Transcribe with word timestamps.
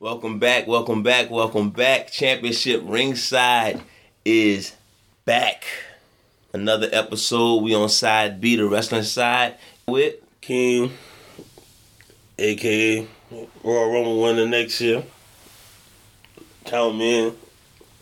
Welcome 0.00 0.38
back, 0.38 0.66
welcome 0.66 1.02
back, 1.02 1.30
welcome 1.30 1.68
back. 1.68 2.10
Championship 2.10 2.80
ringside 2.86 3.82
is 4.24 4.74
back. 5.26 5.64
Another 6.54 6.88
episode. 6.90 7.62
We 7.62 7.74
on 7.74 7.90
side 7.90 8.40
B, 8.40 8.56
the 8.56 8.66
wrestling 8.66 9.02
side, 9.02 9.56
with 9.86 10.14
King, 10.40 10.92
aka 12.38 13.06
Royal 13.62 13.92
Rumble 13.92 14.22
winner 14.22 14.46
next 14.46 14.80
year. 14.80 15.02
Count 16.64 16.96
me 16.96 17.26
in. 17.26 17.36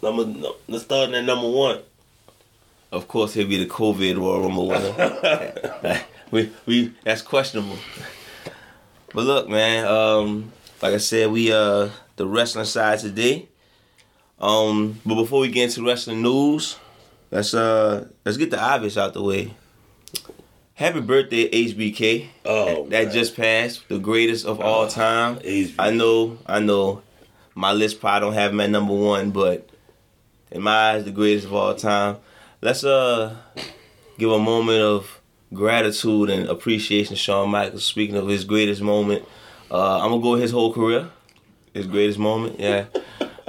Number, 0.00 0.52
let's 0.68 0.84
start 0.84 1.10
at 1.10 1.24
number 1.24 1.50
one. 1.50 1.80
Of 2.92 3.08
course, 3.08 3.34
he'll 3.34 3.48
be 3.48 3.64
the 3.64 3.68
COVID 3.68 4.16
Royal 4.18 4.42
Rumble 4.42 4.68
winner. 4.68 6.04
we, 6.30 6.52
we, 6.64 6.94
that's 7.02 7.22
questionable. 7.22 7.78
But 9.12 9.24
look, 9.24 9.48
man. 9.48 9.84
Um, 9.84 10.52
like 10.82 10.94
I 10.94 10.98
said, 10.98 11.30
we 11.30 11.52
uh 11.52 11.90
the 12.16 12.26
wrestling 12.26 12.64
side 12.64 12.98
today. 12.98 13.48
Um, 14.40 15.00
but 15.04 15.16
before 15.16 15.40
we 15.40 15.48
get 15.48 15.64
into 15.64 15.86
wrestling 15.86 16.22
news, 16.22 16.76
let's 17.30 17.54
uh 17.54 18.08
let's 18.24 18.38
get 18.38 18.50
the 18.50 18.60
obvious 18.60 18.96
out 18.96 19.14
the 19.14 19.22
way. 19.22 19.54
Happy 20.74 21.00
birthday, 21.00 21.48
HBK. 21.50 22.28
Oh, 22.44 22.86
that 22.88 23.12
just 23.12 23.36
passed, 23.36 23.88
the 23.88 23.98
greatest 23.98 24.46
of 24.46 24.60
all 24.60 24.86
time. 24.86 25.36
HBK. 25.40 25.74
I 25.78 25.90
know, 25.90 26.38
I 26.46 26.60
know. 26.60 27.02
My 27.56 27.72
list 27.72 28.00
probably 28.00 28.28
don't 28.28 28.34
have 28.34 28.52
him 28.52 28.60
at 28.60 28.70
number 28.70 28.94
one, 28.94 29.32
but 29.32 29.68
in 30.52 30.62
my 30.62 30.92
eyes, 30.92 31.04
the 31.04 31.10
greatest 31.10 31.46
of 31.46 31.54
all 31.54 31.74
time. 31.74 32.18
Let's 32.60 32.84
uh 32.84 33.36
give 34.18 34.30
a 34.30 34.38
moment 34.38 34.80
of 34.80 35.20
gratitude 35.52 36.30
and 36.30 36.48
appreciation 36.48 37.16
to 37.16 37.16
Shawn 37.16 37.50
Michaels. 37.50 37.84
Speaking 37.84 38.16
of 38.16 38.28
his 38.28 38.44
greatest 38.44 38.80
moment, 38.82 39.24
uh, 39.70 40.00
I'm 40.00 40.10
gonna 40.10 40.22
go 40.22 40.32
with 40.32 40.42
his 40.42 40.50
whole 40.50 40.72
career. 40.72 41.08
His 41.74 41.86
greatest 41.86 42.18
moment, 42.18 42.58
yeah. 42.58 42.86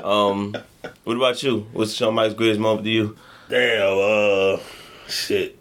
Um, 0.03 0.55
what 1.03 1.17
about 1.17 1.41
you? 1.41 1.67
What's 1.73 1.94
Shawn 1.94 2.13
Michaels' 2.13 2.35
greatest 2.35 2.59
moment 2.59 2.83
to 2.85 2.89
you? 2.89 3.17
Damn, 3.49 3.97
uh, 3.97 4.59
shit. 5.07 5.59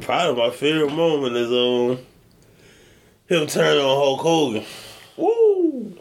Probably 0.00 0.42
my 0.42 0.50
favorite 0.50 0.92
moment 0.92 1.36
is 1.36 1.50
um 1.50 1.98
him 3.28 3.46
turning 3.46 3.82
on 3.82 3.96
Hulk 3.96 4.20
Hogan, 4.20 4.64
Woo! 5.16 5.98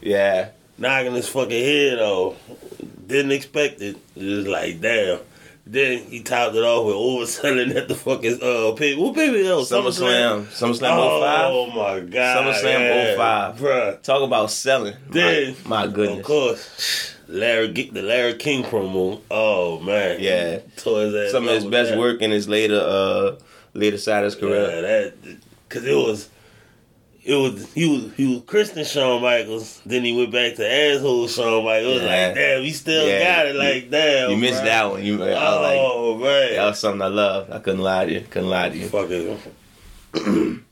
Yeah, 0.00 0.50
knocking 0.76 1.14
his 1.14 1.28
fucking 1.28 1.50
head 1.64 1.98
off. 1.98 2.36
Didn't 3.06 3.32
expect 3.32 3.80
it. 3.80 3.96
Just 4.16 4.48
like 4.48 4.80
damn. 4.80 5.20
Then 5.70 6.04
he 6.04 6.22
topped 6.22 6.54
it 6.56 6.64
off 6.64 6.86
with 6.86 6.94
overselling 6.94 7.76
at 7.76 7.88
the 7.88 7.94
fucking 7.94 8.38
uh 8.42 8.72
pay. 8.72 8.96
What 8.96 9.14
baby 9.14 9.46
else? 9.46 9.70
SummerSlam, 9.70 10.44
SummerSlam 10.46 10.80
05. 10.80 11.50
Oh 11.52 11.66
my 11.66 12.00
god. 12.00 12.38
SummerSlam 12.38 12.80
yeah. 12.80 13.52
05. 13.52 13.60
Bruh. 13.60 14.02
Talk 14.02 14.22
about 14.22 14.50
selling. 14.50 14.94
Then, 15.10 15.54
my, 15.66 15.84
my 15.86 15.92
goodness. 15.92 16.20
Of 16.20 16.24
course. 16.24 17.14
Larry 17.28 17.70
the 17.70 18.00
Larry 18.00 18.34
King 18.34 18.64
promo. 18.64 19.20
Oh 19.30 19.78
man. 19.80 20.16
Yeah. 20.20 20.60
His 20.74 21.14
ass 21.14 21.32
Some 21.32 21.46
of 21.46 21.54
his 21.54 21.66
best 21.66 21.90
that. 21.90 21.98
work 21.98 22.22
in 22.22 22.30
his 22.30 22.48
later 22.48 22.80
uh 22.82 23.38
later 23.74 23.98
side 23.98 24.24
of 24.24 24.32
his 24.32 24.36
career. 24.36 24.70
Yeah, 24.70 24.80
that 24.80 25.36
cause 25.68 25.84
it 25.84 25.94
was 25.94 26.30
it 27.28 27.34
was 27.36 27.72
he 27.74 27.86
was 27.88 28.14
he 28.16 28.26
was 28.34 28.42
Christian 28.46 28.84
Shawn 28.84 29.20
Michaels, 29.22 29.80
then 29.86 30.02
he 30.04 30.16
went 30.16 30.32
back 30.32 30.54
to 30.56 30.66
asshole 30.68 31.28
Shawn 31.28 31.64
Michaels. 31.64 31.90
It 31.90 31.94
was 31.94 32.02
Yeah. 32.02 32.26
like, 32.26 32.34
damn, 32.34 32.62
he 32.62 32.72
still 32.72 33.06
Yeah, 33.06 33.36
got 33.36 33.46
it. 33.46 33.52
you- 33.54 33.58
Like, 33.60 33.90
damn. 33.90 34.30
you 34.30 34.36
missed 34.38 34.60
bruh. 34.62 34.64
that 34.64 34.90
one. 34.90 35.04
You, 35.04 35.14
I 35.14 35.26
was 35.26 35.60
like, 35.62 35.78
Oh 35.80 36.14
man. 36.18 36.54
that 36.56 36.64
was 36.66 36.78
something 36.78 37.02
I 37.02 37.06
loved. 37.08 37.52
I 37.52 37.58
couldn't 37.58 37.80
lie 37.82 38.06
to 38.06 38.12
you. 38.12 38.20
Couldn't 38.30 38.48
lie 38.50 38.68
to 38.70 38.76
you. 38.76 38.88
Fucking 38.88 39.38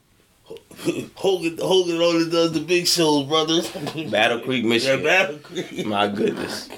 Hogan 1.14 1.58
Hogan 1.58 2.00
only 2.00 2.30
does 2.30 2.52
the 2.52 2.60
big 2.60 2.86
shows, 2.86 3.26
brothers. 3.26 3.70
Battle 4.10 4.40
Creek, 4.40 4.62
Yeah, 4.62 4.68
Michigan. 4.68 5.02
Battle 5.04 5.38
Creek. 5.38 5.86
My 5.86 6.06
goodness. 6.08 6.68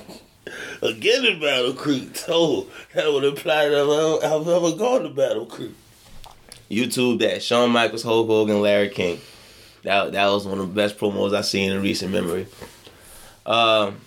Again 0.80 1.24
in 1.24 1.40
Battle 1.40 1.72
Creek. 1.74 2.16
So 2.16 2.66
that 2.94 3.12
would 3.12 3.24
imply 3.24 3.68
that 3.68 4.20
I've, 4.22 4.32
I've 4.32 4.48
ever 4.48 4.72
gone 4.76 5.02
to 5.02 5.08
Battle 5.10 5.46
Creek. 5.46 5.72
YouTube 6.70 7.18
that 7.20 7.42
Shawn 7.42 7.70
Michaels, 7.70 8.02
Hulk 8.02 8.26
Hogan, 8.28 8.60
Larry 8.60 8.88
King. 8.90 9.20
That 9.88 10.12
that 10.12 10.26
was 10.26 10.46
one 10.46 10.58
of 10.58 10.68
the 10.68 10.74
best 10.74 10.98
promos 10.98 11.34
I've 11.34 11.46
seen 11.46 11.72
in 11.72 11.80
recent 11.80 12.12
memory. 12.12 12.46
Um, 13.46 14.02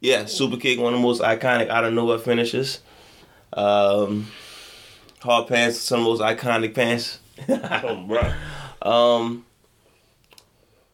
yeah, 0.00 0.24
Super 0.24 0.56
Kick, 0.56 0.80
one 0.80 0.94
of 0.94 0.98
the 0.98 1.06
most 1.06 1.22
iconic 1.22 1.68
out 1.68 1.84
of 1.84 1.94
nowhere 1.94 2.18
finishes. 2.18 2.80
Um, 3.52 4.26
hard 5.20 5.46
pants, 5.46 5.78
some 5.78 6.00
of 6.00 6.18
the 6.18 6.24
most 6.24 6.38
iconic 6.38 6.74
pants. 6.74 7.20
Um, 8.80 9.44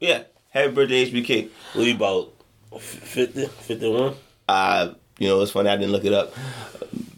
yeah, 0.01 0.23
happy 0.49 0.73
birthday, 0.73 1.11
HBK. 1.11 1.51
We 1.77 1.93
about 1.93 2.33
50, 2.79 3.47
51. 3.47 4.15
Uh, 4.49 4.95
you 5.19 5.29
know, 5.29 5.43
it's 5.43 5.53
funny 5.53 5.69
I 5.69 5.77
didn't 5.77 5.93
look 5.93 6.07
it 6.07 6.15
up. 6.15 6.33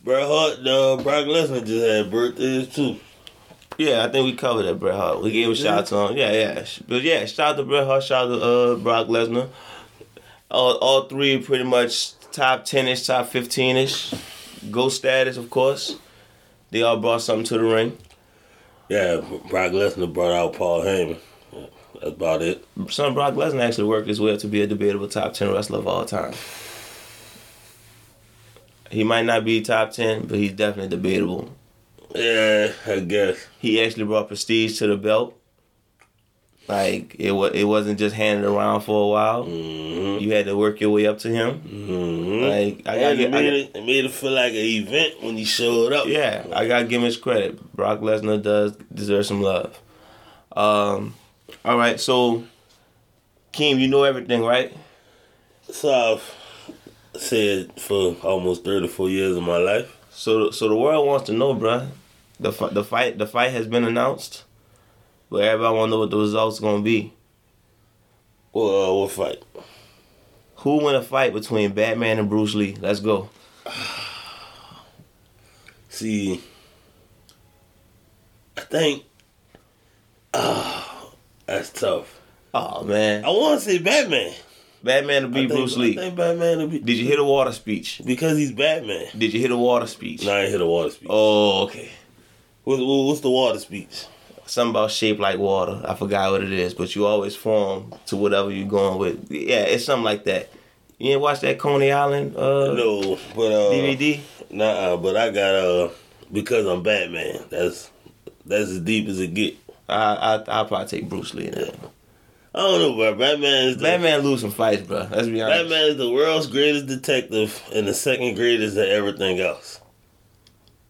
Bret 0.02 0.26
Hart, 0.26 0.58
uh, 0.58 0.96
Brock 1.02 1.26
Lesnar 1.26 1.64
just 1.64 1.86
had 1.86 2.10
birthdays 2.10 2.74
too. 2.74 2.98
Yeah, 3.78 4.04
I 4.04 4.08
think 4.08 4.24
we 4.24 4.34
covered 4.34 4.62
that 4.62 4.78
Bret 4.80 4.94
Hart. 4.94 5.22
We 5.22 5.32
gave 5.32 5.50
a 5.50 5.54
shout 5.54 5.78
out 5.78 5.86
to 5.86 6.08
him. 6.08 6.16
Yeah, 6.16 6.32
yeah. 6.32 6.66
But 6.88 7.02
yeah, 7.02 7.26
shout 7.26 7.52
out 7.52 7.56
to 7.58 7.62
Bret 7.62 7.86
Hart, 7.86 8.02
shout 8.02 8.26
out 8.30 8.38
to 8.38 8.42
uh, 8.42 8.74
Brock 8.76 9.08
Lesnar. 9.08 9.48
All, 10.50 10.76
all 10.78 11.08
three 11.08 11.42
pretty 11.42 11.64
much 11.64 12.18
top 12.32 12.64
10 12.64 12.88
ish, 12.88 13.06
top 13.06 13.26
15 13.28 13.76
ish. 13.76 14.14
Go 14.70 14.88
status, 14.88 15.36
of 15.36 15.50
course. 15.50 15.96
They 16.70 16.82
all 16.82 16.98
brought 16.98 17.22
something 17.22 17.44
to 17.46 17.58
the 17.58 17.64
ring. 17.64 17.98
Yeah, 18.88 19.16
Brock 19.50 19.72
Lesnar 19.72 20.12
brought 20.12 20.32
out 20.32 20.54
Paul 20.54 20.82
Heyman. 20.82 21.18
That's 21.52 22.14
about 22.14 22.42
it. 22.42 22.64
Son 22.88 23.14
Brock 23.14 23.34
Lesnar 23.34 23.60
actually 23.62 23.88
worked 23.88 24.08
his 24.08 24.20
way 24.20 24.32
up 24.32 24.40
to 24.40 24.48
be 24.48 24.62
a 24.62 24.66
debatable 24.66 25.08
top 25.08 25.34
10 25.34 25.52
wrestler 25.52 25.78
of 25.78 25.86
all 25.86 26.04
time. 26.04 26.32
He 28.90 29.02
might 29.04 29.24
not 29.24 29.44
be 29.44 29.60
top 29.60 29.90
10, 29.90 30.26
but 30.26 30.38
he's 30.38 30.52
definitely 30.52 30.96
debatable. 30.96 31.50
Yeah, 32.14 32.72
I 32.86 33.00
guess. 33.00 33.46
He 33.58 33.82
actually 33.82 34.04
brought 34.04 34.28
prestige 34.28 34.78
to 34.78 34.86
the 34.86 34.96
belt. 34.96 35.38
Like 36.68 37.14
it 37.18 37.30
was, 37.30 37.52
it 37.52 37.64
wasn't 37.64 37.98
just 37.98 38.16
handed 38.16 38.44
around 38.44 38.80
for 38.80 39.04
a 39.04 39.08
while. 39.08 39.44
Mm-hmm. 39.44 40.22
You 40.24 40.32
had 40.32 40.46
to 40.46 40.56
work 40.56 40.80
your 40.80 40.90
way 40.90 41.06
up 41.06 41.18
to 41.20 41.28
him. 41.28 41.60
Mm-hmm. 41.60 42.42
Like 42.42 42.88
I 42.88 43.00
gotta 43.00 43.20
it 43.22 43.30
made, 43.30 43.30
got- 43.30 43.42
it, 43.44 43.70
it 43.76 43.86
made 43.86 44.04
it 44.04 44.10
feel 44.10 44.32
like 44.32 44.52
an 44.52 44.58
event 44.58 45.22
when 45.22 45.36
he 45.36 45.44
showed 45.44 45.92
up. 45.92 46.06
yeah, 46.08 46.44
I 46.52 46.66
gotta 46.66 46.84
give 46.86 47.00
him 47.00 47.06
his 47.06 47.16
credit. 47.16 47.72
Brock 47.74 48.00
Lesnar 48.00 48.42
does 48.42 48.76
deserve 48.92 49.26
some 49.26 49.42
love. 49.42 49.78
Um, 50.56 51.14
all 51.64 51.78
right, 51.78 52.00
so 52.00 52.42
Kim, 53.52 53.78
you 53.78 53.86
know 53.86 54.02
everything, 54.02 54.42
right? 54.42 54.76
So 55.70 56.18
I've 57.14 57.20
said 57.20 57.80
for 57.80 58.14
almost 58.24 58.64
34 58.64 59.08
years 59.08 59.36
of 59.36 59.42
my 59.44 59.58
life. 59.58 59.95
So, 60.16 60.50
so 60.50 60.66
the 60.70 60.76
world 60.76 61.06
wants 61.06 61.26
to 61.26 61.34
know, 61.34 61.54
bruh. 61.54 61.90
The 62.40 62.50
the 62.50 62.82
fight 62.82 63.18
the 63.18 63.26
fight 63.26 63.52
has 63.52 63.66
been 63.66 63.84
announced, 63.84 64.44
but 65.28 65.42
everybody 65.42 65.76
want 65.76 65.88
to 65.88 65.90
know 65.90 65.98
what 66.00 66.10
the 66.10 66.16
results 66.16 66.58
gonna 66.58 66.82
be. 66.82 67.12
Well, 68.50 68.84
uh, 68.84 68.94
what 68.94 69.10
fight? 69.12 69.42
Who 70.56 70.82
win 70.82 70.94
a 70.94 71.02
fight 71.02 71.34
between 71.34 71.72
Batman 71.72 72.18
and 72.18 72.30
Bruce 72.30 72.54
Lee? 72.54 72.76
Let's 72.80 73.00
go. 73.00 73.28
See, 75.90 76.42
I 78.56 78.62
think, 78.62 79.04
oh, 80.32 81.12
that's 81.46 81.70
tough. 81.70 82.18
Oh 82.54 82.84
man, 82.84 83.22
I 83.22 83.28
want 83.28 83.60
to 83.60 83.66
say 83.66 83.78
Batman. 83.78 84.32
Batman 84.82 85.22
to 85.22 85.28
I 85.28 85.30
beat 85.30 85.48
think, 85.48 85.52
Bruce 85.52 85.76
I 85.76 85.80
Lee. 85.80 86.10
Batman 86.10 86.68
be 86.68 86.78
Did 86.80 86.96
you 86.98 87.04
hear 87.06 87.16
the 87.16 87.24
water 87.24 87.52
speech? 87.52 88.00
because 88.04 88.38
he's 88.38 88.52
Batman. 88.52 89.06
Did 89.16 89.32
you 89.34 89.40
hear 89.40 89.48
the 89.48 89.56
water 89.58 89.86
speech? 89.86 90.24
No, 90.24 90.32
I 90.32 90.40
ain't 90.42 90.50
hit 90.52 90.60
a 90.60 90.66
water 90.66 90.90
speech. 90.90 91.08
Oh, 91.10 91.64
okay. 91.64 91.90
What, 92.64 92.78
what- 92.78 93.06
what's 93.06 93.20
the 93.20 93.30
water 93.30 93.58
speech? 93.58 94.06
Something 94.48 94.70
about 94.70 94.92
shape 94.92 95.18
like 95.18 95.38
water. 95.38 95.82
I 95.84 95.94
forgot 95.96 96.30
what 96.30 96.42
it 96.44 96.52
is, 96.52 96.72
but 96.72 96.94
you 96.94 97.04
always 97.04 97.34
form 97.34 97.92
to 98.06 98.16
whatever 98.16 98.50
you're 98.52 98.68
going 98.68 98.98
with. 98.98 99.30
Yeah, 99.30 99.62
it's 99.62 99.84
something 99.84 100.04
like 100.04 100.22
that. 100.24 100.50
You 100.98 101.10
ain't 101.12 101.20
watch 101.20 101.40
that 101.40 101.58
Coney 101.58 101.90
Island 101.90 102.36
uh, 102.36 102.72
No, 102.72 103.18
but 103.34 103.52
uh, 103.52 103.72
DVD? 103.72 104.20
Nah, 104.50 104.96
but 104.98 105.16
I 105.16 105.30
got 105.30 105.54
uh 105.54 105.88
because 106.32 106.64
I'm 106.66 106.82
Batman. 106.84 107.40
That's 107.50 107.90
that's 108.46 108.70
as 108.70 108.80
deep 108.80 109.08
as 109.08 109.18
it 109.18 109.34
get. 109.34 109.56
I, 109.88 110.14
I 110.14 110.34
I'll 110.48 110.64
probably 110.66 110.86
take 110.86 111.08
Bruce 111.08 111.34
Lee 111.34 111.46
in 111.48 111.54
that. 111.54 111.74
I 112.56 112.60
don't 112.60 112.80
know, 112.80 112.96
bro. 112.96 113.14
Batman 113.14 113.68
is 113.68 113.76
the, 113.76 113.82
Batman 113.82 114.20
lose 114.20 114.40
some 114.40 114.50
fights, 114.50 114.80
bro. 114.80 115.06
Let's 115.10 115.28
be 115.28 115.42
honest. 115.42 115.64
Batman 115.64 115.88
is 115.90 115.96
the 115.98 116.10
world's 116.10 116.46
greatest 116.46 116.86
detective 116.86 117.62
and 117.74 117.86
the 117.86 117.92
second 117.92 118.34
greatest 118.34 118.78
at 118.78 118.88
everything 118.88 119.40
else. 119.40 119.82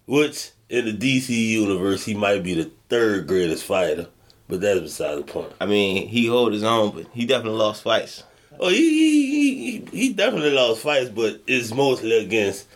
Which 0.07 0.53
in 0.69 0.85
the 0.85 0.93
DC 0.93 1.29
universe, 1.29 2.05
he 2.05 2.15
might 2.15 2.45
be 2.45 2.55
the 2.55 2.71
third 2.89 3.27
greatest 3.27 3.65
fighter, 3.65 4.07
but 4.47 4.61
that's 4.61 4.79
beside 4.79 5.17
the 5.17 5.23
point. 5.25 5.53
I 5.61 5.67
mean, 5.67 6.07
he 6.07 6.29
hold 6.29 6.53
his 6.53 6.63
own, 6.63 6.95
but 6.95 7.09
he 7.13 7.27
definitely 7.27 7.59
lost 7.59 7.83
fights. 7.83 8.23
Oh, 8.61 8.69
he 8.69 8.77
he, 8.77 9.81
he, 9.81 9.85
he 9.91 10.12
definitely 10.12 10.53
lost 10.53 10.83
fights, 10.83 11.11
but 11.11 11.43
it's 11.49 11.75
mostly 11.75 12.17
against 12.25 12.69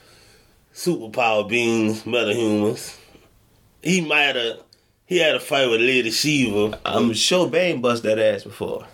superpower 0.75 1.49
beings, 1.49 2.03
metahumans. 2.03 2.99
He 3.83 4.01
might 4.01 4.35
have 4.35 4.59
he 5.11 5.19
had 5.19 5.35
a 5.35 5.41
fight 5.41 5.69
with 5.69 5.81
Lady 5.81 6.13
Shiva. 6.13 6.79
I'm 6.87 7.13
sure 7.15 7.51
Bane 7.51 7.81
bust 7.81 8.05
that 8.05 8.21
ass 8.21 8.45
before. 8.45 8.87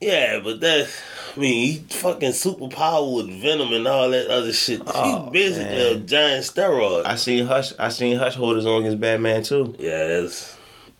Yeah, 0.00 0.38
but 0.42 0.60
that 0.60 0.88
I 1.36 1.40
mean, 1.40 1.66
he 1.72 1.78
fucking 1.96 2.30
superpower 2.30 3.16
with 3.16 3.42
venom 3.42 3.72
and 3.72 3.86
all 3.88 4.10
that 4.10 4.28
other 4.28 4.52
shit. 4.52 4.80
Oh, 4.86 5.24
He's 5.24 5.56
basically 5.56 5.92
a 5.92 5.96
giant 5.96 6.44
steroid. 6.44 7.04
I 7.04 7.16
seen 7.16 7.46
Hush. 7.46 7.72
I 7.80 7.88
seen 7.88 8.16
Hush 8.16 8.36
holders 8.36 8.64
on 8.64 8.82
against 8.82 9.00
Batman 9.00 9.42
too. 9.42 9.74
yeah, 9.78 10.06
that's 10.06 10.56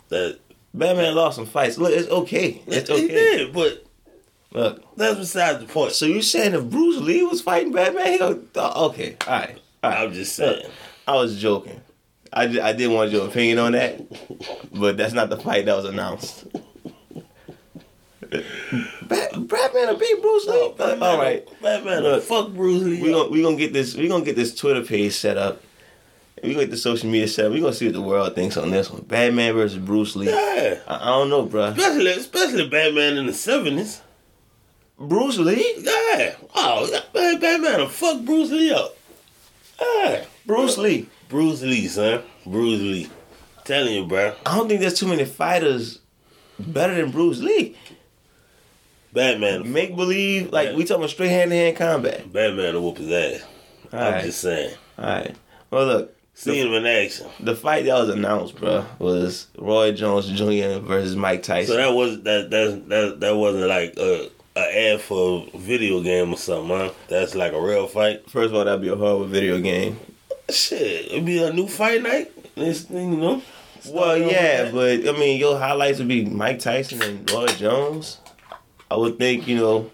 that. 0.09 0.39
Batman 0.75 1.15
lost 1.15 1.37
some 1.37 1.47
fights. 1.47 1.79
Look, 1.79 1.93
it's 1.93 2.09
okay. 2.09 2.61
It's 2.67 2.91
okay. 2.91 3.03
He 3.03 3.09
did, 3.09 3.53
but 3.53 3.85
Look, 4.53 4.97
that's 4.97 5.19
beside 5.19 5.61
the 5.61 5.67
point. 5.67 5.93
so 5.93 6.07
you 6.07 6.23
saying 6.23 6.55
if 6.55 6.65
Bruce 6.65 6.99
Lee 7.01 7.23
was 7.23 7.41
fighting 7.41 7.73
Batman, 7.73 8.13
he 8.13 8.19
go, 8.19 8.41
oh, 8.57 8.87
okay, 8.89 9.17
all 9.27 9.33
right, 9.33 9.59
all 9.85 9.91
right. 9.91 10.01
I'm 10.01 10.13
just 10.13 10.35
saying. 10.35 10.67
I 11.07 11.15
was 11.17 11.41
joking. 11.41 11.81
I, 12.33 12.47
di- 12.47 12.61
I 12.61 12.73
did 12.73 12.89
want 12.91 13.11
your 13.11 13.27
opinion 13.27 13.59
on 13.59 13.73
that, 13.73 14.01
but 14.73 14.97
that's 14.97 15.13
not 15.13 15.29
the 15.31 15.37
fight 15.37 15.67
that 15.67 15.77
was 15.77 15.85
announced. 15.85 16.47
Bat- 19.03 19.49
Batman 19.49 19.89
a 19.91 19.97
beat 19.99 20.23
Bruce 20.23 20.47
Lee. 20.47 20.53
No, 20.55 20.71
Batman, 20.71 21.03
all 21.03 21.19
right, 21.19 21.47
Batman, 21.61 22.03
Look, 22.03 22.23
fuck 22.23 22.49
Bruce 22.51 22.83
Lee. 22.83 23.03
we 23.03 23.11
gonna 23.11 23.29
we 23.29 23.43
gonna 23.43 23.57
get 23.57 23.73
this 23.75 23.95
we 23.95 24.09
gonna 24.09 24.25
get 24.25 24.37
this 24.37 24.55
Twitter 24.55 24.83
page 24.83 25.13
set 25.13 25.37
up. 25.37 25.61
We 26.43 26.51
gonna 26.55 26.65
get 26.65 26.71
the 26.71 26.77
social 26.79 27.11
media 27.11 27.29
set 27.29 27.47
up. 27.47 27.53
We 27.53 27.61
gonna 27.61 27.75
see 27.75 27.87
what 27.87 27.95
the 27.95 28.01
world 28.01 28.35
thinks 28.35 28.57
on 28.57 28.71
this 28.71 28.91
one. 28.91 29.03
Batman 29.03 29.53
versus 29.55 29.79
Bruce 29.79 30.17
Lee. 30.17 30.29
I, 30.29 30.33
yeah, 30.33 30.79
I 30.89 31.07
don't 31.07 31.29
know, 31.29 31.47
bruh. 31.47 31.77
especially 31.77 32.11
especially 32.13 32.69
Batman 32.69 33.19
in 33.19 33.27
the 33.27 33.35
seventies. 33.35 34.01
Bruce 34.99 35.37
Lee. 35.39 35.75
Yeah, 35.79 36.35
oh 36.55 37.01
Batman, 37.13 37.81
will 37.81 37.89
fuck 37.89 38.23
Bruce 38.25 38.51
Lee 38.51 38.73
up. 38.73 38.97
Yeah, 39.81 40.25
Bruce 40.47 40.79
Lee. 40.79 41.09
Bruce 41.33 41.63
Lee, 41.63 41.89
son, 41.89 42.23
Bruce 42.47 42.81
Lee. 42.81 43.09
Telling 43.65 43.95
you, 43.95 44.07
bro, 44.07 44.35
I 44.47 44.57
don't 44.57 44.69
think 44.69 44.81
there's 44.81 44.99
too 44.99 45.07
many 45.09 45.25
fighters 45.25 45.99
better 46.59 46.95
than 46.95 47.11
Bruce 47.11 47.41
Lee. 47.41 47.77
Batman, 49.13 49.73
Make 49.73 49.95
believe 49.97 50.53
like 50.53 50.75
we 50.77 50.85
talking 50.85 51.07
straight 51.09 51.29
hand 51.31 51.51
to 51.51 51.57
hand 51.57 51.77
combat. 51.77 52.33
Batman 52.33 52.75
will 52.75 52.83
whoop 52.83 52.99
his 52.99 53.11
ass. 53.11 53.47
All 53.93 53.99
I'm 54.01 54.13
right, 54.15 54.25
just 54.25 54.41
saying. 54.41 54.75
all 54.99 55.05
right. 55.05 55.37
Well, 55.71 55.87
look, 55.87 56.17
Seeing 56.35 56.67
him 56.69 56.73
in 56.75 56.87
action. 56.87 57.27
the 57.41 57.55
fight 57.55 57.85
that 57.85 57.95
was 57.99 58.09
announced, 58.09 58.57
bro, 58.57 58.85
was 58.99 59.49
Roy 59.59 59.93
Jones 59.93 60.29
Jr. 60.29 60.81
versus 60.85 61.15
Mike 61.15 61.43
Tyson. 61.43 61.75
So 61.75 61.77
that 61.77 61.93
was 61.95 62.23
that 62.23 62.51
that 62.51 62.89
that 62.89 63.21
that 63.21 63.37
wasn't 63.37 63.69
like 63.69 63.95
a, 63.99 64.31
a 64.57 64.93
ad 64.95 65.01
for 65.03 65.47
a 65.53 65.59
video 65.59 66.03
game 66.03 66.33
or 66.33 66.37
something, 66.39 66.75
huh? 66.77 66.91
That's 67.09 67.35
like 67.35 67.53
a 67.53 67.61
real 67.61 67.87
fight. 67.87 68.29
First 68.31 68.49
of 68.49 68.55
all, 68.55 68.65
that'd 68.65 68.81
be 68.81 68.89
a 68.89 68.97
horrible 68.97 69.27
video 69.27 69.61
game. 69.61 69.99
Shit, 70.53 71.07
it'd 71.13 71.25
be 71.25 71.43
a 71.43 71.53
new 71.53 71.67
fight 71.67 72.03
night. 72.03 72.55
This 72.55 72.83
thing, 72.83 73.13
you 73.15 73.19
know. 73.19 73.43
Well, 73.89 74.17
yeah, 74.17 74.71
but 74.71 75.09
I 75.09 75.13
mean, 75.19 75.41
your 75.41 75.59
highlights 75.59 75.99
would 75.99 76.09
be 76.09 76.25
Mike 76.25 76.61
Tyson 76.61 77.03
and 77.03 77.29
Roy 77.31 77.47
Jones. 77.47 78.19
I 78.91 78.97
would 78.97 79.19
think, 79.19 79.49
you 79.49 79.57
know, 79.57 79.91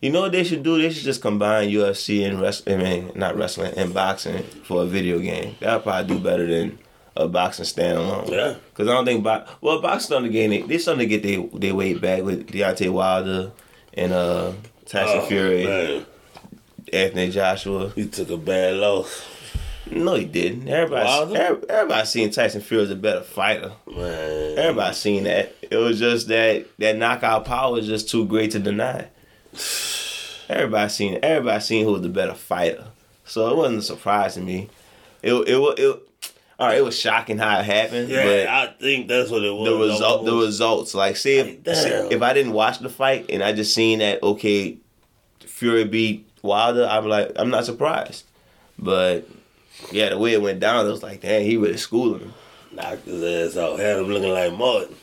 you 0.00 0.10
know 0.10 0.20
what 0.22 0.32
they 0.32 0.44
should 0.44 0.62
do? 0.62 0.80
They 0.80 0.90
should 0.90 1.02
just 1.04 1.20
combine 1.22 1.70
UFC 1.70 2.24
and 2.28 2.40
wrestling. 2.40 2.80
I 2.80 2.84
mean, 2.84 3.12
not 3.16 3.36
wrestling 3.36 3.72
and 3.76 3.92
boxing 3.92 4.42
for 4.64 4.82
a 4.82 4.86
video 4.86 5.18
game. 5.18 5.56
That'll 5.60 5.80
probably 5.80 6.14
do 6.16 6.22
better 6.22 6.46
than 6.46 6.78
a 7.16 7.26
boxing 7.26 7.64
standalone. 7.64 8.30
yeah. 8.30 8.54
Cause 8.74 8.86
I 8.86 8.92
don't 8.92 9.04
think 9.04 9.24
bo- 9.24 9.44
well 9.60 9.80
boxing 9.82 10.22
to 10.22 10.28
gain 10.28 10.52
it. 10.52 10.68
They 10.68 10.78
starting 10.78 11.08
to 11.08 11.18
get 11.18 11.24
their 11.24 11.48
their 11.58 11.74
weight 11.74 12.00
back 12.00 12.22
with 12.22 12.46
Deontay 12.48 12.90
Wilder 12.92 13.50
and 13.94 14.12
uh 14.12 14.52
Tyson 14.86 15.18
Oh, 15.22 15.26
Fury, 15.26 15.64
Man, 15.64 16.06
Anthony 16.92 17.30
Joshua. 17.30 17.90
he 17.94 18.06
took 18.08 18.30
a 18.30 18.36
bad 18.36 18.76
loss. 18.76 19.26
No, 19.90 20.14
he 20.16 20.26
didn't. 20.26 20.68
Everybody, 20.68 21.04
Wilder? 21.06 21.60
everybody 21.68 22.06
seen 22.06 22.30
Tyson 22.30 22.60
Fury 22.60 22.82
as 22.84 22.90
a 22.90 22.96
better 22.96 23.22
fighter. 23.22 23.72
Man, 23.86 24.58
Everybody 24.58 24.94
seen 24.94 25.24
that. 25.24 25.54
It 25.70 25.76
was 25.76 25.98
just 25.98 26.28
that 26.28 26.66
that 26.78 26.96
knockout 26.96 27.44
power 27.46 27.78
is 27.78 27.86
just 27.86 28.08
too 28.10 28.26
great 28.26 28.50
to 28.50 28.58
deny. 28.58 29.08
Everybody 30.48 30.88
seen 30.90 31.18
everybody 31.22 31.60
seen 31.60 31.84
who 31.84 31.92
was 31.92 32.02
the 32.02 32.08
better 32.08 32.34
fighter. 32.34 32.84
So 33.24 33.50
it 33.50 33.56
wasn't 33.56 33.78
a 33.78 33.82
surprise 33.82 34.34
to 34.34 34.40
me. 34.40 34.68
It 35.22 35.32
it 35.32 35.58
wa- 35.58 35.74
it, 35.76 36.02
all 36.58 36.66
right. 36.68 36.78
It 36.78 36.84
was 36.84 36.98
shocking 36.98 37.38
how 37.38 37.58
it 37.60 37.64
happened, 37.64 38.08
yeah, 38.08 38.24
but 38.24 38.46
I 38.46 38.66
think 38.80 39.08
that's 39.08 39.30
what 39.30 39.42
it 39.44 39.50
was. 39.54 39.68
the 39.68 39.76
result 39.76 40.24
the 40.26 40.34
results 40.34 40.94
like 40.94 41.16
say 41.16 41.38
if 41.38 41.46
Like, 41.66 42.12
if 42.12 42.22
I 42.22 42.32
didn't 42.34 42.52
watch 42.52 42.78
the 42.78 42.88
fight 42.88 43.26
and 43.30 43.42
I 43.42 43.52
just 43.52 43.74
seen 43.74 44.00
that 44.00 44.22
okay, 44.22 44.78
Fury 45.40 45.84
beat 45.84 46.27
Wilder, 46.42 46.86
I'm 46.90 47.06
like 47.08 47.32
I'm 47.36 47.50
not 47.50 47.64
surprised. 47.64 48.24
But 48.78 49.28
yeah, 49.92 50.10
the 50.10 50.18
way 50.18 50.32
it 50.32 50.42
went 50.42 50.60
down, 50.60 50.86
it 50.86 50.90
was 50.90 51.02
like, 51.02 51.20
dang, 51.20 51.44
he 51.44 51.56
really 51.56 51.76
schooling 51.76 52.20
him. 52.20 52.34
knocked 52.72 53.06
his 53.06 53.56
ass 53.56 53.56
out. 53.62 53.78
Had 53.78 53.98
him 53.98 54.06
looking 54.06 54.32
like 54.32 54.52
Martin. 54.52 54.94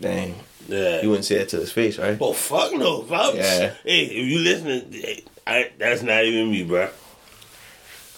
Dang, 0.00 0.34
Yeah. 0.68 1.02
you 1.02 1.08
wouldn't 1.10 1.24
say 1.24 1.38
that 1.38 1.48
to 1.50 1.56
his 1.58 1.70
face, 1.72 1.98
right? 1.98 2.18
Oh 2.20 2.32
fuck 2.32 2.72
no! 2.72 3.02
If 3.02 3.12
I'm, 3.12 3.36
Yeah. 3.36 3.74
Hey, 3.84 4.04
if 4.06 4.28
you 4.28 4.38
listening, 4.40 5.22
I, 5.46 5.70
that's 5.78 6.02
not 6.02 6.24
even 6.24 6.50
me, 6.50 6.64
bro. 6.64 6.88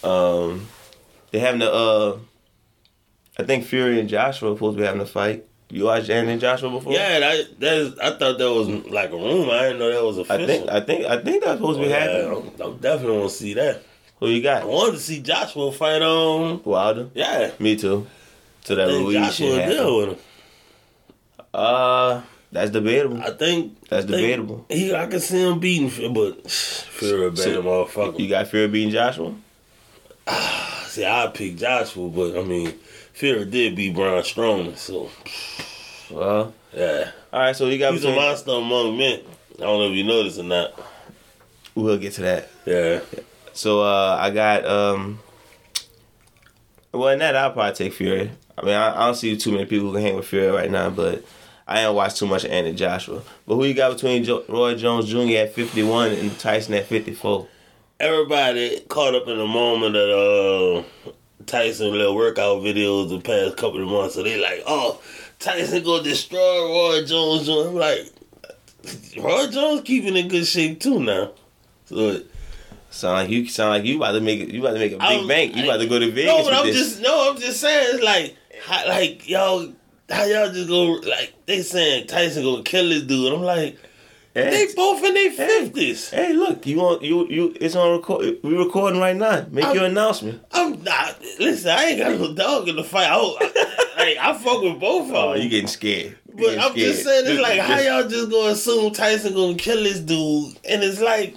Um, 0.02 0.68
they 1.32 1.38
having 1.38 1.60
the 1.60 1.72
uh, 1.72 2.18
I 3.38 3.42
think 3.42 3.64
Fury 3.64 3.98
and 4.00 4.08
Joshua 4.08 4.52
are 4.52 4.56
supposed 4.56 4.76
to 4.76 4.80
be 4.80 4.86
having 4.86 5.00
a 5.02 5.06
fight. 5.06 5.44
You 5.68 5.84
watched 5.84 6.08
Anthony 6.10 6.32
and 6.32 6.40
Joshua 6.40 6.70
before? 6.70 6.92
Yeah, 6.92 7.18
that, 7.18 7.58
that's. 7.58 7.98
I 7.98 8.10
thought 8.16 8.38
that 8.38 8.52
was 8.52 8.68
like 8.86 9.10
a 9.10 9.16
rumor. 9.16 9.52
I 9.52 9.62
didn't 9.64 9.80
know 9.80 9.92
that 9.92 10.04
was 10.04 10.18
official. 10.18 10.44
I 10.44 10.46
think 10.46 10.70
I 10.70 10.80
think 10.80 11.06
I 11.06 11.22
think 11.22 11.42
that's 11.42 11.58
supposed 11.58 11.80
to 11.80 11.84
be 11.84 11.90
yeah, 11.90 11.98
happening. 11.98 12.52
I'm, 12.60 12.62
I'm 12.62 12.76
definitely 12.78 13.18
want 13.18 13.30
to 13.30 13.36
see 13.36 13.54
that. 13.54 13.82
Who 14.20 14.28
you 14.28 14.42
got? 14.42 14.62
I 14.62 14.66
wanted 14.66 14.92
to 14.92 15.00
see 15.00 15.20
Joshua 15.20 15.72
fight 15.72 16.02
on. 16.02 16.62
Wilder. 16.64 17.10
Yeah, 17.14 17.50
Me 17.58 17.76
too. 17.76 18.06
To 18.64 18.74
that 18.74 18.86
Ruiz 18.86 19.14
Joshua 19.14 19.56
shit 19.56 19.68
deal 19.68 19.96
with 19.98 20.08
him. 20.10 20.18
Uh, 21.52 22.22
that's 22.52 22.70
debatable. 22.70 23.20
I 23.20 23.30
think 23.30 23.88
That's 23.88 24.06
think 24.06 24.16
debatable. 24.16 24.66
He, 24.68 24.94
I 24.94 25.06
can 25.06 25.20
see 25.20 25.40
him 25.42 25.58
beating, 25.58 26.12
but 26.14 26.36
a 27.02 27.30
better 27.30 27.34
So- 27.34 27.62
motherfucker. 27.62 28.18
You 28.18 28.28
got 28.28 28.48
Fury 28.48 28.68
beating 28.68 28.90
Joshua? 28.90 29.34
see, 30.86 31.04
I 31.04 31.30
pick 31.32 31.56
Joshua, 31.56 32.08
but 32.08 32.38
I 32.38 32.42
mean, 32.42 32.74
Fury 33.16 33.46
did 33.46 33.74
beat 33.74 33.94
Braun 33.94 34.22
Strowman, 34.22 34.76
so 34.76 35.08
Well, 36.14 36.52
yeah, 36.74 37.12
all 37.32 37.40
right. 37.40 37.56
So 37.56 37.66
you 37.68 37.78
got 37.78 37.94
he's 37.94 38.04
a 38.04 38.08
between, 38.08 38.22
monster 38.22 38.50
among 38.50 38.98
men. 38.98 39.20
I 39.56 39.62
don't 39.62 39.78
know 39.80 39.90
if 39.90 39.96
you 39.96 40.04
noticed 40.04 40.38
or 40.38 40.42
not. 40.42 40.78
We'll 41.74 41.96
get 41.96 42.12
to 42.14 42.20
that. 42.20 42.50
Yeah. 42.66 43.00
So 43.54 43.80
uh, 43.80 44.18
I 44.20 44.30
got 44.30 44.66
um. 44.66 45.18
Well, 46.92 47.08
in 47.08 47.20
that 47.20 47.34
I'll 47.36 47.52
probably 47.52 47.72
take 47.72 47.94
Fury. 47.94 48.30
I 48.58 48.62
mean, 48.66 48.74
I, 48.74 48.94
I 48.94 49.06
don't 49.06 49.14
see 49.14 49.34
too 49.34 49.52
many 49.52 49.64
people 49.64 49.86
who 49.88 49.94
can 49.94 50.02
hang 50.02 50.16
with 50.16 50.26
Fury 50.26 50.48
right 50.48 50.70
now, 50.70 50.90
but 50.90 51.24
I 51.66 51.80
ain't 51.80 51.94
watched 51.94 52.18
too 52.18 52.26
much 52.26 52.44
of 52.44 52.50
Anthony 52.50 52.76
Joshua. 52.76 53.22
But 53.46 53.54
who 53.54 53.64
you 53.64 53.72
got 53.72 53.94
between 53.94 54.24
jo- 54.24 54.44
Roy 54.46 54.74
Jones 54.74 55.08
Jr. 55.08 55.38
at 55.38 55.54
fifty 55.54 55.82
one 55.82 56.10
and 56.10 56.38
Tyson 56.38 56.74
at 56.74 56.84
fifty 56.84 57.14
four? 57.14 57.48
everybody 57.98 58.80
caught 58.88 59.14
up 59.14 59.26
in 59.26 59.38
the 59.38 59.46
moment 59.46 59.96
of 59.96 60.84
uh, 61.06 61.10
Tyson 61.46 61.92
little 61.92 62.14
workout 62.14 62.62
videos 62.62 63.08
the 63.08 63.20
past 63.20 63.56
couple 63.56 63.82
of 63.82 63.88
months. 63.88 64.14
So 64.14 64.22
they 64.22 64.40
like, 64.40 64.62
oh, 64.66 65.00
Tyson 65.38 65.84
gonna 65.84 66.02
destroy 66.02 66.68
Roy 66.68 67.04
Jones. 67.04 67.48
I'm 67.48 67.74
like, 67.74 68.12
Roy 69.18 69.46
Jones 69.48 69.82
keeping 69.82 70.16
in 70.16 70.28
good 70.28 70.46
shape 70.46 70.80
too 70.80 71.00
now. 71.00 71.32
So 71.86 72.20
Sound 72.96 73.14
like 73.14 73.28
you 73.28 73.46
sound 73.46 73.70
like 73.70 73.84
you 73.84 73.96
about 73.96 74.12
to 74.12 74.22
make 74.22 74.40
it. 74.40 74.48
You 74.48 74.60
about 74.60 74.72
to 74.72 74.78
make 74.78 74.92
a 74.92 74.98
big 74.98 75.28
bank. 75.28 75.54
You 75.54 75.64
about 75.64 75.78
to 75.78 75.86
go 75.86 75.98
to 75.98 76.10
Vegas 76.10 76.32
no, 76.32 76.44
but 76.44 76.54
I'm 76.54 76.66
this. 76.66 76.76
just 76.76 77.02
no, 77.02 77.30
I'm 77.30 77.38
just 77.38 77.60
saying 77.60 77.88
it's 77.92 78.02
like, 78.02 78.34
how, 78.64 78.88
like 78.88 79.28
y'all, 79.28 79.70
how 80.08 80.24
y'all 80.24 80.50
just 80.50 80.66
go 80.66 80.92
like 80.92 81.34
they 81.44 81.60
saying 81.60 82.06
Tyson 82.06 82.42
gonna 82.42 82.62
kill 82.62 82.88
this 82.88 83.02
dude. 83.02 83.34
I'm 83.34 83.42
like, 83.42 83.78
Hey, 84.36 84.66
they 84.66 84.74
both 84.74 85.02
in 85.02 85.14
their 85.14 85.30
fifties. 85.30 86.10
hey, 86.10 86.34
look, 86.34 86.66
you 86.66 86.76
want 86.76 87.00
you 87.00 87.26
you? 87.28 87.56
It's 87.58 87.74
on 87.74 87.96
record. 87.96 88.36
We 88.42 88.54
recording 88.54 89.00
right 89.00 89.16
now. 89.16 89.46
Make 89.50 89.64
I'm- 89.64 89.74
your 89.74 89.84
announcement. 89.86 90.42
I'm 90.52 90.82
not. 90.82 91.18
Listen, 91.38 91.70
I 91.70 91.84
ain't 91.84 91.98
got 92.00 92.18
no 92.20 92.34
dog 92.34 92.68
in 92.68 92.76
the 92.76 92.84
fight. 92.84 93.08
I, 93.10 93.16
like, 93.96 94.16
I 94.20 94.34
fuck 94.36 94.60
with 94.60 94.78
both 94.78 95.04
of 95.04 95.08
them. 95.08 95.16
Oh, 95.16 95.34
you 95.34 95.48
getting 95.48 95.66
scared? 95.68 96.18
You 96.28 96.34
But 96.34 96.42
getting 96.42 96.60
I'm 96.60 96.74
just 96.74 97.02
saying, 97.04 97.24
it's 97.26 97.40
like, 97.40 97.60
how 97.60 97.78
y'all 97.80 98.06
just 98.08 98.30
gonna 98.30 98.52
assume 98.52 98.92
Tyson 98.92 99.32
gonna 99.32 99.54
kill 99.54 99.82
this 99.82 100.00
dude? 100.00 100.54
And 100.68 100.82
it's 100.82 101.00
like, 101.00 101.34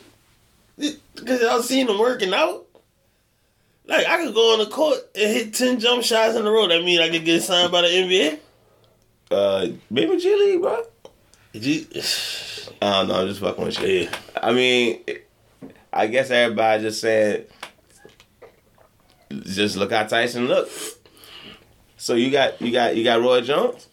because 0.78 1.42
y'all 1.42 1.62
seen 1.62 1.88
him 1.88 2.00
working 2.00 2.34
out. 2.34 2.66
Like, 3.86 4.08
I 4.08 4.18
could 4.26 4.36
go 4.36 4.54
on 4.54 4.60
the 4.60 4.66
court 4.68 4.98
and 5.16 5.32
hit 5.34 5.54
10 5.54 5.80
jump 5.80 6.04
shots 6.04 6.36
in 6.36 6.46
a 6.46 6.52
row. 6.52 6.68
That 6.68 6.84
mean 6.84 7.00
I 7.00 7.10
could 7.10 7.24
get 7.24 7.42
signed 7.44 7.72
by 7.72 7.82
the 7.82 7.88
NBA? 7.88 8.40
uh, 9.32 9.68
maybe 9.90 10.18
G 10.18 10.36
League, 10.36 10.62
bro. 10.62 10.84
I 11.56 11.60
don't 12.82 13.08
know. 13.08 13.22
I'm 13.22 13.28
just 13.28 13.40
fucking 13.40 13.66
with 13.66 13.80
you. 13.82 13.88
yeah. 13.88 14.16
I 14.42 14.54
mean, 14.54 15.04
I 15.92 16.06
guess 16.08 16.30
everybody 16.30 16.84
just 16.84 17.02
said, 17.02 17.48
just 19.32 19.76
look 19.76 19.92
how 19.92 20.04
Tyson 20.04 20.48
look. 20.48 20.70
So 21.98 22.14
you 22.14 22.30
got 22.30 22.62
you 22.62 22.72
got 22.72 22.96
you 22.96 23.04
got 23.04 23.20
Roy 23.22 23.42
Jones. 23.42 23.88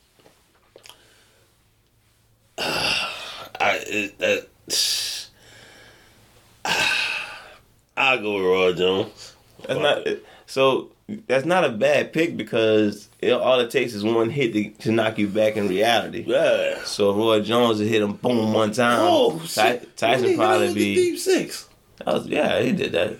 I, 2.58 4.12
that, 4.18 4.46
I'll 7.96 8.20
go 8.20 8.34
with 8.34 8.44
Roy 8.44 8.72
Jones. 8.74 9.34
That's 9.66 9.80
not. 9.80 10.06
It, 10.06 10.26
So 10.56 10.88
that's 11.26 11.44
not 11.44 11.64
a 11.64 11.68
bad 11.68 12.14
pick 12.14 12.34
because 12.34 13.10
it, 13.20 13.30
all 13.30 13.60
it 13.60 13.70
takes 13.70 13.92
is 13.92 14.02
one 14.02 14.30
hit 14.30 14.54
to, 14.54 14.70
to 14.84 14.90
knock 14.90 15.18
you 15.18 15.28
back 15.28 15.58
in 15.58 15.68
reality. 15.68 16.24
Yeah. 16.26 16.82
So 16.84 17.14
Roy 17.14 17.42
Jones 17.42 17.78
hit 17.78 18.00
him 18.00 18.14
boom 18.14 18.54
one 18.54 18.72
time. 18.72 19.00
Oh, 19.02 19.38
Ty- 19.40 19.72
shit. 19.72 19.96
Tyson 19.98 20.30
He 20.30 20.36
probably 20.36 20.72
be 20.72 20.94
deep 20.94 21.18
six. 21.18 21.68
that 21.98 22.06
was, 22.06 22.26
yeah, 22.26 22.58
he 22.62 22.72
did 22.72 22.92
that. 22.92 23.18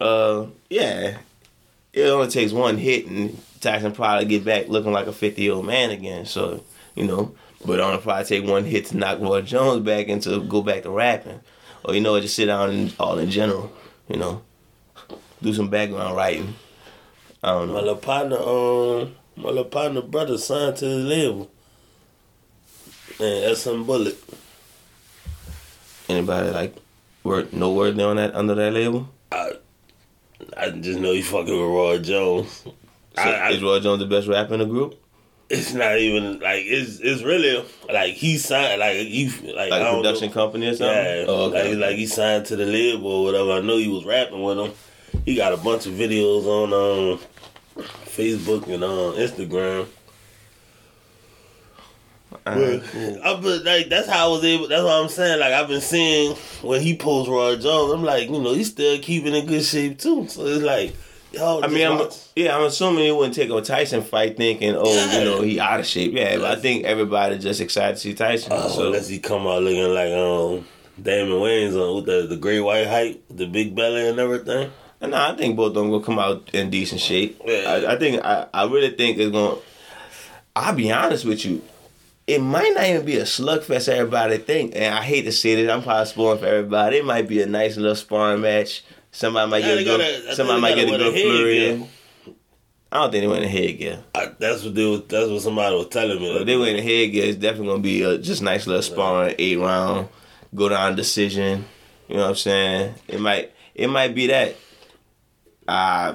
Uh, 0.00 0.46
yeah, 0.70 1.18
it 1.92 2.04
only 2.04 2.28
takes 2.28 2.52
one 2.52 2.78
hit 2.78 3.06
and 3.08 3.38
Tyson 3.60 3.92
probably 3.92 4.24
get 4.24 4.46
back 4.46 4.68
looking 4.68 4.92
like 4.92 5.08
a 5.08 5.12
fifty 5.12 5.42
year 5.42 5.52
old 5.52 5.66
man 5.66 5.90
again. 5.90 6.24
So 6.24 6.64
you 6.94 7.04
know, 7.04 7.34
but 7.66 7.80
it 7.80 7.82
only 7.82 8.00
probably 8.00 8.24
take 8.24 8.46
one 8.46 8.64
hit 8.64 8.86
to 8.86 8.96
knock 8.96 9.20
Roy 9.20 9.42
Jones 9.42 9.84
back 9.84 10.08
and 10.08 10.22
to 10.22 10.42
go 10.42 10.62
back 10.62 10.84
to 10.84 10.90
rapping, 10.90 11.40
or 11.84 11.94
you 11.94 12.00
know, 12.00 12.18
just 12.18 12.34
sit 12.34 12.46
down 12.46 12.70
and 12.70 12.94
all 12.98 13.18
in 13.18 13.28
general. 13.28 13.70
You 14.08 14.16
know, 14.16 14.42
do 15.42 15.52
some 15.52 15.68
background 15.68 16.16
writing. 16.16 16.54
I 17.42 17.50
don't 17.52 17.68
My 17.68 17.74
know. 17.74 17.80
little 17.80 17.96
partner, 17.96 18.36
um, 18.38 19.14
my 19.36 19.48
little 19.50 19.64
partner 19.64 20.00
brother 20.02 20.38
signed 20.38 20.76
to 20.76 20.84
his 20.86 21.04
label. 21.04 21.50
And 23.20 23.56
SM 23.56 23.82
Bullet. 23.84 24.16
Anybody 26.08 26.50
like 26.50 26.74
word 27.24 27.52
no 27.52 27.72
word 27.72 27.98
on 28.00 28.16
that 28.16 28.34
under 28.34 28.54
that 28.54 28.72
label? 28.72 29.08
I, 29.30 29.52
I 30.56 30.70
just 30.70 30.98
know 30.98 31.12
he 31.12 31.22
fucking 31.22 31.52
with 31.52 31.60
Roy 31.70 31.98
Jones. 31.98 32.62
So 32.64 32.72
I, 33.16 33.30
I, 33.32 33.50
is 33.50 33.62
Roy 33.62 33.80
Jones 33.80 34.00
the 34.00 34.06
best 34.06 34.26
rapper 34.28 34.54
in 34.54 34.60
the 34.60 34.66
group? 34.66 34.98
it's 35.50 35.74
not 35.74 35.98
even 35.98 36.40
like 36.40 36.62
it's 36.64 36.98
it's 37.00 37.22
really 37.22 37.62
like 37.92 38.14
he 38.14 38.38
signed 38.38 38.80
like 38.80 38.96
he 38.96 39.28
like, 39.54 39.70
Like 39.70 39.72
I 39.72 39.76
a 39.76 39.80
don't 39.80 39.96
production 40.02 40.28
know. 40.28 40.34
company 40.34 40.66
or 40.68 40.74
something? 40.76 40.96
Yeah, 40.96 41.24
Oh, 41.28 41.50
okay. 41.50 41.74
like 41.74 41.88
like 41.90 41.96
he 41.96 42.06
signed 42.06 42.46
to 42.46 42.56
the 42.56 42.64
label 42.64 43.06
or 43.08 43.24
whatever. 43.24 43.52
I 43.52 43.60
know 43.60 43.76
he 43.76 43.88
was 43.88 44.04
rapping 44.06 44.42
with 44.42 44.58
him. 44.58 44.72
He 45.24 45.34
got 45.36 45.52
a 45.52 45.56
bunch 45.56 45.86
of 45.86 45.92
videos 45.94 46.44
on 46.46 46.72
um, 46.72 47.84
Facebook 48.06 48.66
and 48.68 48.82
on 48.84 49.14
Instagram. 49.14 49.86
Alright, 52.46 52.80
But 52.82 52.90
cool. 52.90 53.20
I 53.22 53.40
but 53.40 53.64
like 53.64 53.88
that's 53.88 54.08
how 54.08 54.28
I 54.28 54.32
was 54.32 54.44
able. 54.44 54.66
That's 54.68 54.82
what 54.82 55.02
I'm 55.02 55.08
saying. 55.08 55.38
Like 55.38 55.52
I've 55.52 55.68
been 55.68 55.80
seeing 55.80 56.34
when 56.62 56.80
he 56.80 56.96
posts 56.96 57.28
Roy 57.28 57.56
Jones, 57.56 57.92
I'm 57.92 58.02
like, 58.02 58.28
you 58.30 58.40
know, 58.40 58.52
he's 58.54 58.70
still 58.70 58.98
keeping 59.00 59.34
in 59.34 59.46
good 59.46 59.62
shape 59.64 59.98
too. 59.98 60.26
So 60.28 60.46
it's 60.46 60.64
like, 60.64 60.96
yo, 61.30 61.60
I 61.62 61.66
mean, 61.68 61.86
I'm, 61.86 62.08
yeah, 62.34 62.56
I'm 62.56 62.64
assuming 62.64 63.04
he 63.04 63.12
wouldn't 63.12 63.34
take 63.34 63.50
a 63.50 63.60
Tyson 63.60 64.02
fight 64.02 64.36
thinking, 64.38 64.74
oh, 64.76 64.92
Yeah. 64.92 65.18
you 65.18 65.24
know, 65.26 65.40
he 65.42 65.60
out 65.60 65.80
of 65.80 65.86
shape. 65.86 66.14
Yeah, 66.14 66.38
but 66.38 66.58
I 66.58 66.60
think 66.60 66.84
everybody 66.84 67.38
just 67.38 67.60
excited 67.60 67.94
to 67.96 68.00
see 68.00 68.14
Tyson. 68.14 68.52
oh, 68.54 68.68
so 68.68 68.86
unless 68.86 69.08
he 69.08 69.18
come 69.18 69.46
out 69.46 69.62
looking 69.62 69.92
like 69.94 70.10
um 70.12 70.66
Damon 71.00 71.34
Wayans 71.38 71.76
on 71.80 71.96
with 71.96 72.06
the 72.06 72.26
the 72.26 72.36
Great 72.38 72.60
White 72.60 72.86
Hype, 72.88 73.22
the 73.30 73.46
big 73.46 73.76
belly 73.76 74.08
and 74.08 74.18
everything. 74.18 74.70
No, 75.06 75.16
I 75.16 75.36
think 75.36 75.56
both 75.56 75.68
of 75.68 75.74
them 75.74 75.90
will 75.90 76.00
come 76.00 76.18
out 76.18 76.48
in 76.54 76.70
decent 76.70 77.00
shape. 77.00 77.40
Yeah. 77.44 77.64
I, 77.86 77.92
I 77.94 77.98
think 77.98 78.22
I, 78.24 78.46
I 78.54 78.64
really 78.66 78.90
think 78.90 79.18
it's 79.18 79.30
going. 79.32 79.56
to 79.56 79.62
I'll 80.54 80.74
be 80.74 80.92
honest 80.92 81.24
with 81.24 81.44
you. 81.44 81.62
It 82.26 82.40
might 82.40 82.72
not 82.74 82.84
even 82.84 83.04
be 83.04 83.16
a 83.16 83.22
slugfest 83.22 83.88
everybody 83.88 84.38
think, 84.38 84.74
and 84.76 84.94
I 84.94 85.02
hate 85.02 85.22
to 85.22 85.32
say 85.32 85.54
this. 85.56 85.70
I'm 85.70 85.82
probably 85.82 86.06
spoiling 86.06 86.38
for 86.38 86.46
everybody. 86.46 86.98
It 86.98 87.04
might 87.04 87.26
be 87.26 87.42
a 87.42 87.46
nice 87.46 87.76
little 87.76 87.96
sparring 87.96 88.42
match. 88.42 88.84
Somebody 89.10 89.50
might 89.50 89.60
get 89.62 89.78
a 89.78 89.84
gotta- 89.84 90.02
good. 90.04 90.22
think 90.24 90.34
Somebody 90.36 90.60
might 90.60 90.74
get 90.76 90.88
gotta 90.88 91.08
a 91.08 91.12
good 91.12 91.22
flurry. 91.22 91.68
in. 91.68 91.88
I 92.92 92.98
don't 92.98 93.10
think 93.10 93.22
they 93.22 93.26
went 93.28 93.44
in 93.44 93.50
headgear. 93.50 94.04
I, 94.14 94.30
that's 94.38 94.62
what 94.62 94.74
they 94.74 94.84
was. 94.84 95.02
That's 95.08 95.30
what 95.30 95.40
somebody 95.42 95.74
was 95.74 95.88
telling 95.88 96.18
me. 96.20 96.36
If 96.36 96.46
they 96.46 96.56
went 96.56 96.76
in 96.76 96.84
headgear, 96.84 97.24
it's 97.24 97.38
definitely 97.38 97.68
gonna 97.68 97.82
be 97.82 98.02
a 98.02 98.18
just 98.18 98.42
nice 98.42 98.66
little 98.66 98.82
sparring 98.82 99.34
eight 99.38 99.58
round, 99.58 100.08
go 100.54 100.68
down 100.68 100.94
decision. 100.94 101.64
You 102.08 102.16
know 102.16 102.22
what 102.24 102.28
I'm 102.30 102.36
saying? 102.36 102.94
It 103.08 103.20
might 103.20 103.52
it 103.74 103.88
might 103.88 104.14
be 104.14 104.26
that. 104.28 104.56
Uh 105.72 106.14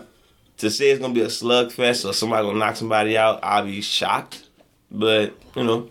to 0.58 0.70
say 0.72 0.90
it's 0.90 1.00
gonna 1.02 1.14
be 1.14 1.22
a 1.22 1.28
slugfest 1.28 2.08
or 2.08 2.14
somebody 2.14 2.48
gonna 2.48 2.60
knock 2.60 2.76
somebody 2.76 3.18
out, 3.18 3.40
I'll 3.44 3.66
be 3.66 3.82
shocked. 3.82 4.44
But 4.92 5.36
you 5.56 5.64
know, 5.64 5.90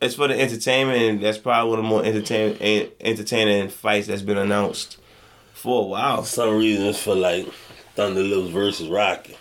it's 0.00 0.14
for 0.14 0.28
the 0.28 0.38
entertainment, 0.40 0.98
and 1.02 1.22
that's 1.22 1.38
probably 1.38 1.70
one 1.70 1.78
of 1.78 1.84
the 1.84 1.88
more 1.88 2.04
entertaining 2.04 2.90
entertaining 3.00 3.68
fights 3.68 4.06
that's 4.06 4.22
been 4.22 4.38
announced 4.38 4.98
for 5.52 5.82
a 5.82 5.86
while. 5.86 6.22
For 6.22 6.28
some 6.28 6.56
reason, 6.58 6.86
it's 6.86 7.02
for 7.02 7.14
like 7.14 7.46
Thunder 7.94 8.22
Lips 8.22 8.50
versus 8.50 8.88
Rocky. 8.88 9.36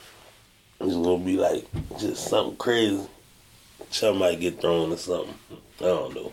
It's 0.82 0.94
gonna 0.94 1.24
be 1.24 1.38
like 1.38 1.66
just 2.00 2.28
something 2.30 2.58
crazy. 2.58 3.06
Something 3.92 4.20
might 4.20 4.40
get 4.40 4.62
thrown 4.62 4.92
or 4.92 4.98
something. 4.98 5.34
I 5.80 5.84
don't 5.84 6.16
know. 6.16 6.32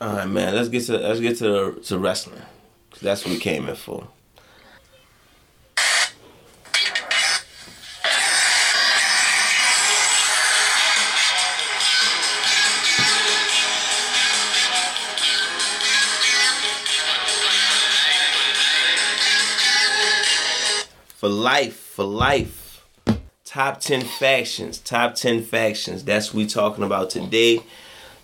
All 0.00 0.14
right, 0.16 0.28
man. 0.28 0.54
Let's 0.54 0.68
get 0.68 0.84
to 0.86 0.98
let's 0.98 1.20
get 1.20 1.38
to 1.38 1.80
to 1.84 1.98
wrestling. 1.98 2.42
'Cause 2.90 3.00
that's 3.00 3.24
what 3.24 3.34
we 3.34 3.38
came 3.40 3.68
in 3.68 3.76
for. 3.76 4.08
For 21.20 21.28
life, 21.28 21.76
for 21.76 22.06
life. 22.06 22.82
Top 23.44 23.78
10 23.80 24.00
factions, 24.00 24.78
top 24.78 25.16
10 25.16 25.42
factions. 25.42 26.02
That's 26.02 26.28
what 26.28 26.36
we 26.36 26.46
talking 26.46 26.82
about 26.82 27.10
today. 27.10 27.60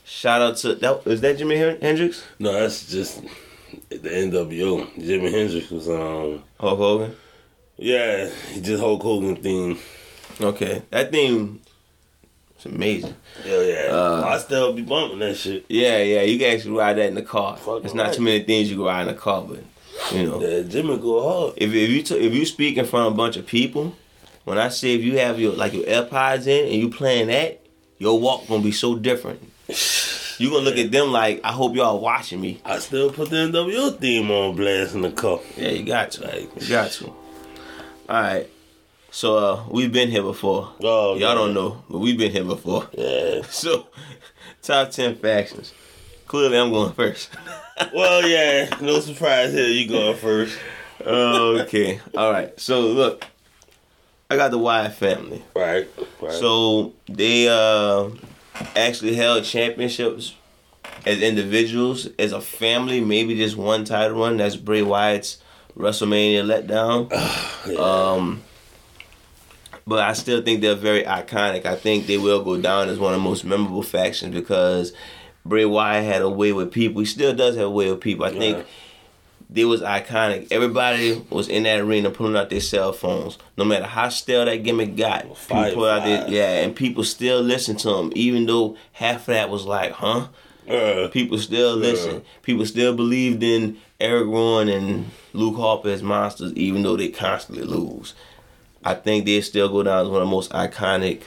Shout 0.06 0.40
out 0.40 0.56
to 0.58 0.74
that 0.76 1.02
is 1.04 1.20
that 1.20 1.36
Jimi 1.36 1.58
Hen- 1.58 1.78
Hendrix? 1.82 2.24
No, 2.38 2.54
that's 2.54 2.90
just 2.90 3.20
the 3.90 3.98
NWO. 3.98 4.86
Jimi 4.98 5.30
Hendrix 5.30 5.68
was 5.70 5.90
um 5.90 6.42
Hulk 6.58 6.78
Hogan? 6.78 7.16
yeah, 7.76 8.30
he 8.52 8.62
just 8.62 8.80
Hulk 8.82 9.02
Hogan 9.02 9.36
theme. 9.36 9.78
Okay. 10.40 10.80
That 10.90 11.12
theme 11.12 11.60
is 12.58 12.64
amazing. 12.64 13.14
Yeah, 13.44 13.60
yeah. 13.60 13.88
Uh, 13.90 14.24
I 14.28 14.38
still 14.38 14.72
be 14.72 14.80
bumping 14.82 15.18
that 15.18 15.36
shit. 15.36 15.66
Yeah, 15.68 15.98
yeah, 16.02 16.22
you 16.22 16.38
can 16.38 16.54
actually 16.54 16.78
ride 16.78 16.96
that 16.96 17.08
in 17.08 17.14
the 17.14 17.22
car. 17.22 17.58
Fucking 17.58 17.84
It's 17.84 17.94
not 17.94 18.06
right. 18.06 18.14
too 18.14 18.22
many 18.22 18.42
things 18.44 18.70
you 18.70 18.76
can 18.76 18.86
ride 18.86 19.02
in 19.02 19.08
the 19.08 19.20
car, 19.20 19.42
but 19.42 19.58
you 20.12 20.26
know. 20.26 20.40
Yeah, 20.40 20.62
Jimmy 20.62 20.96
go 20.98 21.22
hard. 21.22 21.54
If, 21.56 21.72
if 21.72 21.90
you 21.90 22.02
t- 22.02 22.14
if 22.26 22.32
you 22.34 22.44
speak 22.46 22.76
in 22.76 22.84
front 22.86 23.06
of 23.08 23.12
a 23.12 23.16
bunch 23.16 23.36
of 23.36 23.46
people, 23.46 23.94
when 24.44 24.58
I 24.58 24.68
say 24.68 24.94
if 24.94 25.02
you 25.02 25.18
have 25.18 25.38
your 25.40 25.52
like 25.52 25.72
your 25.72 25.84
AirPods 25.84 26.46
in 26.46 26.64
and 26.66 26.74
you 26.74 26.88
playing 26.90 27.28
that, 27.28 27.60
your 27.98 28.18
walk 28.20 28.46
gonna 28.48 28.62
be 28.62 28.72
so 28.72 28.96
different. 28.96 29.40
You 30.38 30.50
gonna 30.50 30.64
look 30.64 30.76
at 30.76 30.90
them 30.92 31.12
like 31.12 31.40
I 31.42 31.50
hope 31.52 31.74
y'all 31.74 31.98
watching 31.98 32.42
me. 32.42 32.60
I 32.62 32.78
still 32.78 33.10
put 33.10 33.30
the 33.30 33.36
NWO 33.36 33.98
theme 33.98 34.30
on 34.30 34.54
blast 34.54 34.94
in 34.94 35.00
the 35.00 35.10
car. 35.10 35.40
Yeah, 35.56 35.70
you 35.70 35.82
got 35.82 36.10
to. 36.10 36.24
Like, 36.24 36.50
You 36.60 36.68
got 36.68 36.90
to. 36.90 37.06
All 37.06 37.14
right. 38.10 38.46
So 39.10 39.38
uh, 39.38 39.64
we've 39.70 39.90
been 39.90 40.10
here 40.10 40.22
before. 40.22 40.74
Oh, 40.82 41.14
Y'all 41.16 41.28
man. 41.28 41.36
don't 41.36 41.54
know, 41.54 41.82
but 41.88 42.00
we've 42.00 42.18
been 42.18 42.32
here 42.32 42.44
before. 42.44 42.86
Yeah. 42.92 43.40
So 43.48 43.86
top 44.60 44.90
ten 44.90 45.16
factions. 45.16 45.72
Clearly, 46.26 46.58
I'm 46.58 46.70
going 46.70 46.92
first. 46.92 47.30
Well, 47.94 48.26
yeah. 48.26 48.74
No 48.80 49.00
surprise 49.00 49.52
here. 49.52 49.66
You 49.66 49.86
going 49.86 50.16
first? 50.16 50.58
okay. 51.06 52.00
All 52.16 52.32
right. 52.32 52.58
So 52.58 52.80
look, 52.80 53.26
I 54.30 54.36
got 54.36 54.50
the 54.50 54.56
Wyatt 54.56 54.94
family. 54.94 55.42
Right. 55.54 55.86
Right. 56.22 56.32
So 56.32 56.94
they 57.06 57.48
uh 57.48 58.08
actually 58.74 59.14
held 59.14 59.44
championships 59.44 60.34
as 61.04 61.20
individuals, 61.20 62.08
as 62.18 62.32
a 62.32 62.40
family, 62.40 63.02
maybe 63.02 63.36
just 63.36 63.58
one 63.58 63.84
title 63.84 64.18
run. 64.18 64.38
That's 64.38 64.56
Bray 64.56 64.80
Wyatt's 64.80 65.36
WrestleMania 65.76 66.44
letdown. 66.44 67.10
yeah. 67.70 67.78
Um 67.78 68.42
but 69.86 70.00
I 70.00 70.14
still 70.14 70.42
think 70.42 70.62
they're 70.62 70.74
very 70.74 71.04
iconic. 71.04 71.64
I 71.64 71.76
think 71.76 72.06
they 72.06 72.18
will 72.18 72.42
go 72.42 72.60
down 72.60 72.88
as 72.88 72.98
one 72.98 73.14
of 73.14 73.20
the 73.20 73.24
most 73.24 73.44
memorable 73.44 73.82
factions 73.82 74.34
because 74.34 74.92
Bray 75.48 75.64
Wyatt 75.64 76.04
had 76.04 76.22
a 76.22 76.28
way 76.30 76.52
with 76.52 76.72
people. 76.72 77.00
He 77.00 77.06
still 77.06 77.34
does 77.34 77.56
have 77.56 77.66
a 77.66 77.70
way 77.70 77.90
with 77.90 78.00
people. 78.00 78.24
I 78.24 78.30
think 78.30 78.58
Yeah. 78.58 78.62
they 79.50 79.64
was 79.64 79.80
iconic. 79.80 80.48
Everybody 80.50 81.22
was 81.30 81.48
in 81.48 81.62
that 81.64 81.80
arena 81.80 82.10
pulling 82.10 82.36
out 82.36 82.50
their 82.50 82.60
cell 82.60 82.92
phones. 82.92 83.38
No 83.56 83.64
matter 83.64 83.84
how 83.86 84.08
stale 84.08 84.44
that 84.44 84.62
gimmick 84.64 84.96
got, 84.96 85.22
people 85.48 85.84
out 85.84 86.04
their, 86.04 86.22
fire. 86.22 86.30
yeah, 86.30 86.62
and 86.62 86.74
people 86.74 87.04
still 87.04 87.40
listen 87.40 87.76
to 87.76 87.94
him, 87.94 88.12
even 88.14 88.46
though 88.46 88.76
half 88.92 89.20
of 89.20 89.26
that 89.26 89.50
was 89.50 89.64
like, 89.64 89.92
huh? 89.92 90.26
Uh, 90.68 91.06
People 91.12 91.38
still 91.38 91.76
Yeah. 91.80 91.90
listen. 91.90 92.22
People 92.42 92.66
still 92.66 92.92
believed 92.92 93.40
in 93.44 93.76
Eric 94.00 94.26
Rowan 94.26 94.68
and 94.68 95.10
Luke 95.32 95.56
Harper 95.56 95.90
as 95.90 96.02
monsters, 96.02 96.52
even 96.54 96.82
though 96.82 96.96
they 96.96 97.08
constantly 97.08 97.64
lose. 97.64 98.14
I 98.84 98.94
think 98.94 99.26
they 99.26 99.40
still 99.42 99.68
go 99.68 99.84
down 99.84 100.02
as 100.04 100.08
one 100.08 100.22
of 100.22 100.26
the 100.28 100.30
most 100.30 100.50
iconic 100.50 101.20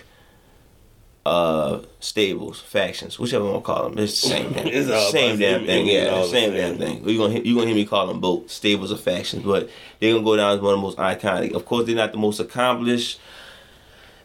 uh 1.26 1.80
stables, 2.00 2.60
factions, 2.62 3.20
whichever 3.20 3.46
one 3.52 3.62
call 3.62 3.90
them. 3.90 4.00
It's 4.00 4.22
the 4.22 4.28
same 4.30 4.54
thing. 4.54 4.84
Same 5.12 5.38
damn 5.40 5.66
thing. 5.66 5.86
Yeah, 5.88 6.24
same 6.26 6.54
damn 6.54 6.78
thing. 6.78 7.08
You 7.08 7.18
gonna 7.18 7.40
you 7.40 7.56
gonna 7.56 7.68
hear 7.68 7.76
me 7.76 7.86
call 7.86 8.08
them 8.08 8.20
both 8.20 8.50
stables 8.50 8.90
of 8.92 9.02
factions, 9.02 9.44
but 9.44 9.70
they're 10.00 10.14
gonna 10.14 10.24
go 10.24 10.36
down 10.38 10.56
as 10.56 10.62
one 10.62 10.74
of 10.74 10.80
the 10.80 10.84
most 10.84 10.98
iconic. 10.98 11.54
Of 11.54 11.66
course, 11.66 11.86
they're 11.86 11.96
not 11.96 12.12
the 12.14 12.18
most 12.18 12.40
accomplished. 12.40 13.20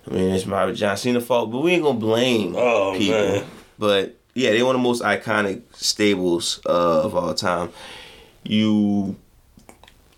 I 0.09 0.15
mean, 0.15 0.31
it's 0.35 0.45
probably 0.45 0.75
John 0.75 0.97
Cena 0.97 1.21
fault, 1.21 1.51
but 1.51 1.61
we 1.63 1.73
ain't 1.73 1.83
gonna 1.83 1.99
blame 1.99 2.55
Oh, 2.57 2.95
people. 2.97 3.15
man. 3.19 3.45
But 3.79 4.15
yeah, 4.35 4.51
they're 4.53 4.65
one 4.65 4.77
of 4.77 4.81
the 4.81 4.89
most 4.89 5.03
iconic 5.03 5.63
stables 5.73 6.61
uh, 6.67 7.03
of 7.05 7.15
all 7.17 7.35
time. 7.35 7.71
You 8.45 9.17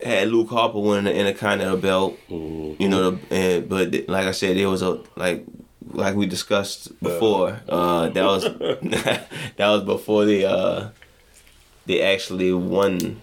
had 0.04 0.28
Luke 0.28 0.50
Harper 0.50 0.78
winning 0.80 1.04
the 1.04 1.14
Intercontinental 1.14 1.78
belt. 1.78 2.18
Mhm. 2.28 2.78
You 2.80 2.88
know, 2.88 3.10
the, 3.12 3.34
and, 3.34 3.68
but 3.68 3.92
like 4.08 4.26
I 4.26 4.32
said, 4.32 4.56
there 4.56 4.68
was 4.68 4.82
a 4.82 5.00
like 5.16 5.44
like 5.92 6.14
we 6.16 6.26
discussed 6.26 6.98
before. 7.02 7.60
Uh, 7.68 8.08
that 8.10 8.24
was 8.24 8.42
that 9.56 9.68
was 9.68 9.82
before 9.84 10.24
they 10.24 10.44
uh 10.44 10.88
they 11.86 12.02
actually 12.02 12.52
won. 12.52 13.20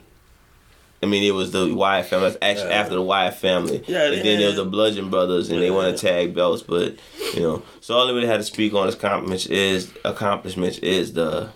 I 1.02 1.06
mean, 1.06 1.24
it 1.24 1.32
was 1.32 1.52
the 1.52 1.74
Wyatt 1.76 2.06
family. 2.06 2.34
Actually 2.42 2.70
Yeah. 2.70 2.76
after 2.82 2.96
the 2.96 3.02
Wyatt 3.02 3.34
family. 3.34 3.84
Yeah, 3.88 4.06
and 4.06 4.24
then 4.26 4.40
there 4.40 4.48
was 4.48 4.56
the 4.56 4.64
Bludgeon 4.64 5.10
Brothers, 5.10 5.50
and 5.50 5.62
they 5.62 5.70
won 5.70 5.92
the 5.92 5.98
tag 5.98 6.34
belts. 6.34 6.62
But 6.62 6.96
you 7.34 7.42
know, 7.42 7.64
so 7.82 7.96
all 7.98 8.08
they 8.08 8.14
really 8.14 8.28
had 8.28 8.38
to 8.38 8.44
speak 8.46 8.74
on 8.74 8.86
his 8.86 8.96
accomplishments 8.96 9.46
is 9.48 9.92
accomplishments 10.06 10.78
is 10.78 11.12
the 11.12 11.50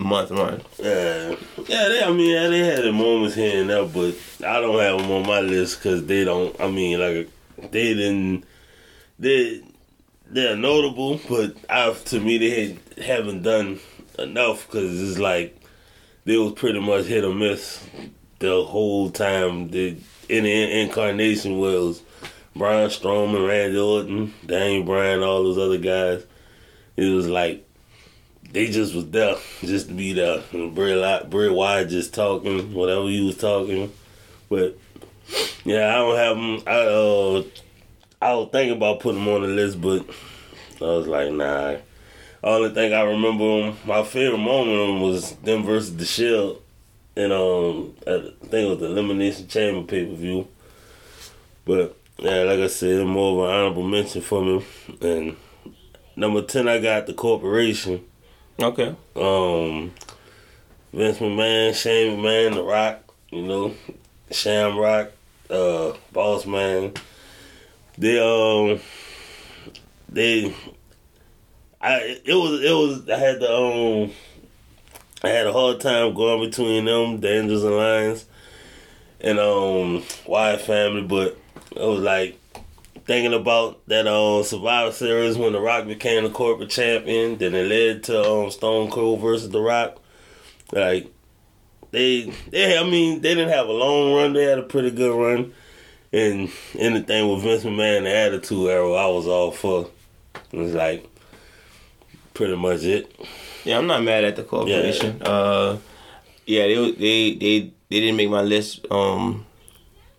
month 0.00 0.32
run. 0.32 0.60
Yeah, 0.82 1.36
yeah. 1.68 1.88
They, 1.88 2.02
I 2.02 2.10
mean, 2.12 2.30
yeah, 2.34 2.48
they 2.48 2.58
had 2.66 2.78
their 2.80 2.92
moments 2.92 3.36
here 3.36 3.60
and 3.60 3.70
there, 3.70 3.84
but 3.86 4.16
I 4.44 4.60
don't 4.60 4.80
have 4.80 4.98
them 5.00 5.12
on 5.12 5.24
my 5.24 5.38
list 5.40 5.78
because 5.78 6.04
they 6.06 6.24
don't. 6.24 6.58
I 6.60 6.68
mean, 6.68 6.98
like 6.98 7.30
they 7.70 7.94
didn't. 7.94 8.42
They 9.20 9.62
they're 10.32 10.56
notable, 10.56 11.20
but 11.28 11.56
I 11.68 11.92
to 11.92 12.20
me 12.20 12.38
they 12.38 12.78
haven't 13.02 13.42
done 13.42 13.80
enough 14.18 14.66
because 14.66 15.10
it's 15.10 15.18
like 15.18 15.56
they 16.24 16.36
was 16.36 16.52
pretty 16.52 16.80
much 16.80 17.06
hit 17.06 17.24
or 17.24 17.34
miss 17.34 17.86
the 18.38 18.64
whole 18.64 19.10
time. 19.10 19.68
The 19.68 19.96
in 20.28 20.44
the 20.44 20.80
incarnation 20.80 21.58
was 21.58 22.02
Braun 22.56 22.88
Strowman, 22.88 23.46
Randy 23.46 23.78
Orton, 23.78 24.32
Daniel 24.46 24.84
Bryan, 24.84 25.22
all 25.22 25.42
those 25.42 25.58
other 25.58 25.78
guys. 25.78 26.24
It 26.96 27.10
was 27.10 27.28
like 27.28 27.66
they 28.52 28.66
just 28.68 28.94
was 28.94 29.10
there 29.10 29.36
just 29.60 29.88
to 29.88 29.94
be 29.94 30.12
there. 30.12 30.42
Bray, 30.52 31.22
Bray 31.28 31.48
Wyatt 31.48 31.88
just 31.88 32.14
talking, 32.14 32.72
whatever 32.72 33.08
he 33.08 33.24
was 33.24 33.36
talking. 33.36 33.92
But 34.48 34.78
yeah, 35.64 35.88
I 35.88 35.98
don't 35.98 36.16
have. 36.16 36.66
I 36.66 36.78
uh, 36.80 37.42
I 38.22 38.34
was 38.34 38.50
thinking 38.52 38.76
about 38.76 39.00
putting 39.00 39.20
him 39.20 39.28
on 39.28 39.42
the 39.42 39.48
list, 39.48 39.80
but 39.80 40.06
I 40.80 40.84
was 40.84 41.08
like, 41.08 41.32
nah. 41.32 41.74
Only 42.44 42.70
thing 42.70 42.92
I 42.92 43.02
remember 43.02 43.76
my 43.84 44.04
favorite 44.04 44.38
moment 44.38 45.00
was 45.02 45.32
them 45.36 45.64
versus 45.64 45.96
the 45.96 46.04
Shield, 46.04 46.62
and 47.16 47.32
um, 47.32 47.94
I 48.06 48.30
think 48.42 48.52
it 48.52 48.68
was 48.68 48.78
the 48.78 48.86
Elimination 48.86 49.48
Chamber 49.48 49.84
pay 49.84 50.06
per 50.06 50.14
view. 50.14 50.46
But 51.64 51.96
yeah, 52.18 52.42
like 52.42 52.60
I 52.60 52.68
said, 52.68 53.04
more 53.04 53.44
of 53.44 53.50
an 53.50 53.56
honorable 53.56 53.88
mention 53.88 54.22
for 54.22 54.40
me. 54.40 54.64
And 55.00 55.36
number 56.14 56.42
ten, 56.42 56.68
I 56.68 56.78
got 56.78 57.08
the 57.08 57.14
Corporation. 57.14 58.04
Okay. 58.60 58.94
Um, 59.16 59.92
Vince 60.92 61.18
McMahon, 61.18 61.74
Shane 61.74 62.18
McMahon, 62.18 62.54
The 62.54 62.62
Rock, 62.62 63.14
you 63.30 63.42
know, 63.42 63.74
Shamrock, 64.30 65.10
uh, 65.50 65.94
Boss 66.12 66.46
Man. 66.46 66.94
They 67.98 68.18
um, 68.18 68.80
they, 70.08 70.54
I 71.80 72.20
it 72.24 72.34
was 72.34 72.62
it 72.62 72.72
was 72.72 73.10
I 73.10 73.18
had 73.18 73.40
the 73.40 73.52
um, 73.52 74.10
I 75.22 75.28
had 75.28 75.46
a 75.46 75.52
hard 75.52 75.80
time 75.80 76.14
going 76.14 76.48
between 76.48 76.86
them, 76.86 77.20
the 77.20 77.40
Angels 77.40 77.64
and 77.64 77.76
Lions, 77.76 78.24
and 79.20 79.38
um, 79.38 80.02
Wyatt 80.26 80.62
family, 80.62 81.02
but 81.02 81.38
it 81.76 81.86
was 81.86 82.00
like 82.00 82.38
thinking 83.04 83.34
about 83.34 83.86
that 83.88 84.06
um 84.06 84.42
Survivor 84.44 84.92
Series 84.92 85.36
when 85.36 85.52
The 85.52 85.60
Rock 85.60 85.86
became 85.86 86.24
the 86.24 86.30
corporate 86.30 86.70
champion, 86.70 87.38
then 87.38 87.54
it 87.54 87.66
led 87.66 88.04
to 88.04 88.22
um 88.24 88.50
Stone 88.50 88.90
Cold 88.90 89.20
versus 89.20 89.50
The 89.50 89.60
Rock. 89.60 90.00
Like 90.72 91.12
they 91.90 92.32
they 92.50 92.78
I 92.78 92.84
mean 92.84 93.20
they 93.20 93.34
didn't 93.34 93.50
have 93.50 93.68
a 93.68 93.72
long 93.72 94.14
run, 94.14 94.32
they 94.32 94.44
had 94.44 94.58
a 94.58 94.62
pretty 94.62 94.90
good 94.90 95.14
run. 95.14 95.52
And 96.12 96.50
anything 96.78 97.30
with 97.30 97.42
Vince 97.42 97.64
McMahon 97.64 98.04
the 98.04 98.14
attitude 98.14 98.68
era 98.68 98.92
I 98.92 99.06
was 99.06 99.26
all 99.26 99.50
for. 99.50 99.90
It 100.52 100.58
was 100.58 100.74
like 100.74 101.08
pretty 102.34 102.56
much 102.56 102.82
it. 102.82 103.14
Yeah, 103.64 103.78
I'm 103.78 103.86
not 103.86 104.02
mad 104.02 104.24
at 104.24 104.36
the 104.36 104.42
corporation. 104.42 105.22
Uh, 105.22 105.78
yeah, 106.46 106.66
they 106.66 106.90
they 106.92 107.34
they 107.34 107.60
they 107.88 108.00
didn't 108.00 108.16
make 108.16 108.30
my 108.30 108.42
list. 108.42 108.86
Um, 108.90 109.46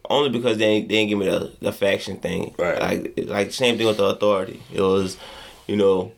only 0.10 0.30
because 0.30 0.58
they 0.58 0.82
they 0.82 0.88
didn't 0.88 1.10
give 1.10 1.20
me 1.20 1.26
the, 1.26 1.52
the 1.62 1.72
faction 1.72 2.18
thing. 2.18 2.54
Right. 2.58 2.80
Like 2.80 3.14
like 3.28 3.52
same 3.52 3.78
thing 3.78 3.88
with 3.88 3.98
the 3.98 4.06
authority. 4.06 4.62
It 4.72 4.82
was, 4.82 5.18
you 5.68 5.76
know, 5.76 6.12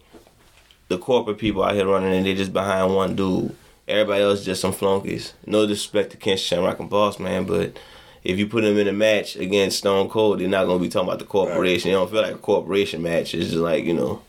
the 0.87 0.97
corporate 0.97 1.37
people 1.37 1.63
out 1.63 1.75
here 1.75 1.87
running 1.87 2.13
and 2.13 2.25
they 2.25 2.35
just 2.35 2.53
behind 2.53 2.95
one 2.95 3.15
dude. 3.15 3.55
Everybody 3.87 4.23
else 4.23 4.43
just 4.43 4.61
some 4.61 4.73
flunkies. 4.73 5.33
No 5.45 5.67
disrespect 5.67 6.11
to 6.11 6.17
Ken 6.17 6.37
Shamrock 6.37 6.79
and 6.79 6.89
Boss 6.89 7.19
Man, 7.19 7.45
but 7.45 7.77
if 8.25 8.37
you 8.39 8.47
put 8.47 8.63
them 8.63 8.77
in 8.77 8.87
a 8.87 8.93
match 8.93 9.35
against 9.35 9.77
Stone 9.77 10.09
Cold, 10.09 10.39
they're 10.39 10.47
not 10.47 10.65
gonna 10.65 10.79
be 10.79 10.89
talking 10.89 11.07
about 11.07 11.19
the 11.19 11.25
corporation. 11.25 11.91
It 11.91 11.93
don't 11.93 12.09
feel 12.11 12.21
like 12.23 12.35
a 12.35 12.37
corporation 12.39 13.01
match. 13.01 13.33
It's 13.33 13.45
just 13.51 13.55
like 13.57 13.85
you 13.85 13.93
know, 13.93 14.21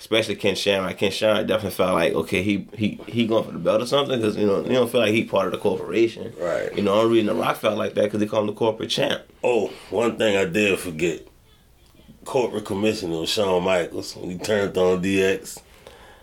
especially 0.00 0.34
Ken 0.36 0.54
Shamrock. 0.54 0.96
Ken 0.96 1.10
Shamrock 1.12 1.46
definitely 1.46 1.76
felt 1.76 1.94
like 1.94 2.14
okay, 2.14 2.42
he 2.42 2.66
he 2.74 3.00
he 3.06 3.26
going 3.26 3.44
for 3.44 3.52
the 3.52 3.58
belt 3.58 3.82
or 3.82 3.86
something 3.86 4.18
because 4.18 4.36
you 4.36 4.46
know 4.46 4.64
you 4.64 4.72
don't 4.72 4.90
feel 4.90 5.02
like 5.02 5.12
he 5.12 5.24
part 5.24 5.46
of 5.46 5.52
the 5.52 5.58
corporation. 5.58 6.32
Right. 6.40 6.74
You 6.74 6.82
know, 6.82 7.00
I'm 7.00 7.10
reading 7.10 7.26
the 7.26 7.34
Rock 7.34 7.56
felt 7.56 7.78
like 7.78 7.94
that 7.94 8.04
because 8.04 8.20
they 8.20 8.26
call 8.26 8.40
him 8.40 8.46
the 8.46 8.52
corporate 8.54 8.90
champ. 8.90 9.22
Oh, 9.44 9.66
one 9.90 10.16
thing 10.16 10.36
I 10.36 10.44
did 10.46 10.78
forget. 10.78 11.26
Corporate 12.24 12.64
commissioner 12.66 13.24
Shawn 13.26 13.62
Michaels 13.64 14.14
when 14.16 14.30
he 14.30 14.38
turned 14.38 14.76
on 14.76 15.02
DX. 15.02 15.60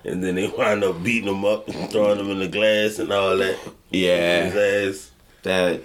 And 0.04 0.24
then 0.24 0.36
they 0.36 0.48
wind 0.48 0.84
up 0.84 1.02
beating 1.04 1.30
him 1.34 1.44
up 1.46 1.68
and 1.68 1.90
throwing 1.90 2.20
him 2.20 2.30
in 2.30 2.38
the 2.38 2.48
glass 2.48 3.00
and 3.00 3.12
all 3.12 3.36
that. 3.38 3.58
Yeah, 3.90 4.50
His 4.52 4.98
ass. 4.98 5.12
that 5.42 5.82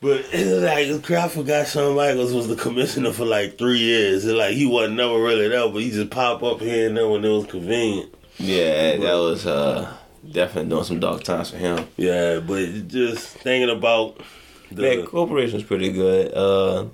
But 0.00 0.24
it's 0.32 0.62
like 1.10 1.10
I 1.10 1.28
forgot 1.28 1.68
Shawn 1.68 1.94
Michaels 1.96 2.32
was 2.32 2.48
the 2.48 2.56
commissioner 2.56 3.12
for 3.12 3.24
like 3.24 3.58
three 3.58 3.78
years. 3.78 4.24
It's 4.24 4.34
like 4.34 4.54
he 4.54 4.66
wasn't 4.66 4.96
never 4.96 5.20
really 5.20 5.48
there, 5.48 5.68
but 5.68 5.82
he 5.82 5.90
just 5.90 6.10
pop 6.10 6.42
up 6.42 6.60
here 6.60 6.88
and 6.88 6.96
there 6.96 7.08
when 7.08 7.24
it 7.24 7.28
was 7.28 7.46
convenient. 7.46 8.14
yeah 8.38 8.96
that 8.96 9.14
was 9.14 9.46
uh 9.46 9.92
definitely 10.32 10.70
doing 10.70 10.84
some 10.84 11.00
dark 11.00 11.22
times 11.22 11.50
for 11.50 11.58
him. 11.58 11.86
Yeah, 11.96 12.40
but 12.40 12.88
just 12.88 13.28
thinking 13.38 13.70
about 13.76 14.20
the 14.72 14.96
Yeah, 14.96 15.04
corporation's 15.04 15.64
pretty 15.64 15.92
good. 15.92 16.32
Uh, 16.32 16.86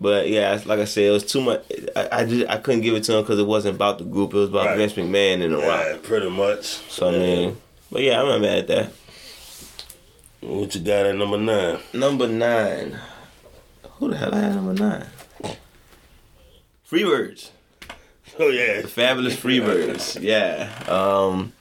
but 0.00 0.28
yeah, 0.28 0.58
like 0.66 0.78
I 0.80 0.84
said, 0.84 1.04
it 1.04 1.10
was 1.10 1.24
too 1.26 1.40
much. 1.42 1.62
I, 1.96 2.08
I 2.12 2.24
just 2.24 2.48
I 2.48 2.58
couldn't 2.58 2.82
give 2.82 2.94
it 2.94 3.02
to 3.04 3.16
him 3.16 3.22
because 3.22 3.38
it 3.38 3.46
wasn't 3.46 3.74
about 3.76 3.98
the 3.98 4.04
group. 4.04 4.32
It 4.34 4.36
was 4.38 4.48
about 4.50 4.66
Right. 4.66 4.78
Vince 4.78 4.92
McMahon 4.94 5.42
and 5.42 5.54
The 5.54 5.58
Rock. 5.58 6.02
pretty 6.04 6.30
much. 6.30 6.64
So 6.64 7.08
I 7.08 7.12
mean, 7.12 7.56
but 7.90 8.02
yeah, 8.02 8.20
I'm 8.20 8.28
not 8.28 8.40
mad 8.40 8.58
at 8.58 8.66
that. 8.68 8.92
What 10.40 10.74
you 10.74 10.80
got 10.80 11.06
at 11.06 11.16
number 11.16 11.38
nine? 11.38 11.78
Number 11.92 12.28
nine. 12.28 12.98
Who 13.98 14.10
the 14.10 14.16
hell 14.16 14.34
I 14.34 14.38
had 14.40 14.54
number 14.54 14.74
nine? 14.74 15.06
Freebirds. 16.90 17.50
Oh 18.38 18.48
yeah, 18.48 18.80
The 18.80 18.88
fabulous 18.88 19.36
Freebirds. 19.36 20.20
Yeah. 20.22 20.70
Um 20.88 21.52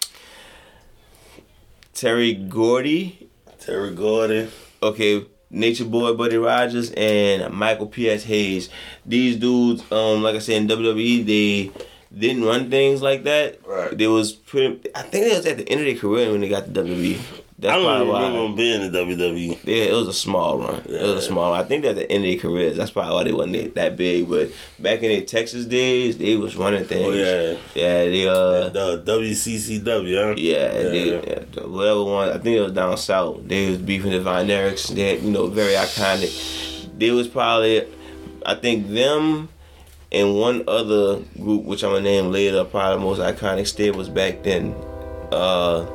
Terry 1.94 2.34
Gordy. 2.34 3.30
Terry 3.60 3.94
Gordy. 3.94 4.50
Okay, 4.82 5.26
Nature 5.50 5.86
Boy 5.86 6.14
Buddy 6.14 6.38
Rogers 6.38 6.92
and 6.92 7.54
Michael 7.54 7.88
P.S. 7.88 8.24
Hayes. 8.24 8.70
These 9.06 9.36
dudes, 9.36 9.84
um, 9.92 10.24
like 10.24 10.36
I 10.36 10.40
said 10.40 10.62
in 10.62 10.68
WWE, 10.70 11.26
they 11.26 11.72
didn't 12.18 12.46
run 12.46 12.70
things 12.70 13.02
like 13.02 13.24
that. 13.26 13.60
Right. 13.68 13.98
They 13.98 14.08
was 14.08 14.32
pretty 14.32 14.90
I 14.96 15.02
think 15.02 15.26
it 15.26 15.36
was 15.38 15.46
at 15.46 15.58
the 15.58 15.68
end 15.70 15.82
of 15.82 15.86
their 15.88 15.98
career 15.98 16.32
when 16.32 16.40
they 16.42 16.48
got 16.50 16.74
to 16.74 16.84
WWE. 16.84 17.20
That's 17.62 17.74
I 17.74 17.76
don't 17.78 17.96
even 18.04 18.08
why. 18.08 18.20
remember 18.22 18.46
him 18.46 18.56
being 18.56 18.82
in 18.84 18.92
the 18.92 19.00
WWE. 19.00 19.60
Yeah, 19.66 19.84
it 19.84 19.94
was 19.94 20.08
a 20.08 20.14
small 20.14 20.60
run. 20.60 20.76
It 20.86 21.02
was 21.02 21.26
a 21.26 21.28
small 21.28 21.52
run. 21.52 21.60
I 21.60 21.68
think 21.68 21.84
at 21.84 21.96
the 21.96 22.10
end 22.10 22.24
of 22.24 22.32
their 22.32 22.40
careers, 22.40 22.78
that's 22.78 22.92
probably 22.92 23.14
why 23.14 23.24
they 23.26 23.34
wasn't 23.34 23.54
that- 23.54 23.76
that 23.76 23.98
big. 23.98 24.30
But 24.30 24.50
back 24.80 25.04
in 25.04 25.10
their 25.10 25.22
Texas 25.26 25.66
days, 25.66 26.18
they 26.18 26.38
was 26.38 26.56
running 26.56 26.86
things. 26.86 27.06
Oh 27.06 27.12
yeah, 27.12 27.58
Yeah, 27.76 28.06
they 28.06 28.28
uh 28.30 28.70
the 28.70 29.04
WCCW. 29.06 30.24
Huh? 30.30 30.36
yeah, 30.38 30.68
they, 30.70 31.12
Yeah. 31.12 31.22
yeah, 31.28 31.64
whatever 31.66 32.04
one 32.06 32.30
I 32.30 32.38
think 32.38 32.56
it 32.58 32.62
was 32.62 32.72
down 32.72 32.96
south. 32.98 33.42
They 33.46 33.70
was 33.72 33.78
beefing 33.80 34.12
the 34.12 34.22
Von 34.22 34.48
Erichs. 34.48 34.88
They 34.96 35.16
had, 35.16 35.24
you 35.24 35.32
know, 35.32 35.48
very 35.48 35.74
iconic. 35.74 36.88
They 36.98 37.12
was 37.12 37.28
probably 37.28 37.84
I 38.46 38.56
think 38.56 38.88
them 38.90 39.50
and 40.14 40.36
one 40.40 40.64
other 40.68 41.20
group 41.38 41.66
which 41.66 41.84
I'm 41.84 41.90
gonna 41.92 42.04
name 42.04 42.32
later, 42.32 42.64
probably 42.64 42.96
the 43.00 43.04
most 43.06 43.20
iconic 43.20 43.68
stables 43.68 44.08
back 44.08 44.44
then. 44.44 44.74
Uh 45.32 45.86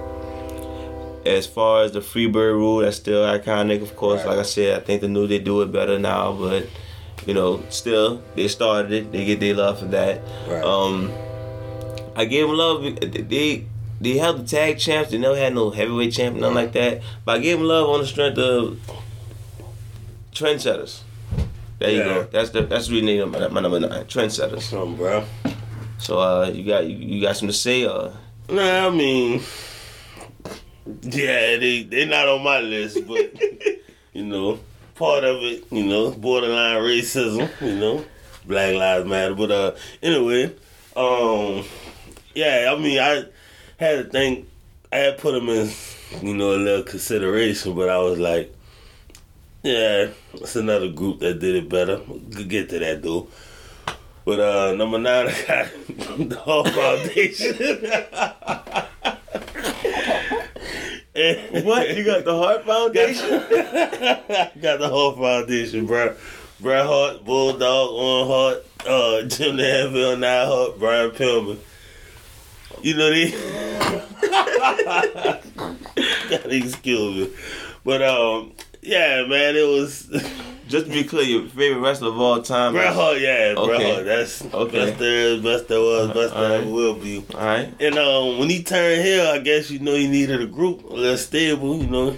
as 1.27 1.47
far 1.47 1.83
as 1.83 1.93
the 1.93 2.01
Freebird 2.01 2.55
rule, 2.55 2.79
that's 2.79 2.97
still 2.97 3.23
iconic, 3.25 3.83
of 3.83 3.97
course. 3.97 4.21
Right. 4.21 4.31
Like 4.31 4.39
I 4.39 4.43
said, 4.43 4.81
I 4.81 4.85
think 4.85 5.01
the 5.01 5.09
new 5.09 5.27
they 5.27 5.39
do 5.39 5.63
it 5.63 5.73
better 5.73 5.99
now, 5.99 6.33
but 6.33 6.67
you 7.27 7.35
know, 7.35 7.63
still 7.71 8.23
they 8.35 8.49
started 8.49 8.93
it. 8.93 9.13
They 9.13 9.25
get 9.25 9.41
their 9.41 9.55
love 9.55 9.79
for 9.79 9.87
that. 9.87 10.21
Right. 10.49 10.63
Um, 10.63 11.13
I 12.17 12.25
gave 12.27 12.47
them 12.47 12.57
love. 12.57 12.83
They 13.01 13.67
they 14.01 14.19
held 14.19 14.39
the 14.41 14.45
tag 14.47 14.79
champs. 14.79 15.11
They 15.11 15.19
never 15.19 15.37
had 15.37 15.55
no 15.55 15.71
heavyweight 15.71 16.13
champ, 16.13 16.37
nothing 16.37 16.55
like 16.55 16.73
that. 16.73 17.03
But 17.25 17.39
I 17.39 17.43
gave 17.43 17.59
them 17.59 17.67
love 17.67 17.89
on 17.89 18.01
the 18.01 18.07
strength 18.07 18.39
of 18.39 18.79
trendsetters. 20.33 21.01
There 21.79 21.91
you 21.91 22.03
go. 22.03 22.23
That's 22.31 22.51
the 22.51 22.63
that's 22.63 22.89
the 22.89 23.01
reason 23.01 23.31
my, 23.31 23.49
my 23.49 23.61
number 23.61 23.81
nine. 23.81 24.05
Trendsetters. 24.05 24.63
Something, 24.63 24.97
bro. 24.97 25.25
So 25.99 26.19
uh, 26.19 26.51
you 26.53 26.65
got 26.65 26.87
you, 26.87 26.97
you 26.97 27.23
got 27.23 27.37
something 27.37 27.49
to 27.53 27.59
say? 27.59 27.85
Uh, 27.85 28.11
Nah, 28.47 28.89
I 28.89 28.91
mean, 28.91 29.41
yeah, 31.03 31.57
they 31.57 31.83
they 31.83 32.05
not 32.07 32.29
on 32.29 32.43
my 32.43 32.61
list, 32.61 33.07
but 33.07 33.33
you 34.13 34.25
know, 34.25 34.59
part 34.95 35.25
of 35.25 35.43
it, 35.43 35.65
you 35.71 35.85
know, 35.85 36.11
borderline 36.11 36.83
racism, 36.83 37.49
you 37.61 37.77
know, 37.77 38.05
Black 38.47 38.75
Lives 38.75 39.07
Matter. 39.07 39.35
But 39.35 39.51
uh, 39.51 39.75
anyway, 40.03 40.55
um, 40.97 41.65
yeah, 42.35 42.73
I 42.75 42.79
mean, 42.79 42.99
I 42.99 43.25
had 43.79 44.05
to 44.05 44.11
think, 44.11 44.49
I 44.93 44.97
had 44.99 45.19
put 45.19 45.33
them 45.33 45.49
in, 45.49 45.71
you 46.23 46.35
know, 46.35 46.55
a 46.55 46.59
little 46.59 46.85
consideration, 46.85 47.75
but 47.75 47.89
I 47.89 47.99
was 47.99 48.19
like, 48.19 48.55
yeah, 49.63 50.09
it's 50.35 50.57
another 50.57 50.91
group 50.91 51.21
that 51.21 51.41
did 51.41 51.57
it 51.57 51.69
better. 51.69 52.01
We'll 52.07 52.45
get 52.45 52.69
to 52.71 52.79
that 52.79 53.03
though. 53.03 53.29
But 54.25 54.41
uh, 54.41 54.75
number 54.75 54.99
nine, 54.99 55.29
I 55.49 55.69
got 55.99 56.29
the 56.29 56.37
Hall 56.37 56.65
Foundation. 56.65 57.57
What? 61.65 61.97
You 61.97 62.05
got 62.05 62.25
the 62.25 62.37
Hart 62.37 62.65
Foundation? 62.65 63.31
got 64.61 64.81
the 64.81 64.89
Hart 64.89 65.17
foundation, 65.17 65.87
bro. 65.87 66.17
Bret 66.61 66.87
Hart, 66.87 67.25
Bulldog, 67.25 67.91
Owen 67.93 68.27
Hart, 68.27 68.67
uh, 68.85 69.23
Jim 69.29 69.57
Neville, 69.57 70.17
Neidhart, 70.17 70.79
Brian 70.81 71.11
Pillman. 71.13 71.59
You 72.83 72.97
know 72.97 73.13
these. 73.13 73.33
Gotta 76.31 76.57
excuse 76.57 77.29
me, 77.29 77.37
but 77.85 78.03
um, 78.03 78.53
yeah, 78.83 79.25
man, 79.25 79.55
it 79.55 79.69
was 79.69 80.11
Just 80.75 80.87
to 80.87 80.93
be 80.93 81.05
clear, 81.05 81.23
your 81.23 81.47
favorite 81.47 81.79
wrestler 81.79 82.09
of 82.09 82.19
all 82.21 82.43
time. 82.43 82.73
Bret 82.73 82.93
Hart. 82.93 83.21
Yeah, 83.21 83.55
Bret 83.55 83.81
Hart. 83.81 84.05
That's 84.07 84.45
Okay. 84.53 84.87
best 84.87 84.99
there 84.99 85.29
is, 85.29 85.41
best 85.41 85.69
there 85.69 85.79
was, 85.79 86.09
best 86.11 86.35
there 86.35 86.63
ever 86.63 86.69
will 86.69 86.95
be. 86.95 87.25
All 87.33 87.41
right. 87.41 87.73
And 87.79 87.97
um, 87.97 88.41
when 88.41 88.51
he 88.51 88.65
turned 88.65 89.01
heel, 89.05 89.25
I 89.29 89.39
guess 89.39 89.71
you 89.71 89.79
know 89.79 89.95
he 89.95 90.09
needed 90.09 90.41
a 90.43 90.47
group, 90.47 90.83
a 90.83 90.93
little 90.93 91.17
stable, 91.17 91.77
you 91.79 91.87
know. 91.87 92.17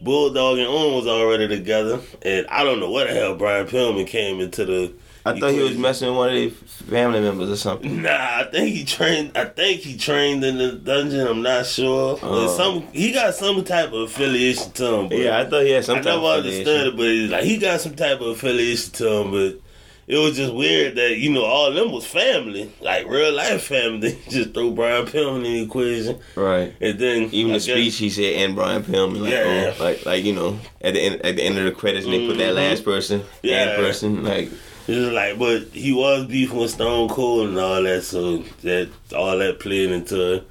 Bulldog 0.00 0.58
and 0.58 0.66
Owen 0.66 0.94
was 0.96 1.06
already 1.06 1.46
together, 1.46 2.00
and 2.22 2.44
I 2.48 2.64
don't 2.64 2.80
know 2.80 2.90
what 2.90 3.06
the 3.06 3.14
hell 3.14 3.36
Brian 3.36 3.68
Pillman 3.68 4.08
came 4.08 4.40
into 4.40 4.64
the. 4.64 4.92
I 5.24 5.38
thought 5.38 5.52
he 5.52 5.60
was 5.62 5.76
messing 5.78 6.08
with 6.08 6.16
one 6.16 6.28
of 6.30 6.34
their 6.34 6.50
family 6.50 7.20
members 7.20 7.48
or 7.50 7.56
something. 7.56 8.02
Nah, 8.02 8.10
I 8.10 8.48
think 8.50 8.74
he 8.74 8.84
trained. 8.84 9.32
I 9.36 9.44
think 9.44 9.80
he 9.82 9.96
trained 9.96 10.42
in 10.44 10.58
the 10.58 10.72
dungeon. 10.72 11.26
I'm 11.26 11.42
not 11.42 11.66
sure. 11.66 12.18
Oh. 12.22 12.48
some 12.56 12.82
he 12.92 13.12
got 13.12 13.34
some 13.34 13.62
type 13.64 13.88
of 13.92 14.02
affiliation 14.10 14.72
to 14.72 14.94
him. 14.94 15.08
But 15.08 15.18
Yeah, 15.18 15.38
I 15.38 15.44
thought 15.48 15.62
he 15.62 15.70
had 15.70 15.84
some 15.84 15.98
I 15.98 16.00
type 16.00 16.06
never 16.14 16.18
of 16.26 16.44
understood 16.44 16.86
it. 16.88 16.96
But 16.96 17.36
like 17.36 17.44
he 17.44 17.58
got 17.58 17.80
some 17.80 17.94
type 17.94 18.20
of 18.20 18.26
affiliation 18.28 18.92
to 18.94 19.08
him. 19.20 19.30
But 19.30 19.60
it 20.08 20.16
was 20.18 20.36
just 20.36 20.52
weird 20.52 20.96
that 20.96 21.16
you 21.18 21.30
know 21.32 21.44
all 21.44 21.66
of 21.66 21.74
them 21.76 21.92
was 21.92 22.04
family, 22.04 22.72
like 22.80 23.06
real 23.08 23.32
life 23.32 23.62
family. 23.62 24.18
just 24.28 24.52
throw 24.52 24.72
Brian 24.72 25.06
Pillman 25.06 25.36
in 25.36 25.42
the 25.44 25.62
equation, 25.62 26.18
Right. 26.34 26.74
and 26.80 26.98
then 26.98 27.22
Even 27.32 27.52
I 27.54 27.58
the 27.58 27.64
guess- 27.64 27.76
speech 27.76 27.96
he 27.98 28.10
said, 28.10 28.34
and 28.42 28.56
Brian 28.56 28.82
Pillman, 28.82 29.20
like, 29.22 29.30
Yeah. 29.30 29.72
oh, 29.78 29.82
like, 29.84 30.04
like 30.04 30.24
you 30.24 30.34
know, 30.34 30.58
at 30.80 30.94
the 30.94 31.00
end, 31.00 31.24
at 31.24 31.36
the 31.36 31.42
end 31.44 31.56
of 31.58 31.64
the 31.64 31.70
credits, 31.70 32.04
and 32.06 32.12
they 32.12 32.26
put 32.26 32.38
that 32.38 32.52
Mhm. 32.52 32.56
last 32.56 32.84
person, 32.84 33.22
Yeah. 33.44 33.76
person, 33.76 34.24
like, 34.24 34.50
It 34.88 34.96
was 34.98 35.10
like, 35.10 35.38
but 35.38 35.62
he 35.74 35.92
was 35.92 36.26
beefing 36.26 36.58
with 36.58 36.72
Stone 36.72 37.08
Cold 37.10 37.48
and 37.50 37.58
all 37.58 37.82
that, 37.82 38.02
so 38.02 38.38
that 38.62 38.90
all 39.14 39.38
that 39.38 39.60
played 39.60 39.90
into 39.90 40.34
it. 40.34 40.48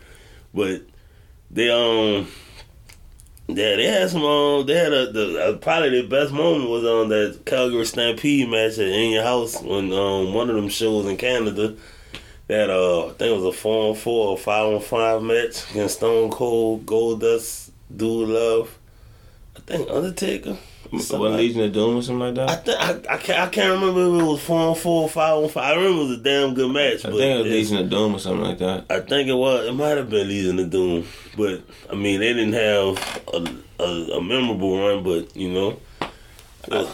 But 0.53 0.81
they 1.49 1.69
um, 1.69 2.27
yeah, 3.47 3.75
they 3.75 3.85
had 3.85 4.09
some 4.09 4.23
um, 4.23 4.65
they 4.65 4.75
had 4.75 4.93
a 4.93 5.11
the 5.11 5.43
uh, 5.43 5.57
probably 5.57 5.89
their 5.89 6.09
best 6.09 6.33
moment 6.33 6.69
was 6.69 6.85
on 6.85 7.09
that 7.09 7.41
Calgary 7.45 7.85
Stampede 7.85 8.49
match 8.49 8.73
at 8.79 8.87
In 8.87 9.11
Your 9.11 9.23
House 9.23 9.61
when 9.61 9.91
um 9.91 10.33
one 10.33 10.49
of 10.49 10.55
them 10.55 10.69
shows 10.69 11.05
in 11.05 11.17
Canada. 11.17 11.75
That 12.47 12.69
uh, 12.69 13.07
I 13.07 13.09
think 13.09 13.31
it 13.31 13.35
was 13.35 13.55
a 13.55 13.57
four 13.57 13.89
on 13.89 13.95
four 13.95 14.29
or 14.29 14.37
five 14.37 14.73
on 14.73 14.81
five 14.81 15.21
match 15.21 15.69
against 15.71 15.97
Stone 15.97 16.31
Cold, 16.31 16.85
Goldust, 16.85 17.71
Dude 17.95 18.29
Love. 18.29 18.77
I 19.57 19.59
think 19.61 19.89
Undertaker. 19.89 20.57
What 20.91 21.31
Legion 21.31 21.61
of 21.61 21.71
Doom 21.73 21.97
or 21.97 22.01
something 22.01 22.19
like 22.19 22.35
that? 22.35 22.49
I 22.49 22.55
think 22.55 22.79
I, 23.09 23.13
I 23.13 23.17
can't 23.17 23.39
I 23.39 23.47
can't 23.49 23.79
remember 23.81 24.01
if 24.17 24.21
it 24.21 24.25
was 24.25 24.43
four 24.43 24.59
on 24.59 24.75
four, 24.75 25.07
five 25.09 25.35
on 25.43 25.49
five. 25.49 25.63
I 25.63 25.75
remember 25.75 26.01
it 26.01 26.07
was 26.07 26.17
a 26.19 26.21
damn 26.21 26.53
good 26.53 26.71
match. 26.71 27.05
I 27.05 27.09
but 27.09 27.17
think 27.17 27.39
it 27.39 27.43
was 27.43 27.51
Legion 27.51 27.77
of 27.77 27.89
Doom 27.89 28.15
or 28.15 28.19
something 28.19 28.43
like 28.43 28.57
that. 28.59 28.85
I 28.89 28.99
think 28.99 29.29
it 29.29 29.33
was. 29.33 29.67
It 29.67 29.73
might 29.73 29.97
have 29.97 30.09
been 30.09 30.27
Legion 30.27 30.59
of 30.59 30.69
Doom, 30.69 31.05
but 31.37 31.61
I 31.89 31.95
mean 31.95 32.19
they 32.19 32.33
didn't 32.33 32.53
have 32.53 33.21
a 33.33 33.83
a, 33.83 34.17
a 34.17 34.21
memorable 34.21 34.77
run. 34.79 35.03
But 35.03 35.35
you 35.35 35.49
know, 35.51 35.79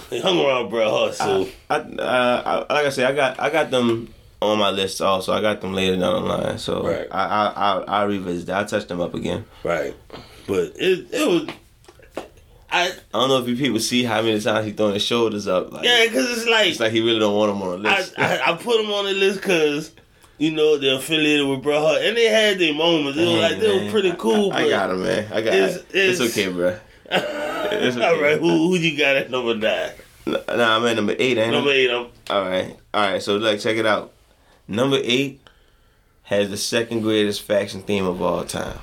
they 0.10 0.20
hung 0.22 0.40
around 0.46 0.70
Bret 0.70 0.88
Hart. 0.90 1.14
So 1.16 1.48
I, 1.70 1.76
uh, 1.78 2.66
I, 2.70 2.74
like 2.74 2.86
I 2.86 2.90
said, 2.90 3.12
I 3.12 3.16
got, 3.16 3.40
I 3.40 3.50
got 3.50 3.72
them 3.72 4.14
on 4.42 4.60
my 4.60 4.70
list 4.70 5.02
also. 5.02 5.34
I 5.34 5.42
got 5.42 5.62
them 5.62 5.74
later 5.74 5.98
down 5.98 6.22
the 6.24 6.30
line, 6.30 6.58
so 6.60 6.84
Right. 6.88 7.08
I, 7.12 7.26
I, 7.26 7.48
I, 7.50 7.84
I 8.02 8.04
revisit. 8.04 8.50
I 8.50 8.64
touch 8.64 8.88
them 8.88 9.02
up 9.02 9.14
again. 9.16 9.46
right, 9.64 9.96
but 10.48 10.74
it 10.76 11.08
it 11.12 11.28
was. 11.28 11.50
I 12.70 12.88
I 12.88 12.92
don't 13.20 13.30
know 13.30 13.38
if 13.40 13.48
you 13.48 13.56
people 13.56 13.80
see 13.80 14.04
how 14.04 14.22
many 14.22 14.40
times 14.40 14.66
he 14.66 14.72
throwing 14.74 14.94
his 14.96 15.04
shoulders 15.04 15.48
up. 15.48 15.72
Like, 15.72 15.86
yeah, 15.86 16.06
because 16.06 16.30
it's 16.38 16.48
like 16.48 16.68
it's 16.68 16.80
like 16.80 16.92
he 16.92 17.02
really 17.02 17.20
don't 17.20 17.36
want 17.36 17.52
him 17.52 17.62
on 17.62 17.82
the 17.84 17.90
list. 17.90 18.14
I 18.18 18.40
I 18.52 18.54
put 18.58 18.80
him 18.82 18.92
on 18.92 19.06
the 19.06 19.14
list 19.14 19.42
because. 19.42 19.92
You 20.40 20.52
know 20.52 20.78
they're 20.78 21.00
affiliated 21.00 21.48
with 21.48 21.64
Bret 21.64 21.82
Hart, 21.82 22.04
and 22.04 22.16
they 22.16 22.26
had 22.26 22.60
their 22.60 22.72
moments. 22.72 23.18
It 23.18 23.26
was 23.26 23.42
like 23.42 23.60
they 23.60 23.86
were 23.86 23.90
pretty 23.90 24.14
cool. 24.20 24.52
I, 24.52 24.58
I 24.58 24.64
but- 24.66 24.70
got 24.70 24.90
him, 24.92 25.02
man. 25.02 25.34
I 25.34 25.42
got 25.42 25.54
It's- 25.56 25.76
it. 25.78 25.86
It's, 25.96 26.20
it's- 26.20 26.38
okay, 26.38 26.54
bro. 26.54 26.78
okay. 27.12 28.06
All 28.06 28.22
right, 28.22 28.40
who 28.40 28.68
who 28.68 28.76
you 28.76 28.96
got 28.96 29.16
at 29.16 29.32
number 29.32 29.56
nine? 29.56 29.90
Nah, 30.28 30.76
I'm 30.78 30.86
at 30.86 30.96
number 30.96 31.16
eight, 31.18 31.40
ain't 31.40 31.54
Number 31.54 31.72
eight, 31.72 31.90
I'm 31.90 32.10
All 32.30 32.48
right, 32.48 32.78
all 32.94 33.02
right. 33.02 33.20
So 33.20 33.38
like, 33.38 33.60
check 33.62 33.78
it 33.78 33.88
out. 33.88 34.14
Number 34.68 35.00
eight 35.02 35.42
has 36.22 36.52
the 36.52 36.58
second 36.58 37.02
greatest 37.02 37.42
faction 37.42 37.82
theme 37.82 38.06
of 38.06 38.22
all 38.22 38.44
time. 38.44 38.78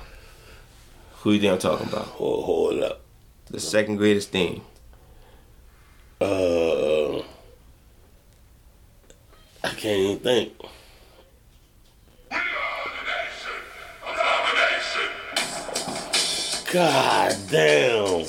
Who 1.18 1.31
you 1.35 1.40
think 1.40 1.53
I'm 1.53 1.59
talking 1.61 1.87
about? 1.87 2.07
hold, 2.07 2.44
hold 2.47 2.83
up 2.83 3.01
the 3.55 3.61
second 3.61 3.99
greatest 3.99 4.31
thing? 4.31 4.61
Uh, 6.21 7.19
I 9.62 9.69
can't 9.77 9.85
even 9.85 10.19
think. 10.19 10.53
God 16.73 17.37
damn. 17.49 18.25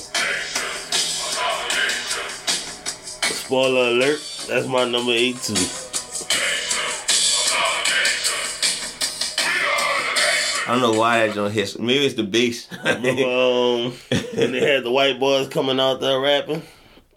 Spoiler 3.34 3.88
alert, 3.88 4.20
that's 4.48 4.68
my 4.68 4.84
number 4.84 5.10
18. 5.10 5.85
I 10.68 10.72
don't 10.72 10.80
know 10.80 10.98
why 10.98 11.26
that 11.26 11.34
joint 11.34 11.52
hits. 11.54 11.78
Maybe 11.78 12.04
it's 12.06 12.14
the 12.16 12.24
bass. 12.24 12.68
Remember 12.84 13.08
um, 13.24 13.92
when 14.34 14.52
they 14.52 14.60
had 14.74 14.84
the 14.84 14.90
white 14.90 15.18
boys 15.20 15.48
coming 15.48 15.78
out 15.78 16.00
there 16.00 16.18
rapping? 16.20 16.62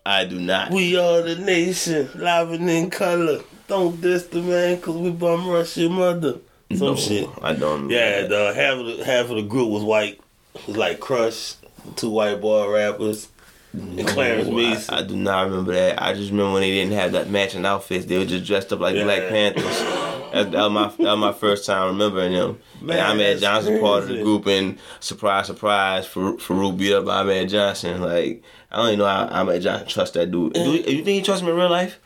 I 0.06 0.26
do 0.26 0.40
not. 0.40 0.72
We 0.72 0.98
are 0.98 1.22
the 1.22 1.36
nation, 1.36 2.10
live 2.16 2.52
and 2.52 2.70
in 2.70 2.90
color. 2.90 3.42
Don't 3.68 4.00
diss 4.02 4.24
the 4.28 4.42
man, 4.42 4.80
cause 4.82 4.96
we 4.98 5.12
bum 5.12 5.48
rush 5.48 5.78
your 5.78 5.90
mother. 5.92 6.38
Some 6.72 6.80
No, 6.88 6.96
shit. 6.96 7.28
I 7.42 7.54
don't. 7.54 7.90
Yeah, 7.90 8.24
the 8.28 8.54
half 8.56 8.78
of 8.78 8.98
the 8.98 9.06
half 9.06 9.30
of 9.30 9.36
the 9.36 9.42
group 9.44 9.70
was 9.70 9.84
white. 9.84 10.20
It 10.56 10.68
was 10.68 10.78
like 10.78 11.00
Crush, 11.00 11.56
two 11.96 12.10
white 12.10 12.42
boy 12.42 12.72
rappers, 12.72 13.28
and 13.74 14.08
Clarence 14.08 14.48
No, 14.48 14.56
Mason. 14.56 14.94
I, 14.94 15.00
I 15.00 15.04
do 15.04 15.16
not 15.16 15.48
remember 15.50 15.74
that. 15.74 16.02
I 16.02 16.14
just 16.14 16.32
remember 16.32 16.54
when 16.54 16.62
they 16.62 16.72
didn't 16.72 16.94
have 16.94 17.12
that 17.12 17.30
matching 17.30 17.66
outfits. 17.66 18.06
They 18.06 18.18
were 18.18 18.26
just 18.26 18.46
dressed 18.46 18.74
up 18.74 18.80
like 18.80 18.96
Yeah. 18.96 19.04
Black 19.04 19.30
Panthers. 19.30 19.66
That, 20.34 20.52
that 20.52 20.62
was 20.62 20.72
my 20.72 20.88
that 20.88 21.12
was 21.12 21.20
my 21.20 21.32
first 21.34 21.65
time 21.65 21.88
remembering 21.94 22.32
him. 22.34 22.60
Man, 22.82 22.98
and 22.98 23.08
Ahmed 23.08 23.28
that's 23.38 23.42
Johnson 23.42 23.80
part 23.80 24.04
of 24.04 24.10
the 24.10 24.22
group, 24.24 24.46
and 24.48 24.78
surprise, 25.00 25.48
surprise, 25.48 26.06
for 26.06 26.34
Farouk 26.34 26.78
beat 26.78 26.94
up 26.94 27.08
Ahmed 27.08 27.50
Johnson. 27.50 28.02
Like 28.02 28.44
I 28.72 28.78
don't 28.78 28.88
even 28.88 29.00
know 29.00 29.06
how 29.06 29.26
Ahmed 29.28 29.62
Johnson 29.62 29.88
trust 29.88 30.13
that 30.15 30.32
dude. 30.32 30.54
Do 30.54 30.60
you, 30.62 30.72
you 30.80 31.04
think 31.04 31.08
he 31.08 31.22
trusts 31.22 31.42
him 31.42 31.50
in 31.50 31.56
real 31.56 31.70
life? 31.70 32.00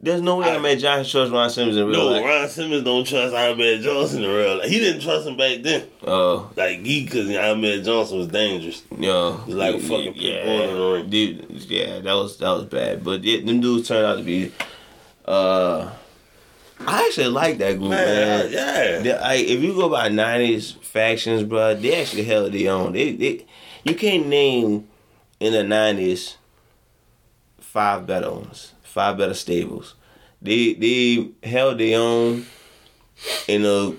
There's 0.00 0.20
no 0.22 0.36
way 0.36 0.48
I- 0.48 0.56
Ahmed 0.56 0.78
Johnson 0.78 1.10
trusts 1.10 1.32
Ron 1.32 1.50
Simmons 1.50 1.76
in 1.76 1.86
real 1.88 1.98
no, 1.98 2.06
life. 2.10 2.22
No, 2.22 2.28
Ron 2.28 2.48
Simmons 2.48 2.84
don't 2.84 3.04
trust 3.04 3.34
Ahmed 3.34 3.82
Johnson 3.82 4.22
in 4.22 4.30
real 4.30 4.58
life. 4.58 4.68
He 4.68 4.78
didn't 4.78 5.00
trust 5.02 5.26
him 5.26 5.36
back 5.36 5.60
then. 5.62 5.88
Oh, 6.06 6.50
Like 6.56 6.84
he, 6.84 7.04
cause 7.04 7.28
Ahmed 7.36 7.84
Johnson 7.84 8.18
was 8.18 8.28
dangerous. 8.28 8.82
yo, 8.96 9.38
He's 9.38 9.56
like 9.56 9.74
a 9.74 9.80
fucking 9.80 10.14
pit 10.14 10.44
bull 10.44 10.62
in 10.62 10.74
the 10.76 10.92
ring. 10.92 11.10
Dude, 11.10 11.50
yeah, 11.68 11.98
that 11.98 12.12
was 12.12 12.36
that 12.38 12.50
was 12.50 12.66
bad. 12.66 13.02
But 13.02 13.24
yeah, 13.24 13.44
them 13.44 13.60
dudes 13.60 13.88
turned 13.88 14.06
out 14.06 14.18
to 14.18 14.22
be. 14.22 14.52
Uh, 15.24 15.90
I 16.80 17.06
actually 17.06 17.28
like 17.28 17.58
that 17.58 17.78
group, 17.78 17.90
man. 17.90 18.50
Man, 18.50 18.52
yeah. 18.52 18.98
They- 19.00 19.12
I, 19.18 19.34
if 19.34 19.60
you 19.62 19.74
go 19.74 19.88
by 19.88 20.08
nineties 20.08 20.72
factions, 20.72 21.42
bro, 21.42 21.74
they 21.74 22.00
actually 22.00 22.24
held 22.24 22.52
their 22.52 22.72
own. 22.72 22.92
They, 22.92 23.12
they, 23.12 23.46
you 23.84 23.94
can't 23.94 24.26
name 24.26 24.88
in 25.40 25.52
the 25.52 25.64
nineties 25.64 26.36
five 27.60 28.06
better 28.06 28.30
ones, 28.30 28.72
five 28.82 29.18
better 29.18 29.34
stables. 29.34 29.94
They 30.40 30.74
they 30.74 31.30
held 31.48 31.78
their 31.78 31.98
own 31.98 32.46
in 33.48 33.64
a 33.64 33.92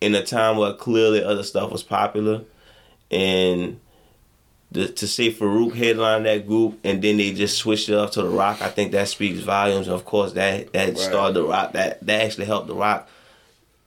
in 0.00 0.14
a 0.14 0.24
time 0.24 0.56
where 0.58 0.74
clearly 0.74 1.22
other 1.22 1.42
stuff 1.44 1.70
was 1.70 1.82
popular, 1.82 2.42
and 3.10 3.80
the, 4.74 4.88
to 4.88 5.06
say 5.08 5.32
Farouk 5.32 5.74
headlined 5.74 6.26
that 6.26 6.46
group 6.46 6.78
and 6.84 7.00
then 7.00 7.16
they 7.16 7.32
just 7.32 7.56
switched 7.56 7.88
it 7.88 7.94
up 7.94 8.10
to 8.12 8.22
the 8.22 8.28
Rock, 8.28 8.60
I 8.60 8.68
think 8.68 8.92
that 8.92 9.08
speaks 9.08 9.38
volumes. 9.38 9.86
And 9.86 9.94
of 9.94 10.04
course, 10.04 10.32
that 10.34 10.72
that 10.74 10.88
Right. 10.88 10.98
started 10.98 11.34
the 11.34 11.44
Rock. 11.44 11.72
That 11.72 12.04
that 12.06 12.20
actually 12.22 12.46
helped 12.46 12.66
the 12.68 12.74
Rock 12.74 13.08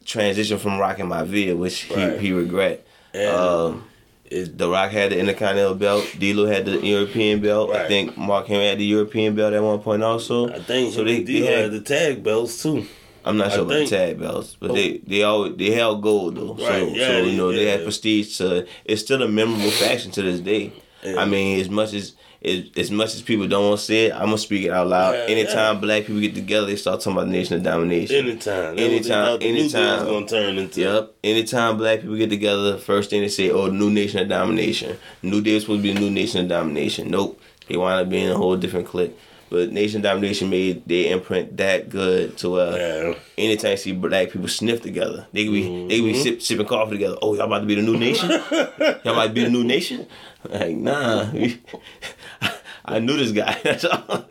transition 0.06 0.58
from 0.58 0.80
Rocky 0.80 1.04
Maivia, 1.04 1.56
which 1.56 1.82
he, 1.82 1.93
Right. 1.95 2.19
he 2.19 2.32
regret. 2.32 2.86
Um, 3.15 3.84
It, 4.30 4.58
The 4.58 4.67
Rock 4.69 4.91
had 4.91 5.12
the 5.12 5.19
Intercontinental 5.19 5.76
belt. 5.76 6.06
D'Lo 6.19 6.45
had 6.47 6.65
the 6.65 6.86
European 6.86 7.39
belt. 7.39 7.71
I 7.71 7.88
think 7.88 8.17
Mark 8.17 8.47
Henry 8.47 8.65
had 8.67 8.78
the 8.78 8.84
European 8.86 9.36
belt 9.36 9.54
at 9.54 9.63
one 9.63 9.80
point 9.80 10.04
also. 10.04 10.50
I 10.50 10.60
think 10.60 10.93
So 10.93 11.06
They, 11.06 11.23
they 11.23 11.39
had- 11.45 11.60
had 11.63 11.71
the 11.71 11.80
tag 11.80 12.23
belts 12.23 12.62
too. 12.62 12.86
I'm 13.27 13.37
not 13.37 13.47
I 13.47 13.55
sure 13.55 13.61
about 13.63 13.73
think- 13.73 13.89
the 13.89 13.95
tag 13.97 14.19
belts, 14.19 14.55
but 14.59 14.71
Oh. 14.71 14.73
they 14.73 14.97
they 15.05 15.23
always 15.23 15.55
they 15.57 15.71
held 15.71 16.01
gold 16.01 16.35
though. 16.37 16.53
Right, 16.53 16.87
So 16.87 16.87
yeah, 16.95 17.07
so 17.07 17.17
you 17.23 17.37
know 17.37 17.51
they 17.51 17.65
yeah. 17.65 17.71
had 17.73 17.83
prestige 17.83 18.37
to. 18.37 18.65
It's 18.85 19.01
still 19.01 19.21
a 19.21 19.27
memorable 19.27 19.71
faction 19.71 20.11
to 20.11 20.21
this 20.21 20.39
day. 20.39 20.71
Yeah. 21.03 21.19
I 21.21 21.25
mean, 21.25 21.59
as 21.59 21.69
much 21.69 21.93
as 21.93 22.13
as, 22.45 22.65
as 22.77 22.91
much 22.91 23.15
as 23.15 23.21
people 23.23 23.47
don't 23.47 23.67
want 23.67 23.79
to 23.79 23.85
say 23.85 24.05
it, 24.05 24.13
I'm 24.13 24.25
gonna 24.25 24.37
speak 24.37 24.63
it 24.65 24.69
out 24.71 24.87
loud. 24.87 25.15
Yeah, 25.15 25.35
Anytime 25.35 25.79
black 25.81 26.05
people 26.05 26.21
get 26.21 26.35
together, 26.35 26.67
they 26.67 26.75
start 26.75 26.99
talking 27.01 27.13
about 27.13 27.27
nation 27.29 27.55
of 27.55 27.63
domination. 27.63 28.15
Anytime. 28.27 28.75
That 28.75 28.81
Anytime, 28.81 29.21
Was 29.21 29.29
what 29.31 29.39
they 29.39 29.69
thought 29.69 29.69
the 29.71 29.77
anytime. 29.79 30.05
gonna 30.05 30.27
turn 30.27 30.57
into. 30.59 30.81
Yep. 30.81 31.13
Anytime 31.23 31.77
black 31.77 32.01
people 32.01 32.15
get 32.15 32.29
together, 32.29 32.77
first 32.77 33.09
thing 33.09 33.21
they 33.21 33.27
say, 33.29 33.49
"Oh, 33.49 33.67
new 33.67 33.89
nation 33.89 34.19
of 34.19 34.29
domination." 34.29 34.97
New 35.23 35.41
Day 35.41 35.55
was 35.55 35.63
supposed 35.63 35.79
to 35.79 35.83
be 35.83 35.93
the 35.93 35.99
new 35.99 36.11
nation 36.11 36.41
of 36.41 36.47
domination. 36.47 37.09
Nope. 37.09 37.39
They 37.67 37.75
wind 37.75 38.01
up 38.01 38.09
being 38.09 38.29
a 38.29 38.35
whole 38.37 38.55
different 38.55 38.87
clique. 38.87 39.17
But 39.49 39.71
Nation 39.71 40.01
Domination 40.01 40.49
made 40.49 40.86
their 40.88 41.13
imprint 41.13 41.55
that 41.57 41.89
good 41.89 42.38
to 42.39 42.55
uh 42.60 42.75
Yeah. 42.77 43.13
anytime 43.38 43.71
you 43.71 43.77
see 43.77 43.91
black 43.93 44.31
people 44.31 44.47
sniff 44.49 44.81
together, 44.81 45.25
they 45.31 45.45
could 45.45 45.53
be 45.53 45.62
they 45.88 45.97
could 45.99 46.05
be 46.05 46.13
Mm-hmm. 46.13 46.21
sip, 46.21 46.41
sipping 46.41 46.65
coffee 46.65 46.91
together. 46.91 47.17
Oh, 47.21 47.33
y'all 47.36 47.45
about 47.45 47.60
to 47.60 47.65
be 47.65 47.75
the 47.75 47.81
new 47.81 47.97
nation? 47.97 48.29
y'all 48.51 49.13
about 49.13 49.27
to 49.27 49.33
be 49.33 49.43
the 49.45 49.49
new 49.49 49.63
nation? 49.63 50.05
Like, 50.49 50.75
nah. 50.75 51.31
I 52.86 52.99
knew 52.99 53.17
this 53.17 53.31
guy. 53.31 53.57
That's 53.63 53.86
all. 53.86 54.25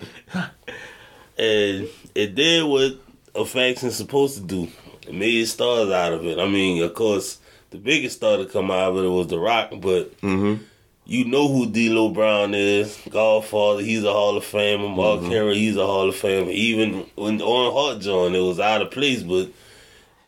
and 1.39 1.89
it 2.15 2.35
did 2.35 2.65
what 2.65 2.93
a 3.35 3.45
faction's 3.45 3.97
supposed 3.97 4.37
to 4.37 4.43
do. 4.43 4.69
It 5.07 5.15
made 5.15 5.47
stars 5.47 5.91
out 5.91 6.13
of 6.13 6.25
it. 6.27 6.39
I 6.39 6.47
mean, 6.49 6.83
of 6.83 6.95
course, 6.95 7.39
the 7.71 7.79
biggest 7.79 8.17
star 8.17 8.39
to 8.39 8.47
come 8.47 8.71
out 8.71 8.93
of 8.97 9.05
it 9.05 9.09
was 9.09 9.27
The 9.29 9.39
Rock, 9.39 9.71
but 9.81 10.19
Mm-hmm. 10.21 10.63
You 11.07 11.25
know 11.25 11.49
who 11.49 11.67
D'Lo 11.67 12.09
Brown 12.11 12.55
is. 12.55 12.99
Godfather, 13.11 13.83
he's 13.83 14.05
a 14.05 14.13
Hall 14.13 14.37
of 14.37 14.45
Famer. 14.45 14.95
Mark 14.95 15.21
Mm-hmm. 15.21 15.31
Henry, 15.31 15.55
he's 15.55 15.77
a 15.77 15.87
Hall 15.87 16.09
of 16.09 16.15
Famer. 16.17 16.51
Even 16.51 17.07
when 17.15 17.41
on 17.41 17.73
Hot 17.73 18.01
John, 18.03 18.35
it 18.35 18.41
was 18.41 18.59
out 18.61 18.83
of 18.83 18.91
place, 18.91 19.23
but 19.23 19.49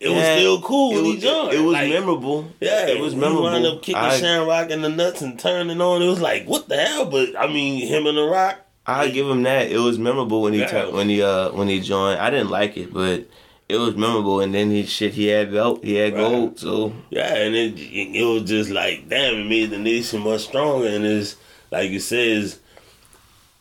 it 0.00 0.08
was 0.08 0.24
still 0.24 0.62
cool 0.62 0.92
when 0.94 1.04
was, 1.04 1.14
he 1.16 1.20
joined. 1.20 1.52
it 1.54 1.60
was 1.60 1.72
Like, 1.74 1.88
memorable. 1.90 2.52
Yeah, 2.60 2.86
it 2.86 3.00
was 3.00 3.14
He 3.14 3.18
wound 3.18 3.34
memorable. 3.42 3.76
up 3.78 3.82
kicking 3.82 3.96
I, 3.96 4.44
Rock 4.44 4.70
in 4.70 4.82
the 4.82 4.88
nuts 4.88 5.22
and 5.22 5.38
turning 5.38 5.80
on. 5.80 6.00
It 6.02 6.08
was 6.08 6.20
like, 6.20 6.46
what 6.46 6.68
the 6.68 6.76
hell? 6.76 7.06
But 7.06 7.36
I 7.36 7.48
mean, 7.48 7.84
him 7.86 8.06
and 8.06 8.16
The 8.16 8.22
Rock. 8.22 8.60
I 8.86 9.08
give 9.08 9.28
him 9.28 9.42
that. 9.42 9.70
It 9.70 9.78
was 9.78 9.98
memorable 9.98 10.40
when 10.42 10.52
he 10.54 10.60
Yeah. 10.60 10.66
tur- 10.68 10.90
when 10.92 11.08
he 11.08 11.20
uh 11.22 11.50
when 11.50 11.68
he 11.68 11.80
joined. 11.80 12.20
I 12.20 12.30
didn't 12.30 12.50
like 12.50 12.76
it, 12.76 12.92
but 12.94 13.26
it 13.68 13.76
was 13.76 13.96
memorable. 13.96 14.40
And 14.40 14.54
then 14.54 14.70
he 14.70 14.84
shit 14.84 15.14
he 15.14 15.26
had 15.26 15.52
belt, 15.52 15.84
he 15.84 15.94
had 15.94 16.14
Right. 16.14 16.20
gold. 16.20 16.58
So 16.58 16.92
Yeah, 17.10 17.34
and 17.34 17.54
it 17.54 17.74
it 17.78 18.24
was 18.24 18.42
just 18.44 18.70
like 18.70 19.08
damn, 19.08 19.34
it 19.34 19.48
made 19.48 19.70
the 19.70 19.78
nation 19.78 20.20
much 20.22 20.42
stronger. 20.42 20.88
And 20.88 21.04
it's 21.04 21.36
like 21.70 21.90
you 21.90 22.00
said, 22.00 22.26
is 22.26 22.58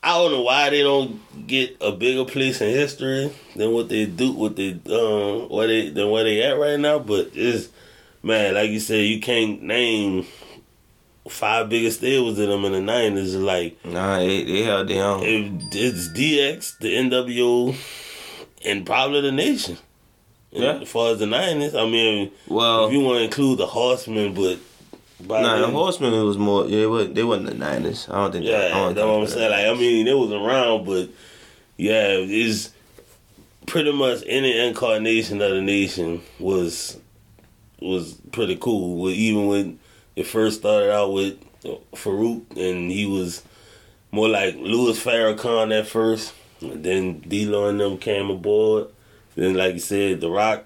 I 0.03 0.13
don't 0.13 0.31
know 0.31 0.41
why 0.43 0.69
they 0.69 0.83
don't 0.83 1.19
get 1.47 1.75
a 1.81 1.91
bigger 1.91 2.23
place 2.23 2.61
in 2.61 2.69
history 2.69 3.31
than 3.55 3.71
what 3.73 3.89
they 3.89 4.05
do, 4.05 4.31
what 4.31 4.55
they 4.55 4.71
um, 4.89 5.49
what 5.49 5.67
they 5.67 5.89
than 5.89 6.09
where 6.11 6.23
they 6.23 6.41
at 6.43 6.57
right 6.57 6.79
now. 6.79 6.99
But 6.99 7.31
it's 7.33 7.67
man, 8.23 8.53
like 8.53 8.69
you 8.69 8.79
said, 8.79 9.05
you 9.05 9.19
can't 9.19 9.61
name 9.63 10.25
five 11.29 11.67
biggest 11.67 11.99
deals 11.99 12.39
in 12.39 12.49
them 12.49 12.63
in 12.63 12.71
the 12.71 12.79
nineties. 12.81 13.35
Like 13.35 13.83
nah, 13.83 14.19
they, 14.19 14.45
they 14.45 14.61
held 14.63 14.87
their 14.87 15.03
own. 15.03 15.23
it, 15.23 15.75
it's 15.75 16.07
DX, 16.09 16.77
the 16.79 16.93
NWO, 16.95 17.75
and 18.63 18.85
probably 18.85 19.21
the 19.21 19.31
nation. 19.33 19.77
Yeah. 20.51 20.79
As 20.81 20.89
far 20.89 21.11
as 21.11 21.19
the 21.19 21.25
nineties, 21.25 21.75
I 21.75 21.85
mean, 21.85 22.31
well, 22.47 22.87
if 22.87 22.93
you 22.93 23.01
want 23.01 23.19
to 23.19 23.23
include 23.25 23.59
the 23.59 23.65
Horsemen, 23.67 24.33
but 24.33 24.59
by 25.27 25.41
nah, 25.41 25.55
the 25.57 25.65
then- 25.65 25.73
Horsemen 25.73 26.25
was 26.25 26.37
more. 26.37 26.65
Yeah, 26.65 26.79
they 26.79 26.87
wasn't, 26.87 27.15
they 27.15 27.23
wasn't 27.23 27.47
the 27.47 27.55
nineties. 27.55 28.07
I 28.09 28.13
don't 28.15 28.31
think. 28.31 28.45
yeah, 28.45 28.57
I 28.57 28.69
don't 28.69 28.95
that's 28.95 29.05
what 29.05 29.21
I'm 29.21 29.27
saying. 29.27 29.51
Like, 29.51 29.65
I 29.65 29.73
mean, 29.79 30.07
it 30.07 30.17
was 30.17 30.31
around, 30.31 30.85
but 30.85 31.09
yeah, 31.75 32.07
it's 32.11 32.71
pretty 33.65 33.91
much 33.91 34.23
any 34.25 34.57
incarnation 34.67 35.41
of 35.41 35.51
the 35.51 35.61
nation 35.61 36.21
was 36.39 36.97
was 37.81 38.13
pretty 38.31 38.55
cool. 38.55 39.01
With 39.01 39.13
even 39.13 39.47
when 39.47 39.79
it 40.15 40.25
first 40.25 40.59
started 40.59 40.91
out 40.91 41.11
with 41.13 41.37
Farouk, 41.93 42.43
and 42.51 42.89
he 42.89 43.05
was 43.05 43.43
more 44.11 44.29
like 44.29 44.55
Louis 44.55 44.99
Farrakhan 45.03 45.77
at 45.77 45.87
first. 45.87 46.33
And 46.61 46.83
then 46.83 47.19
D'Lo 47.19 47.67
and 47.69 47.79
them 47.79 47.97
came 47.99 48.31
aboard. 48.31 48.87
Then, 49.37 49.53
like 49.53 49.75
you 49.75 49.79
said, 49.79 50.19
The 50.19 50.29
Rock 50.29 50.63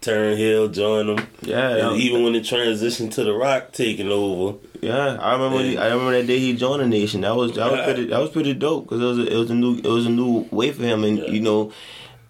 turned 0.00 0.38
heel, 0.38 0.68
joined 0.68 1.08
them. 1.18 1.26
Yeah, 1.42 1.88
And 1.90 2.00
even 2.00 2.22
when 2.22 2.34
it 2.36 2.44
transitioned 2.44 3.10
to 3.14 3.24
The 3.24 3.32
Rock 3.34 3.72
taking 3.72 4.08
over, 4.08 4.56
Yeah, 4.80 5.16
I 5.20 5.32
remember. 5.32 5.56
When 5.56 5.64
he, 5.66 5.76
I 5.76 5.88
remember 5.88 6.12
that 6.12 6.26
day 6.28 6.38
he 6.38 6.54
joined 6.54 6.82
the 6.82 6.86
nation. 6.86 7.22
That 7.22 7.34
was 7.34 7.54
that 7.56 7.70
was 7.70 7.80
pretty. 7.84 8.06
That 8.06 8.20
was 8.20 8.30
pretty 8.30 8.54
dope 8.54 8.84
because 8.84 9.00
it 9.02 9.04
was 9.04 9.18
a, 9.18 9.26
it 9.34 9.36
was 9.36 9.50
a 9.50 9.54
new 9.54 9.76
it 9.78 9.84
was 9.88 10.06
a 10.06 10.10
new 10.10 10.46
way 10.52 10.70
for 10.70 10.84
him. 10.84 11.02
And 11.04 11.18
Yeah. 11.18 11.26
you 11.30 11.40
know, 11.40 11.72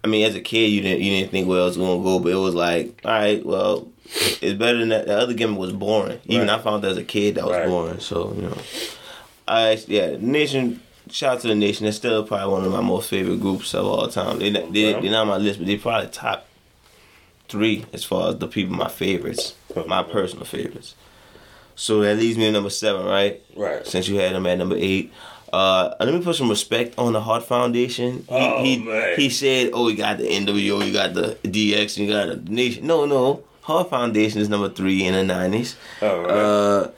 I 0.03 0.07
mean, 0.07 0.25
as 0.25 0.33
a 0.35 0.41
kid, 0.41 0.67
you 0.71 0.81
didn't 0.81 1.01
you 1.03 1.11
didn't 1.11 1.29
think 1.31 1.47
where 1.47 1.59
it 1.61 1.65
was 1.65 1.77
gonna 1.77 2.03
go, 2.03 2.17
but 2.19 2.31
it 2.31 2.35
was 2.35 2.55
like, 2.55 2.99
all 3.05 3.11
right, 3.11 3.45
well, 3.45 3.87
it's 4.41 4.57
better 4.57 4.79
than 4.79 4.89
that. 4.89 5.05
The 5.05 5.15
other 5.15 5.33
gimmick 5.35 5.59
was 5.59 5.73
boring. 5.73 6.19
Even 6.25 6.47
Right. 6.47 6.57
I 6.59 6.61
found 6.63 6.83
that 6.83 6.91
as 6.91 6.97
a 6.97 7.03
kid 7.03 7.35
that 7.35 7.45
was 7.45 7.55
Right. 7.57 7.67
boring. 7.67 7.99
So 7.99 8.33
you 8.35 8.41
know, 8.43 8.57
I 9.47 9.77
yeah, 9.87 10.11
the 10.11 10.17
nation. 10.17 10.81
Shout 11.09 11.35
out 11.35 11.41
to 11.41 11.47
the 11.47 11.55
nation. 11.55 11.85
That's 11.85 11.97
still 11.97 12.23
probably 12.25 12.51
one 12.53 12.63
of 12.65 12.71
my 12.71 12.81
most 12.81 13.09
favorite 13.09 13.39
groups 13.41 13.73
of 13.73 13.85
all 13.85 14.07
time. 14.07 14.39
They 14.39 14.49
they 14.49 14.93
they're 14.93 15.01
not 15.11 15.21
on 15.21 15.27
my 15.27 15.37
list, 15.37 15.59
but 15.59 15.67
they 15.67 15.77
probably 15.77 16.09
top 16.09 16.47
three 17.49 17.85
as 17.93 18.03
far 18.03 18.29
as 18.29 18.37
the 18.39 18.47
people 18.47 18.75
my 18.75 18.89
favorites, 18.89 19.55
my 19.87 20.03
personal 20.03 20.45
favorites. 20.45 20.95
So 21.75 22.01
that 22.01 22.15
leaves 22.17 22.37
me 22.37 22.47
at 22.47 22.51
number 22.51 22.69
seven, 22.71 23.05
right? 23.05 23.41
right? 23.55 23.85
Since 23.85 24.07
you 24.07 24.17
had 24.17 24.33
him 24.33 24.45
at 24.47 24.57
number 24.57 24.75
eight. 24.77 25.13
Uh, 25.53 25.95
let 26.01 26.13
me 26.13 26.21
put 26.21 26.35
some 26.35 26.49
respect 26.49 26.93
on 26.97 27.13
the 27.13 27.21
Hart 27.21 27.41
Foundation. 27.43 28.17
He, 28.17 28.25
Oh, 28.29 28.63
he, 28.63 28.77
man. 28.79 29.15
he 29.15 29.29
said, 29.29 29.69
"Oh, 29.73 29.87
you 29.87 29.95
got 29.95 30.17
the 30.17 30.25
NWO, 30.25 30.85
you 30.85 30.91
got 30.91 31.13
the 31.13 31.37
DX, 31.43 31.97
you 31.97 32.07
got 32.11 32.27
the 32.27 32.51
Nation." 32.51 32.85
No, 32.85 33.05
no, 33.05 33.43
Hart 33.61 33.89
Foundation 33.89 34.41
is 34.41 34.49
number 34.49 34.67
three 34.67 35.05
in 35.05 35.13
the 35.13 35.23
nineties. 35.23 35.77
All 36.01 36.19
right. 36.19 36.29
Uh, 36.31 36.91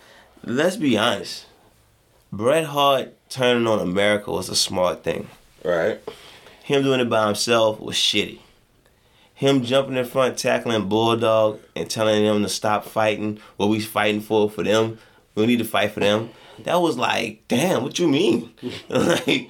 let's 0.43 0.77
be 0.77 0.97
honest. 0.97 1.45
Bret 2.31 2.65
Hart 2.65 3.13
turning 3.29 3.67
on 3.67 3.79
America 3.79 4.31
was 4.31 4.49
a 4.49 4.55
smart 4.55 5.03
thing. 5.03 5.27
right. 5.63 5.99
Him 6.63 6.83
doing 6.83 6.99
it 6.99 7.09
by 7.09 7.25
himself 7.25 7.79
was 7.79 7.95
shitty. 7.95 8.39
Him 9.33 9.63
jumping 9.63 9.95
in 9.95 10.05
front, 10.05 10.37
tackling 10.37 10.87
Bulldog, 10.87 11.59
and 11.75 11.89
telling 11.89 12.23
them 12.23 12.43
to 12.43 12.49
stop 12.49 12.85
fighting. 12.85 13.39
What 13.57 13.69
we 13.69 13.79
fighting 13.79 14.21
for 14.21 14.49
for 14.49 14.63
them? 14.63 14.99
We 15.33 15.45
need 15.47 15.59
to 15.59 15.65
fight 15.65 15.91
for 15.91 16.01
them. 16.01 16.29
That 16.65 16.75
was 16.81 16.97
like, 16.97 17.43
damn, 17.47 17.83
what 17.83 17.97
you 17.97 18.07
mean? 18.07 18.51
like, 18.89 19.49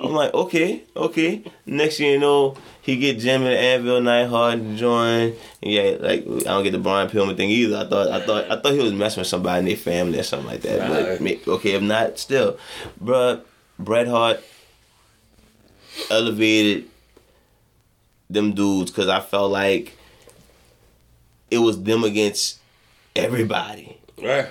I'm 0.00 0.12
like, 0.12 0.34
okay, 0.34 0.84
okay. 0.94 1.42
Next 1.66 1.96
thing 1.96 2.12
you 2.12 2.18
know, 2.18 2.56
he 2.90 2.96
get 2.96 3.18
Jim 3.18 3.42
and 3.42 3.54
Anvil 3.54 4.00
Neidhart 4.00 4.58
to 4.58 4.76
join. 4.76 5.34
And 5.62 5.72
yeah, 5.72 5.96
like 6.00 6.26
I 6.26 6.42
don't 6.42 6.64
get 6.64 6.72
the 6.72 6.78
Brian 6.78 7.08
Pillman 7.08 7.36
thing 7.36 7.50
either. 7.50 7.76
I 7.76 7.86
thought, 7.86 8.08
I 8.08 8.20
thought, 8.24 8.50
I 8.50 8.60
thought 8.60 8.72
he 8.72 8.80
was 8.80 8.92
messing 8.92 9.20
with 9.20 9.28
somebody 9.28 9.60
in 9.60 9.64
their 9.66 9.76
family 9.76 10.18
or 10.18 10.22
something 10.24 10.48
like 10.48 10.62
that. 10.62 10.90
Right. 11.20 11.42
But 11.44 11.52
okay, 11.52 11.72
if 11.72 11.82
not, 11.82 12.18
still, 12.18 12.58
bruh, 13.02 13.42
Bret 13.78 14.08
Hart 14.08 14.42
elevated 16.10 16.88
them 18.28 18.54
dudes 18.54 18.90
because 18.90 19.08
I 19.08 19.20
felt 19.20 19.52
like 19.52 19.96
it 21.50 21.58
was 21.58 21.82
them 21.82 22.02
against 22.02 22.58
everybody. 23.14 23.98
Right. 24.20 24.48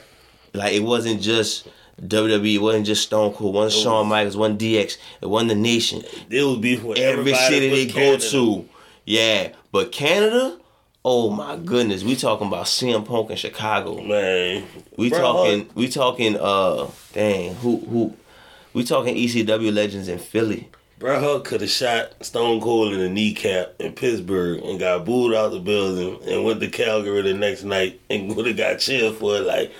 Like 0.53 0.73
it 0.73 0.83
wasn't 0.83 1.21
just 1.21 1.67
WWE, 2.01 2.55
it 2.55 2.57
wasn't 2.59 2.85
just 2.85 3.03
Stone 3.03 3.33
Cold, 3.33 3.55
it 3.55 3.57
wasn't 3.57 3.83
Shawn 3.83 4.07
Michaels, 4.07 4.35
it 4.35 4.39
wasn't 4.39 4.61
DX, 4.61 4.97
it 5.21 5.25
wasn't 5.25 5.49
the 5.49 5.55
Nation. 5.55 6.03
It 6.29 6.43
would 6.43 6.61
be 6.61 6.75
Every 7.01 7.33
city 7.33 7.69
they 7.69 7.85
go 7.87 8.17
to, 8.17 8.67
yeah. 9.05 9.49
But 9.71 9.91
Canada, 9.91 10.57
oh 11.03 11.29
my 11.29 11.57
goodness, 11.57 12.03
we 12.03 12.15
talking 12.15 12.47
about 12.47 12.65
CM 12.65 13.05
Punk 13.05 13.29
in 13.31 13.37
Chicago. 13.37 14.01
Man, 14.01 14.65
We 14.97 15.09
Bret 15.09 15.21
talking, 15.21 15.59
Hart- 15.65 15.75
we 15.75 15.89
talking, 15.89 16.37
uh, 16.39 16.87
dang, 17.13 17.55
who, 17.55 17.77
who, 17.77 18.17
we 18.73 18.83
talking 18.83 19.15
ECW 19.15 19.73
legends 19.73 20.07
in 20.07 20.19
Philly. 20.19 20.69
Bret 20.99 21.21
Hart 21.23 21.45
could 21.45 21.61
have 21.61 21.69
shot 21.69 22.25
Stone 22.25 22.59
Cold 22.59 22.91
in 22.93 22.99
the 22.99 23.07
kneecap 23.09 23.73
in 23.79 23.93
Pittsburgh 23.93 24.61
and 24.63 24.77
got 24.77 25.05
booed 25.05 25.33
out 25.33 25.51
the 25.51 25.59
building 25.59 26.19
and 26.29 26.43
went 26.43 26.59
to 26.59 26.67
Calgary 26.67 27.21
the 27.21 27.33
next 27.33 27.63
night 27.63 28.01
and 28.09 28.35
would 28.35 28.45
have 28.47 28.57
got 28.57 28.79
cheered 28.79 29.15
for 29.15 29.37
it. 29.37 29.41
Like, 29.45 29.71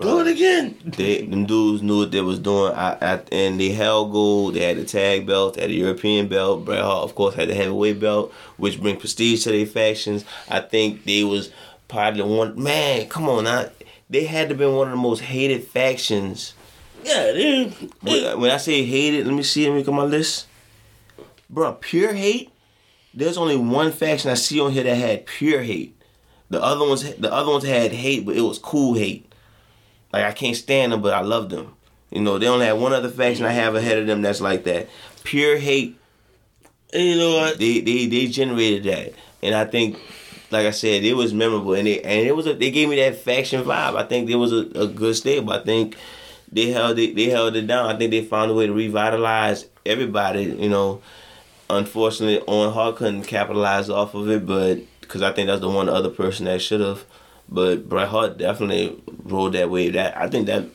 do 0.00 0.20
it 0.20 0.26
again. 0.28 0.78
They 0.84 1.22
them 1.22 1.46
dudes 1.46 1.82
knew 1.82 1.98
what 1.98 2.10
they 2.10 2.20
was 2.20 2.38
doing. 2.38 2.72
I, 2.72 2.96
I, 3.00 3.20
and 3.32 3.60
they 3.60 3.70
held 3.70 4.12
gold. 4.12 4.54
They 4.54 4.60
had 4.60 4.76
the 4.76 4.84
tag 4.84 5.26
belt, 5.26 5.54
they 5.54 5.62
had 5.62 5.70
the 5.70 5.74
European 5.74 6.28
belt. 6.28 6.64
Bret 6.64 6.80
Hart, 6.80 7.04
of 7.04 7.14
course, 7.14 7.34
had 7.34 7.48
the 7.48 7.54
heavyweight 7.54 8.00
belt, 8.00 8.32
which 8.56 8.80
bring 8.80 8.98
prestige 8.98 9.44
to 9.44 9.50
their 9.50 9.66
factions. 9.66 10.24
I 10.48 10.60
think 10.60 11.04
they 11.04 11.24
was 11.24 11.50
probably 11.88 12.22
one. 12.22 12.62
Man, 12.62 13.08
come 13.08 13.28
on, 13.28 13.44
now. 13.44 13.68
They 14.10 14.24
had 14.24 14.48
to 14.48 14.54
been 14.54 14.74
one 14.74 14.88
of 14.88 14.92
the 14.92 15.02
most 15.02 15.20
hated 15.20 15.64
factions. 15.64 16.54
Yeah, 17.04 17.32
they, 17.32 17.64
When, 18.00 18.40
when 18.40 18.50
I 18.50 18.56
say 18.56 18.84
hated, 18.84 19.26
let 19.26 19.34
me 19.34 19.42
see. 19.42 19.66
Let 19.66 19.72
me 19.72 19.78
look 19.80 19.88
at 19.88 19.94
my 19.94 20.04
list. 20.04 20.46
Bro, 21.50 21.74
pure 21.74 22.14
hate. 22.14 22.50
There's 23.14 23.36
only 23.36 23.56
one 23.56 23.92
faction 23.92 24.30
I 24.30 24.34
see 24.34 24.60
on 24.60 24.72
here 24.72 24.84
that 24.84 24.94
had 24.94 25.26
pure 25.26 25.62
hate. 25.62 26.00
The 26.50 26.62
other 26.62 26.86
ones, 26.86 27.02
the 27.14 27.32
other 27.32 27.50
ones 27.50 27.64
had 27.64 27.92
hate, 27.92 28.24
but 28.24 28.36
it 28.36 28.42
was 28.42 28.58
cool 28.58 28.94
hate. 28.94 29.27
Like 30.12 30.24
I 30.24 30.32
can't 30.32 30.56
stand 30.56 30.92
them, 30.92 31.02
but 31.02 31.14
I 31.14 31.20
love 31.20 31.50
them. 31.50 31.74
You 32.10 32.22
know, 32.22 32.38
they 32.38 32.48
only 32.48 32.66
have 32.66 32.78
one 32.78 32.92
other 32.92 33.10
faction 33.10 33.44
I 33.44 33.52
have 33.52 33.74
ahead 33.74 33.98
of 33.98 34.06
them 34.06 34.22
that's 34.22 34.40
like 34.40 34.64
that. 34.64 34.88
Pure 35.24 35.58
hate. 35.58 35.98
You 36.94 37.16
know 37.16 37.36
what? 37.36 37.58
They 37.58 37.80
they 37.80 38.06
they 38.06 38.26
generated 38.26 38.84
that, 38.84 39.12
and 39.42 39.54
I 39.54 39.66
think, 39.66 39.98
like 40.50 40.66
I 40.66 40.70
said, 40.70 41.04
it 41.04 41.14
was 41.14 41.34
memorable, 41.34 41.74
and 41.74 41.86
it 41.86 42.04
and 42.04 42.26
it 42.26 42.34
was 42.34 42.46
a, 42.46 42.54
they 42.54 42.70
gave 42.70 42.88
me 42.88 42.96
that 42.96 43.16
faction 43.16 43.62
vibe. 43.62 43.96
I 43.96 44.04
think 44.04 44.30
it 44.30 44.36
was 44.36 44.52
a, 44.52 44.66
a 44.74 44.86
good 44.86 45.14
stable. 45.14 45.52
I 45.52 45.62
think 45.62 45.96
they 46.50 46.70
held 46.70 46.98
it 46.98 47.14
they 47.14 47.26
held 47.26 47.56
it 47.56 47.66
down. 47.66 47.94
I 47.94 47.98
think 47.98 48.10
they 48.10 48.24
found 48.24 48.50
a 48.50 48.54
way 48.54 48.66
to 48.66 48.72
revitalize 48.72 49.66
everybody. 49.84 50.44
You 50.44 50.70
know, 50.70 51.02
unfortunately, 51.68 52.42
Owen 52.48 52.72
Hart 52.72 52.96
couldn't 52.96 53.24
capitalize 53.24 53.90
off 53.90 54.14
of 54.14 54.30
it, 54.30 54.46
but 54.46 54.80
because 55.02 55.20
I 55.20 55.32
think 55.32 55.48
that's 55.48 55.60
the 55.60 55.68
one 55.68 55.90
other 55.90 56.10
person 56.10 56.46
that 56.46 56.62
should 56.62 56.80
have. 56.80 57.04
But 57.48 57.88
Bret 57.88 58.08
Hart 58.08 58.38
definitely 58.38 59.00
rode 59.24 59.54
that 59.54 59.70
wave. 59.70 59.94
That 59.94 60.16
I 60.16 60.28
think 60.28 60.46
that 60.46 60.66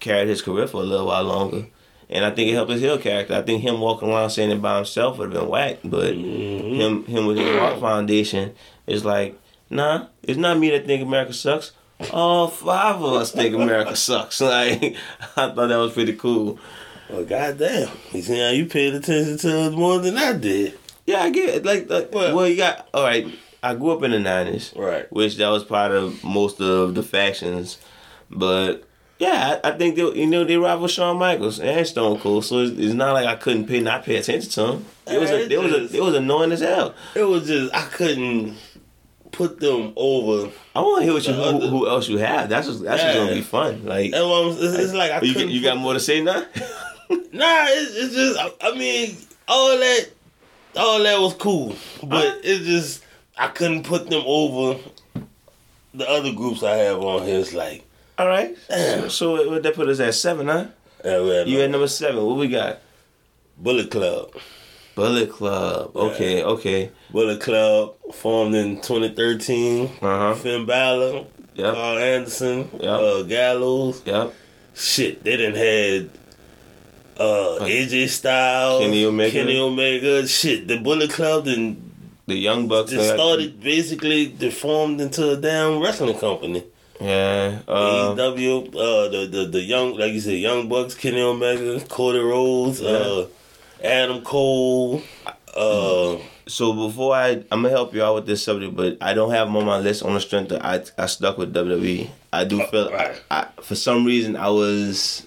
carried 0.00 0.28
his 0.28 0.42
career 0.42 0.66
for 0.66 0.78
a 0.80 0.84
little 0.84 1.06
while 1.06 1.24
longer. 1.24 1.66
And 2.10 2.24
I 2.26 2.30
think 2.30 2.50
it 2.50 2.54
helped 2.54 2.70
his 2.70 2.80
heel 2.82 2.98
character. 2.98 3.34
I 3.34 3.42
think 3.42 3.62
him 3.62 3.80
walking 3.80 4.10
around 4.10 4.30
saying 4.30 4.50
it 4.50 4.60
by 4.60 4.76
himself 4.76 5.18
would 5.18 5.32
have 5.32 5.40
been 5.42 5.48
whack. 5.50 5.78
But 5.84 6.14
Mm-hmm. 6.14 6.74
him 6.80 7.04
him 7.06 7.26
with 7.26 7.38
his 7.38 7.54
Rock 7.56 7.80
Foundation 7.80 8.54
is 8.86 9.04
like, 9.04 9.38
nah, 9.70 10.06
it's 10.22 10.38
not 10.38 10.58
me 10.58 10.70
that 10.70 10.86
think 10.86 11.02
America 11.02 11.32
sucks. 11.32 11.72
All 12.12 12.48
five 12.48 12.96
of 12.96 13.12
us 13.14 13.30
think 13.32 13.54
America 13.54 13.94
sucks. 13.96 14.40
Like 14.42 14.96
I 15.36 15.52
thought 15.52 15.68
that 15.68 15.76
was 15.76 15.92
pretty 15.92 16.14
cool. 16.14 16.58
Well, 17.08 17.24
goddamn. 17.24 17.88
You 18.12 18.22
see 18.22 18.38
how 18.40 18.50
you 18.50 18.66
paid 18.66 18.94
attention 18.94 19.36
to 19.38 19.48
it 19.66 19.70
more 19.72 19.98
than 19.98 20.16
I 20.16 20.32
did. 20.32 20.78
Yeah, 21.06 21.20
I 21.22 21.30
get 21.30 21.48
it. 21.56 21.64
Like, 21.64 21.88
like 21.90 22.12
Well- 22.12 22.34
well, 22.36 22.48
you 22.48 22.56
got 22.56 22.88
all 22.94 23.04
right. 23.04 23.26
I 23.62 23.74
grew 23.74 23.90
up 23.92 24.02
in 24.02 24.10
the 24.10 24.18
nineties, 24.18 24.72
Right. 24.76 25.10
which 25.12 25.36
that 25.36 25.48
was 25.48 25.64
part 25.64 25.92
of 25.92 26.22
most 26.24 26.60
of 26.60 26.94
the 26.94 27.02
factions, 27.02 27.78
but 28.30 28.84
yeah, 29.18 29.60
I, 29.62 29.68
I 29.68 29.78
think 29.78 29.94
they 29.96 30.02
you 30.02 30.26
know 30.26 30.42
they 30.44 30.56
rival 30.56 30.88
Shawn 30.88 31.16
Michaels 31.18 31.60
and 31.60 31.86
Stone 31.86 32.18
Cold, 32.20 32.44
so 32.44 32.58
it's, 32.58 32.72
it's 32.78 32.94
not 32.94 33.12
like 33.14 33.26
I 33.26 33.36
couldn't 33.36 33.66
pay 33.66 33.80
not 33.80 34.04
pay 34.04 34.16
attention 34.16 34.50
to 34.50 34.60
them. 34.62 34.84
It 35.06 35.20
was 35.20 35.30
a, 35.30 35.42
It 35.44 35.52
it 35.52 35.58
was 35.60 35.72
a, 35.72 35.96
it 35.96 36.02
was 36.02 36.14
annoying 36.16 36.50
as 36.52 36.60
hell. 36.60 36.94
It 37.14 37.22
was 37.24 37.46
just, 37.46 37.72
I 37.74 37.82
couldn't 37.82 38.56
put 39.30 39.60
them 39.60 39.92
over. 39.96 40.50
I 40.74 40.80
want 40.80 41.00
to 41.00 41.04
hear 41.04 41.14
what 41.14 41.26
you 41.26 41.32
who, 41.34 41.42
other- 41.42 41.66
who 41.68 41.88
else 41.88 42.08
you 42.08 42.18
have. 42.18 42.48
That's 42.48 42.66
just 42.66 42.82
that's 42.82 43.00
just 43.02 43.16
gonna 43.16 43.32
be 43.32 43.42
fun. 43.42 43.84
Like 43.84 44.12
what 44.12 44.56
it's, 44.60 44.74
it's 44.74 44.92
like 44.92 45.12
I 45.12 45.20
you, 45.20 45.32
couldn't. 45.34 45.50
you 45.50 45.62
got 45.62 45.76
more 45.78 45.92
to 45.94 46.00
say 46.00 46.20
now? 46.22 46.44
Nah, 47.10 47.66
it's, 47.68 47.94
it's 47.94 48.14
just. 48.14 48.38
I, 48.38 48.50
I 48.70 48.74
mean, 48.76 49.14
all 49.46 49.76
that, 49.78 50.08
all 50.76 51.02
that 51.02 51.20
was 51.20 51.34
cool, 51.34 51.76
but 52.02 52.26
Huh? 52.26 52.36
it's 52.42 52.64
just 52.64 53.01
I 53.42 53.48
couldn't 53.48 53.82
put 53.84 54.08
them 54.08 54.22
over 54.24 54.78
the 55.92 56.08
other 56.08 56.32
groups 56.32 56.62
I 56.62 56.76
have 56.76 57.00
on 57.00 57.24
here. 57.26 57.40
It's 57.40 57.52
like, 57.52 57.84
all 58.16 58.28
right. 58.28 58.56
So, 58.68 59.08
so 59.08 59.50
what- 59.50 59.62
that 59.64 59.74
put 59.74 59.88
us 59.88 59.98
at 60.00 60.14
seven, 60.14 60.46
huh? 60.46 60.66
yeah, 61.04 61.42
You 61.44 61.60
at 61.60 61.70
number 61.70 61.88
seven. 61.88 62.24
What 62.24 62.36
we 62.36 62.46
got? 62.48 62.78
Bullet 63.58 63.90
Club. 63.90 64.32
Bullet 64.94 65.30
Club. 65.30 65.96
Okay, 65.96 66.44
okay. 66.44 66.90
Bullet 67.10 67.40
Club 67.40 67.94
formed 68.14 68.54
in 68.54 68.76
2013. 68.76 69.86
Uh 69.86 69.88
huh. 70.00 70.34
Finn 70.34 70.64
Balor, 70.64 71.24
Yep. 71.54 71.74
Karl 71.74 71.98
Anderson, 71.98 72.68
Yep. 72.74 72.84
uh, 73.00 73.22
Gallows. 73.22 74.02
Yep. 74.06 74.34
Shit, 74.74 75.24
they 75.24 75.36
didn't 75.36 75.56
had 75.56 76.10
uh, 77.18 77.58
AJ 77.60 78.08
Styles, 78.08 78.82
Kenny 78.84 79.04
Omega. 79.04 79.32
Kenny 79.32 79.58
Omega. 79.58 80.26
Shit, 80.28 80.68
the 80.68 80.78
Bullet 80.78 81.10
Club 81.10 81.44
then 81.46 81.91
The 82.32 82.38
Young 82.38 82.66
Bucks. 82.66 82.90
just 82.90 83.12
started 83.12 83.60
basically 83.60 84.26
deformed 84.26 85.00
into 85.02 85.32
a 85.32 85.36
damn 85.36 85.80
wrestling 85.80 86.18
company. 86.18 86.64
Yeah. 86.98 87.60
Uh, 87.68 88.14
AEW, 88.14 88.68
uh, 88.68 89.08
the, 89.08 89.28
the 89.30 89.44
the 89.46 89.60
young, 89.60 89.96
like 89.98 90.12
you 90.12 90.20
said, 90.20 90.38
Young 90.38 90.68
Bucks, 90.68 90.94
Kenny 90.94 91.20
Omega, 91.20 91.80
Cody 91.88 92.20
Rhodes, 92.20 92.80
uh, 92.80 93.26
Adam 93.82 94.22
Cole. 94.22 95.02
Uh, 95.54 96.16
so 96.46 96.72
before 96.72 97.14
I, 97.14 97.44
I'm 97.50 97.62
gonna 97.62 97.70
help 97.70 97.92
you 97.94 98.02
out 98.02 98.14
with 98.14 98.26
this 98.26 98.42
subject, 98.44 98.74
but 98.74 98.96
I 99.00 99.12
don't 99.14 99.30
have 99.32 99.48
them 99.48 99.56
on 99.56 99.66
my 99.66 99.78
list 99.78 100.02
on 100.02 100.14
the 100.14 100.20
strength 100.20 100.48
that 100.50 100.64
I, 100.64 100.82
I 100.96 101.06
stuck 101.06 101.36
with 101.38 101.52
WWE. 101.52 102.08
I 102.32 102.44
do 102.44 102.64
feel, 102.66 102.90
right. 102.90 103.20
I, 103.30 103.48
for 103.60 103.74
some 103.74 104.04
reason, 104.06 104.36
I 104.36 104.48
was 104.48 105.26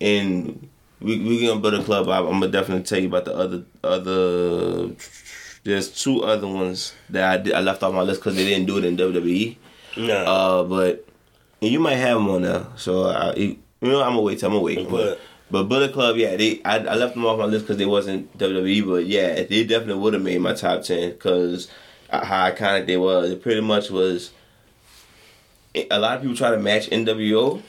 in. 0.00 0.68
We 1.00 1.18
we 1.20 1.46
gonna 1.46 1.60
build 1.60 1.74
a 1.74 1.84
club. 1.84 2.08
I, 2.08 2.18
I'm 2.18 2.40
gonna 2.40 2.48
definitely 2.48 2.84
tell 2.84 2.98
you 2.98 3.06
about 3.08 3.24
the 3.24 3.34
other 3.34 3.62
other. 3.84 4.90
There's 5.64 5.88
two 6.02 6.22
other 6.22 6.46
ones 6.46 6.94
that 7.10 7.30
I 7.30 7.36
did, 7.42 7.52
I 7.54 7.60
left 7.60 7.82
off 7.82 7.92
my 7.94 8.02
list 8.02 8.20
because 8.20 8.36
they 8.36 8.44
didn't 8.44 8.66
do 8.66 8.78
it 8.78 8.84
in 8.84 8.96
WWE. 8.96 9.56
nah, 9.96 10.14
Uh, 10.14 10.64
but 10.64 11.04
and 11.60 11.70
you 11.72 11.80
might 11.80 11.96
have 11.96 12.16
them 12.18 12.28
on 12.30 12.42
there, 12.42 12.66
so 12.76 13.04
I, 13.08 13.34
you 13.34 13.58
know 13.80 14.00
I'm 14.02 14.10
gonna 14.12 14.22
wait. 14.22 14.38
till 14.38 14.48
I'm 14.48 14.52
gonna 14.54 14.64
wait. 14.64 14.88
But 14.88 14.90
But- 14.90 15.20
but 15.50 15.62
Bullet 15.64 15.94
Club, 15.94 16.16
yeah, 16.18 16.36
they 16.36 16.60
I, 16.62 16.76
I 16.76 16.94
left 16.96 17.14
them 17.14 17.24
off 17.24 17.38
my 17.38 17.46
list 17.46 17.64
because 17.64 17.78
they 17.78 17.86
wasn't 17.86 18.36
WWE, 18.36 18.86
but 18.86 19.06
yeah, 19.06 19.34
they 19.44 19.64
definitely 19.64 19.94
would 20.02 20.12
have 20.12 20.22
made 20.22 20.40
my 20.42 20.52
top 20.52 20.82
ten 20.82 21.10
because 21.12 21.68
how 22.10 22.50
iconic 22.50 22.86
they 22.86 22.98
was. 22.98 23.30
It 23.30 23.42
pretty 23.42 23.62
much 23.62 23.90
was. 23.90 24.30
A 25.90 25.98
lot 25.98 26.16
of 26.16 26.22
people 26.22 26.36
try 26.36 26.50
to 26.50 26.58
match 26.58 26.88
NWO. 26.90 27.62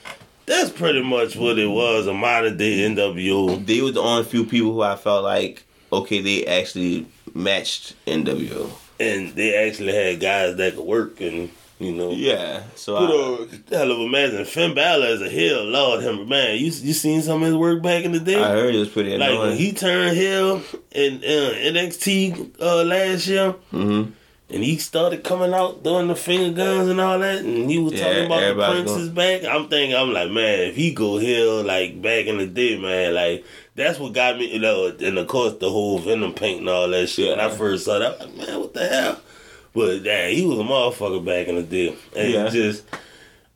that's 0.45 0.69
pretty 0.71 1.01
much 1.03 1.35
what 1.37 1.57
it 1.59 1.67
was. 1.67 2.07
A 2.07 2.13
modern 2.13 2.57
day 2.57 2.79
NWO. 2.89 3.65
They 3.65 3.81
were 3.81 3.91
the 3.91 4.01
only 4.01 4.23
few 4.23 4.43
people 4.45 4.73
who 4.73 4.81
I 4.81 4.95
felt 4.97 5.23
like 5.23 5.63
okay, 5.91 6.19
they 6.21 6.45
actually 6.45 7.07
matched 7.33 7.95
NWO. 8.07 8.69
and 8.99 9.33
they 9.35 9.55
actually 9.67 9.93
had 9.93 10.19
guys 10.19 10.55
that 10.57 10.75
could 10.75 10.85
work 10.85 11.21
and 11.21 11.49
you 11.79 11.93
know 11.93 12.11
Yeah, 12.11 12.63
so 12.75 12.97
put 12.97 13.09
I, 13.71 13.75
a 13.75 13.77
hell 13.77 13.91
of 13.91 13.99
a 14.01 14.07
match 14.09 14.33
and 14.33 14.45
Finn 14.47 14.73
Balor 14.75 15.05
as 15.05 15.21
a 15.21 15.29
heel, 15.29 15.63
Lord 15.63 16.03
him 16.03 16.27
man. 16.27 16.55
You 16.57 16.65
you 16.65 16.93
seen 16.93 17.21
some 17.21 17.41
of 17.41 17.47
his 17.47 17.55
work 17.55 17.81
back 17.81 18.03
in 18.03 18.11
the 18.11 18.19
day? 18.19 18.35
I 18.41 18.49
heard 18.51 18.75
it 18.75 18.79
was 18.79 18.89
pretty 18.89 19.17
like 19.17 19.39
when 19.39 19.55
he 19.57 19.71
turned 19.71 20.17
heel 20.17 20.61
in 20.91 21.17
uh, 21.23 21.53
NXT 21.73 22.59
uh, 22.61 22.83
last 22.83 23.27
year, 23.27 23.51
hmm 23.71 24.03
and 24.51 24.63
he 24.63 24.77
started 24.79 25.23
coming 25.23 25.53
out 25.53 25.83
doing 25.83 26.07
the 26.07 26.15
finger 26.15 26.51
guns 26.51 26.89
and 26.89 26.99
all 26.99 27.19
that, 27.19 27.45
and 27.45 27.69
he 27.69 27.77
was 27.77 27.93
Yeah, 27.93 27.99
talking 27.99 28.25
about 28.25 28.39
the 28.41 28.55
prince's 28.55 28.83
Prince 28.83 28.97
is 29.03 29.09
back. 29.09 29.43
I'm 29.45 29.69
thinking, 29.69 29.95
I'm 29.95 30.11
like, 30.11 30.31
man, 30.31 30.61
if 30.61 30.75
he 30.75 30.91
go 30.91 31.19
heel 31.19 31.61
like 31.63 32.01
back 32.01 32.25
in 32.25 32.39
the 32.39 32.47
day, 32.47 32.75
man, 32.79 33.13
like 33.13 33.45
that's 33.79 33.97
what 33.99 34.13
got 34.13 34.37
me, 34.37 34.53
you 34.53 34.59
know. 34.59 34.87
And 34.87 35.17
of 35.17 35.27
course, 35.27 35.55
the 35.59 35.69
whole 35.69 35.97
Venom 35.99 36.33
paint 36.33 36.59
and 36.61 36.69
all 36.69 36.87
that 36.89 37.07
shit. 37.07 37.29
When 37.35 37.39
I 37.39 37.49
first 37.49 37.85
saw 37.85 37.99
that, 37.99 38.21
I'm 38.21 38.37
like, 38.37 38.47
man, 38.47 38.59
what 38.59 38.73
the 38.73 38.87
hell? 38.87 39.19
But 39.73 40.01
yeah, 40.01 40.27
he 40.27 40.45
was 40.45 40.59
a 40.59 40.63
motherfucker 40.63 41.23
back 41.23 41.47
in 41.47 41.55
the 41.55 41.63
day, 41.63 41.95
and 42.15 42.31
Yeah. 42.31 42.49
just 42.49 42.83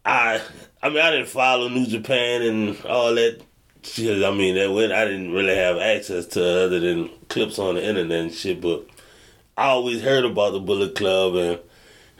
I, 0.06 0.42
I 0.82 0.90
mean, 0.90 1.00
I 1.00 1.12
didn't 1.12 1.28
follow 1.30 1.70
New 1.70 1.86
Japan 1.86 2.42
and 2.42 2.86
all 2.86 3.14
that. 3.16 3.42
Shit, 3.84 4.24
I 4.24 4.32
mean, 4.32 4.56
that 4.56 4.72
when 4.72 4.92
I 4.94 5.04
didn't 5.04 5.34
really 5.34 5.56
have 5.56 5.78
access 5.78 6.26
to 6.28 6.42
other 6.66 6.80
than 6.80 7.10
clips 7.28 7.60
on 7.60 7.76
the 7.76 7.86
internet 7.86 8.18
and 8.22 8.34
shit, 8.34 8.62
but 8.62 8.86
I 9.58 9.68
always 9.68 10.02
heard 10.02 10.24
about 10.24 10.52
the 10.54 10.60
Bullet 10.62 10.96
Club 10.96 11.36
and 11.36 11.60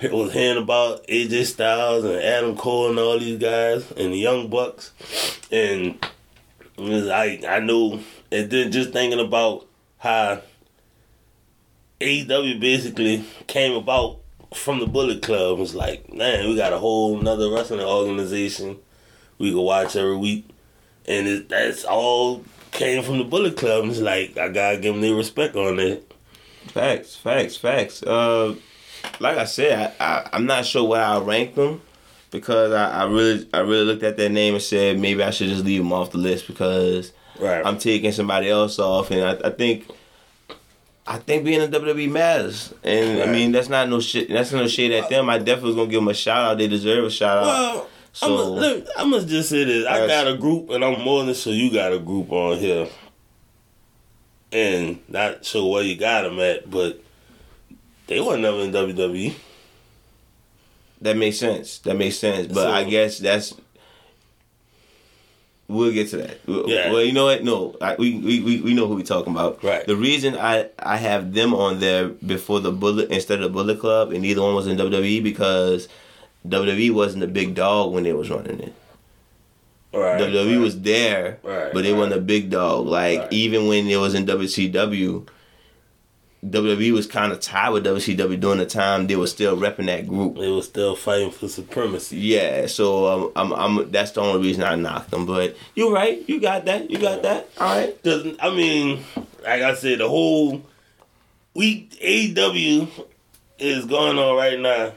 it 0.02 0.12
was 0.12 0.34
hearing 0.34 0.62
about 0.62 1.08
AJ 1.08 1.46
Styles 1.46 2.04
and 2.04 2.16
Adam 2.16 2.58
Cole 2.58 2.90
and 2.90 3.00
all 3.00 3.18
these 3.18 3.40
guys 3.40 3.90
and 3.92 4.12
the 4.12 4.18
Young 4.18 4.50
Bucks, 4.50 4.92
and 5.54 5.98
was- 6.84 7.08
I 7.10 7.40
I 7.48 7.60
know, 7.60 8.00
and 8.32 8.50
then 8.50 8.72
just 8.72 8.92
thinking 8.92 9.20
about 9.20 9.66
how 9.98 10.42
AEW 12.02 12.60
basically 12.60 13.24
came 13.48 13.74
about 13.74 14.20
from 14.54 14.80
the 14.80 14.88
Bullet 14.88 15.22
Club 15.22 15.58
was 15.58 15.74
like, 15.74 16.14
man, 16.14 16.48
we 16.48 16.56
got 16.56 16.74
a 16.74 16.78
whole 16.78 17.20
another 17.20 17.50
wrestling 17.50 17.80
organization 17.82 18.78
we 19.40 19.50
can 19.52 19.60
watch 19.62 19.96
every 19.96 20.18
week, 20.18 20.46
and 21.08 21.28
it, 21.28 21.50
that's 21.50 21.86
all 21.86 22.44
came 22.72 23.04
from 23.04 23.18
the 23.18 23.24
Bullet 23.24 23.58
Club. 23.58 23.86
It's 23.86 24.00
like 24.00 24.38
I 24.38 24.50
gotta 24.50 24.78
give 24.78 24.94
them 24.94 25.02
their 25.02 25.16
respect 25.16 25.56
on 25.56 25.78
that. 25.78 26.04
Facts, 26.68 27.16
facts, 27.16 27.58
facts. 27.58 28.04
Uh, 28.04 28.56
like 29.20 29.38
I 29.38 29.46
said, 29.46 29.94
I, 30.00 30.06
I 30.06 30.30
I'm 30.34 30.46
not 30.46 30.66
sure 30.66 30.88
what 30.88 31.00
I 31.02 31.20
rank 31.20 31.56
them 31.56 31.82
because 32.34 32.74
I, 32.74 33.04
I 33.04 33.06
really 33.06 33.48
I 33.54 33.60
really 33.60 33.86
looked 33.86 34.04
at 34.04 34.18
that 34.18 34.30
name 34.30 34.56
and 34.56 34.62
said 34.64 35.00
maybe 35.00 35.24
I 35.24 35.30
should 35.30 35.48
just 35.48 35.64
leave 35.64 35.80
them 35.82 35.94
off 35.94 36.12
the 36.12 36.18
list 36.18 36.48
because 36.48 37.14
Right. 37.40 37.66
I'm 37.66 37.78
taking 37.80 38.12
somebody 38.12 38.50
else 38.50 38.78
off, 38.78 39.10
and 39.12 39.22
I, 39.24 39.48
I 39.48 39.50
think 39.52 39.90
I 41.08 41.18
think 41.18 41.46
being 41.46 41.62
in 41.62 41.72
WWE 41.72 42.12
matters, 42.12 42.74
and 42.84 43.22
I 43.24 43.32
mean 43.32 43.52
that's 43.54 43.70
not 43.70 43.88
no 43.90 44.00
shit. 44.02 44.30
That's 44.30 44.52
no 44.52 44.68
shade 44.68 44.92
at 44.92 45.10
them. 45.10 45.30
I 45.30 45.38
definitely 45.38 45.70
was 45.70 45.76
gonna 45.78 45.90
give 45.92 46.02
them 46.02 46.10
a 46.10 46.14
shout 46.14 46.52
out. 46.52 46.58
They 46.58 46.68
deserve 46.68 47.06
a 47.06 47.10
shout 47.10 47.38
out. 47.40 47.46
Well, 47.46 47.88
So- 48.14 48.28
I'm 48.28 48.60
look, 48.60 48.88
I 48.98 49.04
must 49.06 49.28
just 49.28 49.50
say 49.50 49.64
this. 49.64 49.86
I 49.88 50.06
got 50.08 50.28
a 50.28 50.38
group, 50.38 50.70
and 50.70 50.84
I'm 50.86 51.02
more 51.02 51.24
than 51.24 51.34
sure 51.34 51.54
you 51.54 51.72
got 51.72 51.92
a 51.94 52.00
group 52.00 52.32
on 52.32 52.58
here. 52.58 52.88
And 54.52 55.00
not 55.08 55.44
sure 55.44 55.72
where 55.72 55.84
you 55.84 55.96
got 55.96 56.22
them 56.22 56.40
at, 56.40 56.70
but 56.70 57.02
they 58.08 58.22
weren't 58.22 58.42
never 58.44 58.60
in. 58.60 58.72
WWE. 58.72 59.34
That 61.04 61.18
makes 61.18 61.38
sense. 61.38 61.80
That 61.80 61.96
makes 61.98 62.18
sense. 62.18 62.48
But 62.48 62.64
So- 62.64 62.72
I 62.72 62.84
guess 62.86 63.20
that's 63.20 63.54
we'll 65.68 65.92
get 65.92 66.10
to 66.10 66.18
that. 66.18 66.40
Well, 66.48 66.70
Yeah. 66.70 66.92
well, 66.92 67.02
you 67.04 67.12
know 67.14 67.26
what? 67.26 67.44
No, 67.44 67.76
I, 67.82 67.96
we, 67.96 68.16
we 68.20 68.40
we 68.42 68.62
we 68.62 68.74
know 68.74 68.88
who 68.88 68.96
we 68.96 69.04
talking 69.04 69.34
about. 69.34 69.64
Right. 69.64 69.86
The 69.86 69.96
reason 69.96 70.36
I 70.36 70.70
I 70.80 70.98
have 70.98 71.34
them 71.34 71.54
on 71.54 71.80
there 71.80 72.10
before 72.10 72.60
the 72.60 72.72
Bullet 72.72 73.10
instead 73.12 73.40
of 73.40 73.44
the 73.44 73.50
Bullet 73.50 73.80
Club, 73.80 74.12
and 74.12 74.22
neither 74.22 74.42
one 74.42 74.56
was 74.56 74.68
in 74.68 74.78
WWE 74.78 75.24
because 75.24 75.88
WWE 76.48 76.92
wasn't 76.92 77.24
a 77.24 77.28
big 77.28 77.56
dog 77.56 77.92
when 77.94 78.04
they 78.04 78.14
was 78.14 78.30
running 78.30 78.60
it. 78.60 78.74
Right, 79.94 80.20
WWE 80.20 80.56
right. 80.56 80.60
was 80.60 80.82
there, 80.82 81.38
Right, 81.44 81.72
but 81.72 81.84
they 81.84 81.92
right. 81.94 82.00
wasn't 82.00 82.18
a 82.18 82.22
big 82.22 82.50
dog. 82.50 82.88
Like 82.88 83.28
even 83.32 83.68
when 83.68 83.88
it 83.88 83.98
was 83.98 84.16
in 84.16 84.26
WCW, 84.26 85.28
WWE 86.44 86.92
was 86.92 87.08
kind 87.08 87.32
of 87.32 87.40
tied 87.40 87.70
with 87.70 87.86
WCW 87.86 88.40
during 88.40 88.60
the 88.60 88.66
time 88.66 89.08
they 89.08 89.16
were 89.16 89.28
still 89.28 89.56
repping 89.56 89.86
that 89.86 90.08
group. 90.08 90.36
They 90.36 90.50
were 90.50 90.62
still 90.62 90.96
fighting 90.96 91.32
for 91.32 91.48
supremacy. 91.48 92.18
Yeah, 92.18 92.66
so 92.68 93.32
um, 93.36 93.54
I'm, 93.54 93.54
I'm 93.54 93.92
that's 93.92 94.12
the 94.12 94.22
only 94.22 94.42
reason 94.42 94.64
I 94.64 94.76
knocked 94.76 95.12
them. 95.12 95.26
But 95.26 95.56
you're 95.76 95.94
right, 95.94 96.28
you 96.28 96.42
got 96.42 96.66
that, 96.66 96.92
you 96.92 97.00
got 97.00 97.22
that. 97.24 97.50
All 97.60 97.76
right. 97.76 98.04
Cause 98.04 98.28
I 98.42 98.50
mean, 98.50 99.04
like 99.44 99.62
I 99.62 99.74
said, 99.76 100.00
the 100.00 100.10
whole 100.10 100.62
week 101.54 101.92
AEW 102.02 102.90
is 103.60 103.86
going 103.86 104.18
on 104.18 104.36
right 104.36 104.60
now 104.60 104.94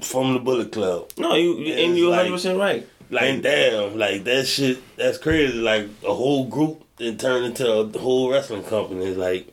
from 0.00 0.34
the 0.34 0.40
Bullet 0.40 0.70
Club. 0.70 1.10
No, 1.18 1.34
you 1.34 1.56
and 1.74 1.96
you're 1.98 2.10
100 2.10 2.30
percent 2.30 2.58
right. 2.58 2.86
Like 3.10 3.42
damn, 3.42 3.98
like 3.98 4.24
that 4.24 4.46
shit. 4.46 4.78
That's 4.96 5.18
crazy. 5.18 5.58
Like 5.58 5.88
a 6.06 6.14
whole 6.14 6.44
group 6.44 6.84
and 7.00 7.18
turned 7.18 7.46
into 7.46 7.70
a 7.70 7.98
whole 7.98 8.30
wrestling 8.30 8.64
company. 8.64 9.14
Like, 9.14 9.52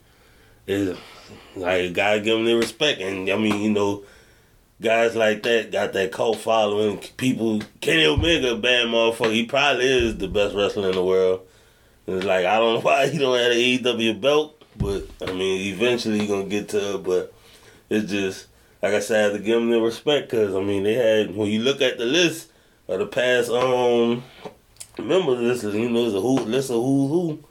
is 0.67 0.97
like 1.55 1.93
gotta 1.93 2.19
give 2.19 2.37
them 2.37 2.45
their 2.45 2.57
respect. 2.57 3.01
And 3.01 3.29
I 3.29 3.37
mean, 3.37 3.61
you 3.61 3.71
know, 3.71 4.03
guys 4.81 5.15
like 5.15 5.43
that 5.43 5.71
got 5.71 5.93
that 5.93 6.11
cult 6.11 6.39
following. 6.39 6.99
People, 7.17 7.61
Kenny 7.81 8.05
Omega, 8.05 8.55
bad 8.55 8.87
motherfucker. 8.87 9.33
He 9.33 9.45
probably 9.45 9.85
is 9.85 10.17
the 10.17 10.27
best 10.27 10.55
wrestler 10.55 10.89
in 10.89 10.95
the 10.95 11.03
world. 11.03 11.47
And 12.07 12.17
it's 12.17 12.25
like 12.25 12.45
I 12.45 12.57
don't 12.59 12.75
know 12.75 12.81
why 12.81 13.07
he 13.07 13.17
don't 13.17 13.37
have 13.37 13.51
an 13.51 13.57
AEW 13.57 14.21
belt, 14.21 14.63
but 14.77 15.07
I 15.21 15.31
mean, 15.31 15.73
eventually 15.73 16.19
he 16.19 16.27
gonna 16.27 16.45
get 16.45 16.69
to 16.69 16.95
it. 16.95 17.03
But 17.03 17.33
it's 17.89 18.09
just 18.09 18.47
like 18.81 18.93
I 18.93 18.99
said, 18.99 19.19
I 19.19 19.23
have 19.23 19.33
to 19.33 19.39
give 19.39 19.59
them 19.59 19.69
the 19.69 19.81
respect 19.81 20.29
because 20.29 20.55
I 20.55 20.61
mean, 20.61 20.83
they 20.83 20.93
had 20.93 21.35
when 21.35 21.49
you 21.49 21.61
look 21.61 21.81
at 21.81 21.97
the 21.97 22.05
list 22.05 22.51
of 22.87 22.99
the 22.99 23.07
past 23.07 23.49
um 23.49 24.23
members 24.99 25.63
list, 25.63 25.75
you 25.75 25.89
know, 25.89 26.05
it's 26.05 26.15
a 26.15 26.21
who 26.21 26.39
list 26.41 26.69
of 26.69 26.77
who 26.77 27.07
who. 27.07 27.43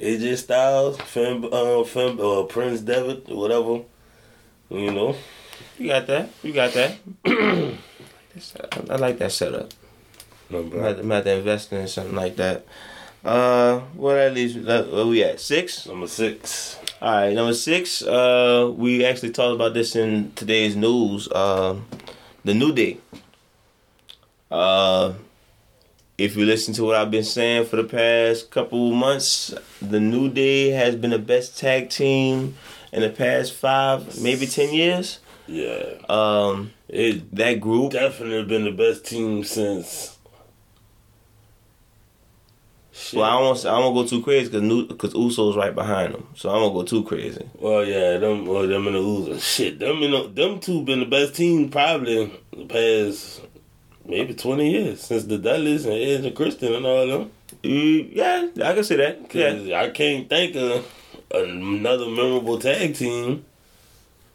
AJ 0.00 0.36
Styles, 0.38 1.00
Finn, 1.00 1.48
uh, 1.50 1.82
Finn, 1.84 2.18
uh, 2.20 2.42
Prince 2.44 2.80
Devitt, 2.82 3.28
whatever. 3.28 3.80
You 4.70 4.92
know, 4.92 5.16
You 5.78 5.88
got 5.88 6.06
that. 6.06 6.30
You 6.42 6.52
got 6.52 6.72
that. 6.74 6.96
I 7.24 8.96
like 8.96 9.18
that 9.18 9.32
setup. 9.32 9.70
no, 10.50 10.60
I'm 10.60 10.66
about, 10.72 10.94
to, 10.96 11.00
I'm 11.00 11.06
about 11.06 11.24
to 11.24 11.36
invest 11.36 11.72
in 11.72 11.88
something 11.88 12.14
like 12.14 12.36
that. 12.36 12.64
Uh, 13.24 13.80
what 13.94 14.16
at 14.16 14.34
least 14.34 14.58
where 14.58 15.06
we 15.06 15.24
at 15.24 15.40
six? 15.40 15.86
number 15.86 16.06
six. 16.06 16.78
All 17.02 17.10
right, 17.12 17.32
number 17.34 17.54
six. 17.54 18.02
Uh, 18.02 18.72
we 18.76 19.04
actually 19.04 19.30
talked 19.30 19.54
about 19.54 19.74
this 19.74 19.96
in 19.96 20.32
today's 20.36 20.76
news. 20.76 21.30
Um, 21.32 21.86
the 22.44 22.54
New 22.54 22.72
Day. 22.72 22.98
Uh, 24.50 25.14
if 26.18 26.36
you 26.36 26.44
listen 26.44 26.74
to 26.74 26.84
what 26.84 26.96
I've 26.96 27.10
been 27.10 27.24
saying 27.24 27.66
for 27.66 27.76
the 27.76 27.84
past 27.84 28.50
couple 28.50 28.90
months, 28.92 29.54
the 29.80 30.00
New 30.00 30.28
Day 30.28 30.70
has 30.70 30.96
been 30.96 31.10
the 31.10 31.18
best 31.18 31.56
tag 31.58 31.90
team 31.90 32.56
in 32.92 33.02
the 33.02 33.10
past 33.10 33.54
five, 33.54 34.20
maybe 34.20 34.46
ten 34.46 34.74
years. 34.74 35.20
Yeah, 35.46 35.94
Um, 36.10 36.72
it 36.88 37.34
that 37.36 37.60
group. 37.60 37.92
definitely 37.92 38.44
been 38.44 38.64
the 38.64 38.70
best 38.72 39.06
team 39.06 39.44
since. 39.44 40.16
Shit. 42.92 43.18
Well, 43.20 43.30
I 43.30 43.40
won't. 43.40 43.64
I 43.64 43.78
won't 43.78 43.94
go 43.94 44.06
too 44.06 44.22
crazy 44.22 44.46
because 44.50 44.62
New 44.62 44.86
because 44.86 45.14
Uso's 45.14 45.56
right 45.56 45.74
behind 45.74 46.14
them, 46.14 46.26
so 46.34 46.50
I 46.50 46.54
won't 46.56 46.74
go 46.74 46.82
too 46.82 47.04
crazy. 47.04 47.48
Well, 47.54 47.84
yeah, 47.84 48.18
them, 48.18 48.44
well, 48.44 48.66
them 48.66 48.88
and 48.88 48.96
the 48.96 49.00
Usos. 49.00 49.40
Shit, 49.40 49.78
them, 49.78 50.02
and 50.02 50.12
the, 50.12 50.28
them 50.34 50.58
two 50.58 50.82
been 50.82 51.00
the 51.00 51.06
best 51.06 51.36
team 51.36 51.70
probably 51.70 52.30
the 52.54 52.66
past 52.66 53.40
maybe 54.08 54.34
twenty 54.34 54.70
years 54.70 55.00
since 55.02 55.24
the 55.24 55.38
Dudleys 55.38 55.84
and 55.84 55.94
Edge 55.94 56.24
and 56.24 56.34
Christian 56.34 56.74
and 56.74 56.86
all 56.86 57.06
them. 57.06 57.30
Mm, 57.62 58.08
Yeah, 58.12 58.48
I 58.64 58.74
can 58.74 58.84
see 58.84 58.96
that. 58.96 59.32
Yeah. 59.34 59.80
I 59.80 59.90
can't 59.90 60.28
think 60.28 60.56
of 60.56 60.86
another 61.32 62.06
memorable 62.06 62.58
tag 62.58 62.94
team. 62.94 63.44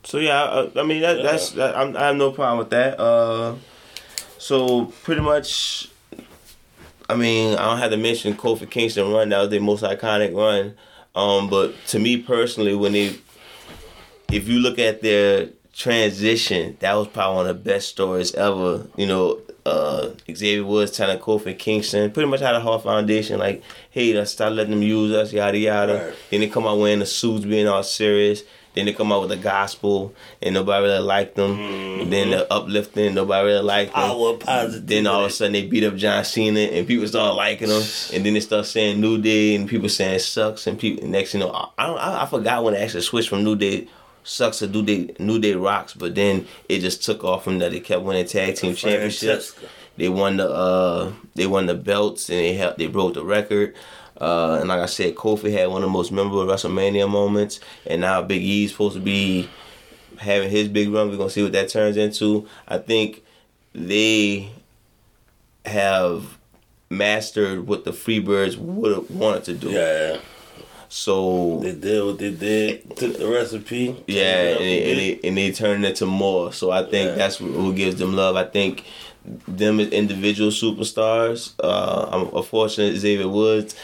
So 0.03 0.17
yeah, 0.19 0.43
I, 0.43 0.79
I 0.79 0.83
mean 0.83 1.01
that, 1.01 1.17
Yeah. 1.17 1.23
that's 1.23 1.51
that, 1.51 1.75
I'm, 1.77 1.95
I 1.97 2.07
have 2.07 2.15
no 2.15 2.31
problem 2.31 2.59
with 2.59 2.69
that. 2.71 2.99
Uh, 2.99 3.55
so 4.37 4.85
pretty 5.03 5.21
much, 5.21 5.89
I 7.09 7.15
mean 7.15 7.53
I 7.57 7.65
don't 7.65 7.77
have 7.79 7.91
to 7.91 7.97
mention 7.97 8.35
Kofi 8.35 8.69
Kingston 8.69 9.11
run. 9.11 9.29
That 9.29 9.39
was 9.39 9.49
their 9.49 9.61
most 9.61 9.83
iconic 9.83 10.35
run. 10.35 10.75
Um, 11.15 11.49
but 11.49 11.73
to 11.87 11.99
me 11.99 12.17
personally, 12.17 12.73
when 12.75 12.93
they, 12.93 13.15
if 14.31 14.47
you 14.47 14.59
look 14.59 14.79
at 14.79 15.01
their 15.01 15.49
transition, 15.73 16.75
that 16.79 16.93
was 16.95 17.07
probably 17.07 17.35
one 17.37 17.47
of 17.47 17.57
the 17.63 17.69
best 17.71 17.89
stories 17.89 18.33
ever. 18.33 18.87
You 18.97 19.05
know, 19.07 19.39
uh, 19.65 20.09
Xavier 20.33 20.65
Woods 20.65 20.91
telling 20.91 21.19
Kofi 21.19 21.57
Kingston 21.57 22.11
pretty 22.11 22.29
much 22.29 22.41
had 22.41 22.55
a 22.55 22.59
whole 22.59 22.79
foundation 22.79 23.39
like, 23.39 23.63
hey, 23.91 24.13
let's 24.13 24.31
start 24.31 24.53
letting 24.53 24.71
them 24.71 24.81
use 24.81 25.13
us, 25.13 25.31
yada 25.33 25.57
yada. 25.57 26.05
Right. 26.05 26.15
Then 26.29 26.39
they 26.41 26.49
come 26.49 26.67
out 26.67 26.79
wearing 26.79 26.99
the 26.99 27.05
suits, 27.05 27.45
being 27.45 27.67
all 27.67 27.83
serious. 27.83 28.43
Then 28.73 28.87
they 28.87 28.93
come 28.93 29.11
out 29.11 29.21
with 29.21 29.29
the 29.29 29.37
gospel, 29.37 30.15
and 30.41 30.55
nobody 30.55 30.83
really 30.85 30.99
liked 30.99 31.35
them. 31.35 31.59
And 31.59 32.11
then 32.11 32.31
the 32.31 32.51
uplifting, 32.51 33.13
nobody 33.13 33.45
really 33.45 33.63
liked 33.63 33.93
them. 33.93 34.03
Our 34.03 34.37
positive. 34.37 34.87
Then 34.87 35.05
all 35.05 35.19
of 35.19 35.27
a 35.27 35.29
sudden 35.29 35.53
they 35.53 35.67
beat 35.67 35.83
up 35.83 35.95
John 35.95 36.25
Cena, 36.25 36.59
and 36.59 36.87
people 36.87 37.07
start 37.07 37.35
liking 37.35 37.67
them. 37.67 37.83
And 38.13 38.25
then 38.25 38.33
they 38.33 38.39
start 38.39 38.65
saying 38.65 38.99
New 38.99 39.21
Day, 39.21 39.53
and 39.53 39.69
people 39.69 39.89
saying 39.89 40.19
sucks. 40.19 40.65
And 40.65 40.79
people 40.79 41.07
next, 41.07 41.35
you 41.35 41.39
know, 41.39 41.51
I 41.51 41.69
I, 41.77 41.85
don't, 41.85 41.97
I, 41.99 42.23
I 42.23 42.25
forgot 42.25 42.63
when 42.63 42.73
they 42.73 42.81
actually 42.81 43.03
switched 43.03 43.29
from 43.29 43.43
New 43.43 43.55
Day 43.55 43.87
sucks 44.23 44.59
to 44.59 44.67
do 44.67 44.81
Day 44.83 45.13
New 45.19 45.39
Day 45.39 45.53
rocks. 45.53 45.93
But 45.93 46.15
then 46.15 46.47
it 46.69 46.79
just 46.79 47.03
took 47.03 47.23
off 47.23 47.43
from 47.43 47.59
that. 47.59 47.71
They 47.71 47.79
kept 47.79 48.03
winning 48.03 48.25
tag 48.25 48.55
team 48.55 48.75
championships. 48.75 49.55
They 49.97 50.09
won 50.09 50.37
the 50.37 50.49
uh, 50.49 51.11
they 51.35 51.45
won 51.47 51.67
the 51.67 51.75
belts, 51.75 52.29
and 52.29 52.39
they 52.39 52.53
helped. 52.53 52.77
They 52.77 52.87
broke 52.87 53.13
the 53.13 53.23
record. 53.23 53.75
Uh, 54.19 54.57
and 54.59 54.69
like 54.69 54.79
I 54.79 54.85
said, 54.85 55.15
Kofi 55.15 55.51
had 55.51 55.69
one 55.69 55.83
of 55.83 55.89
the 55.89 55.93
most 55.93 56.11
memorable 56.11 56.45
WrestleMania 56.45 57.09
moments, 57.09 57.59
and 57.85 58.01
now 58.01 58.21
Big 58.21 58.41
E's 58.41 58.71
supposed 58.71 58.95
to 58.95 59.01
be 59.01 59.49
having 60.17 60.49
his 60.49 60.67
big 60.67 60.89
run. 60.89 61.09
We're 61.09 61.17
gonna 61.17 61.29
see 61.29 61.43
what 61.43 61.51
that 61.53 61.69
turns 61.69 61.97
into. 61.97 62.47
I 62.67 62.77
think 62.77 63.23
they 63.73 64.51
have 65.65 66.37
mastered 66.89 67.67
what 67.67 67.85
the 67.85 67.91
Freebirds 67.91 68.57
would 68.57 68.95
have 68.95 69.11
wanted 69.11 69.43
to 69.45 69.53
do. 69.55 69.71
Yeah, 69.71 70.19
So 70.95 71.57
they 71.63 71.71
did 71.73 72.05
what 72.05 72.19
they 72.19 72.29
did. 72.29 72.95
Took 72.95 73.17
the 73.17 73.27
recipe. 73.27 73.95
yeah, 74.05 74.57
and 74.59 74.59
turned 74.59 74.59
it 74.59 74.59
up 74.59 74.59
a 74.59 74.63
they, 74.63 74.91
and, 74.91 74.99
they, 74.99 75.27
and 75.27 75.37
they 75.37 75.51
turned 75.51 75.85
it 75.85 75.95
to 75.97 76.05
more. 76.05 76.53
So 76.53 76.69
I 76.69 76.83
think 76.83 77.09
Yeah. 77.09 77.15
that's 77.15 77.41
what, 77.41 77.49
what 77.51 77.75
gives 77.75 77.95
them 77.95 78.15
love. 78.15 78.35
I 78.35 78.43
think 78.45 78.85
them 79.47 79.79
as 79.79 79.87
individual 79.89 80.51
superstars. 80.51 81.53
Uh, 81.59 82.09
I'm 82.11 82.35
unfortunate 82.35 82.95
Xavier 82.97 83.27
Woods. 83.27 83.75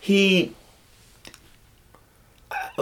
He 0.00 0.52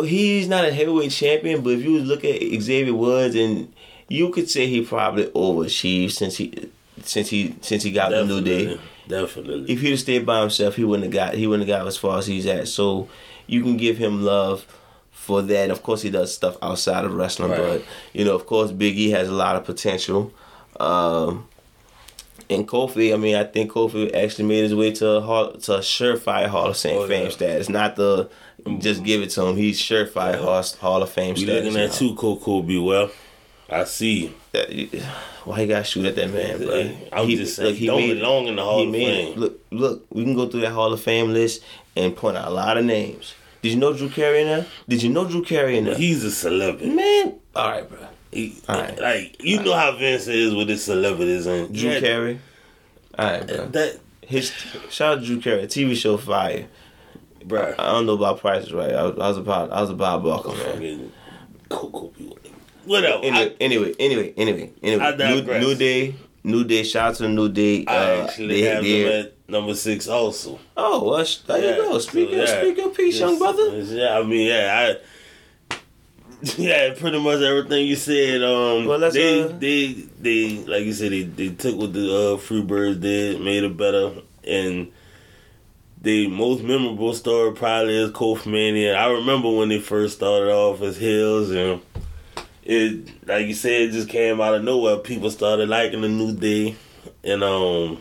he's 0.05 0.49
not 0.49 0.66
a 0.66 0.73
heavyweight 0.73 1.11
champion, 1.11 1.62
but 1.62 1.70
if 1.70 1.83
you 1.83 1.99
look 2.01 2.25
at 2.27 2.41
Xavier 2.61 2.95
Woods, 2.95 3.35
and 3.35 3.73
you 4.09 4.29
could 4.31 4.51
say 4.51 4.66
he 4.66 4.85
probably 4.85 5.27
overachieved 5.29 6.12
since 6.12 6.37
he 6.37 6.70
since 7.05 7.31
he 7.31 7.55
since 7.62 7.83
he 7.85 7.91
got 7.91 8.11
the 8.11 8.25
new 8.27 8.43
day 8.43 8.64
Definitely, 9.09 9.09
definitely. 9.09 9.73
if 9.73 9.81
he'd 9.81 9.91
have 9.93 10.01
stayed 10.01 10.27
by 10.27 10.41
himself, 10.43 10.77
he 10.77 10.85
wouldn't 10.85 11.05
have 11.05 11.12
got 11.12 11.35
he 11.35 11.47
wouldn't 11.47 11.66
have 11.68 11.79
got 11.81 11.87
as 11.87 11.97
far 11.97 12.18
as 12.18 12.27
he's 12.27 12.45
at. 12.47 12.68
So 12.68 13.09
you 13.47 13.62
can 13.62 13.76
give 13.76 13.99
him 13.99 14.22
love 14.24 14.66
for 15.11 15.43
that. 15.43 15.70
Of 15.70 15.82
course, 15.82 16.03
he 16.03 16.11
does 16.11 16.34
stuff 16.34 16.57
outside 16.62 17.05
of 17.05 17.14
wrestling, 17.14 17.51
Right. 17.51 17.59
but 17.61 17.82
you 18.12 18.24
know, 18.24 18.34
of 18.34 18.47
course, 18.47 18.70
Big 18.72 18.99
E 18.99 19.11
has 19.11 19.28
a 19.28 19.32
lot 19.32 19.57
of 19.57 19.64
potential. 19.64 20.32
Um, 20.80 21.49
and 22.51 22.66
Kofi, 22.68 23.14
I 23.14 23.16
mean, 23.16 23.36
I 23.36 23.45
think 23.45 23.72
Kofi 23.72 24.14
actually 24.14 24.47
made 24.47 24.62
his 24.64 24.74
way 24.74 24.90
to 24.93 25.09
a 25.09 25.20
hall, 25.20 25.53
to 25.53 25.74
a 25.76 25.78
surefire 25.78 26.49
Hall 26.49 26.66
of 26.68 26.76
Fame 26.76 26.99
Oh, 26.99 27.07
fame 27.09 27.24
yeah. 27.24 27.30
status. 27.30 27.68
Not 27.68 27.97
the 27.97 28.28
just 28.78 29.03
give 29.05 29.22
it 29.22 29.30
to 29.30 29.45
him. 29.47 29.57
He's 29.57 29.80
surefire 29.80 30.38
Hall, 30.38 30.62
Hall 30.80 31.03
of 31.03 31.11
Fame 31.11 31.34
we 31.34 31.43
status. 31.45 31.64
looking 31.66 31.80
at 31.80 31.90
now. 31.90 31.95
two 31.95 32.14
Coco 32.14 32.62
be 32.62 32.78
well. 32.78 33.11
I 33.70 33.84
see. 33.84 34.18
you. 34.24 34.32
That- 34.53 34.70
Why 35.45 35.62
you 35.62 35.66
gotta 35.66 35.82
shoot 35.84 36.05
at 36.05 36.14
that 36.16 36.30
man, 36.30 36.59
bro? 36.62 36.90
I'm 37.12 37.28
just 37.28 37.57
saying, 37.57 37.74
he 37.74 37.86
don't 37.86 38.07
belong 38.09 38.47
in 38.49 38.57
the 38.57 38.62
Hall 38.62 38.78
he 38.80 38.84
of 38.86 38.90
made 38.93 39.05
Fame. 39.30 39.38
Look, 39.40 39.61
look, 39.70 40.07
we 40.11 40.22
can 40.24 40.34
go 40.34 40.47
through 40.49 40.61
that 40.61 40.72
Hall 40.72 40.93
of 40.93 41.01
Fame 41.01 41.32
list 41.32 41.62
and 41.97 42.16
point 42.16 42.36
out 42.36 42.49
a 42.49 42.51
lot 42.51 42.76
of 42.76 42.84
names. 42.84 43.34
Did 43.62 43.72
you 43.72 43.78
know 43.78 43.93
Drew 43.93 44.09
Carey 44.09 44.43
in 44.43 44.49
there? 44.49 44.66
Did 44.88 45.03
you 45.03 45.11
know 45.11 45.28
Drew 45.28 45.43
Carey 45.43 45.78
in 45.78 45.84
there? 45.84 45.95
He's 45.95 46.24
a 46.24 46.30
celebrity. 46.30 46.90
man, 46.93 47.34
all 47.55 47.70
right, 47.70 47.88
bro. 47.88 47.99
He, 48.32 48.57
All 48.66 48.80
right. 48.80 48.99
Like 48.99 49.43
you 49.43 49.62
know 49.62 49.74
how 49.74 49.95
Vince 49.97 50.26
is 50.26 50.55
with 50.55 50.68
his 50.68 50.82
celebrities 50.82 51.47
and 51.47 51.74
Drew 51.74 51.90
yeah, 51.90 52.01
Carey. 52.01 52.40
All 53.18 53.26
right, 53.30 53.47
bro. 53.47 53.66
That 53.66 54.01
His 54.22 54.51
shout 54.88 55.18
out 55.18 55.20
to 55.20 55.26
Drew 55.26 55.40
Carey. 55.40 55.66
TV 55.66 55.95
show 55.95 56.16
fire. 56.16 56.66
bro. 57.45 57.74
I 57.78 57.93
don't 57.93 58.07
know 58.07 58.14
about 58.14 58.40
prices, 58.40 58.72
right? 58.72 58.95
I 58.95 59.03
was, 59.03 59.18
I 59.18 59.28
was 59.28 59.36
about 59.36 59.70
I 59.70 59.80
was 59.82 59.90
about 59.90 60.22
buckle, 60.22 60.55
man. 60.55 60.72
Fucking 60.72 61.12
Coco 61.68 62.09
be 62.16 62.32
whatever. 62.84 63.22
Anyway, 63.22 63.57
anyway, 63.61 63.95
anyway, 63.99 64.34
anyway, 64.36 64.72
anyway. 64.82 65.05
I 65.05 65.34
New, 65.34 65.43
new 65.43 65.74
day, 65.74 66.14
new 66.45 66.64
day. 66.64 66.82
Shout 66.82 67.11
out 67.11 67.14
to 67.16 67.28
new 67.28 67.49
day. 67.49 67.84
I, 67.86 67.97
Uh, 67.97 68.24
actually 68.24 68.61
they- 68.62 68.68
have 68.68 68.82
they're- 68.84 69.20
at 69.20 69.32
number 69.49 69.74
six 69.74 70.09
also. 70.09 70.59
Oh, 70.76 71.05
well, 71.05 71.24
there 71.47 71.76
you 71.76 71.82
go. 71.82 71.99
Speak 71.99 72.30
your, 72.30 72.47
speak 72.47 72.76
your 72.76 72.90
piece, 72.90 73.18
young 73.20 73.38
brother. 73.38 73.76
Yeah, 73.78 74.18
I 74.18 74.22
mean, 74.22 74.47
yeah, 74.49 74.97
I. 75.70 75.76
Yeah, 76.59 76.93
pretty 76.95 77.20
much 77.20 77.40
everything 77.40 77.86
you 77.86 77.95
said. 77.95 78.43
Um, 78.43 78.86
Well, 78.86 78.99
they, 79.11 79.43
uh, 79.45 79.49
they, 79.59 79.93
they, 80.20 80.57
like 80.66 80.84
you 80.84 80.93
said, 80.93 81.12
they, 81.12 81.22
they 81.22 81.51
took 81.51 81.76
what 81.76 81.93
the 81.93 82.01
uh, 82.05 82.36
Freebirds 82.36 83.01
did, 83.01 83.40
made 83.40 83.62
it 83.62 83.76
better. 83.76 84.11
and 84.47 84.90
the 86.01 86.26
most 86.26 86.64
memorable 86.64 87.14
story 87.14 87.53
probably 87.55 87.97
is 87.97 88.11
Kofi 88.11 88.47
Mania. 88.47 88.95
I 88.97 89.07
remember 89.12 89.49
when 89.53 89.68
they 89.68 89.78
first 89.78 90.16
started 90.16 90.51
off 90.51 90.82
as 90.82 90.97
heels 90.97 91.51
and 91.51 91.80
it 92.65 93.27
like 93.27 93.47
you 93.47 93.55
said, 93.55 93.83
it 93.83 93.93
just 93.93 94.09
came 94.09 94.41
out 94.41 94.55
of 94.55 94.63
nowhere. 94.65 94.97
People 94.99 95.31
started 95.31 95.69
liking 95.69 96.01
the 96.03 96.09
new 96.09 96.33
day 96.35 96.77
and 97.25 97.43
um 97.43 97.99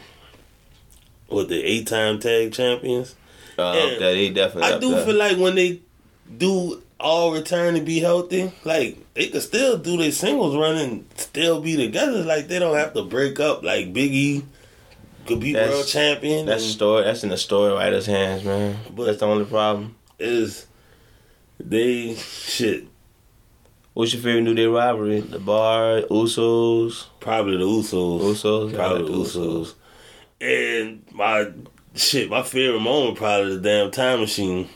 with 1.29 1.49
the 1.49 1.63
eight 1.63 1.87
time 1.87 2.19
tag 2.19 2.53
champions. 2.53 3.15
Uh, 3.57 3.71
And 3.73 4.01
there, 4.01 4.13
they 4.13 4.29
definitely. 4.29 4.71
I 4.73 4.79
do 4.79 4.91
there. 4.91 5.05
feel 5.05 5.15
like 5.15 5.37
when 5.37 5.55
they 5.55 5.81
do 6.37 6.81
all 6.99 7.33
return 7.33 7.73
to 7.75 7.81
be 7.81 7.99
healthy, 7.99 8.51
like 8.63 8.97
they 9.13 9.27
could 9.29 9.41
still 9.41 9.77
do 9.77 9.97
their 9.97 10.11
singles 10.11 10.55
run 10.55 10.75
and 10.77 11.05
still 11.15 11.59
be 11.61 11.75
together. 11.75 12.23
Like 12.23 12.47
they 12.47 12.59
don't 12.59 12.75
have 12.77 12.93
to 12.93 13.03
break 13.03 13.39
up. 13.39 13.63
Like 13.63 13.93
Biggie 13.93 14.43
could 15.25 15.39
be 15.39 15.53
That's- 15.53 15.71
world 15.73 15.87
champion. 15.87 16.45
That's 16.45 16.63
and 16.63 16.71
story. 16.73 17.03
That's 17.03 17.23
in 17.23 17.29
the 17.29 17.37
story 17.37 17.73
writer's 17.73 18.05
hands, 18.05 18.43
man. 18.43 18.77
But- 18.95 19.05
that's 19.05 19.19
the 19.19 19.27
only 19.27 19.45
problem. 19.45 19.95
is 20.19 20.67
they 21.59 22.15
shit. 22.15 22.85
What's 23.93 24.13
your 24.13 24.21
favorite 24.23 24.43
New 24.43 24.53
Day 24.55 24.65
rivalry? 24.67 25.19
The 25.19 25.39
Bar, 25.39 26.01
Usos, 26.09 27.07
Probably 27.19 27.57
the 27.57 27.65
Usos. 27.65 28.21
Usos. 28.21 28.73
Probably 28.73 29.03
the 29.03 29.11
like 29.11 29.27
Usos. 29.27 29.73
And 30.39 31.03
my 31.11 31.51
shit, 31.93 32.29
my 32.29 32.41
favorite 32.41 32.79
moment 32.79 33.17
probably 33.17 33.57
the 33.57 33.61
damn 33.61 33.91
time 33.91 34.21
machine 34.21 34.69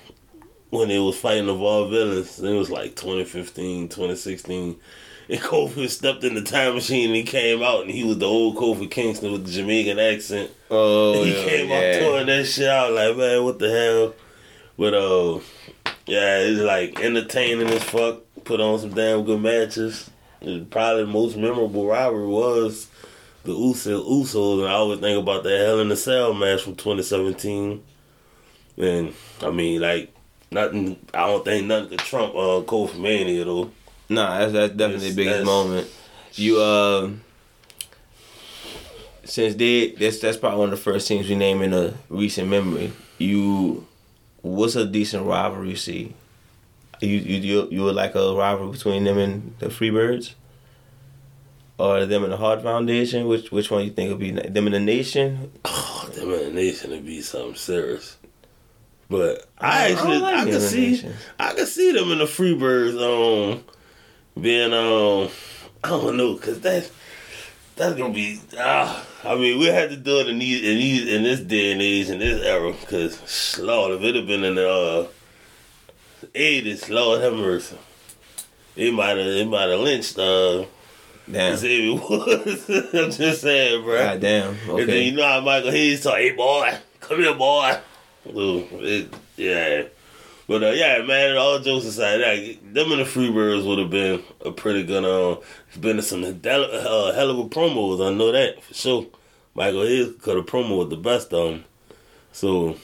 when 0.70 0.90
they 0.90 1.00
was 1.00 1.18
fighting 1.18 1.46
the 1.48 1.54
Vaudevillains. 1.54 2.44
It 2.44 2.58
was 2.58 2.70
like 2.70 2.96
2015, 2.98 3.88
2016. 3.88 4.76
And 5.30 5.40
Kofi 5.42 5.90
stepped 5.90 6.24
in 6.26 6.36
the 6.36 6.42
time 6.44 6.76
machine 6.76 7.08
and 7.08 7.16
he 7.16 7.24
came 7.24 7.64
out 7.64 7.82
and 7.84 7.92
he 7.92 8.04
was 8.04 8.18
the 8.18 8.28
old 8.28 8.58
Kofi 8.58 8.92
Kingston 8.92 9.32
with 9.32 9.46
the 9.46 9.52
Jamaican 9.52 9.98
accent. 9.98 10.52
Oh, 10.70 11.24
he 11.24 11.32
yeah, 11.32 11.38
He 11.40 11.50
came 11.50 11.70
yeah. 11.70 11.76
out 11.78 12.00
touring 12.02 12.28
that 12.28 12.46
shit 12.46 12.68
out 12.68 12.92
like, 12.92 13.16
man, 13.16 13.44
what 13.46 13.60
the 13.60 13.70
hell? 13.72 14.14
But 14.78 14.94
uh 14.94 15.40
yeah, 16.06 16.40
it's 16.40 16.60
like 16.62 17.00
entertaining 17.00 17.70
as 17.70 17.82
fuck. 17.84 18.24
Put 18.46 18.62
on 18.62 18.80
some 18.80 18.94
damn 18.94 19.26
good 19.26 19.42
matches. 19.42 20.10
And 20.42 20.70
probably 20.70 21.04
the 21.04 21.12
most 21.12 21.36
memorable 21.36 21.88
rivalry 21.88 22.28
was 22.28 22.88
the 23.44 23.52
Usos, 23.52 24.08
Usos, 24.08 24.60
and 24.60 24.68
I 24.68 24.74
always 24.74 25.00
think 25.00 25.22
about 25.22 25.44
that 25.44 25.66
Hell 25.66 25.80
in 25.80 25.92
a 25.92 25.96
Cell 25.96 26.34
match 26.34 26.62
from 26.62 26.76
2017. 26.76 27.84
And 28.78 29.14
I 29.42 29.52
mean, 29.52 29.82
like 29.82 30.14
nothing. 30.52 31.00
I 31.14 31.28
don't 31.28 31.46
think 31.46 31.68
nothing 31.68 31.90
could 31.90 32.00
trump 32.00 32.34
uh, 32.34 32.62
Kofi 32.66 33.00
Mania 33.00 33.46
though. 33.46 33.72
Nah, 34.10 34.40
that's 34.40 34.54
that's 34.54 34.74
definitely 34.74 35.10
the 35.10 35.16
biggest 35.16 35.46
moment. 35.46 35.88
You 36.34 36.60
uh, 36.60 37.12
since 39.24 39.56
they 39.56 39.92
that's 39.92 40.20
that's 40.20 40.38
probably 40.38 40.60
one 40.60 40.74
of 40.74 40.78
the 40.78 40.84
first 40.84 41.08
teams 41.08 41.30
we 41.30 41.36
name 41.36 41.62
in 41.62 41.74
a 41.74 41.94
recent 42.10 42.48
memory. 42.48 42.92
You, 43.18 43.88
what's 44.42 44.76
a 44.76 44.86
decent 44.86 45.26
rivalry 45.26 45.76
see? 45.76 46.14
You 47.02 47.18
you 47.18 47.38
you, 47.40 47.68
you 47.72 47.84
would 47.84 47.96
like 47.96 48.16
a 48.16 48.36
rivalry 48.36 48.72
between 48.72 49.04
them 49.04 49.18
and 49.18 49.56
the 49.60 49.68
Freebirds, 49.68 50.34
or 51.78 52.06
them 52.06 52.24
and 52.24 52.32
the 52.34 52.38
Hart 52.38 52.62
Foundation? 52.62 53.28
Which 53.28 53.52
which 53.52 53.70
one 53.72 53.84
you 53.84 53.92
think 53.92 54.10
would 54.10 54.20
be 54.20 54.32
them 54.32 54.66
and 54.66 54.76
the 54.76 54.80
Nation? 54.80 55.52
Oh, 55.98 56.10
them 56.14 56.32
in 56.32 56.40
the 56.40 56.52
nation 56.52 56.92
would 56.92 57.06
be 57.06 57.22
something 57.22 57.56
serious. 57.56 58.18
But 59.10 59.48
I 59.58 59.68
I 59.88 59.92
actually, 59.92 60.18
like 60.20 60.36
I, 60.36 60.46
can 60.46 60.60
see, 60.60 60.92
Nation. 60.92 61.14
I 61.40 61.54
can 61.54 61.66
see 61.66 61.92
them 61.92 62.12
in 62.12 62.18
the 62.20 62.26
Freebirds, 62.26 63.54
um, 63.54 63.64
being, 64.40 64.74
um, 64.74 65.30
I 65.84 65.90
don't 65.90 66.18
know, 66.18 66.36
cause 66.38 66.60
that's 66.60 66.92
that's 67.76 67.96
gonna 67.96 68.14
be, 68.14 68.40
ah, 68.58 69.06
I 69.24 69.36
mean, 69.36 69.60
we 69.60 69.66
had 69.66 69.90
to 69.90 69.98
do 69.98 70.20
it 70.20 70.30
in 70.30 70.40
these, 70.40 70.64
in 70.64 70.78
these, 70.78 71.14
in 71.14 71.24
this 71.24 71.40
day 71.42 71.72
and 71.72 71.82
age, 71.82 72.10
in 72.10 72.20
this 72.20 72.44
era, 72.44 72.74
cause 72.88 73.60
Lord, 73.60 73.94
if 73.94 74.02
it 74.02 74.16
had 74.16 74.28
been 74.28 74.44
in 74.44 74.56
the 74.56 74.70
uh, 74.70 75.08
eighties, 76.34 76.90
Lord 76.90 77.22
have 77.22 77.34
mercy, 77.34 77.78
He 78.76 78.92
might 78.92 79.18
have, 79.18 79.28
it 79.28 79.48
might 79.48 79.70
have 79.70 79.80
lynched, 79.80 80.18
uh, 80.18 80.66
Damn. 81.32 81.56
Xavier 81.58 81.94
Woods. 82.10 82.70
I'm 82.70 83.12
just 83.12 83.42
saying, 83.42 83.84
bro. 83.84 83.98
God 83.98 84.20
damn. 84.20 84.50
And 84.50 84.60
then 84.68 84.80
Okay. 84.82 85.02
you 85.04 85.12
know 85.14 85.24
how 85.28 85.42
Michael 85.42 85.72
Hayes 85.72 86.04
talk, 86.04 86.18
hey 86.18 86.32
boy, 86.32 86.76
come 87.00 87.20
here, 87.20 87.34
boy. 87.34 87.78
Ooh, 88.28 88.68
it, 88.74 89.14
yeah. 89.36 89.84
But 90.48 90.64
uh, 90.64 90.70
yeah, 90.72 91.02
man, 91.02 91.36
all 91.38 91.58
jokes 91.60 91.86
aside, 91.86 92.22
like, 92.22 92.74
them 92.74 92.92
and 92.92 93.02
the 93.02 93.06
Freebirds 93.06 93.66
would 93.66 93.80
have 93.80 93.90
been 93.90 94.22
a 94.46 94.52
pretty 94.52 94.84
good, 94.84 95.04
uh, 95.04 95.40
it's 95.70 95.78
been 95.78 96.00
some 96.04 96.22
del- 96.40 96.66
uh, 96.72 97.14
hell 97.14 97.32
of 97.32 97.40
a 97.40 97.46
promos, 97.50 98.06
I 98.08 98.14
know 98.14 98.32
that 98.32 98.64
for 98.64 98.74
sure. 98.76 99.06
Michael 99.56 99.82
Hayes 99.84 100.14
could 100.22 100.36
have 100.38 100.46
promoted 100.46 100.92
the 100.92 100.98
best 100.98 101.34
of 101.34 101.50
them. 101.52 101.66
So, 102.32 102.78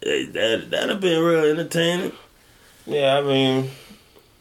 that, 0.00 0.66
that'd 0.70 0.88
have 0.90 1.00
been 1.00 1.22
real 1.22 1.44
entertaining. 1.44 2.10
Yeah, 2.86 3.18
I 3.18 3.22
mean, 3.22 3.70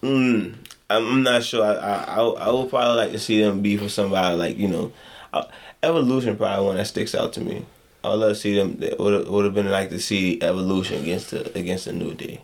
mm, 0.03 0.53
I'm 0.89 1.07
I'm 1.07 1.23
not 1.23 1.43
sure. 1.43 1.65
I, 1.65 1.73
I 1.73 1.95
I 2.15 2.21
I 2.21 2.51
would 2.51 2.69
probably 2.69 2.95
like 2.97 3.11
to 3.11 3.19
see 3.19 3.41
them 3.41 3.61
be 3.61 3.75
for 3.77 3.89
somebody 3.89 4.35
like 4.37 4.57
you 4.57 4.67
know, 4.67 4.91
uh, 5.33 5.45
Evolution 5.81 6.35
probably 6.37 6.65
one 6.65 6.77
that 6.77 6.85
sticks 6.87 7.15
out 7.15 7.33
to 7.33 7.41
me. 7.41 7.65
I 8.03 8.09
would 8.09 8.19
love 8.19 8.29
to 8.29 8.35
see 8.35 8.55
them. 8.55 8.77
It 8.81 8.99
would 8.99 9.27
would 9.27 9.45
have 9.45 9.53
been 9.55 9.69
like 9.71 9.89
to 9.89 9.99
see 9.99 10.39
Evolution 10.41 11.01
against 11.01 11.31
the 11.31 11.57
against 11.57 11.85
the 11.85 11.93
New 11.93 12.13
Day. 12.13 12.41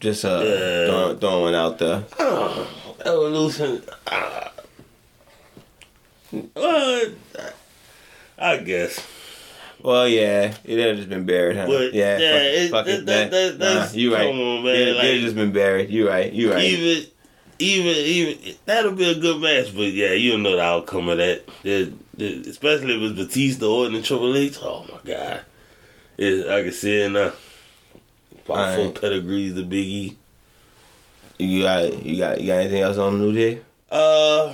Just 0.00 0.24
uh, 0.24 0.42
Yeah. 0.44 0.86
throwing, 0.86 1.18
throwing 1.18 1.42
one 1.42 1.54
out 1.54 1.78
there. 1.78 2.04
Oh, 2.20 2.68
evolution. 3.00 3.82
Uh, 4.06 4.48
well, 6.54 7.02
I 8.38 8.56
guess. 8.58 9.00
Well, 9.82 10.08
yeah, 10.08 10.54
it 10.64 10.78
had 10.78 10.96
just 10.96 11.08
been 11.08 11.24
buried, 11.24 11.56
huh? 11.56 11.66
But, 11.66 11.94
yeah, 11.94 12.18
yeah, 12.18 12.36
it- 12.38 12.70
fuck 12.70 12.86
it, 12.88 13.06
that- 13.06 13.30
that, 13.30 13.30
that- 13.30 13.58
that's- 13.58 13.94
nah, 13.94 13.98
you 14.00 14.14
right. 14.14 14.26
come 14.28 14.40
on, 14.40 14.64
man, 14.64 14.74
It, 14.74 14.96
like- 14.96 15.04
it 15.04 15.20
just 15.20 15.36
been 15.36 15.52
buried. 15.52 15.88
You 15.90 16.08
right. 16.08 16.32
You 16.32 16.52
right. 16.52 16.64
Even, 16.64 17.06
even, 17.60 17.96
even 17.96 18.54
that'll 18.66 18.92
be 18.92 19.10
a 19.10 19.14
good 19.18 19.40
match. 19.40 19.74
But 19.74 19.92
yeah, 19.92 20.12
you 20.12 20.36
know 20.38 20.56
the 20.56 20.62
outcome 20.62 21.08
of 21.08 21.18
that. 21.18 21.42
It- 21.64 21.92
especially 22.20 22.96
if 22.96 23.02
it's 23.12 23.18
Batista 23.20 23.66
Orton 23.66 23.94
and 23.94 24.04
Triple 24.04 24.36
H. 24.36 24.58
Oh 24.62 24.84
my 24.90 24.98
god, 25.12 25.40
it, 26.16 26.48
I 26.48 26.64
can 26.64 26.72
see 26.72 27.02
it 27.02 27.10
now. 27.12 27.32
About 28.44 28.74
four 28.76 28.90
pedigrees 28.92 29.54
the 29.54 29.62
Big 29.62 29.86
E. 29.86 30.16
You 31.38 31.62
got 31.62 32.04
you 32.04 32.18
got 32.18 32.40
you 32.40 32.46
got 32.48 32.60
anything 32.60 32.80
else 32.82 32.96
on 32.96 33.18
the 33.20 33.24
New 33.26 33.32
Day? 33.32 33.60
Uh, 33.90 34.52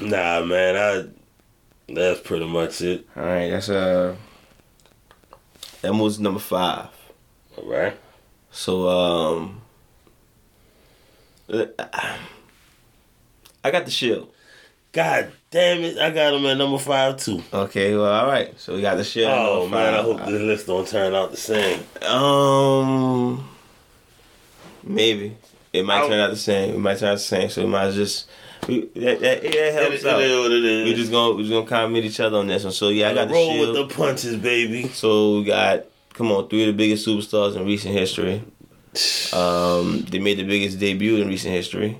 nah, 0.00 0.42
man. 0.44 0.76
I 0.76 1.92
that's 1.92 2.20
pretty 2.20 2.46
much 2.46 2.80
it. 2.80 3.06
All 3.16 3.22
right, 3.22 3.50
that's 3.50 3.68
uh, 3.68 4.16
that 5.82 5.94
was 5.94 6.18
number 6.18 6.40
five. 6.40 6.88
All 7.56 7.64
right. 7.64 7.96
So 8.50 8.88
um, 8.88 9.60
I 13.64 13.70
got 13.70 13.84
the 13.84 13.90
shield. 13.90 14.30
God 14.92 15.30
damn 15.50 15.82
it! 15.82 15.98
I 15.98 16.10
got 16.10 16.34
him 16.34 16.46
at 16.46 16.56
number 16.56 16.78
five 16.78 17.18
too. 17.18 17.42
Okay, 17.52 17.94
well, 17.94 18.10
all 18.12 18.26
right. 18.26 18.58
So 18.58 18.74
we 18.74 18.80
got 18.80 18.96
the 18.96 19.04
shield. 19.04 19.30
Oh 19.30 19.68
man, 19.68 19.94
I 19.94 20.02
hope 20.02 20.18
this 20.20 20.28
list 20.28 20.66
don't 20.66 20.88
turn 20.88 21.14
out 21.14 21.30
the 21.30 21.36
same. 21.36 21.84
Um, 22.02 23.48
maybe 24.82 25.36
it 25.72 25.84
might 25.84 26.08
turn 26.08 26.18
out 26.18 26.30
the 26.30 26.36
same. 26.36 26.74
It 26.74 26.78
might 26.78 26.98
turn 26.98 27.10
out 27.10 27.14
the 27.14 27.20
same. 27.20 27.50
So 27.50 27.62
we 27.62 27.68
might 27.68 27.92
just 27.92 28.28
we 28.66 28.86
that 28.96 29.20
that, 29.20 29.44
It, 29.44 29.74
helps 29.74 30.04
out. 30.04 30.20
is 30.20 30.38
what 30.38 30.50
it 30.52 30.64
is. 30.64 30.84
We 30.84 30.94
just 30.94 31.10
gonna 31.12 31.34
we 31.34 31.42
just 31.42 31.52
gonna 31.52 31.66
compliment 31.66 32.04
each 32.04 32.20
other 32.20 32.38
on 32.38 32.46
this 32.46 32.64
one. 32.64 32.72
So 32.72 32.88
yeah, 32.88 33.10
I 33.10 33.14
got 33.14 33.28
the 33.28 33.34
roll 33.34 33.52
shield. 33.52 33.76
with 33.78 33.88
the 33.88 33.94
punches, 33.94 34.36
baby. 34.36 34.88
So 34.88 35.38
we 35.38 35.44
got 35.44 35.84
come 36.14 36.32
on 36.32 36.48
three 36.48 36.62
of 36.62 36.66
the 36.68 36.72
biggest 36.72 37.06
superstars 37.06 37.56
in 37.56 37.64
recent 37.66 37.94
history. 37.94 38.42
Um, 39.32 40.00
they 40.10 40.18
made 40.18 40.38
the 40.38 40.44
biggest 40.44 40.78
debut 40.80 41.16
in 41.16 41.28
recent 41.28 41.54
history. 41.54 41.98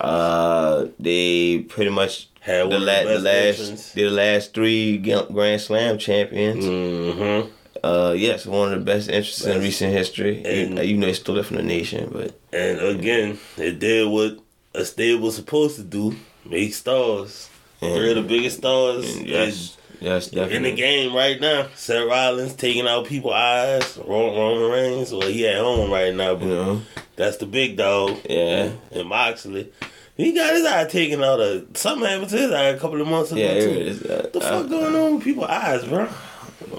Uh, 0.00 0.86
they 0.98 1.60
pretty 1.68 1.90
much 1.90 2.28
Had 2.40 2.70
the, 2.70 2.78
la- 2.78 3.02
the 3.02 3.08
the 3.08 3.18
last 3.18 3.94
the 3.94 4.10
last 4.10 4.54
three 4.54 4.98
Grand 4.98 5.60
Slam 5.60 5.98
champions. 5.98 6.64
Mm-hmm. 6.64 7.50
Uh, 7.84 8.12
yes, 8.12 8.46
one 8.46 8.72
of 8.72 8.78
the 8.78 8.84
best 8.84 9.08
entrances 9.08 9.46
in 9.46 9.60
recent 9.60 9.92
history. 9.92 10.42
And- 10.44 10.78
you, 10.78 10.84
you 10.84 10.96
know, 10.96 11.06
they 11.06 11.12
stole 11.12 11.38
it 11.38 11.46
from 11.46 11.56
the 11.58 11.62
nation, 11.62 12.10
but 12.12 12.38
And 12.52 12.80
again, 12.80 13.38
it 13.56 13.78
did 13.78 14.08
what 14.08 14.38
a 14.76 14.84
stable 14.84 15.30
supposed 15.30 15.76
to 15.76 15.82
do: 15.82 16.14
make 16.44 16.74
stars. 16.74 17.50
Three 17.80 18.10
of 18.10 18.16
the 18.16 18.22
biggest 18.22 18.58
stars 18.58 19.16
and 19.16 19.26
yes, 19.26 19.76
yes, 20.00 20.28
in, 20.28 20.50
in 20.50 20.62
the 20.62 20.72
game 20.74 21.14
right 21.14 21.38
now. 21.38 21.68
Seth 21.74 22.08
Rollins 22.08 22.54
taking 22.54 22.86
out 22.88 23.04
people's 23.06 23.34
eyes. 23.34 23.98
Ro- 23.98 24.34
Roman 24.34 24.70
Reigns, 24.70 25.12
well, 25.12 25.28
he 25.28 25.46
at 25.46 25.58
home 25.58 25.90
right 25.90 26.14
now, 26.14 26.34
but 26.36 26.46
know, 26.46 26.82
that's 27.16 27.36
the 27.36 27.44
big 27.46 27.76
dog. 27.76 28.18
yeah, 28.28 28.70
And 28.92 29.08
Moxley, 29.08 29.70
he 30.16 30.32
got 30.32 30.54
his 30.54 30.64
eye 30.64 30.86
taken 30.86 31.22
out. 31.22 31.38
Of, 31.38 31.76
something 31.76 32.08
happened 32.08 32.30
to 32.30 32.38
his 32.38 32.50
eye 32.50 32.68
a 32.68 32.78
couple 32.78 33.00
of 33.00 33.06
months 33.08 33.30
ago 33.32 33.42
yeah. 33.42 33.60
too. 33.60 33.70
Is. 33.70 34.02
Uh, 34.02 34.20
What 34.22 34.32
the 34.32 34.38
uh, 34.40 34.42
fuck 34.62 34.70
going 34.70 34.94
on 34.96 35.14
with 35.16 35.24
people's 35.24 35.48
eyes, 35.48 35.84
bro? 35.84 36.08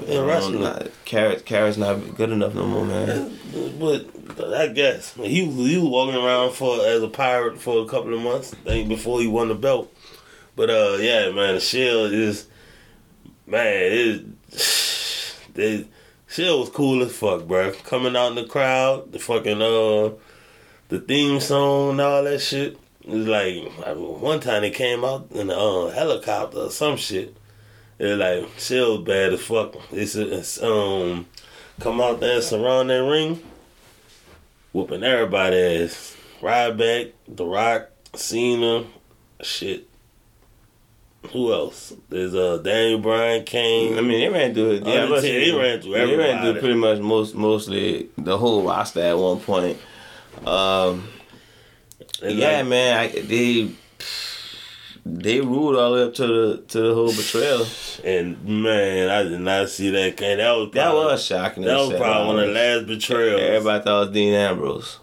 In 0.07 0.25
wrestling. 0.25 0.61
Not, 0.61 0.89
carrot, 1.05 1.45
carrot's 1.45 1.77
not 1.77 2.15
good 2.15 2.31
enough 2.31 2.53
no 2.53 2.65
more, 2.65 2.85
man. 2.85 3.37
But 3.79 4.07
I 4.53 4.67
guess 4.67 5.13
he 5.13 5.45
was, 5.45 5.55
he 5.55 5.77
was 5.77 5.89
walking 5.89 6.15
around 6.15 6.53
for 6.53 6.85
as 6.85 7.01
a 7.01 7.07
pirate 7.07 7.59
for 7.59 7.83
a 7.83 7.87
couple 7.87 8.13
of 8.13 8.21
months, 8.21 8.53
before 8.65 9.21
he 9.21 9.27
won 9.27 9.47
the 9.47 9.55
belt. 9.55 9.93
But 10.55 10.69
uh, 10.69 10.97
yeah, 10.99 11.31
man, 11.31 11.55
the 11.55 11.59
Shield 11.61 12.11
is 12.11 12.47
man, 13.45 13.91
it 13.91 14.43
they 15.53 15.87
shit 16.27 16.51
was 16.51 16.69
cool 16.69 17.03
as 17.03 17.15
fuck, 17.15 17.47
bro. 17.47 17.71
Coming 17.83 18.15
out 18.15 18.29
in 18.29 18.35
the 18.35 18.45
crowd, 18.45 19.11
the 19.11 19.19
fucking 19.19 19.61
uh, 19.61 20.11
the 20.89 20.99
theme 20.99 21.39
song 21.39 21.91
and 21.91 22.01
all 22.01 22.23
that 22.23 22.39
shit. 22.39 22.77
It 23.01 23.09
was 23.09 23.27
like 23.27 23.55
I 23.85 23.93
mean, 23.93 24.21
one 24.21 24.39
time 24.39 24.61
they 24.61 24.71
came 24.71 25.05
out 25.05 25.27
in 25.31 25.49
a 25.49 25.53
uh, 25.53 25.91
helicopter 25.91 26.57
or 26.57 26.71
some 26.71 26.97
shit. 26.97 27.35
Was 27.99 28.17
like 28.19 28.47
shit 28.59 29.05
bad 29.05 29.33
as 29.33 29.41
fuck. 29.41 29.75
It's, 29.91 30.15
it's 30.15 30.61
um 30.61 31.25
come 31.79 31.99
out 32.01 32.19
there 32.19 32.35
and 32.35 32.43
surround 32.43 32.89
that 32.89 33.03
ring, 33.03 33.41
whooping 34.71 35.03
everybody 35.03 35.83
ass. 35.83 36.15
Ryback, 36.41 37.13
The 37.27 37.45
Rock, 37.45 37.89
Cena, 38.13 38.85
shit. 39.41 39.87
Who 41.31 41.51
else? 41.51 41.93
There's 42.09 42.35
uh 42.35 42.57
Daniel 42.57 42.99
Bryan, 42.99 43.43
Kane. 43.43 43.97
I 43.97 44.01
mean, 44.01 44.19
they 44.21 44.29
ran 44.29 44.53
through 44.53 44.71
it. 44.73 44.85
Yeah, 44.85 45.03
Undertaker, 45.05 45.39
they 45.51 45.57
ran 45.57 45.81
through 45.81 45.93
They 45.93 46.15
ran 46.15 46.43
through 46.43 46.59
pretty 46.61 46.75
much 46.75 46.99
most, 46.99 47.33
mostly 47.35 48.09
the 48.17 48.37
whole 48.37 48.63
roster 48.63 49.01
at 49.01 49.17
one 49.17 49.39
point. 49.39 49.77
Um, 50.45 51.07
yeah, 52.21 52.57
like- 52.57 52.67
man, 52.67 52.97
I, 52.97 53.07
they 53.21 53.71
they 55.15 55.41
ruled 55.41 55.75
all 55.75 55.91
the 55.91 55.97
way 55.97 56.03
up 56.07 56.13
to 56.15 56.27
the 56.27 56.57
to 56.69 56.81
the 56.81 56.93
whole 56.93 57.13
betrayal. 57.13 57.65
And 58.03 58.43
man, 58.63 59.09
I 59.09 59.23
did 59.23 59.39
not 59.41 59.69
see 59.69 59.89
that. 59.91 60.17
That 60.17 60.51
was 60.57 60.71
That 60.73 60.93
was 60.93 61.23
shocking. 61.25 61.63
that 61.63 61.77
was 61.77 61.93
probably 61.93 62.27
one 62.27 62.39
of 62.39 62.47
the 62.47 62.53
last 62.53 62.87
betrayals. 62.87 63.41
Everybody 63.41 63.83
thought 63.83 63.97
it 64.03 64.05
was 64.07 64.13
Dean 64.13 64.33
Ambrose. 64.33 64.99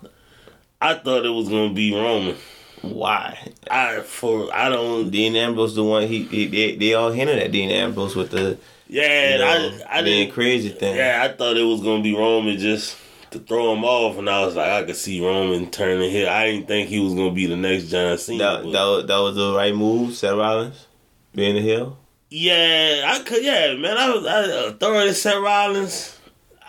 I 0.80 0.94
thought 0.94 1.24
it 1.24 1.30
was 1.30 1.48
gonna 1.48 1.72
be 1.72 1.94
Roman. 1.94 2.36
Why? 2.82 3.38
I 3.70 4.00
for 4.00 4.54
I 4.54 4.68
don't. 4.68 5.10
Dean 5.10 5.34
Ambrose, 5.36 5.74
the 5.74 5.82
one 5.84 6.06
he, 6.06 6.24
he 6.24 6.46
they, 6.46 6.76
they 6.76 6.94
all 6.94 7.10
hinted 7.10 7.38
at 7.38 7.50
Dean 7.50 7.70
Ambrose 7.70 8.14
with 8.14 8.30
the 8.30 8.58
Yeah, 8.88 9.32
you 9.32 9.38
know, 9.38 9.78
I 9.88 9.98
I 9.98 10.02
didn't. 10.02 10.34
crazy 10.34 10.68
thing. 10.68 10.94
Yeah, 10.96 11.20
I 11.24 11.34
thought 11.34 11.56
it 11.56 11.62
was 11.62 11.80
gonna 11.80 12.02
be 12.02 12.14
Roman 12.14 12.58
just 12.58 12.96
to 13.34 13.40
throw 13.40 13.74
him 13.74 13.84
off, 13.84 14.16
and 14.16 14.30
I 14.30 14.44
was 14.44 14.56
like, 14.56 14.70
I 14.70 14.84
could 14.84 14.96
see 14.96 15.24
Roman 15.24 15.70
turning 15.70 16.10
here. 16.10 16.28
I 16.28 16.46
didn't 16.46 16.68
think 16.68 16.88
he 16.88 17.00
was 17.00 17.14
gonna 17.14 17.32
be 17.32 17.46
the 17.46 17.56
next 17.56 17.88
John 17.88 18.16
Cena. 18.16 18.38
That, 18.38 18.62
that, 18.62 18.84
was, 18.84 19.06
that 19.06 19.18
was 19.18 19.36
the 19.36 19.54
right 19.54 19.74
move, 19.74 20.14
Seth 20.14 20.36
Rollins, 20.36 20.86
being 21.34 21.56
the 21.56 21.60
heel. 21.60 21.98
Yeah, 22.30 23.02
I 23.06 23.20
could. 23.20 23.44
Yeah, 23.44 23.74
man. 23.74 23.96
I 23.96 24.10
was 24.10 24.26
I, 24.26 24.42
uh, 24.42 24.68
authority 24.70 25.12
Seth 25.12 25.42
Rollins. 25.42 26.18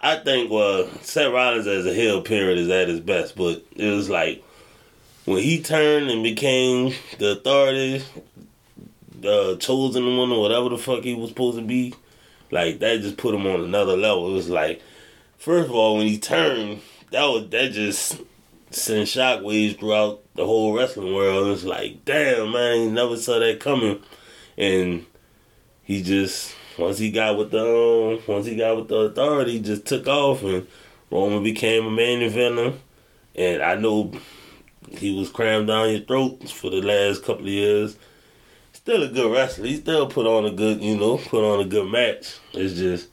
I 0.01 0.18
think 0.18 0.51
well, 0.51 0.88
Seth 1.01 1.32
Rollins 1.32 1.66
as 1.66 1.86
a 1.86 1.93
heel 1.93 2.22
period 2.22 2.57
is 2.59 2.70
at 2.70 2.88
his 2.88 2.99
best, 2.99 3.36
but 3.36 3.63
it 3.76 3.89
was 3.89 4.09
like 4.09 4.43
when 5.26 5.41
he 5.41 5.61
turned 5.61 6.09
and 6.09 6.22
became 6.22 6.93
the 7.18 7.32
authority, 7.32 8.03
the 9.20 9.57
chosen 9.57 10.18
one 10.18 10.32
or 10.32 10.41
whatever 10.41 10.70
the 10.70 10.78
fuck 10.78 11.03
he 11.03 11.16
was 11.16 11.30
supposed 11.30 11.57
to 11.57 11.63
be. 11.63 11.93
Like 12.51 12.80
that 12.80 13.01
just 13.01 13.18
put 13.18 13.34
him 13.34 13.47
on 13.47 13.61
another 13.61 13.97
level. 13.97 14.30
It 14.30 14.34
was 14.34 14.49
like, 14.49 14.82
first 15.38 15.70
of 15.70 15.76
all, 15.76 15.98
when 15.98 16.08
he 16.08 16.18
turned, 16.18 16.82
that 17.12 17.26
was 17.26 17.50
that 17.50 17.72
just 17.72 18.22
sent 18.72 19.08
shockwaves 19.08 19.80
throughout 19.80 20.24
the 20.36 20.46
whole 20.46 20.76
wrestling 20.76 21.14
world. 21.14 21.48
It's 21.48 21.64
like, 21.64 22.04
damn 22.06 22.52
man, 22.52 22.80
he 22.80 22.90
never 22.90 23.18
saw 23.18 23.40
that 23.40 23.60
coming, 23.60 24.02
and 24.58 25.06
he 25.84 26.02
just 26.02 26.56
once 26.78 26.98
he 26.98 27.12
got 27.12 27.38
with 27.38 27.52
the 27.52 28.18
um, 28.18 28.24
once 28.28 28.46
he 28.46 28.56
got 28.56 28.76
with 28.76 28.88
the 28.90 28.96
authority, 28.98 29.54
he 29.54 29.60
just 29.60 29.86
took 29.86 30.08
off 30.08 30.44
and 30.44 30.68
Roman 31.10 31.44
became 31.44 31.86
a 31.86 31.92
main 31.92 32.20
eventer. 32.20 32.78
And 33.36 33.62
I 33.62 33.76
know 33.76 34.12
he 34.90 35.18
was 35.18 35.30
crammed 35.30 35.68
down 35.68 35.92
your 35.92 36.02
throat 36.02 36.50
for 36.50 36.70
the 36.70 36.82
last 36.82 37.24
couple 37.24 37.44
of 37.44 37.52
years. 37.52 37.98
Still 38.74 39.04
a 39.04 39.08
good 39.08 39.32
wrestler. 39.32 39.68
He 39.68 39.78
still 39.78 40.08
put 40.08 40.26
on 40.26 40.46
a 40.46 40.52
good, 40.52 40.82
you 40.82 40.98
know, 40.98 41.18
put 41.18 41.44
on 41.44 41.60
a 41.60 41.68
good 41.68 41.90
match. 41.90 42.40
It's 42.54 42.76
just 42.76 43.10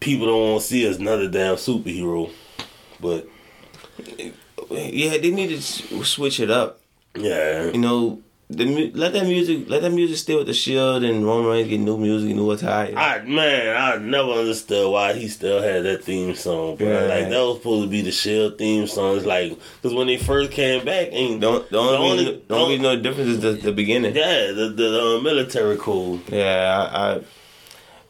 people 0.00 0.26
don't 0.26 0.50
want 0.50 0.62
to 0.62 0.66
see 0.68 0.88
us 0.88 0.98
another 0.98 1.28
damn 1.28 1.56
superhero. 1.56 2.30
But 3.00 3.28
Yeah, 4.70 5.16
they 5.18 5.30
need 5.30 5.48
to 5.50 5.60
switch 6.04 6.40
it 6.40 6.50
up. 6.50 6.80
yeah, 7.18 7.70
You 7.70 7.78
know, 7.78 8.22
the 8.48 8.92
let 8.94 9.12
that 9.14 9.24
music 9.26 9.68
let 9.68 9.82
that 9.82 9.90
music 9.90 10.16
stay 10.18 10.36
with 10.36 10.46
the 10.46 10.54
Shield 10.54 11.02
and 11.02 11.26
Roman 11.26 11.50
Reigns 11.50 11.68
get 11.68 11.80
new 11.80 11.96
music, 11.98 12.34
new 12.36 12.48
attire. 12.52 12.94
I 12.96 13.20
man, 13.22 13.76
I 13.76 13.96
never 13.96 14.30
understood 14.30 14.92
why 14.92 15.14
he 15.14 15.26
still 15.26 15.60
had 15.60 15.82
that 15.84 16.04
theme 16.04 16.34
song, 16.36 16.76
bro. 16.76 16.86
Yeah. 16.86 17.00
Like 17.12 17.28
that 17.30 17.40
was 17.40 17.56
supposed 17.56 17.84
to 17.86 17.90
be 17.90 18.02
the 18.02 18.12
Shield 18.12 18.56
theme 18.56 18.86
song. 18.86 19.16
It's 19.16 19.26
like 19.26 19.58
because 19.82 19.94
when 19.96 20.06
they 20.06 20.16
first 20.16 20.52
came 20.52 20.84
back, 20.84 21.08
ain't 21.10 21.40
don't 21.40 21.68
the 21.70 21.78
only 21.78 21.96
The 21.96 22.02
only- 22.30 22.42
the 22.46 22.54
only 22.54 22.68
reason 22.76 22.82
no 22.84 23.02
difference 23.02 23.30
is 23.30 23.40
the, 23.40 23.52
the 23.54 23.72
beginning. 23.72 24.14
yeah, 24.14 24.52
the 24.52 24.68
the 24.76 25.16
uh, 25.18 25.20
military 25.22 25.76
code. 25.76 26.20
Yeah, 26.30 26.88
I, 26.92 27.14
I 27.16 27.20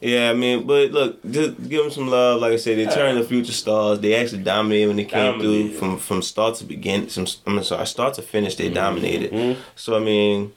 yeah, 0.00 0.30
I 0.30 0.34
mean, 0.34 0.66
but 0.66 0.90
look, 0.92 1.22
just 1.30 1.68
give 1.68 1.82
them 1.82 1.90
some 1.90 2.08
love. 2.08 2.40
Like 2.40 2.52
I 2.52 2.56
said, 2.56 2.78
they 2.78 2.86
turned 2.86 3.18
the 3.18 3.24
future 3.24 3.52
stars. 3.52 4.00
They 4.00 4.14
actually 4.14 4.42
dominated 4.42 4.88
when 4.88 4.96
they 4.96 5.04
came 5.04 5.32
Dominated. 5.38 5.70
through 5.70 5.78
from 5.78 5.98
from 5.98 6.22
start 6.22 6.56
to 6.56 6.64
begin. 6.64 7.06
From 7.08 7.26
I 7.46 7.50
mean, 7.50 7.64
sorry, 7.64 7.86
start 7.86 8.14
to 8.14 8.22
finish, 8.22 8.56
they 8.56 8.68
dominated. 8.68 9.32
Mhm. 9.32 9.56
So 9.74 9.96
I 9.96 10.00
mean, 10.00 10.52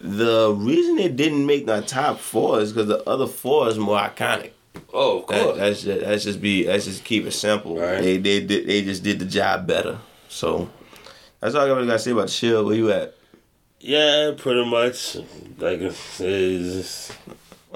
the 0.00 0.52
reason 0.52 0.96
they 0.96 1.08
didn't 1.08 1.46
make 1.46 1.66
the 1.66 1.80
top 1.82 2.18
four 2.20 2.60
is 2.60 2.72
because 2.72 2.88
the 2.88 3.02
other 3.08 3.26
four 3.26 3.68
is 3.68 3.78
more 3.78 3.98
iconic. 3.98 4.50
Oh, 4.92 5.20
of 5.22 5.28
That, 5.28 5.56
that's 5.56 5.82
just 5.82 6.00
that's 6.00 6.24
just 6.24 6.40
be 6.40 6.64
that's 6.64 6.84
just 6.84 7.04
keep 7.04 7.26
it 7.26 7.32
simple. 7.32 7.76
Right. 7.78 8.00
They 8.02 8.16
they 8.18 8.40
did 8.40 8.66
they 8.66 8.82
just 8.82 9.02
did 9.02 9.18
the 9.18 9.24
job 9.24 9.66
better. 9.66 9.98
So 10.28 10.68
that's 11.40 11.54
all 11.54 11.62
I 11.62 11.66
really 11.68 11.86
got 11.86 11.94
to 11.94 11.98
say 11.98 12.10
about 12.12 12.26
the 12.26 12.32
Shield. 12.32 12.66
Where 12.66 12.76
you 12.76 12.92
at? 12.92 13.14
Yeah, 13.80 14.32
pretty 14.36 14.64
much. 14.68 15.16
Like 15.58 15.80
it's 15.80 16.18
just 16.18 17.12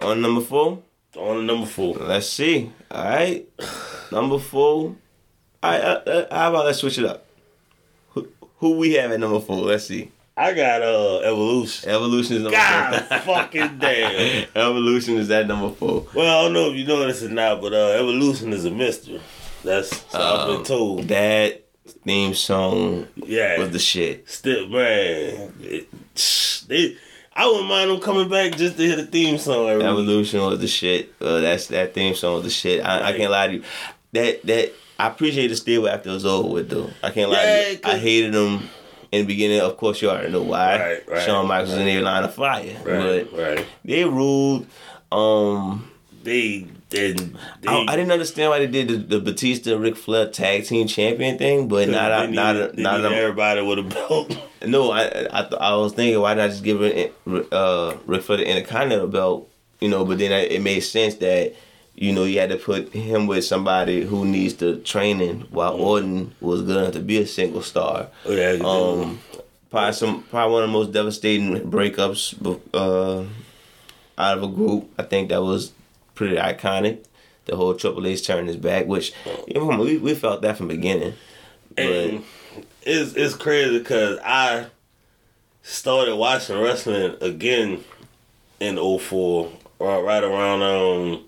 On 0.03 0.21
number 0.21 0.41
four. 0.41 0.83
on 1.17 1.47
number 1.47 1.67
four. 1.67 1.95
Let's 1.95 2.29
see. 2.29 2.71
All 2.91 3.05
right, 3.05 3.47
number 4.13 4.39
four. 4.39 4.97
All 5.63 5.71
right, 5.71 5.81
uh, 5.81 6.03
uh, 6.07 6.35
how 6.35 6.51
about 6.51 6.67
let's 6.67 6.79
switch 6.81 6.99
it 6.99 7.05
up? 7.05 7.25
Who, 8.11 8.29
who 8.59 8.77
we 8.79 8.95
have 8.95 9.13
at 9.13 9.21
number 9.21 9.41
four? 9.41 9.57
Let's 9.59 9.87
see. 9.87 10.11
I 10.37 10.53
got 10.53 10.83
uh 10.83 11.19
Evolution. 11.21 11.89
Evolution 11.91 12.37
is 12.37 12.43
number 12.43 12.57
God 12.57 13.05
four. 13.05 13.19
fucking 13.21 13.79
damn. 13.79 14.47
Evolution 14.57 15.17
is 15.17 15.31
at 15.31 15.47
number 15.47 15.71
four. 15.71 16.07
Well, 16.15 16.39
I 16.41 16.43
don't 16.45 16.53
know 16.53 16.71
if 16.71 16.77
you 16.77 16.85
know 16.87 17.07
this 17.07 17.23
or 17.23 17.29
not, 17.29 17.61
but 17.61 17.73
uh, 17.73 17.91
Evolution 17.93 18.53
is 18.53 18.65
a 18.65 18.71
mystery. 18.71 19.21
That's 19.63 19.97
so 20.11 20.19
I've 20.21 20.47
been 20.49 20.57
Um, 20.59 20.65
told. 20.65 21.03
That 21.09 21.65
theme 22.05 22.35
song 22.35 23.07
Yeah, 23.15 23.59
was 23.61 23.71
the 23.71 23.79
shit. 23.79 24.29
still 24.29 24.69
man. 24.69 25.55
It, 25.61 25.89
they, 26.69 26.97
I 27.37 27.47
wouldn't 27.47 27.69
mind 27.69 27.91
them 27.91 28.01
coming 28.01 28.29
back 28.29 28.57
just 28.57 28.77
to 28.77 28.83
hear 28.87 28.97
the 28.97 29.07
theme 29.07 29.39
song. 29.39 29.69
Every 29.69 29.79
week. 29.79 29.87
Evolution 29.87 30.41
was 30.41 30.61
the 30.61 30.69
shit. 30.69 31.13
Uh, 31.21 31.41
that's 31.41 31.67
that 31.69 31.93
theme 31.95 32.15
song 32.15 32.35
was 32.35 32.45
the 32.45 32.51
shit. 32.51 32.85
I, 32.85 33.09
I 33.09 33.17
can't 33.17 33.31
lie 33.31 33.49
to 33.49 33.53
you. 33.55 33.63
That 34.13 34.43
that 34.47 34.73
I 34.99 35.09
appreciate 35.09 35.49
the 35.49 35.57
still 35.57 35.89
after 35.89 36.11
it 36.11 36.13
was 36.13 36.25
over 36.27 36.49
with 36.49 36.71
though. 36.71 36.91
I 37.03 37.11
can't 37.11 37.31
lie 37.31 37.43
to 37.43 37.49
Yeah, 37.49 37.69
you. 37.71 37.79
'cause- 37.79 37.95
I 37.95 37.99
hated 37.99 38.33
them 38.33 38.69
in 39.11 39.23
the 39.23 39.27
beginning. 39.27 39.61
Of 39.61 39.77
course, 39.77 40.01
you 40.01 40.11
already 40.11 40.31
know 40.31 40.43
why. 40.43 40.79
Right, 40.79 41.09
right, 41.09 41.23
Shawn 41.23 41.49
Michaels 41.49 41.71
was 41.71 41.79
in 41.81 41.87
their 41.87 42.03
line 42.03 42.23
of 42.25 42.35
fire, 42.35 42.77
Right, 42.85 43.29
but 43.31 43.39
right. 43.41 43.67
they 43.85 44.05
ruled. 44.05 44.67
Um, 45.11 45.91
They 46.23 46.67
didn't. 46.91 47.37
They, 47.61 47.69
I, 47.69 47.85
I 47.89 47.97
didn't 47.97 48.13
understand 48.13 48.51
why 48.51 48.61
they 48.61 48.67
did 48.67 48.89
the, 48.89 48.97
the 48.97 49.21
Batista 49.21 49.77
Ric 49.77 49.97
Flair 49.97 50.29
tag 50.29 50.65
team 50.65 50.87
champion 50.87 51.39
thing, 51.39 51.69
but 51.69 51.89
not 51.89 52.09
they 52.09 52.09
not 52.09 52.31
need, 52.31 52.37
not, 52.37 52.77
they 52.77 52.83
not, 52.83 53.01
need 53.03 53.13
everybody 53.13 53.63
with 53.63 53.79
a 53.79 53.83
belt. 53.83 54.37
no. 54.67 54.91
I 54.91 55.27
I, 55.31 55.41
I 55.61 55.77
was 55.77 55.93
thinking 55.93 56.21
why 56.21 56.35
not 56.35 56.51
just 56.51 56.65
give 56.65 56.83
it 56.83 57.15
uh 57.53 57.97
Ric 58.07 58.23
Flair 58.23 58.39
the 58.39 58.49
Intercontinental 58.49 59.09
belt, 59.09 59.51
you 59.81 59.89
know? 59.89 60.05
But 60.05 60.19
then 60.19 60.33
I, 60.33 60.41
it 60.41 60.63
made 60.63 60.81
sense 60.81 61.17
that 61.17 61.55
you 61.95 62.13
know 62.13 62.25
you 62.25 62.39
had 62.41 62.51
to 62.51 62.57
put 62.57 62.93
him 62.93 63.27
with 63.27 63.45
somebody 63.45 64.03
who 64.05 64.25
needs 64.25 64.55
the 64.55 64.77
training, 64.79 65.47
while 65.51 65.75
Orton 65.75 66.35
was 66.41 66.63
good 66.63 66.77
enough 66.77 66.93
to 66.95 67.01
be 67.01 67.19
a 67.19 67.27
single 67.27 67.63
star. 67.63 68.09
yeah, 68.29 68.59
Um, 68.63 69.21
probably 69.71 69.93
some 69.93 70.23
probably 70.25 70.53
one 70.55 70.63
of 70.65 70.69
the 70.69 70.73
most 70.73 70.93
devastating 70.93 71.71
breakups 71.71 72.35
uh, 72.75 73.25
out 74.19 74.39
of 74.39 74.43
a 74.45 74.49
group. 74.49 74.91
I 74.99 75.03
think 75.05 75.29
that 75.31 75.43
was 75.43 75.73
pretty 76.15 76.37
iconic. 76.37 77.05
The 77.47 77.57
whole 77.57 77.75
Triple 77.75 78.07
H 78.07 78.27
turning 78.27 78.47
his 78.47 78.57
back, 78.57 78.87
which 78.87 79.13
you 79.47 79.55
know, 79.55 79.79
we 79.79 79.99
we 79.99 80.15
felt 80.15 80.43
that 80.43 80.57
from 80.57 80.69
the 80.69 80.77
beginning. 80.77 81.15
But 81.77 81.85
and 81.85 82.25
it's 82.83 83.15
it's 83.15 83.35
crazy 83.35 83.79
because 83.79 84.19
I 84.25 84.67
started 85.63 86.17
watching 86.17 86.61
wrestling 86.61 87.17
again 87.21 87.85
in 88.61 88.77
04 88.77 89.51
or 89.79 90.05
right 90.05 90.23
around 90.23 90.63
um 90.63 91.25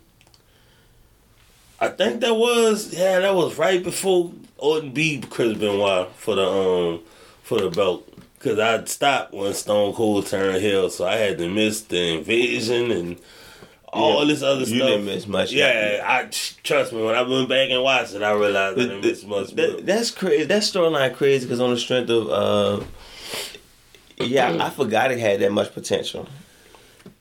I 1.81 1.89
think 1.89 2.21
that 2.21 2.35
was 2.35 2.93
yeah 2.95 3.19
that 3.21 3.35
was 3.35 3.57
right 3.59 3.83
before 3.83 4.33
Orton 4.59 4.93
beat 4.93 5.29
Chris 5.31 5.57
Benoit 5.59 6.11
for 6.17 6.35
the 6.35 6.47
um 6.47 7.01
for 7.43 7.61
the 7.61 7.71
belt 7.71 8.09
because 8.39 8.59
I 8.59 8.85
stopped 8.85 9.33
when 9.33 9.55
Stone 9.55 9.95
Cold 9.95 10.27
turned 10.27 10.63
heel 10.63 10.91
so 10.91 11.07
I 11.07 11.17
had 11.17 11.39
to 11.39 11.49
miss 11.49 11.81
the 11.83 12.19
invasion 12.19 12.91
and 12.91 13.19
all 13.93 14.21
Yeah, 14.21 14.33
this 14.33 14.43
other 14.43 14.61
you 14.61 14.67
stuff. 14.67 14.89
didn't 14.89 15.07
miss 15.07 15.27
much. 15.27 15.53
Yeah, 15.53 16.03
I 16.05 16.29
trust 16.63 16.93
me. 16.93 17.03
When 17.03 17.15
I 17.15 17.23
went 17.23 17.49
back 17.49 17.71
and 17.71 17.83
watched 17.83 18.15
it, 18.15 18.23
I 18.23 18.33
realized 18.33 18.79
I 18.79 18.83
didn't 18.83 19.01
miss 19.01 19.25
much. 19.25 19.53
That- 19.53 19.87
that's 19.87 20.11
crazy. 20.11 20.45
That 20.45 20.63
storyline 20.63 21.15
crazy 21.15 21.47
because 21.47 21.61
on 21.61 21.71
the 21.71 21.79
strength 21.79 22.11
of 22.11 22.29
uh, 22.29 22.85
yeah, 24.19 24.57
I 24.65 24.71
forgot 24.71 25.11
it 25.13 25.19
had 25.19 25.41
that 25.41 25.53
much 25.53 25.73
potential. 25.75 26.27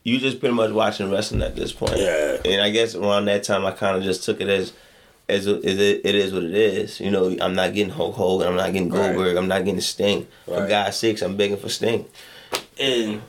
you 0.02 0.18
just 0.18 0.38
pretty 0.40 0.54
much 0.54 0.70
watching 0.70 1.10
wrestling 1.10 1.42
at 1.42 1.56
this 1.56 1.72
point. 1.72 1.96
Yeah. 1.96 2.36
And 2.44 2.60
I 2.62 2.70
guess 2.70 2.94
around 2.94 3.24
that 3.26 3.42
time, 3.44 3.64
I 3.66 3.72
kind 3.72 3.96
of 3.96 4.02
just 4.04 4.22
took 4.24 4.40
it 4.40 4.48
as, 4.48 4.72
as 5.28 5.46
it, 5.48 5.64
it 5.64 6.14
is 6.14 6.32
what 6.32 6.44
it 6.44 6.54
is. 6.54 7.00
You 7.00 7.10
know, 7.10 7.36
I'm 7.40 7.54
not 7.56 7.74
getting 7.74 7.92
Hulk 7.92 8.14
Hogan, 8.14 8.46
I'm 8.48 8.56
not 8.56 8.72
getting 8.72 8.88
Right. 8.90 9.12
Goldberg, 9.14 9.36
I'm 9.36 9.48
not 9.48 9.64
getting 9.64 9.80
Sting. 9.80 10.26
For 10.44 10.60
Right. 10.60 10.68
God's 10.68 10.96
sakes, 10.96 11.22
I'm 11.22 11.36
begging 11.36 11.56
for 11.56 11.68
Sting. 11.68 12.06
and 12.78 13.20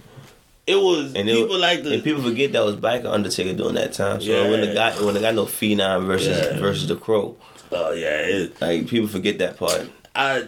it 0.68 0.76
was 0.76 1.15
And 1.15 1.28
it- 1.30 1.36
people 1.36 1.57
like 1.57 1.84
the 1.84 1.93
And 1.93 2.03
people 2.03 2.22
forget 2.22 2.51
that 2.51 2.63
was 2.65 2.76
Biker 2.76 3.05
Undertaker 3.11 3.53
during 3.53 3.76
that 3.76 3.93
time. 3.93 4.22
So 4.22 4.49
when 4.51 4.61
the 4.61 4.68
Yeah. 4.68 4.74
guy 4.91 5.01
when 5.03 5.13
the 5.15 5.22
guy 5.22 5.32
no 5.32 5.45
Phenom 5.45 6.05
versus 6.05 6.38
Yeah. 6.38 6.59
versus 6.59 6.88
the 6.88 6.95
Crow, 6.95 7.36
oh 7.72 7.91
yeah. 7.93 8.20
It, 8.22 8.61
like 8.61 8.88
people 8.88 9.07
forget 9.07 9.38
that 9.39 9.57
part. 9.57 9.89
I 10.15 10.43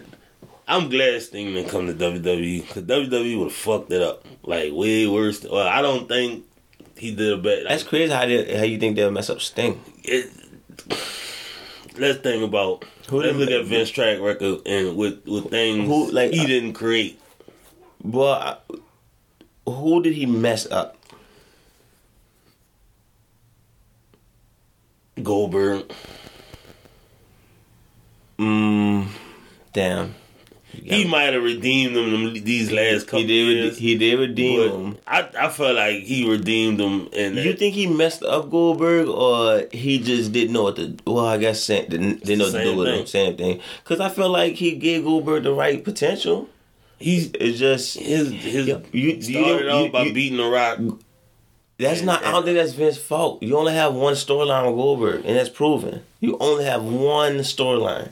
I'm 0.68 0.88
glad 0.88 1.20
Sting 1.22 1.52
didn't 1.54 1.68
come 1.70 1.86
to 1.88 1.94
WWE 1.94 2.60
because 2.60 2.84
WWE 2.84 3.36
would 3.38 3.44
have 3.48 3.52
fucked 3.52 3.90
it 3.92 4.02
up 4.02 4.24
like 4.44 4.72
way 4.72 5.06
worse. 5.08 5.42
Well, 5.42 5.66
I 5.66 5.82
don't 5.82 6.06
think 6.08 6.44
he 6.96 7.10
did 7.12 7.32
a 7.32 7.36
bad. 7.38 7.64
That's 7.66 7.82
crazy 7.82 8.12
how 8.12 8.24
they, 8.26 8.56
how 8.56 8.62
you 8.64 8.78
think 8.78 8.94
they'll 8.96 9.10
mess 9.10 9.30
up 9.30 9.40
Sting. 9.40 9.80
it, 10.04 10.28
let's 11.98 12.18
think 12.20 12.42
about 12.44 12.84
Who 13.08 13.20
let's 13.22 13.36
look 13.36 13.50
at 13.50 13.64
Vince 13.64 13.90
track 13.90 14.20
record 14.20 14.60
and 14.66 14.96
with 14.96 15.26
with 15.26 15.50
things 15.50 15.86
Who, 15.88 16.10
like, 16.12 16.30
he 16.32 16.46
didn't 16.46 16.74
create. 16.74 17.18
Well, 18.02 18.32
I, 18.32 18.56
who 19.72 20.02
did 20.02 20.14
he 20.14 20.26
mess 20.26 20.66
up? 20.70 20.96
Goldberg. 25.22 25.92
Mm, 28.38 29.06
damn. 29.72 30.14
He 30.72 31.04
might 31.04 31.34
have 31.34 31.42
redeemed 31.42 31.94
them 31.94 32.10
them- 32.10 32.44
these 32.44 32.70
last 32.72 33.06
couple 33.06 33.20
He 33.20 33.26
did. 33.26 33.46
years. 33.64 33.78
He 33.78 33.96
did 33.98 34.18
redeem 34.18 34.60
him. 34.70 34.92
but 34.92 35.34
I 35.36 35.46
I 35.46 35.48
felt 35.50 35.74
like 35.76 36.04
he 36.04 36.26
redeemed 36.28 36.78
them 36.80 37.08
and 37.14 37.34
You 37.36 37.52
think 37.54 37.74
he 37.74 37.86
messed 37.86 38.22
up 38.22 38.50
Goldberg, 38.50 39.08
or 39.08 39.66
he 39.72 39.98
just 39.98 40.32
didn't 40.32 40.52
know 40.54 40.62
what 40.62 40.76
to? 40.76 40.96
Well, 41.06 41.26
I 41.26 41.36
guess 41.38 41.62
same, 41.62 41.86
didn't, 41.90 42.24
didn't 42.24 42.38
know 42.38 42.44
what 42.46 42.52
to 42.52 42.64
do 42.64 42.76
with 42.76 42.88
him. 42.88 43.06
Same 43.06 43.36
thing. 43.36 43.60
Because 43.84 44.00
I 44.00 44.08
feel 44.08 44.30
like 44.30 44.54
he 44.54 44.72
gave 44.76 45.04
Goldberg 45.04 45.42
the 45.42 45.52
right 45.52 45.84
potential. 45.84 46.48
He's 47.00 47.30
It's 47.34 47.58
just 47.58 47.98
his 47.98 48.30
his 48.30 48.66
You- 48.68 48.82
you- 48.92 49.22
started 49.22 49.64
you- 49.64 49.70
off 49.70 49.92
by 49.92 50.02
you- 50.04 50.12
beating 50.12 50.38
the 50.38 50.44
Rock. 50.44 50.78
that's 51.78 52.02
not. 52.02 52.24
I 52.24 52.30
don't 52.30 52.44
think 52.44 52.56
that's 52.56 52.72
Vince's 52.74 53.02
fault. 53.02 53.42
You 53.42 53.56
only 53.56 53.72
have 53.72 53.94
one 53.94 54.14
storyline 54.14 54.66
with 54.66 54.76
Goldberg, 54.76 55.22
and 55.24 55.36
that's 55.36 55.48
proven. 55.48 56.02
You 56.20 56.36
only 56.38 56.64
have 56.64 56.84
one 56.84 57.38
storyline. 57.38 58.10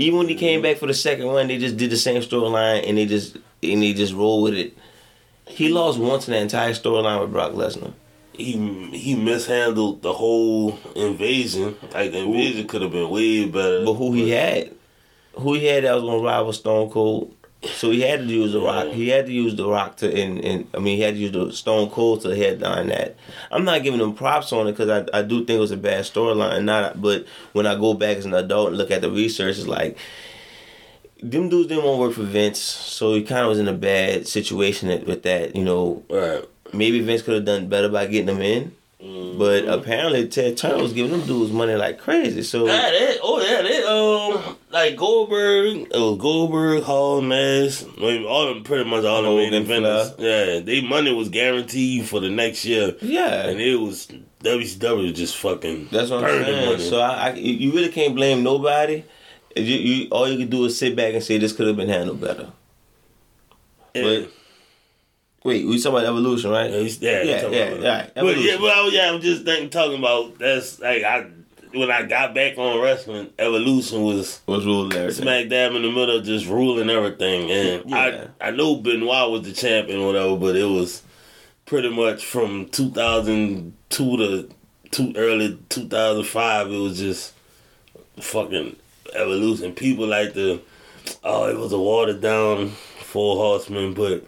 Even 0.00 0.18
when 0.18 0.28
he 0.28 0.34
mm-hmm. 0.34 0.40
came 0.40 0.62
back 0.62 0.76
for 0.76 0.86
the 0.86 0.94
second 0.94 1.26
one, 1.26 1.48
they 1.48 1.58
just 1.58 1.76
did 1.76 1.90
the 1.90 1.96
same 1.96 2.22
storyline, 2.22 2.88
and 2.88 2.96
they 2.96 3.06
just 3.06 3.36
and 3.62 3.82
they 3.82 3.92
just 3.92 4.14
roll 4.14 4.42
with 4.42 4.54
it. 4.54 4.76
He 5.48 5.68
lost 5.70 5.98
once 5.98 6.28
in 6.28 6.34
the 6.34 6.38
entire 6.40 6.72
storyline 6.72 7.20
with 7.20 7.32
Brock 7.32 7.52
Lesnar. 7.52 7.92
He 8.32 8.52
he 8.92 9.16
mishandled 9.16 10.02
the 10.02 10.12
whole 10.12 10.78
invasion. 10.94 11.74
Like 11.92 12.12
the 12.12 12.18
invasion 12.18 12.68
could 12.68 12.82
have 12.82 12.92
been 12.92 13.10
way 13.10 13.46
better. 13.46 13.84
But 13.84 13.94
who 13.94 14.12
he 14.12 14.30
had, 14.30 14.70
who 15.32 15.54
he 15.54 15.64
had 15.66 15.82
that 15.82 15.94
was 15.94 16.04
gonna 16.04 16.22
rival 16.22 16.52
Stone 16.52 16.90
Cold. 16.90 17.34
So 17.64 17.90
he 17.90 18.02
had 18.02 18.20
to 18.20 18.26
use 18.26 18.52
the 18.52 18.60
Rock. 18.60 18.88
He 18.88 19.08
had 19.08 19.26
to 19.26 19.32
use 19.32 19.56
the 19.56 19.68
Rock 19.68 19.96
to, 19.96 20.06
and, 20.08 20.38
and 20.44 20.68
I 20.74 20.78
mean, 20.78 20.96
he 20.96 21.02
had 21.02 21.14
to 21.14 21.20
use 21.20 21.32
the 21.32 21.52
Stone 21.52 21.90
Cold 21.90 22.20
to 22.22 22.36
headline 22.36 22.88
that. 22.88 23.16
I'm 23.50 23.64
not 23.64 23.82
giving 23.82 24.00
him 24.00 24.14
props 24.14 24.52
on 24.52 24.68
it 24.68 24.72
because 24.72 24.88
I, 24.88 25.18
I 25.18 25.22
do 25.22 25.38
think 25.38 25.56
it 25.56 25.60
was 25.60 25.72
a 25.72 25.76
bad 25.76 26.04
storyline. 26.04 26.62
Not, 26.64 27.02
but 27.02 27.26
when 27.52 27.66
I 27.66 27.74
go 27.74 27.94
back 27.94 28.18
as 28.18 28.26
an 28.26 28.34
adult 28.34 28.68
and 28.68 28.78
look 28.78 28.92
at 28.92 29.00
the 29.00 29.10
research, 29.10 29.58
it's 29.58 29.66
like 29.66 29.98
them 31.20 31.48
dudes 31.48 31.68
didn't 31.68 31.84
want 31.84 31.96
to 31.96 32.00
work 32.00 32.14
for 32.14 32.22
Vince, 32.22 32.60
so 32.60 33.14
he 33.14 33.22
kind 33.22 33.42
of 33.42 33.48
was 33.48 33.58
in 33.58 33.66
a 33.66 33.72
bad 33.72 34.28
situation 34.28 34.88
with 35.04 35.24
that. 35.24 35.56
You 35.56 35.64
know, 35.64 36.04
right. 36.08 36.44
maybe 36.72 37.00
Vince 37.00 37.22
could 37.22 37.34
have 37.34 37.44
done 37.44 37.68
better 37.68 37.88
by 37.88 38.06
getting 38.06 38.26
them 38.26 38.40
in. 38.40 38.72
But 39.00 39.68
apparently 39.68 40.26
Ted 40.26 40.56
Turner 40.56 40.82
was 40.82 40.92
giving 40.92 41.12
them 41.12 41.24
dudes 41.24 41.52
money 41.52 41.74
like 41.76 41.98
crazy. 42.00 42.42
So 42.42 42.66
Yeah, 42.66 42.90
that, 42.90 43.18
oh 43.22 43.40
yeah, 43.40 43.62
that 43.62 43.84
um 43.86 44.56
like 44.70 44.96
Goldberg, 44.96 45.86
it 45.92 46.18
Goldberg, 46.18 46.82
Hall, 46.82 47.22
Nash, 47.22 47.84
I 47.84 48.00
mean, 48.00 48.24
all 48.26 48.46
them 48.52 48.64
pretty 48.64 48.90
much 48.90 49.04
all 49.04 49.22
the 49.22 49.28
main 49.28 49.52
Hogan, 49.52 49.66
eventers. 49.84 50.14
Yeah, 50.18 50.58
they 50.60 50.80
money 50.80 51.14
was 51.14 51.28
guaranteed 51.28 52.06
for 52.08 52.18
the 52.18 52.28
next 52.28 52.64
year, 52.64 52.96
yeah, 53.00 53.46
and 53.48 53.60
it 53.60 53.76
was 53.76 54.08
WCW 54.42 55.14
just 55.14 55.36
fucking. 55.36 55.88
That's 55.92 56.10
what 56.10 56.24
I'm 56.24 56.44
saying. 56.44 56.66
money. 56.66 56.82
So 56.88 56.98
I, 57.00 57.28
I, 57.28 57.32
you 57.34 57.70
really 57.72 57.90
can't 57.92 58.16
blame 58.16 58.42
nobody. 58.42 59.04
If 59.54 59.66
you, 59.66 59.76
you, 59.78 60.08
all 60.10 60.28
you 60.28 60.38
can 60.38 60.50
do 60.50 60.64
is 60.64 60.76
sit 60.76 60.96
back 60.96 61.14
and 61.14 61.22
say 61.22 61.38
this 61.38 61.52
could 61.52 61.68
have 61.68 61.76
been 61.76 61.88
handled 61.88 62.20
better. 62.20 62.50
And- 63.94 64.24
but- 64.26 64.32
Wait, 65.44 65.66
we 65.66 65.80
talking 65.80 65.98
about 65.98 66.08
evolution, 66.08 66.50
right? 66.50 66.70
Yeah, 66.70 67.22
yeah, 67.22 67.48
Yeah, 67.48 67.74
yeah, 67.74 68.08
But 68.14 68.38
yeah, 68.38 68.56
but 68.58 68.70
I 68.76 68.82
was, 68.84 68.92
yeah, 68.92 69.10
I'm 69.12 69.20
just 69.20 69.44
thinking, 69.44 69.70
talking 69.70 69.98
about 69.98 70.38
that's 70.38 70.80
like 70.80 71.02
I 71.04 71.26
when 71.72 71.90
I 71.90 72.02
got 72.02 72.34
back 72.34 72.56
on 72.58 72.80
wrestling, 72.80 73.28
evolution 73.38 74.02
was 74.02 74.40
Was 74.46 74.64
ruling 74.64 74.92
everything. 74.94 75.22
smack 75.22 75.48
dab 75.48 75.72
in 75.74 75.82
the 75.82 75.90
middle, 75.90 76.20
just 76.22 76.46
ruling 76.46 76.90
everything. 76.90 77.50
And 77.50 77.90
Yeah. 77.90 78.26
I 78.40 78.48
I 78.48 78.50
know 78.50 78.76
Benoit 78.76 79.30
was 79.30 79.42
the 79.42 79.52
champion, 79.52 80.00
or 80.00 80.06
whatever, 80.08 80.36
but 80.36 80.56
it 80.56 80.64
was 80.64 81.02
pretty 81.66 81.90
much 81.90 82.24
from 82.24 82.68
2002 82.70 84.16
to 84.16 84.48
two 84.90 85.12
early 85.16 85.58
2005. 85.68 86.72
It 86.72 86.78
was 86.78 86.98
just 86.98 87.34
fucking 88.20 88.76
evolution. 89.14 89.72
People 89.74 90.06
like 90.06 90.32
the 90.34 90.60
oh, 91.22 91.48
it 91.48 91.56
was 91.58 91.72
a 91.72 91.78
watered 91.78 92.20
down 92.20 92.70
Four 93.00 93.36
Horsemen, 93.36 93.94
but 93.94 94.24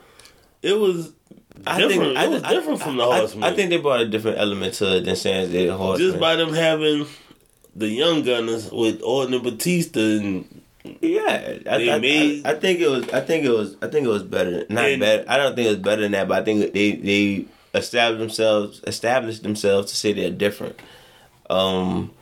it 0.63 0.79
was 0.79 1.13
different. 1.65 2.17
it 2.19 2.31
was 2.31 2.43
different 2.43 2.81
from 2.83 2.97
the 2.97 3.05
I, 3.05 3.19
Horsemen. 3.19 3.45
I 3.45 3.55
think 3.55 3.71
they 3.71 3.77
brought 3.79 4.01
a 4.01 4.09
different 4.09 4.39
element 4.39 4.75
to 4.75 4.97
it 4.97 5.05
than 5.05 5.17
saying 5.17 5.53
they 5.53 5.67
horsemen. 5.69 6.09
just 6.11 6.21
by 6.21 6.37
them 6.37 6.53
having 6.53 7.07
the 7.77 7.89
young 7.89 8.23
gunners 8.23 8.71
with 8.71 9.01
Orton 9.03 9.35
and 9.35 9.43
Batista 9.45 10.01
and 10.01 10.63
yeah, 11.03 11.59
I, 11.71 11.79
They 11.79 11.91
I, 11.93 11.99
made- 11.99 12.47
I, 12.47 12.53
I 12.53 12.55
think 12.55 12.81
it 12.81 12.89
was. 12.89 13.09
I 13.11 13.21
think 13.21 13.45
it 13.45 13.51
was. 13.51 13.77
I 13.83 13.89
think 13.89 14.07
it 14.07 14.11
was 14.11 14.23
better. 14.23 14.65
Not 14.71 14.87
And- 14.87 15.01
better. 15.01 15.25
I 15.29 15.37
don't 15.37 15.55
think 15.55 15.67
it 15.67 15.71
was 15.71 15.79
better 15.79 16.01
than 16.03 16.13
that. 16.13 16.27
But 16.27 16.41
I 16.41 16.45
think 16.45 16.73
they 16.73 16.93
they 16.93 17.45
established 17.75 18.19
themselves 18.21 18.81
established 18.87 19.43
themselves 19.43 19.91
to 19.91 19.97
say 19.97 20.13
they're 20.15 20.31
different. 20.31 20.81
Um, 21.51 22.13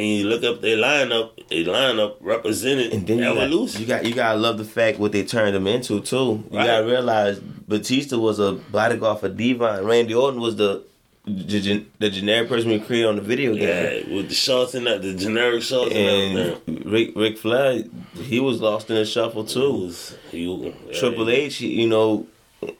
and 0.00 0.08
you 0.18 0.26
look 0.26 0.42
up 0.44 0.60
their 0.60 0.76
lineup, 0.76 1.30
their 1.48 1.64
lineup 1.64 2.16
represented 2.20 2.92
And 2.92 3.06
then 3.06 3.18
you 3.18 3.24
got, 3.24 3.36
evolution. 3.36 3.80
you 3.80 3.86
got 3.86 4.04
you 4.06 4.14
gotta 4.14 4.38
love 4.38 4.58
the 4.58 4.64
fact 4.64 4.98
what 4.98 5.12
they 5.12 5.24
turned 5.24 5.54
him 5.54 5.66
into 5.66 6.00
too. 6.00 6.42
You 6.50 6.58
Right. 6.58 6.66
gotta 6.66 6.86
realize 6.86 7.38
Batista 7.38 8.18
was 8.18 8.38
a 8.38 8.52
bodyguard 8.52 9.20
for 9.20 9.28
D-Von. 9.28 9.84
Randy 9.84 10.14
Orton 10.14 10.40
was 10.40 10.56
the 10.56 10.82
the, 11.26 11.84
the 11.98 12.08
generic 12.10 12.48
person 12.48 12.70
we 12.70 12.80
created 12.80 13.06
on 13.08 13.16
the 13.16 13.22
video 13.22 13.54
game. 13.54 13.62
yeah, 14.08 14.14
with 14.16 14.28
the 14.30 14.34
shorts 14.34 14.74
and 14.74 14.86
that, 14.86 15.02
the 15.02 15.14
generic 15.14 15.62
shorts 15.62 15.94
and, 15.94 16.38
And. 16.66 16.84
Ric 16.86 17.12
Ric 17.14 17.36
Flair, 17.38 17.84
he 18.16 18.40
was 18.40 18.60
lost 18.60 18.88
in 18.90 18.96
the 18.96 19.04
shuffle 19.04 19.44
too. 19.44 19.70
was, 19.84 20.16
he, 20.32 20.74
Triple 20.98 21.28
H, 21.28 21.60
you 21.60 21.86
know, 21.88 22.26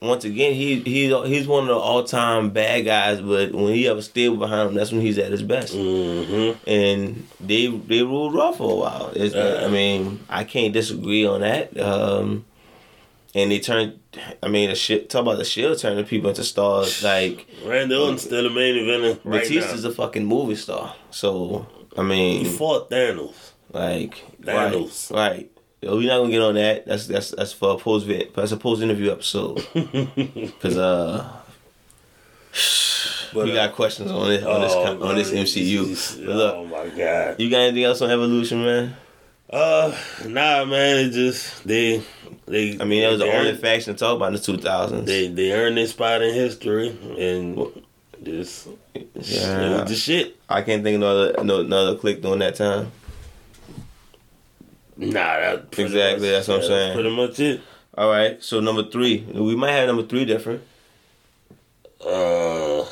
once 0.03 0.24
again 0.24 0.53
he 0.55 0.81
he 0.81 1.09
he's 1.26 1.47
one 1.47 1.62
of 1.62 1.68
the 1.68 1.74
all 1.74 2.05
time 2.05 2.51
bad 2.51 2.85
guys. 2.85 3.20
But 3.20 3.53
when 3.55 3.74
he 3.74 3.85
have 3.85 3.97
a 3.99 4.03
stable 4.03 4.37
behind 4.37 4.68
him, 4.70 4.74
that's 4.74 4.93
when 4.93 5.01
he's 5.01 5.18
at 5.18 5.31
his 5.33 5.43
best. 5.43 5.74
Mm-hmm. 5.74 6.68
and 6.70 7.26
they 7.41 7.66
they 7.68 8.03
ruled 8.03 8.35
rough 8.35 8.59
for 8.59 8.70
a 8.72 8.74
while. 8.74 9.12
Yeah. 9.14 9.62
I 9.64 9.68
mean, 9.68 10.20
I 10.28 10.45
can't 10.45 10.72
disagree 10.72 11.24
on 11.26 11.41
that. 11.41 11.78
Um, 11.81 12.45
and 13.35 13.51
they 13.51 13.61
turned. 13.61 13.99
I 14.43 14.49
mean, 14.49 14.70
the 14.70 14.74
shit. 14.74 15.09
Talk 15.09 15.22
about 15.22 15.39
the 15.39 15.45
shield 15.45 15.78
turning 15.78 16.05
people 16.05 16.31
into 16.31 16.43
stars. 16.45 17.03
Like 17.05 17.47
Randy 17.64 17.95
Orton's 17.95 18.22
still 18.22 18.43
the 18.43 18.51
main 18.51 18.74
eventer 18.74 19.20
right 19.24 19.43
Batista's 19.43 19.85
now. 19.85 19.91
a 19.91 19.93
fucking 19.93 20.26
movie 20.26 20.57
star. 20.57 20.95
So 21.11 21.66
I 21.97 22.03
mean, 22.03 22.45
He 22.45 22.51
fought 22.51 22.91
Thanos. 22.91 23.53
like 23.72 24.24
Thanos. 24.43 25.11
right, 25.12 25.37
right. 25.39 25.51
Yo, 25.83 25.97
We're 25.97 26.09
not 26.09 26.18
gonna 26.18 26.31
get 26.31 26.43
on 26.43 26.55
that. 26.57 26.85
That's 26.87 27.07
that's 27.07 27.31
that's 27.31 27.53
for 27.55 27.74
a 27.74 27.78
post 27.78 28.07
vid. 28.07 28.35
That's 28.35 28.53
a 28.53 28.59
post 28.59 28.83
interview 28.83 29.12
episode. 29.12 29.66
Cause 30.61 30.76
uh, 30.76 31.37
But, 33.33 33.45
we 33.45 33.53
uh, 33.53 33.66
got 33.66 33.74
questions 33.74 34.11
on 34.11 34.28
this 34.28 34.45
on 34.45 34.61
this 34.61 34.72
oh, 34.74 35.09
on 35.09 35.14
this 35.14 35.31
MCU. 35.31 36.26
look, 36.26 36.55
oh 36.55 36.66
my 36.66 36.89
god. 36.89 37.41
you 37.41 37.49
got 37.49 37.61
anything 37.61 37.85
else 37.85 38.03
on 38.03 38.11
Evolution, 38.11 38.62
man? 38.62 38.97
Uh, 39.49 39.97
nah, 40.26 40.64
man. 40.66 40.99
It 40.99 41.11
just 41.12 41.66
they 41.66 42.03
they. 42.47 42.78
I 42.78 42.85
mean, 42.85 43.01
that 43.03 43.12
was 43.12 43.20
the 43.20 43.33
only 43.33 43.51
earned- 43.51 43.61
faction 43.61 43.95
to 43.95 43.99
talk 43.99 44.16
about 44.16 44.26
in 44.26 44.35
the 44.35 44.39
2000s. 44.39 45.07
They 45.07 45.28
they 45.28 45.53
earned 45.53 45.78
their 45.78 45.87
spot 45.87 46.20
in 46.20 46.35
history 46.35 46.89
and 47.18 47.85
just 48.22 48.68
yeah, 49.14 49.85
the 49.85 49.95
shit. 49.95 50.37
I 50.47 50.61
can't 50.61 50.83
think 50.83 50.97
of 50.97 51.03
another 51.03 51.45
no, 51.45 51.61
another 51.61 51.97
click 51.97 52.20
during 52.20 52.41
that 52.41 52.57
time. 52.57 52.93
Nah, 55.01 55.12
that 55.12 55.66
Exactly, 55.78 56.12
much- 56.12 56.20
that's 56.20 56.48
what 56.48 56.59
I'm 56.61 56.66
saying. 56.66 56.94
Pretty 56.94 57.16
much 57.16 57.40
it. 57.40 57.61
All 57.96 58.11
right, 58.11 58.42
so 58.42 58.61
number 58.61 58.84
three, 58.84 59.20
we 59.32 59.57
might 59.57 59.72
have 59.72 59.86
number 59.88 60.03
three 60.05 60.24
different. 60.26 60.62
Uh, 62.05 62.82
I 62.82 62.86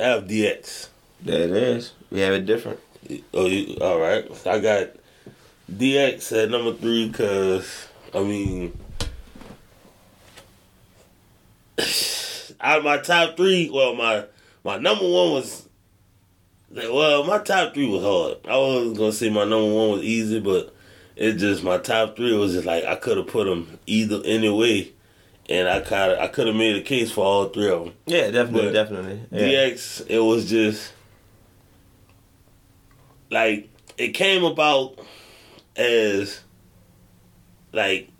have 0.00 0.24
DX. 0.24 0.88
There 1.22 1.40
it 1.42 1.50
is. 1.50 1.92
We 2.10 2.20
have 2.20 2.34
it 2.34 2.46
different. 2.46 2.80
Oh, 3.32 3.46
you, 3.46 3.76
all 3.80 3.98
right. 3.98 4.28
I 4.46 4.58
got 4.58 4.88
DX 5.72 6.42
at 6.44 6.50
number 6.50 6.74
three 6.74 7.08
because 7.08 7.88
I 8.14 8.20
mean, 8.20 8.76
out 12.60 12.78
of 12.78 12.84
my 12.84 12.98
top 12.98 13.36
three. 13.36 13.70
Well, 13.72 13.94
my 13.94 14.24
my 14.64 14.76
number 14.78 15.04
one 15.04 15.32
was 15.32 15.68
well, 16.70 17.24
my 17.24 17.38
top 17.38 17.74
three 17.74 17.88
was 17.88 18.02
hard. 18.02 18.38
I 18.52 18.56
wasn't 18.58 18.96
gonna 18.98 19.12
say 19.12 19.30
my 19.30 19.44
number 19.44 19.72
one 19.72 19.90
was 19.92 20.02
easy, 20.02 20.40
but 20.40 20.74
it 21.16 21.34
just 21.34 21.62
my 21.64 21.78
top 21.78 22.16
three 22.16 22.36
was 22.36 22.52
just 22.52 22.66
like 22.66 22.84
I 22.84 22.94
could 22.94 23.16
have 23.16 23.26
put 23.26 23.44
them 23.44 23.78
either 23.86 24.20
any 24.24 24.50
way, 24.50 24.92
and 25.48 25.68
I 25.68 25.80
kind 25.80 26.12
of 26.12 26.18
I 26.18 26.28
could 26.28 26.46
have 26.46 26.56
made 26.56 26.76
a 26.76 26.82
case 26.82 27.10
for 27.10 27.24
all 27.24 27.48
three 27.48 27.70
of 27.70 27.84
them. 27.84 27.94
Yeah, 28.06 28.30
definitely, 28.30 28.66
But 28.66 28.72
definitely. 28.72 29.20
Yeah. 29.30 29.40
DX, 29.70 30.06
it 30.08 30.20
was 30.20 30.48
just 30.48 30.92
like 33.30 33.68
it 33.98 34.08
came 34.08 34.44
about 34.44 34.98
as 35.74 36.40
like 37.72 38.10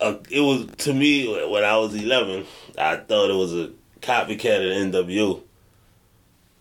a, 0.00 0.18
it 0.30 0.40
was 0.40 0.66
to 0.78 0.92
me 0.92 1.28
when 1.48 1.64
I 1.64 1.76
was 1.76 1.94
eleven. 1.94 2.46
I 2.76 2.96
thought 2.96 3.30
it 3.30 3.34
was 3.34 3.54
a 3.54 3.70
copycat 4.00 4.86
of 4.86 4.92
the 4.92 4.98
NWO, 4.98 5.42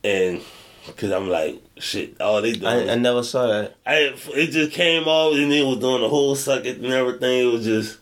and 0.04 0.42
because 0.96 1.12
I'm 1.12 1.30
like 1.30 1.62
shit, 1.78 2.20
all 2.22 2.42
they 2.42 2.54
doing. 2.54 2.66
I, 2.66 2.94
I 2.94 2.96
never 2.96 3.24
saw 3.24 3.48
that. 3.48 3.76
I, 3.86 4.14
it 4.34 4.52
just 4.52 4.72
came 4.72 5.08
off 5.08 5.34
and 5.36 5.52
it 5.52 5.66
was 5.66 5.80
doing 5.80 6.02
the 6.02 6.10
whole 6.10 6.36
suck 6.36 6.66
it 6.66 6.78
and 6.78 6.88
everything. 6.88 7.48
It 7.48 7.52
was 7.52 7.66
just 7.66 8.00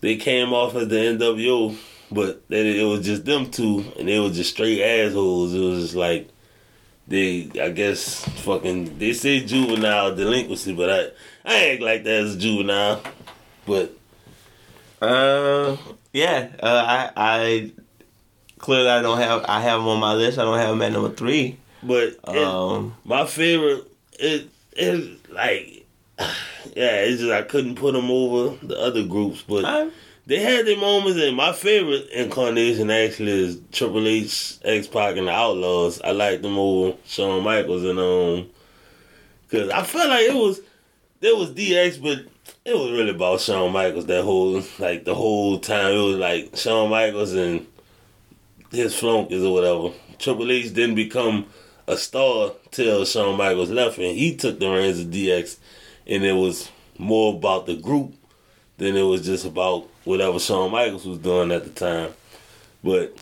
they 0.00 0.16
came 0.16 0.52
off 0.52 0.74
as 0.74 0.88
the 0.88 0.96
NWO, 0.96 1.76
but 2.10 2.48
then 2.48 2.66
it 2.66 2.82
was 2.84 3.04
just 3.04 3.24
them 3.24 3.50
two, 3.50 3.84
and 3.98 4.08
they 4.08 4.18
was 4.20 4.36
just 4.36 4.50
straight 4.50 4.82
assholes. 4.82 5.54
It 5.54 5.60
was 5.60 5.82
just 5.82 5.94
like 5.94 6.28
they, 7.06 7.50
I 7.60 7.70
guess, 7.70 8.24
fucking. 8.42 8.98
They 8.98 9.12
say 9.12 9.44
juvenile 9.44 10.14
delinquency, 10.14 10.74
but 10.74 10.90
I, 10.90 11.50
I 11.50 11.72
act 11.72 11.82
like 11.82 12.04
that 12.04 12.24
as 12.24 12.36
a 12.36 12.38
juvenile. 12.38 13.02
But 13.66 13.96
Uh, 15.00 15.76
yeah. 16.12 16.48
Uh, 16.62 16.84
I, 16.86 17.10
I 17.16 17.72
clearly 18.58 18.88
I 18.88 19.02
don't 19.02 19.18
have. 19.18 19.44
I 19.46 19.60
have 19.60 19.80
them 19.80 19.88
on 19.88 20.00
my 20.00 20.14
list. 20.14 20.38
I 20.38 20.44
don't 20.44 20.58
have 20.58 20.70
them 20.70 20.82
at 20.82 20.92
number 20.92 21.10
three. 21.14 21.58
But 21.86 22.16
it, 22.28 22.38
Um, 22.44 22.96
my 23.04 23.26
favorite, 23.26 23.84
it 24.18 24.48
it 24.72 25.30
like. 25.32 25.86
Yeah, 26.74 27.02
it's 27.02 27.20
just 27.20 27.30
I 27.32 27.42
couldn't 27.42 27.76
put 27.76 27.92
them 27.92 28.10
over 28.10 28.56
the 28.66 28.76
other 28.76 29.04
groups, 29.04 29.44
but 29.46 29.64
I, 29.64 29.90
They 30.26 30.40
had 30.40 30.66
their 30.66 30.78
moments, 30.78 31.20
and 31.20 31.36
my 31.36 31.52
favorite 31.52 32.08
incarnation 32.08 32.90
actually 32.90 33.32
is 33.32 33.60
Triple 33.70 34.08
H, 34.08 34.56
X 34.64 34.86
Pac, 34.88 35.16
and 35.18 35.28
the 35.28 35.32
Outlaws. 35.32 36.00
I 36.02 36.12
like 36.12 36.40
them 36.42 36.58
over 36.58 36.96
Shawn 37.04 37.44
Michaels 37.44 37.84
and 37.84 37.98
um, 38.00 38.50
cause 39.50 39.68
I 39.70 39.82
felt 39.84 40.08
like 40.08 40.22
it 40.22 40.34
was 40.34 40.60
there 41.20 41.36
was 41.36 41.50
DX, 41.50 42.02
but 42.02 42.20
it 42.64 42.74
was 42.74 42.90
really 42.90 43.10
about 43.10 43.40
Shawn 43.42 43.70
Michaels 43.72 44.06
that 44.06 44.24
whole 44.24 44.62
like 44.78 45.04
the 45.04 45.14
whole 45.14 45.58
time. 45.60 45.92
It 45.92 45.98
was 46.02 46.16
like 46.16 46.56
Shawn 46.56 46.90
Michaels 46.90 47.34
and 47.34 47.66
his 48.72 48.94
flunkies 48.98 49.44
or 49.44 49.52
whatever. 49.52 49.90
Triple 50.18 50.50
H 50.50 50.72
didn't 50.72 50.96
become 50.96 51.46
a 51.86 51.96
star 51.96 52.52
till 52.70 53.04
Shawn 53.04 53.36
Michaels 53.36 53.70
left, 53.70 53.98
and 53.98 54.16
he 54.16 54.36
took 54.36 54.58
the 54.58 54.70
reins 54.70 55.00
of 55.00 55.06
DX, 55.08 55.58
and 56.06 56.24
it 56.24 56.32
was 56.32 56.70
more 56.98 57.34
about 57.34 57.66
the 57.66 57.76
group 57.76 58.14
than 58.78 58.96
it 58.96 59.02
was 59.02 59.24
just 59.24 59.44
about 59.44 59.88
whatever 60.04 60.38
Shawn 60.38 60.70
Michaels 60.70 61.06
was 61.06 61.18
doing 61.18 61.52
at 61.52 61.64
the 61.64 61.70
time. 61.70 62.10
But 62.82 63.16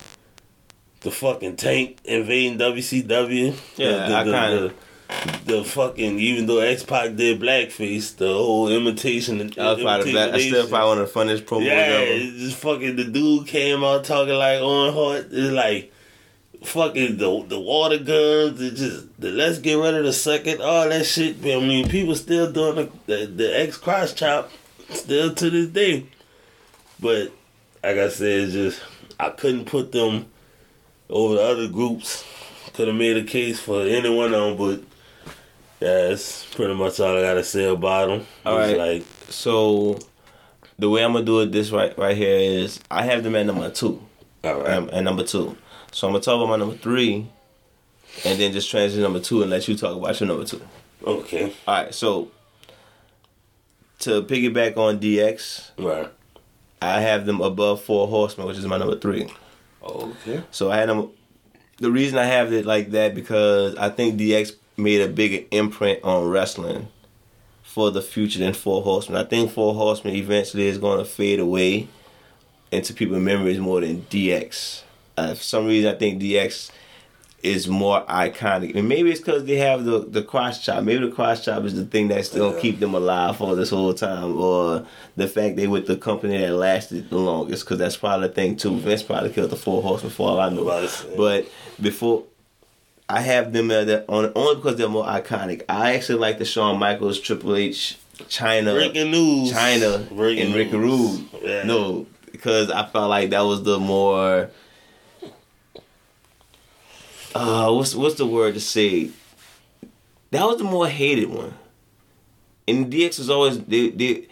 the 1.01 1.11
fucking 1.11 1.57
tank 1.57 1.99
invading 2.05 2.59
WCW. 2.59 3.55
Yeah, 3.77 4.09
the, 4.09 4.15
I 4.17 4.23
kinda- 4.25 4.69
the, 4.69 4.75
the 5.57 5.65
fucking 5.65 6.19
even 6.19 6.47
though 6.47 6.61
X 6.61 6.85
Pac 6.85 7.17
did 7.17 7.39
blackface, 7.39 8.17
the 8.17 8.33
whole 8.33 8.69
imitation. 8.69 9.39
that 9.39 9.57
was 9.57 9.83
probably 9.83 10.13
that, 10.15 10.33
that's 10.33 10.45
still 10.45 10.67
probably 10.69 10.89
one 10.89 10.99
of 10.99 11.07
the 11.07 11.13
funniest 11.13 11.45
promos 11.45 11.67
Yeah, 11.67 11.73
ever. 11.73 12.05
it's 12.07 12.39
just 12.39 12.57
fucking 12.59 12.97
the 12.97 13.05
dude 13.05 13.47
came 13.47 13.85
out 13.85 14.05
talking 14.05 14.33
like 14.35 14.61
Owen 14.61 14.95
Hart. 14.95 15.27
It's 15.31 15.53
like 15.53 15.92
fucking 16.65 17.17
the 17.19 17.45
the 17.49 17.61
water 17.61 17.99
guns. 17.99 18.61
It 18.61 18.75
just 18.75 19.21
the 19.21 19.31
let's 19.31 19.59
get 19.59 19.75
rid 19.75 19.95
of 19.95 20.05
the 20.05 20.13
second. 20.13 20.61
All 20.61 20.89
that 20.89 21.07
shit. 21.07 21.37
I 21.41 21.61
mean, 21.61 21.89
people 21.89 22.15
still 22.15 22.51
doing 22.53 22.77
the 22.77 22.91
the, 23.07 23.27
the 23.27 23.61
X 23.61 23.77
cross 23.77 24.13
chop 24.13 24.51
still 24.91 25.35
to 25.35 25.51
this 25.51 25.69
day. 25.69 26.07
But 27.01 27.33
like 27.83 27.97
I 27.97 28.09
said, 28.09 28.41
it's 28.41 28.53
just 28.53 28.83
I 29.19 29.31
couldn't 29.31 29.67
put 29.67 29.93
them 29.93 30.27
over 31.11 31.35
the 31.35 31.43
other 31.43 31.69
groups. 31.69 32.25
Could 32.75 32.89
have 32.89 32.97
made 32.97 33.17
a 33.19 33.25
case 33.25 33.61
for 33.61 33.83
any 33.83 34.09
one 34.15 34.33
of 34.33 34.57
them, 34.57 34.57
but 34.57 34.81
yeah, 35.81 36.09
that's 36.09 36.47
pretty 36.55 36.75
much 36.75 36.99
all 37.01 37.19
I 37.19 37.21
gotta 37.23 37.45
say 37.45 37.65
about 37.69 38.09
them. 38.09 38.27
All 38.47 38.59
It's 38.61 38.79
like 38.79 39.05
So 39.29 39.99
the 40.79 40.89
way 40.89 41.05
I'm 41.05 41.13
gonna 41.13 41.25
do 41.25 41.41
it 41.41 41.53
this 41.53 41.71
right 41.71 41.97
right 41.99 42.17
here 42.17 42.39
is 42.39 42.81
I 42.91 43.03
have 43.03 43.25
them 43.25 43.37
at 43.37 43.45
number 43.47 43.69
two. 43.71 44.01
all 44.45 44.61
right. 44.61 44.71
Um, 44.71 44.91
at 44.93 45.05
number 45.05 45.25
two. 45.25 45.57
So 45.93 46.07
I'm 46.07 46.13
gonna 46.13 46.23
talk 46.23 46.37
about 46.37 46.49
my 46.49 46.57
number 46.57 46.77
three, 46.77 47.27
and 48.25 48.41
then 48.41 48.53
just 48.53 48.71
transition 48.71 48.99
to 48.99 49.03
number 49.03 49.21
two 49.21 49.43
and 49.43 49.51
let 49.51 49.69
you 49.69 49.77
talk 49.77 49.97
about 49.97 50.19
your 50.19 50.27
number 50.27 50.45
two. 50.45 50.61
Okay. 51.07 51.53
All 51.67 51.75
right. 51.85 51.95
So 51.95 52.31
to 54.01 54.23
piggyback 54.23 54.77
on 54.77 54.99
DX, 54.99 55.71
Right. 55.79 56.09
I 56.81 57.01
have 57.01 57.27
them 57.27 57.41
above 57.41 57.83
Four 57.83 58.09
Horsemen, 58.09 58.47
which 58.49 58.59
is 58.59 58.67
my 58.67 58.77
number 58.79 58.99
three. 58.99 59.29
Okay. 59.83 60.43
So 60.51 60.71
I 60.71 60.77
had 60.79 60.89
them. 60.89 61.11
The 61.79 61.91
reason 61.91 62.19
I 62.19 62.25
have 62.25 62.53
it 62.53 62.67
like 62.67 62.91
that 62.93 63.15
because 63.15 63.75
I 63.77 63.89
think 63.89 64.19
DX 64.19 64.53
made 64.77 65.01
a 65.01 65.09
bigger 65.09 65.45
imprint 65.51 66.03
on 66.03 66.29
wrestling 66.29 66.89
for 67.63 67.91
the 67.91 68.03
future 68.03 68.39
than 68.39 68.53
Four 68.55 68.83
Horsemen. 68.83 69.21
I 69.21 69.25
think 69.29 69.51
Four 69.51 69.75
Horsemen 69.75 70.15
eventually 70.15 70.67
is 70.67 70.79
going 70.79 70.99
to 70.99 71.05
fade 71.05 71.41
away 71.41 71.89
into 72.71 72.93
people's 72.95 73.21
memories 73.23 73.59
more 73.59 73.81
than 73.81 74.03
DX. 74.03 74.83
Uh, 75.17 75.35
for 75.35 75.43
some 75.43 75.67
reason, 75.67 75.95
I 75.95 75.99
think 75.99 76.21
DX 76.23 76.71
is 77.43 77.67
more 77.67 78.05
iconic, 78.07 78.77
and 78.77 78.89
maybe 78.89 79.11
it's 79.11 79.19
because 79.21 79.45
they 79.45 79.57
have 79.57 79.85
the 79.85 79.99
the 80.01 80.23
cross 80.23 80.65
chop. 80.65 80.85
Maybe 80.85 81.05
the 81.05 81.13
cross 81.13 81.45
chop 81.45 81.65
is 81.65 81.75
the 81.75 81.85
thing 81.85 82.09
that's 82.09 82.29
still 82.29 82.55
Yeah. 82.55 82.61
keep 82.61 82.79
them 82.81 82.95
alive 82.95 83.37
for 83.37 83.57
this 83.57 83.71
whole 83.71 83.93
time, 83.95 84.37
or 84.41 84.87
the 85.17 85.27
fact 85.27 85.57
they 85.57 85.67
with 85.67 85.87
the 85.87 85.97
company 85.97 86.39
that 86.39 86.53
lasted 86.55 87.11
the 87.11 87.19
longest. 87.19 87.65
Because 87.65 87.79
that's 87.79 87.97
probably 87.97 88.29
the 88.29 88.35
thing 88.35 88.57
too. 88.57 88.77
Vince 88.79 89.03
probably 89.03 89.31
killed 89.31 89.51
the 89.51 89.57
Four 89.57 89.83
Horsemen 89.83 90.13
for 90.13 90.31
all 90.31 90.41
I 90.41 90.49
know. 90.51 90.89
But 91.17 91.49
before. 91.81 92.25
I 93.09 93.21
have 93.21 93.53
them 93.53 93.71
at 93.71 94.09
on 94.09 94.33
only 94.35 94.55
because 94.55 94.77
they're 94.77 94.89
more 94.89 95.05
iconic. 95.05 95.63
I 95.69 95.97
actually 95.97 96.19
like 96.21 96.39
the 96.39 96.47
Shawn 96.47 96.79
Michaels, 96.79 97.21
Triple 97.21 97.57
H, 97.57 97.99
Chyna, 98.21 98.73
Breaking 98.73 99.11
news. 99.11 99.53
Chyna 99.53 100.09
Breaking 100.09 100.47
and 100.47 100.55
Ricky 100.55 100.79
news. 100.79 101.21
Rude. 101.21 101.43
Yeah. 101.43 101.63
No, 101.65 102.07
because 102.31 102.71
I 102.71 102.87
felt 102.87 103.11
like 103.11 103.29
that 103.31 103.41
was 103.43 103.65
the 103.65 103.79
more. 103.79 104.49
Uh, 107.35 107.73
what's 107.73 107.95
what's 107.95 108.17
the 108.17 108.27
word 108.27 108.55
to 108.55 108.61
say? 108.61 109.11
That 110.31 110.45
was 110.45 110.59
the 110.59 110.65
more 110.65 110.89
hated 110.89 111.29
one. 111.31 111.55
And 112.69 112.93
DX 112.93 113.19
was 113.19 113.31
always 113.31 113.61
they 113.65 113.91
they. 113.91 114.29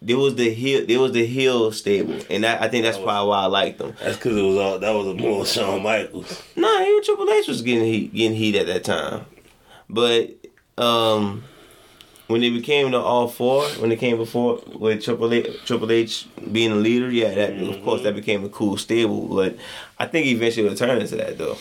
There 0.00 0.16
was 0.16 0.36
the 0.36 0.48
heel 0.54 0.86
There 0.86 1.00
was 1.00 1.10
the 1.10 1.26
heel 1.26 1.72
stable, 1.72 2.20
and 2.30 2.44
that, 2.44 2.62
I 2.62 2.68
think 2.68 2.84
that's 2.84 2.96
That 2.96 3.02
was- 3.04 3.12
probably 3.12 3.28
why 3.30 3.38
I 3.42 3.46
liked 3.46 3.78
them. 3.78 3.94
That's 4.00 4.16
because 4.16 4.36
it 4.36 4.42
was 4.42 4.56
all 4.56 4.78
that 4.78 4.90
was 4.94 5.06
a 5.08 5.14
more 5.14 5.44
Shawn 5.44 5.82
Michaels. 5.82 6.40
Nah, 6.54 6.82
even 6.82 7.02
Triple 7.02 7.28
H 7.28 7.48
was 7.48 7.62
getting 7.62 7.84
heat, 7.84 8.14
getting 8.14 8.36
heat 8.36 8.54
at 8.54 8.66
that 8.66 8.84
time. 8.84 9.24
But 9.90 10.36
um, 10.76 11.42
when 12.28 12.40
they 12.42 12.50
became 12.50 12.92
the 12.92 13.00
All 13.00 13.26
Four, 13.26 13.64
when 13.80 13.90
they 13.90 13.96
came 13.96 14.18
before 14.18 14.62
with 14.72 15.02
Triple 15.02 15.32
H, 15.34 15.48
Triple 15.64 15.90
H 15.90 16.28
being 16.52 16.70
the 16.70 16.76
leader, 16.76 17.10
yeah, 17.10 17.34
that 17.34 17.54
of 17.60 17.82
course 17.82 18.02
that 18.04 18.14
became 18.14 18.44
a 18.44 18.48
cool 18.50 18.76
stable. 18.76 19.26
But 19.26 19.56
I 19.98 20.06
think 20.06 20.26
eventually 20.26 20.66
it'll 20.66 20.78
turn 20.78 21.00
into 21.00 21.16
that 21.16 21.38
though. 21.38 21.58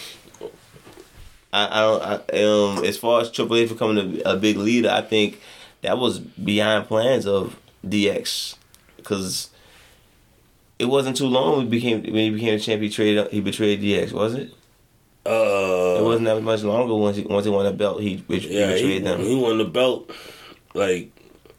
I, 1.65 1.79
I 1.79 1.81
don't. 1.81 2.01
I, 2.33 2.43
um, 2.79 2.85
as 2.85 2.97
far 2.97 3.21
as 3.21 3.31
Triple 3.31 3.55
H 3.57 3.69
becoming 3.69 4.21
a, 4.25 4.31
a 4.31 4.37
big 4.37 4.57
leader, 4.57 4.89
I 4.89 5.01
think 5.01 5.39
that 5.81 5.97
was 5.97 6.19
beyond 6.19 6.87
plans 6.87 7.25
of 7.25 7.57
DX, 7.85 8.55
because 8.97 9.49
it 10.79 10.85
wasn't 10.85 11.17
too 11.17 11.27
long 11.27 11.57
when 11.57 11.65
he 11.65 11.69
became 11.71 12.03
when 12.03 12.13
he 12.15 12.29
became 12.29 12.55
a 12.55 12.59
champion. 12.59 12.89
He 12.91 12.95
traded 12.95 13.31
he 13.31 13.41
betrayed 13.41 13.81
DX, 13.81 14.11
was 14.13 14.33
it? 14.35 14.53
Uh, 15.25 15.97
It 15.99 16.03
wasn't 16.03 16.25
that 16.25 16.41
much 16.41 16.63
longer 16.63 16.93
once 16.95 17.17
he 17.17 17.23
once 17.23 17.45
he 17.45 17.51
won 17.51 17.65
the 17.65 17.73
belt. 17.73 18.01
He, 18.01 18.23
he 18.27 18.37
yeah, 18.37 18.67
he, 18.67 18.73
betrayed 18.73 19.03
them. 19.05 19.19
he 19.21 19.35
won 19.35 19.57
the 19.57 19.65
belt, 19.65 20.09
like, 20.73 21.11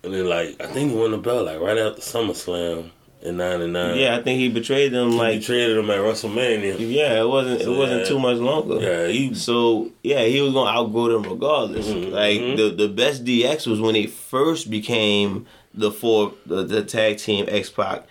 and 0.03 0.15
then 0.15 0.27
like 0.27 0.57
I 0.61 0.67
think 0.67 0.91
he 0.93 0.97
won 0.97 1.11
the 1.11 1.19
belt 1.19 1.45
like 1.47 1.61
right 1.61 1.77
after 1.77 2.01
SummerSlam 2.01 2.91
in 3.23 3.37
'99. 3.37 3.99
yeah, 3.99 4.17
I 4.17 4.23
think 4.23 4.39
he 4.39 4.49
betrayed 4.49 4.93
them. 4.93 5.11
he 5.13 5.17
Like, 5.19 5.43
traded 5.43 5.77
them 5.77 5.91
at 5.91 5.99
WrestleMania. 5.99 6.77
yeah, 6.79 7.21
it 7.21 7.29
wasn't 7.29 7.63
So, 7.63 7.73
it 7.73 7.77
wasn't 7.79 8.01
yeah. 8.03 8.09
too 8.09 8.19
much 8.19 8.39
longer. 8.39 8.81
Yeah, 8.81 9.07
he 9.09 9.35
So 9.35 9.91
yeah, 10.03 10.25
he 10.25 10.41
was 10.41 10.53
gonna 10.53 10.71
outgrow 10.71 11.09
them 11.21 11.31
regardless. 11.31 11.87
Mhm, 11.89 12.13
Like 12.13 12.41
mhm. 12.41 12.57
the 12.57 12.69
the 12.71 12.89
best 12.89 13.25
DX 13.25 13.67
was 13.67 13.81
when 13.81 13.95
he 13.95 14.07
first 14.07 14.71
became 14.71 15.47
the 15.75 15.91
four 15.91 16.33
the, 16.47 16.65
the 16.65 16.83
tag 16.83 17.19
team 17.19 17.45
X 17.49 17.71
Pac 17.71 18.07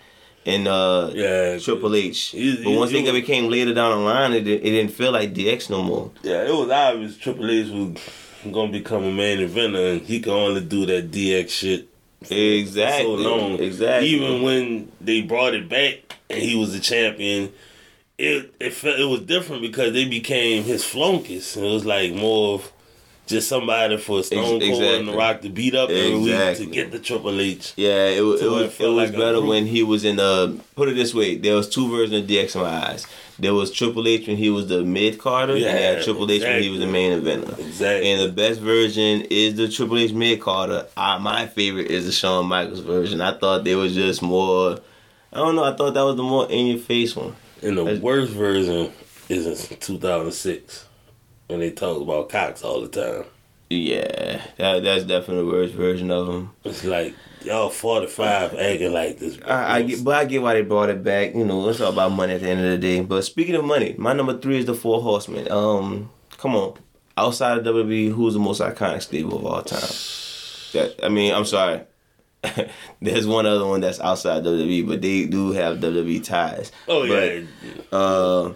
and 0.46 0.68
uh 0.68 1.10
yeah 1.14 1.58
Triple 1.58 1.94
H. 1.94 2.28
He- 2.28 2.56
but 2.56 2.70
he- 2.70 2.76
once 2.76 2.90
he 2.90 3.06
it 3.06 3.12
became 3.12 3.50
later 3.50 3.74
down 3.74 3.90
the 3.98 4.04
line, 4.04 4.32
it, 4.32 4.44
didn't- 4.44 4.66
it 4.66 4.70
didn't 4.70 4.92
feel 4.92 5.12
like 5.12 5.34
DX 5.34 5.70
no 5.70 5.82
more. 5.82 6.10
Yeah, 6.22 6.46
it 6.46 6.52
was 6.54 6.70
obvious 6.70 7.16
Triple 7.16 7.50
H 7.50 7.68
was 7.68 8.52
gonna 8.52 8.70
become 8.72 9.04
a 9.04 9.12
main 9.12 9.38
eventer, 9.38 9.92
and 9.92 10.02
he 10.02 10.20
could 10.20 10.32
only 10.32 10.60
do 10.60 10.86
that 10.86 11.10
DX 11.10 11.48
shit 11.50 11.88
Exactly. 12.22 13.04
so 13.04 13.14
long. 13.14 13.60
Exactly. 13.60 14.08
Even 14.08 14.42
when 14.42 14.92
they 15.00 15.22
brought 15.22 15.54
it 15.54 15.68
back 15.68 16.16
and 16.28 16.40
he 16.42 16.56
was 16.56 16.72
the 16.72 16.80
champion, 16.80 17.52
it 18.18 18.52
it 18.58 18.72
felt 18.74 18.98
it 18.98 19.04
was 19.04 19.20
different 19.22 19.62
because 19.62 19.92
they 19.92 20.04
became 20.04 20.64
his 20.64 20.84
flunkies. 20.84 21.56
And 21.56 21.64
it 21.64 21.70
was 21.70 21.84
like 21.86 22.12
more 22.12 22.54
of 22.54 22.72
just 23.28 23.48
somebody 23.48 23.96
for 23.98 24.22
Stone 24.22 24.44
Cold 24.44 24.62
exactly. 24.62 24.98
and 24.98 25.08
The 25.08 25.12
Rock 25.16 25.42
to 25.42 25.48
beat 25.48 25.74
up 25.74 25.90
every 25.90 26.18
week 26.18 26.56
to 26.56 26.66
get 26.66 26.90
the 26.90 26.98
Triple 26.98 27.40
H. 27.40 27.74
Yeah, 27.76 28.06
it, 28.08 28.22
wa- 28.22 28.32
it 28.32 28.38
So 28.38 28.46
it 28.46 28.50
was 28.50 28.80
it 28.80 28.86
was 28.88 29.10
like 29.10 29.18
better 29.18 29.40
when 29.40 29.66
he 29.66 29.82
was 29.82 30.04
in 30.04 30.16
the. 30.16 30.58
Put 30.74 30.88
it 30.88 30.94
this 30.94 31.14
way, 31.14 31.36
there 31.36 31.54
was 31.54 31.68
two 31.68 31.88
versions 31.90 32.22
of 32.24 32.28
DX 32.28 32.54
in 32.56 32.62
my 32.62 32.68
eyes. 32.90 33.06
There 33.40 33.54
was 33.54 33.70
Triple 33.70 34.08
H 34.08 34.26
when 34.26 34.36
he 34.36 34.50
was 34.50 34.66
the 34.66 34.82
mid 34.82 35.18
carder, 35.18 35.52
and 35.52 35.62
Yeah, 35.62 35.70
had 35.72 36.02
Triple 36.02 36.28
H 36.30 36.42
when 36.42 36.60
he 36.62 36.70
was 36.70 36.80
the 36.80 36.86
main 36.88 37.20
eventer. 37.20 37.56
Exactly. 37.58 38.10
And 38.10 38.20
the 38.28 38.32
best 38.32 38.58
version 38.60 39.22
is 39.30 39.54
the 39.54 39.68
Triple 39.68 39.98
H 39.98 40.12
mid 40.12 40.40
carder. 40.40 40.86
My 40.96 41.46
favorite 41.46 41.86
is 41.88 42.06
the 42.06 42.12
Shawn 42.12 42.46
Michaels 42.46 42.80
version. 42.80 43.20
I 43.20 43.38
thought 43.38 43.62
they 43.64 43.76
was 43.76 43.94
just 43.94 44.22
more. 44.22 44.78
I 45.32 45.36
don't 45.36 45.54
know. 45.54 45.64
I 45.64 45.76
thought 45.76 45.94
that 45.94 46.02
was 46.02 46.16
the 46.16 46.22
more 46.22 46.50
in 46.50 46.66
your 46.66 46.78
face 46.78 47.14
one. 47.14 47.36
And 47.62 47.76
the 47.76 47.84
That's- 47.84 48.02
worst 48.02 48.32
version 48.32 48.90
is 49.28 49.46
in 49.70 49.76
2006 49.78 50.86
when 51.48 51.60
they 51.60 51.70
talk 51.70 52.00
about 52.00 52.28
Cox 52.28 52.62
all 52.62 52.80
the 52.80 52.88
time. 52.88 53.24
Yeah, 53.70 54.40
that, 54.56 54.82
that's 54.82 55.04
definitely 55.04 55.44
the 55.44 55.50
worst 55.50 55.74
version 55.74 56.10
of 56.10 56.28
him. 56.28 56.50
It's 56.64 56.84
like 56.84 57.14
y'all 57.42 57.68
45 57.68 58.54
acting 58.54 58.92
like 58.92 59.18
this. 59.18 59.38
I, 59.44 59.78
I 59.78 59.82
get, 59.82 60.02
but 60.02 60.14
I 60.14 60.24
get 60.24 60.40
why 60.40 60.54
they 60.54 60.62
brought 60.62 60.88
it 60.88 61.04
back. 61.04 61.34
You 61.34 61.44
know, 61.44 61.68
it's 61.68 61.80
all 61.80 61.92
about 61.92 62.12
money 62.12 62.34
at 62.34 62.40
the 62.40 62.48
end 62.48 62.64
of 62.64 62.70
the 62.70 62.78
day. 62.78 63.00
But 63.02 63.22
speaking 63.22 63.54
of 63.56 63.64
money, 63.64 63.94
my 63.98 64.14
number 64.14 64.38
three 64.38 64.58
is 64.58 64.64
the 64.66 64.74
Four 64.74 65.02
Horsemen. 65.02 65.50
Um, 65.52 66.10
come 66.38 66.54
on, 66.56 66.78
outside 67.18 67.58
of 67.58 67.64
WWE, 67.64 68.12
who's 68.12 68.34
the 68.34 68.40
most 68.40 68.60
iconic 68.62 69.02
stable 69.02 69.38
of 69.38 69.44
all 69.46 69.62
time? 69.62 69.80
That 70.72 70.94
I 71.02 71.08
mean, 71.10 71.34
I'm 71.34 71.44
sorry. 71.44 71.82
There's 73.02 73.26
one 73.26 73.44
other 73.46 73.66
one 73.66 73.80
that's 73.80 74.00
outside 74.00 74.44
WWE, 74.44 74.86
but 74.88 75.02
they 75.02 75.26
do 75.26 75.52
have 75.52 75.78
WWE 75.78 76.24
ties. 76.24 76.72
Oh 76.86 77.06
But, 77.06 77.34
yeah, 77.34 77.42
Uh, 77.92 78.52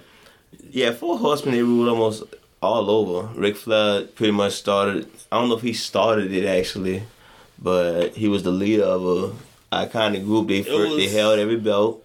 yeah, 0.70 0.92
Four 0.92 1.18
Horsemen 1.18 1.54
they 1.54 1.62
ruled 1.62 1.88
almost 1.88 2.22
all 2.62 2.88
over. 2.90 3.28
Ric 3.38 3.56
Flair 3.56 4.02
pretty 4.02 4.32
much 4.32 4.52
started. 4.54 5.08
I 5.30 5.38
don't 5.38 5.48
know 5.48 5.56
if 5.56 5.62
he 5.62 5.72
started 5.72 6.32
it 6.32 6.46
actually, 6.46 7.02
but 7.58 8.10
he 8.16 8.28
was 8.28 8.42
the 8.44 8.50
leader 8.52 8.84
of 8.84 9.04
a 9.04 9.32
iconic 9.86 10.24
group. 10.24 10.48
They 10.48 10.62
first, 10.62 10.96
they 10.96 11.08
held 11.08 11.38
every 11.38 11.56
belt. 11.56 11.98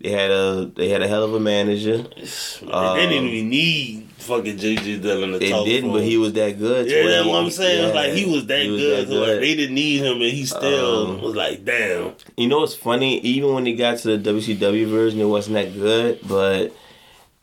They 0.00 0.10
had 0.10 0.30
a 0.30 0.66
they 0.66 0.90
had 0.90 1.00
a 1.02 1.08
hell 1.08 1.22
of 1.24 1.32
a 1.32 1.40
manager. 1.40 1.98
they 1.98 3.06
didn't 3.06 3.24
even 3.24 3.48
need 3.48 4.08
fucking 4.18 4.58
JJ 4.58 5.00
Dillon 5.00 5.32
to 5.32 5.38
They 5.38 5.50
talk. 5.50 5.64
They 5.64 5.72
didn't, 5.72 5.92
but 5.92 6.02
he 6.02 6.18
was 6.18 6.34
that 6.34 6.58
good. 6.58 6.90
Yeah, 6.90 7.06
that's 7.06 7.26
what 7.26 7.42
I'm 7.42 7.50
saying. 7.50 7.88
yeah, 7.88 7.94
like 7.94 8.12
he 8.12 8.26
was 8.26 8.44
that 8.46 8.62
he 8.62 8.70
was 8.70 8.80
good. 8.80 9.06
that 9.06 9.10
so, 9.10 9.18
like, 9.20 9.26
good. 9.28 9.42
they 9.42 9.54
didn't 9.54 9.74
need 9.74 10.02
him, 10.02 10.14
and 10.20 10.30
he 10.30 10.44
still 10.44 11.10
Um, 11.12 11.22
was 11.22 11.34
like, 11.34 11.64
damn. 11.64 12.12
You 12.36 12.48
know 12.48 12.60
what's 12.60 12.74
funny? 12.74 13.18
Even 13.20 13.54
when 13.54 13.64
he 13.64 13.74
got 13.74 13.98
to 13.98 14.18
the 14.18 14.30
WCW 14.32 14.86
version, 14.86 15.20
it 15.20 15.24
wasn't 15.26 15.54
that 15.54 15.72
good, 15.72 16.18
but 16.28 16.74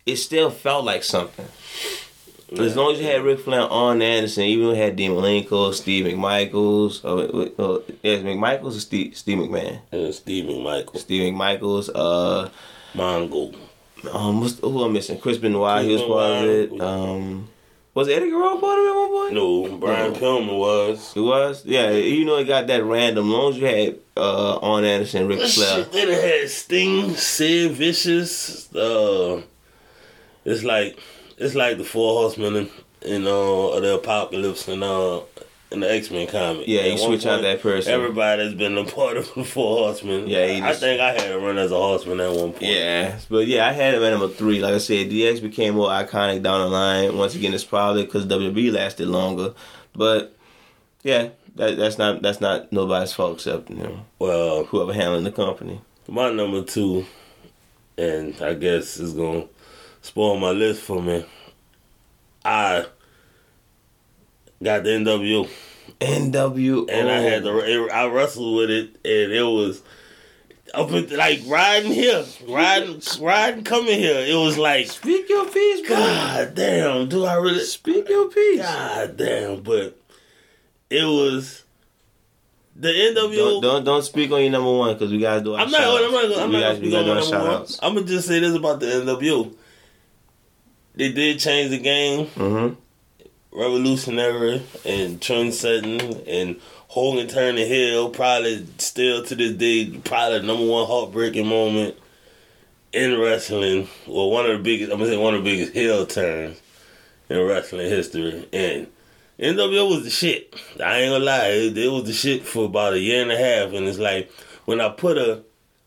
it 0.06 0.18
still 0.18 0.52
felt 0.52 0.86
like 0.86 1.04
something. 1.04 1.48
As 2.60 2.76
long 2.76 2.92
as 2.94 3.00
you 3.00 3.06
had 3.08 3.24
Ric 3.24 3.40
Flair 3.40 3.62
Arn 3.62 4.02
Anderson, 4.02 4.44
even 4.44 4.76
had 4.76 4.96
Dean 4.98 5.12
Malenko, 5.12 5.74
Steve 5.74 6.06
McMichaels, 6.06 7.04
or, 7.06 7.50
or 7.64 7.82
yes, 8.04 8.24
McMichaels 8.24 8.76
or 8.76 8.80
Steve, 8.82 9.16
Steve 9.16 9.38
McMahon, 9.38 9.80
And 9.92 10.14
Stephen 10.14 10.62
Michael, 10.62 11.00
Steve 11.00 11.34
McMichaels. 11.34 11.90
Uh, 11.96 12.50
Mongo. 12.94 13.56
um, 14.14 14.42
what's, 14.42 14.60
who 14.60 14.84
I'm 14.84 14.92
missing? 14.92 15.18
Chris 15.20 15.38
Benoit, 15.38 15.86
he 15.86 15.94
was 15.94 16.02
Chris 16.02 16.12
part 16.12 16.44
of 16.44 16.50
it. 16.50 16.82
Um, 16.82 17.48
was 17.94 18.10
Eddie 18.10 18.30
Guerrero 18.30 18.58
part 18.58 18.80
of 18.80 18.86
it 18.86 18.90
at 18.90 18.96
one 18.96 19.10
point? 19.10 19.34
No, 19.34 19.78
Brian 19.78 20.14
No. 20.14 20.20
Pillman 20.20 20.58
was. 20.58 21.14
It 21.16 21.22
was, 21.22 21.66
yeah. 21.66 21.92
You 21.92 22.26
know, 22.26 22.36
it 22.38 22.46
got 22.46 22.68
that 22.68 22.84
random. 22.84 23.28
As 23.28 23.32
long 23.32 23.52
as 23.54 23.58
you 23.60 23.66
had 23.66 23.96
uh, 24.18 24.58
Arn 24.60 24.84
Anderson, 24.84 25.28
Ric 25.28 25.40
This 25.40 25.56
Flair. 25.56 25.84
shit, 25.86 25.92
they 25.94 26.40
had 26.42 26.50
Sting, 26.50 27.16
Sid 27.16 27.72
Vicious. 27.74 28.74
Uh, 28.76 29.42
it's 30.44 30.64
like 30.64 31.00
it's 31.42 31.56
like 31.56 31.78
the 31.78 31.84
Four 31.84 32.14
Horsemen 32.22 32.56
in, 32.56 32.70
in 33.02 33.28
uh 33.28 33.80
the 33.80 33.96
Apocalypse 34.02 34.68
and 34.68 34.84
uh 34.84 35.22
in 35.72 35.80
the 35.80 35.90
X 35.92 36.12
Men 36.12 36.28
comic. 36.28 36.68
Yeah, 36.68 36.86
you 36.86 36.98
switch 36.98 37.26
out 37.26 37.42
that 37.42 37.62
person. 37.62 37.94
Everybody's 37.94 38.54
been 38.54 38.78
a 38.78 38.84
part 38.84 39.16
of 39.18 39.34
the 39.34 39.44
Four 39.46 39.78
Horsemen. 39.78 40.28
Yeah, 40.28 40.46
he 40.48 40.62
I 40.62 40.74
think 40.74 41.00
I 41.00 41.14
had 41.14 41.32
a 41.32 41.40
run 41.40 41.58
as 41.58 41.72
a 41.72 41.76
horseman 41.78 42.20
at 42.20 42.30
one 42.32 42.52
point. 42.52 42.64
Yeah, 42.64 43.18
but 43.30 43.48
yeah, 43.48 43.68
I 43.68 43.72
had 43.72 43.94
him 43.94 44.04
at 44.04 44.10
number 44.12 44.28
three. 44.28 44.60
Like 44.60 44.74
I 44.74 44.80
said, 44.80 45.10
DX 45.10 45.42
became 45.42 45.76
more 45.76 45.90
iconic 45.90 46.44
down 46.44 46.62
the 46.62 46.68
line. 46.68 47.18
Once 47.18 47.36
again, 47.36 47.54
it's 47.54 47.64
probably 47.64 48.04
because 48.04 48.26
WWE 48.26 48.72
lasted 48.74 49.08
longer. 49.08 49.54
But 49.94 50.36
yeah, 51.04 51.30
that, 51.56 51.78
that's 51.78 51.98
not 51.98 52.22
that's 52.22 52.42
not 52.42 52.72
nobody's 52.74 53.14
fault 53.14 53.36
except 53.36 53.70
you 53.70 53.78
know 53.78 54.06
Well, 54.20 54.66
whoever 54.66 54.94
handling 54.94 55.24
the 55.24 55.32
company. 55.32 55.80
my 56.08 56.32
number 56.32 56.64
two, 56.64 57.06
and 57.98 58.36
I 58.42 58.54
guess 58.56 58.98
is 58.98 59.14
gonna 59.14 59.46
spoil 60.02 60.38
my 60.38 60.52
list 60.52 60.82
for 60.82 61.02
me. 61.02 61.26
I 62.44 62.86
got 64.62 64.84
the 64.84 64.90
NWO. 64.92 65.50
NWO. 66.00 66.90
and 66.92 67.10
I 67.10 67.20
had 67.20 67.44
to 67.44 67.60
it, 67.60 67.92
I 67.92 68.08
wrestled 68.08 68.58
with 68.58 68.72
it, 68.72 68.96
and 69.06 69.32
it 69.32 69.44
was 69.44 69.82
up 70.74 70.92
at, 70.92 71.12
like 71.12 71.42
riding 71.48 71.92
here, 71.92 72.24
riding, 72.48 73.02
riding 73.20 73.64
coming 73.64 74.00
here. 74.00 74.20
It 74.26 74.36
was 74.36 74.58
like, 74.58 74.88
speak 74.88 75.28
your 75.30 75.46
piece, 75.48 75.86
bro. 75.88 75.96
God 75.98 76.56
damn, 76.56 77.10
do 77.10 77.26
I 77.26 77.36
really? 77.36 77.60
Speak 77.60 78.08
your 78.10 78.30
piece. 78.30 78.62
God 78.62 79.18
damn, 79.18 79.62
but 79.62 80.00
it 80.90 81.04
was 81.06 81.64
the 82.76 82.88
NWO. 82.88 83.36
Don't, 83.36 83.62
don't 83.62 83.84
don't 83.84 84.04
speak 84.04 84.32
on 84.32 84.42
your 84.42 84.50
number 84.52 84.72
one 84.72 84.94
because 84.94 85.12
we 85.12 85.20
gotta 85.20 85.42
do 85.42 85.54
our 85.54 85.60
I'm 85.62 85.70
not. 85.72 85.82
shout-outs. 85.82 86.06
I'm 86.06 86.12
not. 86.12 86.40
I'm 86.40 86.50
we 86.50 86.54
not 86.56 86.60
gotta, 86.62 86.62
gonna 86.62 86.74
we 86.74 86.78
speak 86.80 86.92
gotta 86.92 86.98
on 86.98 87.06
do 87.06 87.08
my 87.08 87.12
our 87.12 87.16
number 87.16 87.26
shout 87.30 87.44
one. 87.48 87.62
outs. 87.62 87.80
I'm 87.84 87.94
gonna 87.96 88.08
just 88.08 88.28
say 88.28 88.40
this 88.40 88.56
about 88.56 88.80
the 88.80 88.86
NWO. 88.88 89.56
They 91.02 91.12
did 91.12 91.40
change 91.40 91.72
the 91.72 91.80
game. 91.80 92.28
Mm-hmm. 92.28 92.76
revolutionary 93.52 94.62
and 94.86 95.20
trend 95.20 95.56
setting 95.56 96.00
and 96.28 96.62
Hogan 96.90 97.28
turning 97.28 97.66
heel 97.66 98.12
probably 98.12 98.68
still 98.78 99.24
to 99.24 99.34
this 99.34 99.54
day 99.54 99.98
probably 100.06 100.38
the 100.38 100.46
number 100.46 100.68
one 100.68 100.86
heartbreaking 100.86 101.48
moment 101.48 101.98
in 102.94 103.20
wrestling 103.20 103.88
well 104.06 104.30
one 104.30 104.46
of 104.46 104.60
the 104.60 104.64
biggest 104.64 104.92
I'm 104.92 105.00
gonna 105.00 105.10
say 105.10 105.18
one 105.18 105.34
of 105.34 105.44
the 105.44 105.50
biggest 105.50 105.74
heel 105.74 106.06
turns 106.06 106.62
in 107.30 107.48
wrestling 107.48 107.90
history 107.90 108.48
and 108.54 108.86
NWO 109.40 109.90
was 109.90 110.04
the 110.04 110.12
shit 110.12 110.56
I 110.80 111.00
ain't 111.00 111.14
gonna 111.14 111.26
lie 111.26 111.48
it, 111.48 111.76
it 111.80 111.92
was 111.92 112.04
the 112.04 112.14
shit 112.14 112.46
for 112.46 112.66
about 112.66 112.94
a 112.94 113.00
year 113.00 113.24
and 113.24 113.32
a 113.32 113.38
half 113.38 113.74
and 113.74 113.88
it's 113.88 113.98
like 113.98 114.32
when 114.66 114.80
I 114.80 114.90
put 114.90 115.18
a 115.18 115.42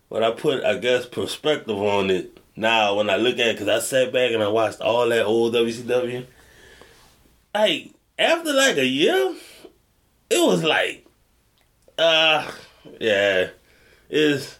when 0.08 0.24
I 0.24 0.32
put 0.32 0.64
I 0.64 0.76
guess 0.78 1.06
perspective 1.06 1.78
on 1.78 2.10
it 2.10 2.36
now 2.56 2.94
when 2.94 3.10
I 3.10 3.16
look 3.16 3.38
at 3.38 3.48
it 3.48 3.58
because 3.58 3.68
I 3.68 3.78
sat 3.80 4.12
back 4.12 4.32
and 4.32 4.42
I 4.42 4.48
watched 4.48 4.80
all 4.80 5.08
that 5.08 5.24
old 5.24 5.54
WCW 5.54 6.26
like 7.54 7.94
after 8.18 8.52
like 8.52 8.76
a 8.76 8.86
year, 8.86 9.34
it 10.30 10.46
was 10.46 10.62
like, 10.64 11.06
uh, 11.96 12.50
yeah, 13.00 13.48
it's 14.10 14.58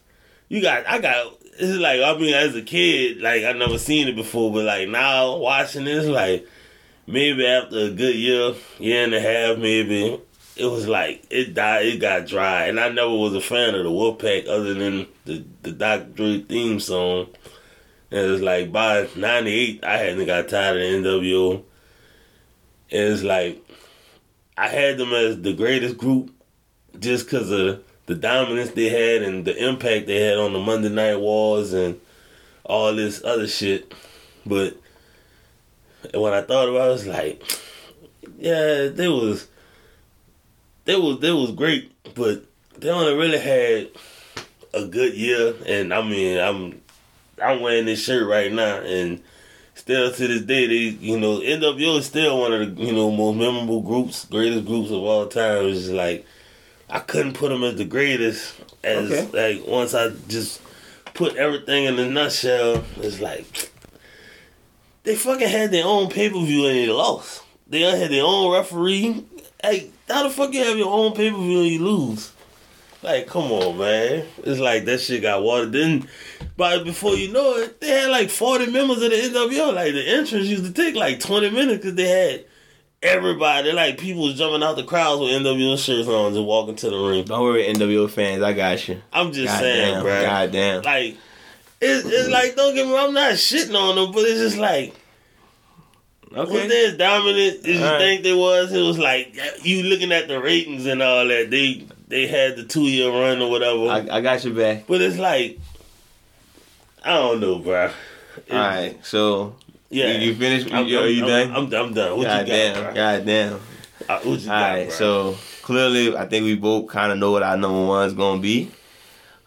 you 0.49 0.63
got 0.63 0.87
I 0.87 1.01
got 1.01 1.35
it's 1.59 1.79
like 1.79 2.01
I 2.01 2.17
mean 2.19 2.35
as 2.35 2.55
a 2.55 2.63
kid 2.63 3.21
like 3.21 3.45
I 3.45 3.53
never 3.53 3.79
seen 3.79 4.09
it 4.09 4.17
before, 4.17 4.53
but 4.53 4.65
like 4.65 4.89
now 4.89 5.37
watching 5.37 5.85
this 5.85 6.07
like 6.07 6.47
maybe 7.07 7.47
after 7.47 7.79
a 7.79 7.91
good 7.91 8.15
year, 8.15 8.55
year 8.79 9.05
and 9.05 9.15
a 9.15 9.21
half 9.21 9.59
maybe. 9.59 10.21
It 10.57 10.67
was 10.67 10.87
like 10.87 11.25
it 11.31 11.53
died. 11.53 11.85
It 11.85 12.01
got 12.01 12.29
dry, 12.29 12.67
and 12.67 12.79
I 12.79 12.89
never 12.89 13.11
was 13.11 13.35
a 13.35 13.41
fan 13.41 13.75
of 13.75 13.83
the 13.83 13.91
Wolfpack 13.91 14.47
other 14.47 14.73
than 14.73 15.09
the 15.25 15.45
the 15.63 15.73
Dr. 15.73 16.05
Dre 16.05 16.43
theme 16.43 16.79
song. 16.79 17.27
And 18.15 18.27
it 18.29 18.31
was 18.31 18.43
like 18.43 18.71
by 18.71 19.09
'98, 19.17 19.83
I 19.83 19.97
hadn't 19.97 20.25
got 20.27 20.49
tired 20.49 20.77
of 20.77 21.03
the 21.03 21.09
NWO. 21.09 21.65
And 22.93 23.13
it's 23.13 23.25
like 23.25 23.61
I 24.57 24.69
had 24.69 24.99
them 24.99 25.13
as 25.13 25.43
the 25.43 25.53
greatest 25.53 25.99
group 25.99 26.33
just 26.97 27.27
because 27.27 27.51
of 27.51 27.83
the 28.07 28.15
dominance 28.15 28.71
they 28.71 28.89
had 28.89 29.23
and 29.23 29.45
the 29.45 29.57
impact 29.57 30.07
they 30.07 30.21
had 30.21 30.39
on 30.39 30.53
the 30.53 30.61
Monday 30.61 30.91
Night 30.91 31.17
Wars 31.17 31.73
and 31.73 32.01
all 32.63 32.95
this 32.95 33.25
other 33.25 33.49
shit. 33.49 33.93
But 34.47 34.77
when 36.15 36.33
I 36.33 36.43
thought 36.43 36.69
about 36.69 36.83
it, 36.83 36.85
I 36.85 36.89
was 36.91 37.07
like, 37.09 37.43
yeah, 38.39 38.91
they 38.91 39.09
was 39.09 39.49
they 40.85 40.95
was 40.95 41.19
they 41.19 41.33
was 41.33 41.51
great, 41.51 41.91
but 42.15 42.45
they 42.79 42.91
only 42.91 43.15
really 43.17 43.41
had 43.41 43.89
a 44.73 44.87
good 44.87 45.15
year. 45.15 45.55
And 45.67 45.93
I 45.93 46.01
mean, 46.01 46.39
I'm 46.39 46.84
I'm 47.43 47.61
wearing 47.61 47.87
this 47.87 48.03
shirt 48.03 48.27
right 48.29 48.53
now, 48.53 48.81
and 48.81 49.23
still 49.75 50.13
to 50.13 50.29
this 50.29 50.43
day, 50.43 50.67
they 50.67 50.75
you 51.05 51.19
know 51.19 51.41
NWO 51.41 51.99
is 51.99 52.07
still 52.07 52.41
one 52.41 52.53
of 52.53 52.77
the 52.77 52.83
you 52.83 52.93
know 52.93 53.11
most 53.11 53.37
memorable 53.37 53.81
groups, 53.81 54.25
greatest 54.27 54.67
groups 54.67 54.91
of 54.91 55.03
all 55.03 55.27
time. 55.27 55.67
It's 55.67 55.89
like 55.89 56.27
I 56.91 57.01
couldn't 57.01 57.35
put 57.35 57.49
them 57.51 57.65
as 57.65 57.77
the 57.77 57.85
greatest 57.85 58.55
as 58.83 59.11
Okay. 59.11 59.57
like 59.59 59.67
once 59.67 59.95
I 59.95 60.11
just 60.29 60.61
put 61.15 61.37
everything 61.37 61.85
in 61.85 61.99
a 61.99 62.09
nutshell. 62.09 62.85
It's 62.99 63.21
like 63.21 63.71
they 65.03 65.17
fucking 65.17 65.49
had 65.49 65.71
their 65.71 65.87
own 65.87 66.09
pay 66.11 66.29
per 66.31 66.41
view 66.45 66.67
and 66.67 66.77
they 66.77 66.87
lost. 66.89 67.43
They 67.69 67.81
had 67.81 68.11
their 68.11 68.25
own 68.25 68.53
referee. 68.53 69.25
Hey, 69.63 69.91
how 70.09 70.23
the 70.25 70.31
fuck 70.31 70.53
you 70.53 70.63
have 70.63 70.77
your 70.77 70.93
own 70.93 71.13
pay 71.15 71.31
per 71.31 71.37
view 71.37 71.61
and 71.61 71.69
you 71.69 71.79
lose? 71.85 72.31
Like, 73.03 73.27
come 73.27 73.53
on, 73.53 73.77
man. 73.79 74.27
It's 74.45 74.61
like 74.61 74.85
that 74.87 74.99
shit 75.01 75.21
got 75.23 75.43
watered. 75.43 75.73
Then, 75.73 76.09
but 76.57 76.85
before 76.85 77.15
you 77.17 77.33
know 77.33 77.57
it, 77.57 77.81
they 77.81 77.89
had 77.89 78.11
like 78.11 78.31
40 78.31 78.67
members 78.71 79.03
of 79.03 79.11
the 79.11 79.17
NWO. 79.17 79.75
Like, 79.75 79.93
the 79.93 80.07
entrance 80.09 80.47
used 80.47 80.65
to 80.65 80.73
take 80.73 80.95
like 80.95 81.21
20 81.21 81.51
minutes 81.51 81.79
because 81.79 81.95
they 81.95 82.09
had 82.09 82.45
everybody. 83.03 83.73
Like, 83.73 83.99
people 83.99 84.23
was 84.25 84.35
jumping 84.39 84.63
out 84.63 84.77
the 84.77 84.85
crowds 84.85 85.21
with 85.21 85.31
NWO 85.31 85.77
shirts 85.79 86.09
on 86.09 86.35
and 86.37 86.47
walking 86.47 86.77
to 86.77 86.91
the 86.91 86.97
ring. 86.97 87.25
Don't 87.25 87.43
worry, 87.43 87.65
NWO 87.65 88.09
fans, 88.11 88.43
I 88.43 88.53
got 88.53 88.87
you. 88.89 89.01
I'm 89.13 89.33
just 89.33 89.53
God 89.53 89.61
saying, 89.61 89.95
damn, 89.95 90.03
bro. 90.03 90.23
God 90.23 90.53
damn. 90.53 90.83
Like, 90.83 91.17
it's, 91.81 92.07
it's 92.07 92.29
like, 92.31 92.57
don't 92.57 92.75
get 92.75 92.87
me 92.87 92.95
wrong, 92.95 93.09
I'm 93.09 93.15
not 93.15 93.33
shitting 93.35 93.75
on 93.79 93.97
them, 93.97 94.13
but 94.13 94.21
it's 94.25 94.41
just 94.41 94.57
like, 94.57 94.95
Okay. 96.37 96.51
was 96.53 96.69
they 96.69 96.87
as 96.87 96.97
dominant 96.97 97.59
as 97.61 97.67
you 97.67 97.85
Alright. 97.85 97.99
think 98.01 98.23
they 98.25 98.33
was? 98.35 98.73
It 98.73 98.83
was 98.83 98.99
like 98.99 99.37
you 99.63 99.85
looking 99.85 100.11
at 100.11 100.27
the 100.27 100.41
ratings 100.41 100.85
and 100.85 101.01
all 101.01 101.29
that. 101.29 101.49
They 101.49 101.87
they 102.09 102.27
had 102.27 102.57
the 102.57 102.65
two 102.65 102.83
year 102.83 103.09
run 103.09 103.41
or 103.41 103.49
whatever. 103.49 103.87
I, 103.87 104.17
I 104.17 104.21
got 104.21 104.43
your 104.45 104.53
back. 104.53 104.89
but 104.89 105.01
it's 105.01 105.17
like 105.17 105.61
I 107.05 107.15
don't 107.15 107.41
know, 107.41 107.59
bro. 107.59 107.91
It- 108.47 108.53
All 108.53 108.59
right, 108.59 108.97
so 109.05 109.57
Yeah. 109.91 110.13
you, 110.13 110.29
you 110.31 110.35
finished? 110.35 110.73
I'm, 110.73 110.87
you, 110.87 110.99
are 110.99 111.07
you 111.07 111.23
I'm, 111.25 111.29
done? 111.29 111.51
I'm, 111.51 111.57
I'm, 111.67 111.75
I'm 111.87 111.95
done. 111.95 112.17
What 112.17 112.25
God 112.25 112.49
you 112.49 112.53
got, 112.53 112.75
damn? 112.75 112.95
God 112.95 113.27
damn. 113.27 113.53
Uh, 114.09 114.13
All 114.25 114.37
got, 114.37 114.47
right, 114.49 114.87
bro? 114.89 114.91
so 114.97 115.37
clearly, 115.63 116.17
I 116.17 116.27
think 116.27 116.45
we 116.45 116.57
both 116.57 116.89
kind 116.89 117.13
of 117.13 117.19
know 117.19 117.31
what 117.31 117.43
our 117.43 117.57
number 117.57 117.87
one's 117.87 118.13
gonna 118.15 118.41
be. 118.41 118.71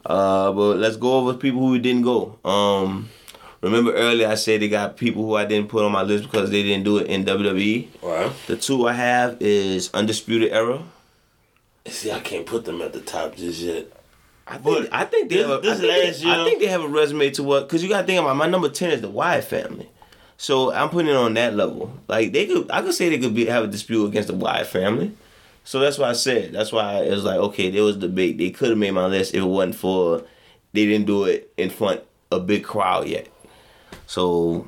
Uh, 0.06 0.52
but 0.54 0.78
let's 0.78 0.96
go 0.96 1.16
over 1.20 1.34
people 1.34 1.60
who 1.60 1.72
we 1.72 1.80
didn't 1.80 2.04
go. 2.04 2.40
Um, 2.46 3.10
remember 3.62 3.94
earlier 3.94 4.28
I 4.30 4.36
said 4.36 4.62
they 4.62 4.70
got 4.70 4.96
people 4.96 5.24
who 5.26 5.36
I 5.36 5.44
didn't 5.46 5.68
put 5.70 5.84
on 5.84 5.92
my 5.92 6.04
list 6.04 6.24
because 6.24 6.50
they 6.50 6.64
didn't 6.64 6.86
do 6.86 6.98
it 7.00 7.08
in 7.08 7.26
WWE. 7.26 7.88
Right. 8.02 8.32
The 8.48 8.56
two 8.56 8.88
I 8.88 8.94
have 8.94 9.38
is 9.42 9.90
Undisputed 9.94 10.54
Era. 10.54 10.82
See, 11.88 12.12
I 12.12 12.20
can't 12.22 12.46
put 12.46 12.64
them 12.66 12.82
at 12.82 12.94
the 12.94 13.02
top 13.02 13.36
just 13.36 13.60
yet. 13.60 13.88
I 14.50 14.58
think, 14.58 14.90
I 14.92 15.04
think 15.06 15.30
they 15.30 15.36
this- 15.38 15.48
have 15.48 15.58
a, 15.60 15.62
this 15.62 15.80
I 15.80 15.82
think 15.82 16.06
last 16.06 16.22
they, 16.24 16.30
I 16.32 16.44
think 16.46 16.60
they 16.60 16.68
have 16.68 16.82
a 16.84 16.88
resume 16.88 17.30
to 17.32 17.44
what 17.44 17.68
because 17.68 17.84
you 17.84 17.90
got 17.90 18.02
to 18.02 18.08
think 18.08 18.20
about 18.22 18.36
my 18.38 18.48
number 18.48 18.70
ten 18.70 18.92
is 18.92 19.02
the 19.02 19.10
Wyatt 19.10 19.44
family, 19.44 19.90
so 20.38 20.72
I'm 20.74 20.90
putting 20.90 21.10
it 21.12 21.16
on 21.16 21.34
that 21.34 21.56
level. 21.56 21.92
Like 22.08 22.32
they 22.32 22.46
could, 22.48 22.72
I 22.72 22.82
could 22.82 22.94
say 22.94 23.10
they 23.10 23.20
could 23.20 23.36
be 23.36 23.46
have 23.48 23.66
a 23.66 23.68
dispute 23.68 24.06
against 24.06 24.30
the 24.30 24.36
Wyatt 24.36 24.68
family, 24.68 25.12
so 25.64 25.80
that's 25.80 25.98
why 25.98 26.10
I 26.10 26.14
said 26.14 26.54
that's 26.54 26.72
why 26.72 27.04
it 27.04 27.12
was 27.12 27.24
like 27.26 27.38
okay, 27.38 27.70
there 27.70 27.84
was 27.84 27.98
debate. 27.98 28.38
They 28.38 28.52
could 28.52 28.70
have 28.70 28.78
made 28.78 28.92
my 28.92 29.08
list 29.08 29.34
if 29.34 29.42
it 29.42 29.46
wasn't 29.46 29.76
for 29.76 30.24
they 30.74 30.86
didn't 30.86 31.08
do 31.08 31.26
it 31.26 31.52
in 31.58 31.70
front 31.70 32.02
of 32.32 32.42
a 32.42 32.44
big 32.44 32.64
crowd 32.64 33.08
yet. 33.08 33.28
So, 34.06 34.68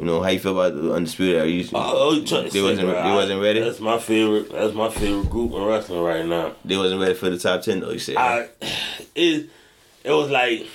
you 0.00 0.06
know 0.06 0.22
how 0.22 0.30
you 0.30 0.38
feel 0.38 0.58
about 0.58 0.80
the 0.80 0.94
undisputed? 0.94 1.42
Are 1.42 1.46
you? 1.46 1.68
Oh, 1.74 2.08
oh, 2.08 2.12
you 2.14 2.24
trying 2.24 2.44
to 2.44 2.50
they 2.50 2.58
say, 2.58 2.62
wasn't 2.62 2.88
bro, 2.88 3.02
they 3.02 3.14
wasn't 3.14 3.42
ready. 3.42 3.60
That's 3.60 3.80
my 3.80 3.98
favorite. 3.98 4.50
That's 4.50 4.72
my 4.72 4.88
favorite 4.88 5.28
group 5.28 5.52
in 5.52 5.62
wrestling 5.62 6.02
right 6.02 6.24
now. 6.24 6.54
They 6.64 6.78
wasn't 6.78 7.02
ready 7.02 7.12
for 7.12 7.28
the 7.28 7.38
top 7.38 7.60
ten 7.60 7.80
though. 7.80 7.90
You 7.90 7.98
said. 7.98 8.16
I 8.16 8.48
it 9.14 9.50
it 10.02 10.10
was 10.10 10.30
like 10.30 10.66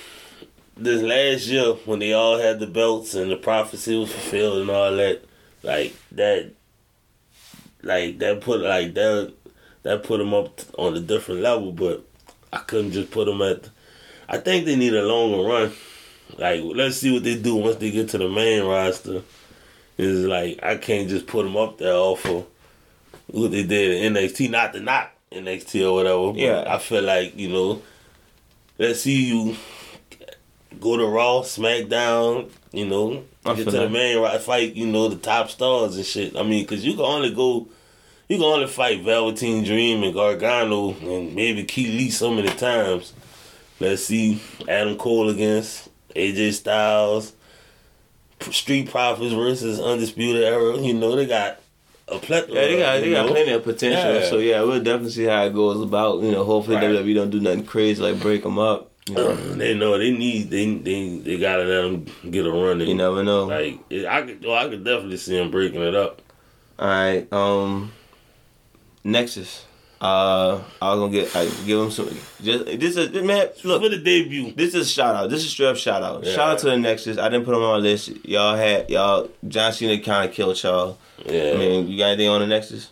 this 0.76 1.02
last 1.02 1.48
year 1.48 1.72
when 1.86 1.98
they 1.98 2.12
all 2.12 2.38
had 2.38 2.60
the 2.60 2.68
belts 2.68 3.16
and 3.16 3.28
the 3.28 3.36
prophecy 3.36 3.98
was 3.98 4.12
fulfilled 4.12 4.62
and 4.62 4.70
all 4.70 4.94
that. 4.94 5.24
Like 5.64 5.96
that, 6.12 6.52
like 7.82 8.20
that 8.20 8.40
put 8.42 8.60
like 8.60 8.94
that 8.94 9.34
that 9.82 10.04
put 10.04 10.18
them 10.18 10.34
up 10.34 10.60
on 10.78 10.96
a 10.96 11.00
different 11.00 11.40
level. 11.40 11.72
But 11.72 12.06
I 12.52 12.58
couldn't 12.58 12.92
just 12.92 13.10
put 13.10 13.24
them 13.24 13.42
at. 13.42 13.70
I 14.28 14.38
think 14.38 14.66
they 14.66 14.76
need 14.76 14.94
a 14.94 15.02
longer 15.02 15.48
run. 15.48 15.72
Like 16.38 16.60
let's 16.64 16.96
see 16.98 17.12
what 17.12 17.24
they 17.24 17.36
do 17.36 17.56
once 17.56 17.76
they 17.76 17.90
get 17.90 18.10
to 18.10 18.18
the 18.18 18.28
main 18.28 18.64
roster. 18.64 19.22
Is 19.98 20.26
like 20.26 20.60
I 20.62 20.76
can't 20.76 21.08
just 21.08 21.26
put 21.26 21.44
them 21.44 21.56
up 21.56 21.78
there 21.78 21.94
off 21.94 22.24
of 22.26 22.46
what 23.28 23.50
they 23.50 23.62
did 23.62 24.02
in 24.02 24.14
NXT. 24.14 24.50
Not 24.50 24.72
to 24.74 24.80
knock 24.80 25.10
NXT 25.32 25.88
or 25.88 25.94
whatever. 25.94 26.38
Yeah. 26.38 26.64
I 26.66 26.78
feel 26.78 27.02
like 27.02 27.36
you 27.36 27.48
know. 27.48 27.82
Let's 28.78 29.00
see 29.00 29.28
you 29.28 29.56
go 30.80 30.96
to 30.98 31.06
Raw, 31.06 31.40
SmackDown. 31.40 32.50
You 32.72 32.86
know, 32.86 33.24
I 33.44 33.54
get 33.54 33.64
to 33.64 33.70
the 33.70 33.88
main 33.88 34.18
ro- 34.18 34.38
fight. 34.38 34.74
You 34.74 34.86
know 34.86 35.08
the 35.08 35.16
top 35.16 35.48
stars 35.48 35.96
and 35.96 36.04
shit. 36.04 36.36
I 36.36 36.42
mean, 36.42 36.62
because 36.64 36.84
you 36.84 36.92
can 36.92 37.04
only 37.04 37.34
go. 37.34 37.68
You 38.28 38.36
can 38.36 38.44
only 38.44 38.66
fight 38.66 39.02
Velveteen 39.02 39.64
Dream 39.64 40.02
and 40.02 40.12
Gargano 40.12 40.90
and 41.00 41.34
maybe 41.34 41.64
Keith 41.64 41.88
Lee 41.88 42.10
so 42.10 42.30
many 42.32 42.48
times. 42.48 43.12
Let's 43.78 44.04
see 44.04 44.42
Adam 44.68 44.96
Cole 44.96 45.30
against 45.30 45.85
AJ 46.16 46.54
Styles, 46.54 47.32
Street 48.50 48.90
Profits 48.90 49.32
versus 49.32 49.80
Undisputed 49.80 50.42
Era. 50.44 50.76
You 50.78 50.94
know 50.94 51.14
they 51.16 51.26
got 51.26 51.60
a 52.08 52.18
plethora. 52.18 52.54
Yeah, 52.54 52.60
they 52.62 52.78
got 52.78 53.00
they 53.00 53.10
got 53.10 53.26
know? 53.26 53.32
plenty 53.32 53.52
of 53.52 53.62
potential. 53.64 54.14
Yeah. 54.20 54.28
So 54.30 54.38
yeah, 54.38 54.62
we'll 54.62 54.82
definitely 54.82 55.10
see 55.10 55.24
how 55.24 55.44
it 55.44 55.54
goes 55.54 55.80
about. 55.82 56.22
You 56.22 56.32
know, 56.32 56.44
hopefully 56.44 56.76
Right. 56.76 56.84
WWE 56.84 57.14
don't 57.14 57.30
do 57.30 57.40
nothing 57.40 57.64
crazy 57.64 58.02
like 58.02 58.20
break 58.20 58.42
them 58.42 58.58
up. 58.58 58.90
You 59.08 59.14
know, 59.14 59.34
They 59.56 59.74
know 59.74 59.98
they 59.98 60.10
need 60.10 60.50
they 60.50 60.74
they 60.74 61.18
they 61.18 61.38
gotta 61.38 61.64
let 61.64 61.82
them 61.82 62.30
get 62.30 62.46
a 62.46 62.50
run. 62.50 62.80
you 62.80 62.94
never 62.94 63.22
know. 63.22 63.44
Like 63.44 63.80
I 63.92 64.22
could, 64.22 64.44
well, 64.44 64.54
I 64.66 64.68
could 64.68 64.84
definitely 64.84 65.16
see 65.18 65.36
them 65.36 65.50
breaking 65.50 65.82
it 65.82 65.94
up. 65.94 66.22
All 66.78 66.88
right, 66.88 67.32
um, 67.32 67.92
Nexus. 69.04 69.64
Uh, 69.98 70.60
I 70.82 70.94
was 70.94 71.00
gonna 71.00 71.12
get 71.12 71.34
I 71.34 71.46
give 71.64 71.78
them 71.78 71.90
some. 71.90 72.10
Just 72.42 72.66
this 72.66 72.96
is 72.98 73.10
man. 73.24 73.48
Look, 73.64 73.82
For 73.82 73.88
the 73.88 73.96
debut, 73.96 74.52
this 74.52 74.74
is 74.74 74.86
a 74.86 74.90
shout 74.90 75.14
out. 75.14 75.30
This 75.30 75.42
is 75.42 75.50
straight 75.50 75.68
up 75.68 75.76
shout 75.78 76.02
out. 76.02 76.22
Yeah. 76.22 76.32
Shout 76.34 76.48
out 76.50 76.58
to 76.58 76.66
the 76.66 76.76
Nexus. 76.76 77.16
I 77.16 77.30
didn't 77.30 77.46
put 77.46 77.52
them 77.52 77.62
on 77.62 77.78
my 77.80 77.88
list. 77.88 78.10
Y'all 78.26 78.56
had 78.56 78.90
y'all. 78.90 79.30
John 79.48 79.72
Cena 79.72 79.98
kind 80.02 80.28
of 80.28 80.34
killed 80.36 80.62
y'all. 80.62 80.98
yeah. 81.24 81.52
I 81.54 81.56
mean, 81.56 81.88
you 81.88 81.96
got 81.98 82.08
anything 82.08 82.28
on 82.28 82.40
the 82.42 82.46
Nexus? 82.46 82.90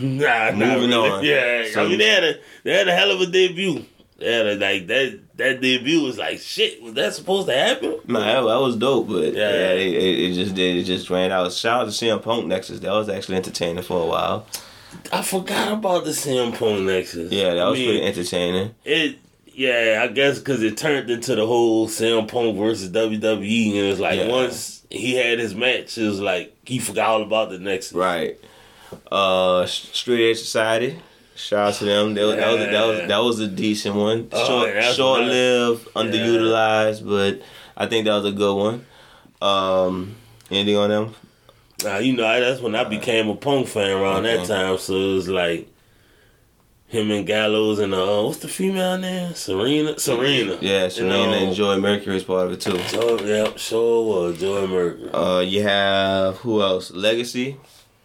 nah, 0.00 0.50
Moving 0.52 0.90
really. 0.90 0.94
on. 0.94 1.24
Yeah, 1.24 1.64
So- 1.72 1.84
I 1.84 1.88
mean 1.88 1.98
they 1.98 2.08
had 2.08 2.24
a 2.24 2.34
they 2.64 2.72
had 2.72 2.88
a 2.88 2.92
hell 2.94 3.10
of 3.12 3.20
a 3.20 3.26
debut. 3.26 3.84
Yeah, 4.18 4.54
like 4.58 4.86
that 4.88 5.20
that 5.36 5.60
debut 5.60 6.02
was 6.02 6.18
like 6.18 6.38
shit. 6.38 6.80
Was 6.82 6.94
that 6.94 7.14
supposed 7.14 7.48
to 7.48 7.54
happen? 7.54 7.98
Nah, 8.06 8.20
that, 8.20 8.40
that 8.48 8.60
was 8.60 8.76
dope, 8.76 9.08
but 9.08 9.32
Yeah. 9.34 9.50
yeah, 9.50 9.72
it, 9.72 9.94
it, 9.94 10.18
it 10.30 10.34
just 10.34 10.54
did. 10.54 10.76
It 10.76 10.84
just 10.84 11.10
ran 11.10 11.32
out. 11.32 11.52
Shout 11.52 11.82
out 11.82 11.84
to 11.84 11.90
CM 11.90 12.22
Punk 12.22 12.46
Nexus. 12.46 12.80
That 12.80 12.92
was 12.92 13.08
actually 13.08 13.36
entertaining 13.36 13.82
for 13.82 14.02
a 14.02 14.06
while. 14.06 14.46
I 15.12 15.22
forgot 15.22 15.72
about 15.72 16.04
the 16.04 16.10
CM 16.12 16.56
Punk 16.56 16.82
Nexus. 16.86 17.32
Yeah, 17.32 17.54
that 17.54 17.66
I 17.66 17.68
was 17.68 17.78
mean, 17.78 17.88
pretty 17.88 18.06
entertaining. 18.06 18.74
It 18.84 19.18
yeah, 19.56 20.00
I 20.02 20.08
guess 20.12 20.38
because 20.40 20.62
it 20.62 20.76
turned 20.76 21.10
into 21.10 21.34
the 21.36 21.46
whole 21.46 21.86
CM 21.88 22.26
Punk 22.28 22.56
versus 22.56 22.90
WWE, 22.90 23.68
and 23.70 23.86
it's 23.88 24.00
like 24.00 24.18
Yeah. 24.18 24.28
once 24.28 24.84
he 24.90 25.14
had 25.14 25.38
his 25.38 25.54
match, 25.54 25.96
it 25.98 26.06
was 26.06 26.20
like 26.20 26.56
he 26.64 26.78
forgot 26.78 27.08
all 27.10 27.22
about 27.22 27.50
the 27.50 27.58
Nexus. 27.58 27.92
Right. 27.92 28.38
Uh, 29.10 29.66
Straight 29.66 30.30
Edge 30.30 30.38
Society. 30.38 30.98
Shout 31.36 31.68
out 31.68 31.74
to 31.74 31.84
them. 31.84 32.14
That 32.14 32.24
was, 32.26 32.36
that 32.36 32.48
was, 32.52 32.58
that 32.66 32.86
was, 32.86 33.08
that 33.08 33.18
was 33.18 33.40
a 33.40 33.48
decent 33.48 33.96
one. 33.96 34.28
Oh, 34.32 34.46
Short, 34.46 34.74
yeah, 34.74 34.92
short 34.92 35.20
lived, 35.22 35.86
Yeah. 35.94 36.02
underutilized, 36.02 37.06
but 37.08 37.42
I 37.76 37.86
think 37.86 38.04
that 38.06 38.14
was 38.14 38.26
a 38.26 38.32
good 38.32 38.54
one. 38.54 38.86
Um, 39.42 40.14
anything 40.50 40.76
on 40.76 40.90
them? 40.90 41.14
Now 41.82 41.98
you 41.98 42.14
know 42.14 42.22
that's 42.40 42.60
when 42.62 42.74
I 42.74 42.84
became 42.84 43.28
a 43.28 43.34
Punk 43.36 43.66
fan 43.66 43.90
around 44.00 44.24
Okay. 44.24 44.36
that 44.38 44.46
time. 44.46 44.78
So 44.78 44.94
it 44.94 45.14
was 45.14 45.28
like 45.28 45.68
him 46.86 47.10
and 47.10 47.26
Gallows 47.26 47.80
and 47.80 47.92
uh, 47.92 48.22
what's 48.22 48.38
the 48.38 48.48
female 48.48 48.96
name? 48.96 49.34
Serena. 49.34 49.98
Serena. 49.98 50.56
Yeah, 50.60 50.88
Serena 50.88 51.14
know, 51.14 51.32
and 51.32 51.54
Joy 51.54 51.78
Mercury 51.78 52.16
is 52.16 52.22
part 52.24 52.46
of 52.46 52.52
it 52.52 52.60
too. 52.60 52.78
Joy, 52.96 53.16
yep, 53.24 53.58
sure 53.58 54.06
was 54.06 54.38
Joy 54.38 54.66
Mercury. 54.68 55.10
Uh, 55.12 55.40
you 55.40 55.62
have 55.62 56.36
who 56.38 56.62
else? 56.62 56.90
Legacy. 56.92 57.56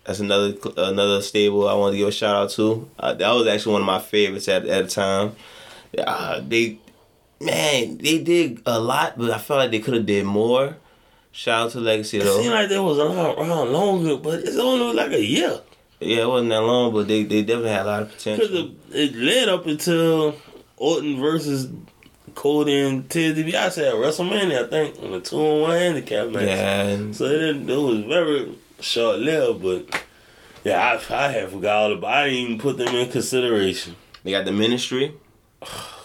That's 0.09 0.21
another 0.21 0.55
another 0.75 1.21
stable 1.21 1.69
I 1.69 1.75
want 1.75 1.93
to 1.93 1.97
give 1.99 2.07
a 2.07 2.11
shout 2.11 2.35
out 2.35 2.49
to. 2.51 2.89
Uh, 2.97 3.13
that 3.13 3.31
was 3.31 3.45
actually 3.45 3.73
one 3.73 3.81
of 3.83 3.85
my 3.85 3.99
favorites 3.99 4.47
at 4.47 4.65
at 4.65 4.85
the 4.85 4.89
time. 4.89 5.35
Uh, 5.95 6.41
they, 6.47 6.79
man, 7.39 7.99
they 7.99 8.17
did 8.17 8.59
a 8.65 8.79
lot, 8.79 9.19
but 9.19 9.29
I 9.29 9.37
felt 9.37 9.59
like 9.59 9.69
they 9.69 9.77
could 9.77 9.93
have 9.93 10.07
did 10.07 10.25
more. 10.25 10.77
Shout 11.31 11.67
out 11.67 11.71
to 11.73 11.79
Legacy 11.79 12.17
It 12.17 12.23
though. 12.23 12.41
seemed 12.41 12.53
like 12.55 12.69
they 12.69 12.79
was 12.79 12.97
around, 12.97 13.37
around 13.37 13.71
longer, 13.71 14.17
but 14.17 14.39
it's 14.39 14.57
only 14.57 14.95
like 14.95 15.11
a 15.11 15.23
year. 15.23 15.61
Yeah, 15.99 16.23
it 16.23 16.27
wasn't 16.27 16.49
that 16.49 16.61
long, 16.61 16.91
but 16.91 17.07
they, 17.07 17.21
they 17.23 17.43
definitely 17.43 17.69
had 17.69 17.83
a 17.83 17.85
lot 17.85 18.01
of 18.01 18.09
potential. 18.09 18.47
it, 18.57 18.71
it 18.91 19.15
led 19.15 19.47
up 19.47 19.67
until 19.67 20.35
Orton 20.77 21.19
versus 21.19 21.69
Cody 22.33 22.79
and 22.79 23.07
Ted 23.11 23.35
DiBiase 23.35 23.87
at 23.87 23.93
WrestleMania, 23.93 24.65
I 24.65 24.69
think, 24.69 24.97
in 25.03 25.13
a 25.13 25.19
two 25.19 25.37
on 25.37 25.61
one 25.61 25.71
handicap 25.77 26.29
match. 26.29 26.47
Yeah, 26.47 27.11
So 27.11 27.25
it, 27.25 27.69
it 27.69 27.77
was 27.77 27.99
very 28.05 28.57
short 28.81 29.19
lived, 29.19 29.61
but 29.63 30.03
yeah, 30.63 30.99
I, 31.09 31.13
I 31.13 31.31
had 31.31 31.49
forgot 31.49 31.75
all 31.83 31.93
about. 31.93 32.13
I 32.13 32.29
didn't 32.29 32.39
even 32.39 32.57
put 32.59 32.77
them 32.77 32.95
in 32.95 33.11
consideration. 33.11 33.95
they 34.23 34.31
got 34.31 34.45
the 34.45 34.51
ministry. 34.51 35.13
Oh 35.63 35.95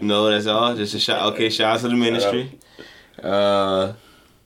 No, 0.00 0.30
that's 0.30 0.46
all. 0.46 0.76
Just 0.76 0.94
a 0.94 1.00
shout. 1.00 1.32
Okay, 1.32 1.50
shout 1.50 1.74
out 1.76 1.80
to 1.80 1.88
the 1.88 1.96
ministry. 1.96 2.58
Uh, 3.20 3.94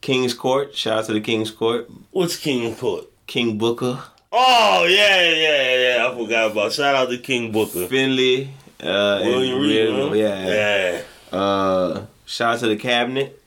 King's 0.01 0.33
Court. 0.35 0.75
Shout 0.75 0.99
out 1.01 1.05
to 1.07 1.13
the 1.13 1.21
King's 1.21 1.51
Court. 1.51 1.91
What's 2.11 2.37
King 2.37 2.75
Court? 2.75 3.05
King 3.27 3.59
Booker. 3.59 4.03
Oh 4.33 4.87
yeah, 4.89 5.31
yeah, 5.31 5.97
yeah. 5.97 6.09
I 6.09 6.17
forgot 6.17 6.53
about. 6.53 6.73
Shout 6.73 6.95
out 6.95 7.11
to 7.11 7.19
King 7.19 7.53
Booker, 7.53 7.87
Finlay. 7.87 8.51
Uh, 8.81 9.21
William 9.25 9.61
Reed. 9.61 10.19
Yeah. 10.19 11.03
yeah. 11.33 11.39
Uh, 11.39 12.07
shout 12.27 12.55
out 12.55 12.61
to 12.61 12.69
the 12.69 12.77
cabinet. 12.77 13.41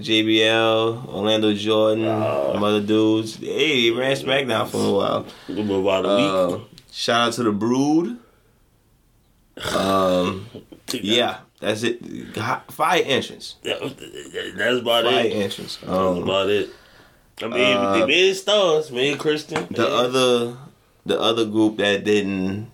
JBL, 0.00 1.08
Orlando 1.12 1.52
Jordan, 1.54 2.04
Oh. 2.06 2.52
some 2.54 2.62
other 2.64 2.80
dudes. 2.80 3.36
Hey, 3.36 3.90
they 3.90 3.96
ran 3.96 4.16
SmackDown 4.16 4.68
for 4.68 4.78
a 4.86 4.92
while. 4.92 5.26
Been 5.48 5.70
about 5.70 6.04
a 6.04 6.08
Uh, 6.08 6.46
week. 6.58 6.60
shout 6.92 7.28
out 7.28 7.32
to 7.34 7.42
the 7.42 7.50
Brood. 7.52 8.18
Um, 9.74 10.46
yeah, 10.92 11.38
that's 11.60 11.82
it. 11.82 11.98
Fire 12.70 13.02
entrance. 13.04 13.56
That- 13.62 13.80
that's 14.56 14.78
about 14.80 15.04
Fire 15.04 15.24
it. 15.26 15.32
Fire 15.32 15.42
entrance. 15.42 15.76
That's 15.76 15.92
Um, 15.92 16.22
about 16.22 16.48
it. 16.48 16.70
I 17.42 17.46
mean, 17.48 17.76
uh, 17.76 17.92
they 17.98 18.06
made 18.06 18.34
stars, 18.34 18.90
man. 18.90 19.16
Christian. 19.18 19.66
the 19.70 19.82
man. 19.82 19.92
other, 19.92 20.56
the 21.06 21.20
other 21.20 21.44
group 21.44 21.76
that 21.78 22.04
didn't, 22.04 22.68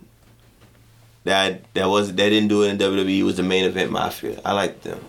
that 1.25 1.73
that 1.75 1.89
was 1.89 2.09
that 2.09 2.29
didn't 2.31 2.49
do 2.49 2.63
it 2.63 2.69
in 2.71 2.79
WWE 2.79 3.23
was 3.25 3.37
the 3.37 3.43
main 3.43 3.65
event 3.65 3.91
Mafia. 3.91 4.41
I 4.45 4.53
like 4.53 4.83
them. 4.83 5.01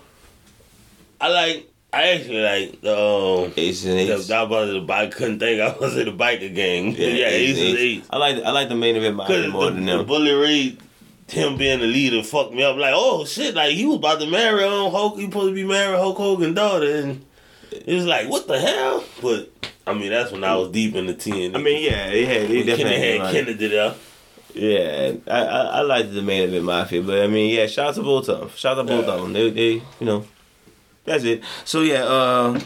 I 1.19 1.29
like. 1.29 1.71
I 1.95 2.07
actually 2.09 2.41
like 2.41 2.81
the. 2.81 2.97
Um, 2.97 3.53
Aces 3.55 3.85
and 3.85 3.99
the, 3.99 4.35
I 4.35 4.43
was 4.43 4.69
the 4.71 4.81
bike. 4.81 5.11
Couldn't 5.11 5.39
think 5.39 5.61
I 5.61 5.77
was 5.77 5.95
in 5.95 6.05
the 6.05 6.11
biker 6.11 6.53
gang. 6.53 6.91
Yeah, 6.91 7.07
yeah 7.07 7.27
Aces 7.27 7.57
Aces 7.57 7.69
and 7.69 7.79
Eights. 7.79 8.07
I 8.11 8.17
like 8.17 8.43
I 8.43 8.51
like 8.51 8.69
the 8.69 8.75
main 8.75 8.95
event 8.97 9.15
Mafia 9.15 9.47
more 9.47 9.65
the, 9.69 9.71
than 9.71 9.85
the. 9.85 10.03
Bully 10.03 10.33
Ray, 10.33 10.77
him 11.29 11.57
being 11.57 11.79
the 11.79 11.87
leader, 11.87 12.21
fucked 12.21 12.53
me 12.53 12.63
up. 12.63 12.75
Like, 12.75 12.93
oh 12.95 13.23
shit, 13.25 13.55
like 13.55 13.71
he 13.71 13.85
was 13.85 13.95
about 13.95 14.19
to 14.19 14.27
marry 14.27 14.63
um 14.65 14.91
Hulk. 14.91 15.17
He 15.17 15.25
supposed 15.25 15.49
to 15.51 15.55
be 15.55 15.63
marrying 15.63 15.97
Hulk 15.97 16.17
Hogan's 16.17 16.55
daughter, 16.55 16.95
and 16.97 17.25
it 17.71 17.93
was 17.95 18.05
like, 18.05 18.29
what 18.29 18.45
the 18.47 18.59
hell? 18.59 19.03
But 19.21 19.49
I 19.87 19.93
mean, 19.93 20.09
that's 20.09 20.33
when 20.33 20.43
I 20.43 20.55
was 20.55 20.71
deep 20.71 20.95
in 20.95 21.05
the 21.07 21.13
TNA. 21.13 21.55
I 21.55 21.61
mean, 21.61 21.81
yeah, 21.83 22.09
they 22.09 22.25
had 22.25 22.49
they 22.49 22.63
definitely 22.63 22.99
had 22.99 23.19
like- 23.21 23.31
Kennedy 23.31 23.67
there. 23.69 23.95
Yeah, 24.53 25.13
I, 25.27 25.39
I 25.41 25.61
I 25.61 25.81
liked 25.81 26.13
the 26.13 26.21
main 26.21 26.43
event 26.49 26.63
Mafia, 26.65 27.01
but 27.01 27.21
I 27.23 27.27
mean, 27.27 27.53
yeah, 27.53 27.67
shout 27.67 27.87
out 27.89 27.95
to 27.95 28.03
both 28.03 28.29
of 28.29 28.39
them. 28.39 28.49
Shout 28.55 28.77
out 28.77 28.83
to 28.83 28.87
both 28.87 29.05
Yeah. 29.05 29.13
of 29.13 29.21
them. 29.21 29.33
They 29.33 29.49
they 29.49 29.71
you 29.71 30.05
know, 30.05 30.25
that's 31.05 31.23
it. 31.23 31.43
So 31.63 31.81
yeah, 31.81 32.03
uh, 32.03 32.59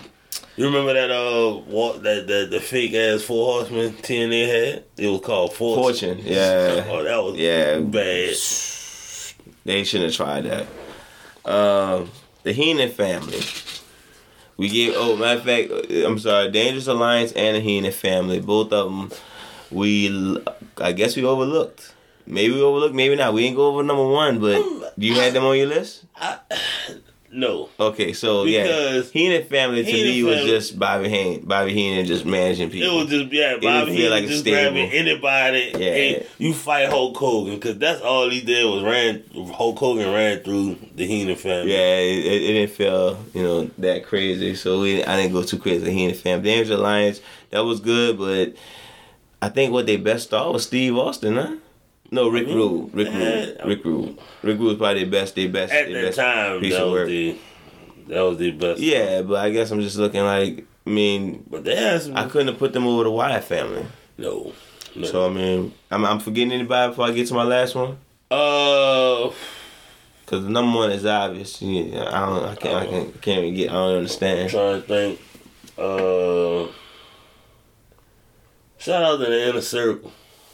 You 0.55 0.65
remember 0.65 0.93
that 0.93 1.09
uh 1.11 1.51
what 1.67 2.03
that 2.03 2.27
the, 2.27 2.47
the 2.49 2.59
fake 2.59 2.93
ass 2.93 3.21
four 3.23 3.53
horsemen 3.53 3.93
TNA 3.93 4.47
had? 4.47 4.83
It 4.97 5.07
was 5.07 5.21
called 5.21 5.53
Fortune. 5.53 6.17
Fortune, 6.17 6.19
yeah. 6.25 6.85
oh, 6.89 7.03
that 7.03 7.23
was 7.23 7.35
Yeah. 7.35 7.79
bad. 7.79 8.35
They 9.65 9.83
shouldn't 9.83 10.09
have 10.11 10.15
tried 10.15 10.45
that. 10.45 10.67
Um, 11.45 12.09
the 12.43 12.51
Heenan 12.53 12.91
family. 12.91 13.39
We 14.57 14.67
gave. 14.69 14.93
Oh, 14.95 15.15
matter 15.15 15.39
of 15.39 15.45
fact, 15.45 15.71
uh, 15.71 16.05
I'm 16.07 16.19
sorry. 16.19 16.51
Dangerous 16.51 16.87
Alliance 16.87 17.31
and 17.33 17.55
the 17.55 17.61
Heenan 17.61 17.91
family. 17.91 18.39
Both 18.41 18.73
of 18.73 18.85
them. 18.91 19.11
We. 19.71 20.37
I 20.77 20.91
guess 20.91 21.15
we 21.15 21.23
overlooked. 21.23 21.93
Maybe 22.25 22.53
we 22.53 22.61
overlooked. 22.61 22.93
Maybe 22.95 23.15
not. 23.15 23.33
We 23.33 23.45
ain't 23.45 23.55
go 23.55 23.67
over 23.67 23.83
number 23.83 24.05
one, 24.07 24.39
but 24.39 24.61
you 24.97 25.15
had 25.15 25.33
them 25.33 25.45
on 25.45 25.57
your 25.57 25.67
list. 25.67 26.03
No. 27.31 27.69
Okay, 27.79 28.13
so 28.13 28.43
yeah, 28.45 28.63
Because 28.63 29.11
Heenan 29.11 29.43
family 29.45 29.83
to 29.83 29.91
Heenan 29.91 30.05
me 30.07 30.23
was 30.23 30.35
family- 30.37 30.49
just 30.51 30.79
Bobby 30.79 31.09
Heenan. 31.09 31.45
Bobby 31.45 31.73
Heenan 31.73 32.05
just 32.05 32.25
managing 32.25 32.69
people. 32.71 32.89
It 32.89 33.01
was 33.03 33.09
just 33.11 33.31
yeah, 33.31 33.57
Bobby 33.61 33.91
Heenan 33.95 34.09
like 34.11 34.25
just 34.27 34.43
grabbing 34.45 34.89
anybody. 34.91 35.71
Yeah. 35.73 35.79
Hey, 35.79 36.27
you 36.39 36.53
fight 36.53 36.89
Hulk 36.89 37.15
Hogan 37.17 37.55
because 37.55 37.77
that's 37.77 38.01
all 38.01 38.29
he 38.29 38.41
did 38.41 38.65
was 38.65 38.83
ran. 38.83 39.23
Hulk 39.53 39.77
Hogan 39.77 40.11
ran 40.11 40.39
through 40.39 40.77
the 40.95 41.05
Heenan 41.05 41.35
family. 41.35 41.71
Yeah, 41.71 41.97
it, 41.99 42.25
it, 42.25 42.41
it 42.41 42.53
didn't 42.53 42.71
feel 42.75 43.23
you 43.35 43.43
know 43.43 43.69
that 43.77 44.05
crazy. 44.05 44.55
So 44.55 44.81
we, 44.81 45.03
I 45.03 45.15
didn't 45.17 45.33
go 45.33 45.43
too 45.43 45.59
crazy. 45.59 45.83
with 45.83 45.93
Heenan 45.93 46.15
family, 46.15 46.49
Dangerous 46.49 46.79
Alliance, 46.79 47.21
that 47.51 47.59
was 47.63 47.79
good, 47.79 48.17
but 48.17 48.55
I 49.41 49.49
think 49.49 49.71
what 49.71 49.85
they 49.85 49.97
best 49.97 50.25
star 50.27 50.51
was 50.51 50.63
Steve 50.63 50.97
Austin, 50.97 51.35
huh? 51.35 51.55
No, 52.11 52.27
Rick 52.29 52.47
Mhm. 52.47 52.55
Rude. 52.55 52.93
Rick. 52.93 53.07
Rude. 53.13 53.61
Rick 53.65 53.85
Rude. 53.85 54.17
Rick 54.43 54.57
Rude 54.59 54.67
was 54.67 54.77
probably 54.77 55.03
their 55.03 55.11
best. 55.11 55.35
Their 55.35 55.49
best. 55.49 55.71
At 55.73 55.85
their 55.87 56.01
that 56.01 56.07
best 56.07 56.17
time, 56.17 56.59
piece 56.59 56.73
that 56.73 56.81
of 56.83 56.91
was 56.91 56.99
work. 57.01 57.07
the 57.07 57.35
that 58.07 58.21
was 58.21 58.37
the 58.37 58.51
best. 58.51 58.79
Yeah, 58.81 59.21
but 59.21 59.37
I 59.37 59.49
guess 59.51 59.69
I'm 59.71 59.81
just 59.81 59.97
looking 59.97 60.21
like. 60.23 60.65
I 60.87 60.89
mean, 60.89 61.43
but 61.49 61.63
they 61.63 61.75
had 61.75 62.01
some. 62.01 62.15
I 62.17 62.25
couldn't 62.27 62.47
have 62.47 62.57
put 62.57 62.73
them 62.73 62.87
over 62.87 63.03
the 63.03 63.11
Wyatt 63.11 63.43
family. 63.43 63.85
no, 64.17 64.53
no. 64.95 65.05
So 65.07 65.27
I 65.27 65.29
mean, 65.29 65.71
I'm, 65.91 66.03
I'm 66.03 66.19
forgetting 66.19 66.51
anybody 66.51 66.89
before 66.89 67.05
I 67.05 67.11
get 67.11 67.27
to 67.27 67.33
my 67.35 67.43
last 67.43 67.75
one. 67.75 67.97
uh, 68.31 69.29
Cause 70.25 70.43
the 70.43 70.49
number 70.49 70.77
one 70.77 70.91
is 70.91 71.05
obvious. 71.05 71.61
Yeah, 71.61 72.05
I 72.11 72.25
don't. 72.25 72.43
I 72.45 72.55
can't. 72.55 72.75
I 72.75 72.85
can't. 72.87 73.21
Can't 73.21 73.39
even 73.43 73.53
get. 73.55 73.69
I 73.69 73.73
don't 73.73 73.97
understand. 73.97 74.39
I'm 74.41 74.49
trying 74.49 74.81
to 74.81 74.87
think. 74.87 75.19
Uh, 75.77 76.71
shout 78.77 79.03
out 79.03 79.17
to 79.17 79.25
the 79.25 79.49
inner 79.49 79.61
circle. 79.61 80.11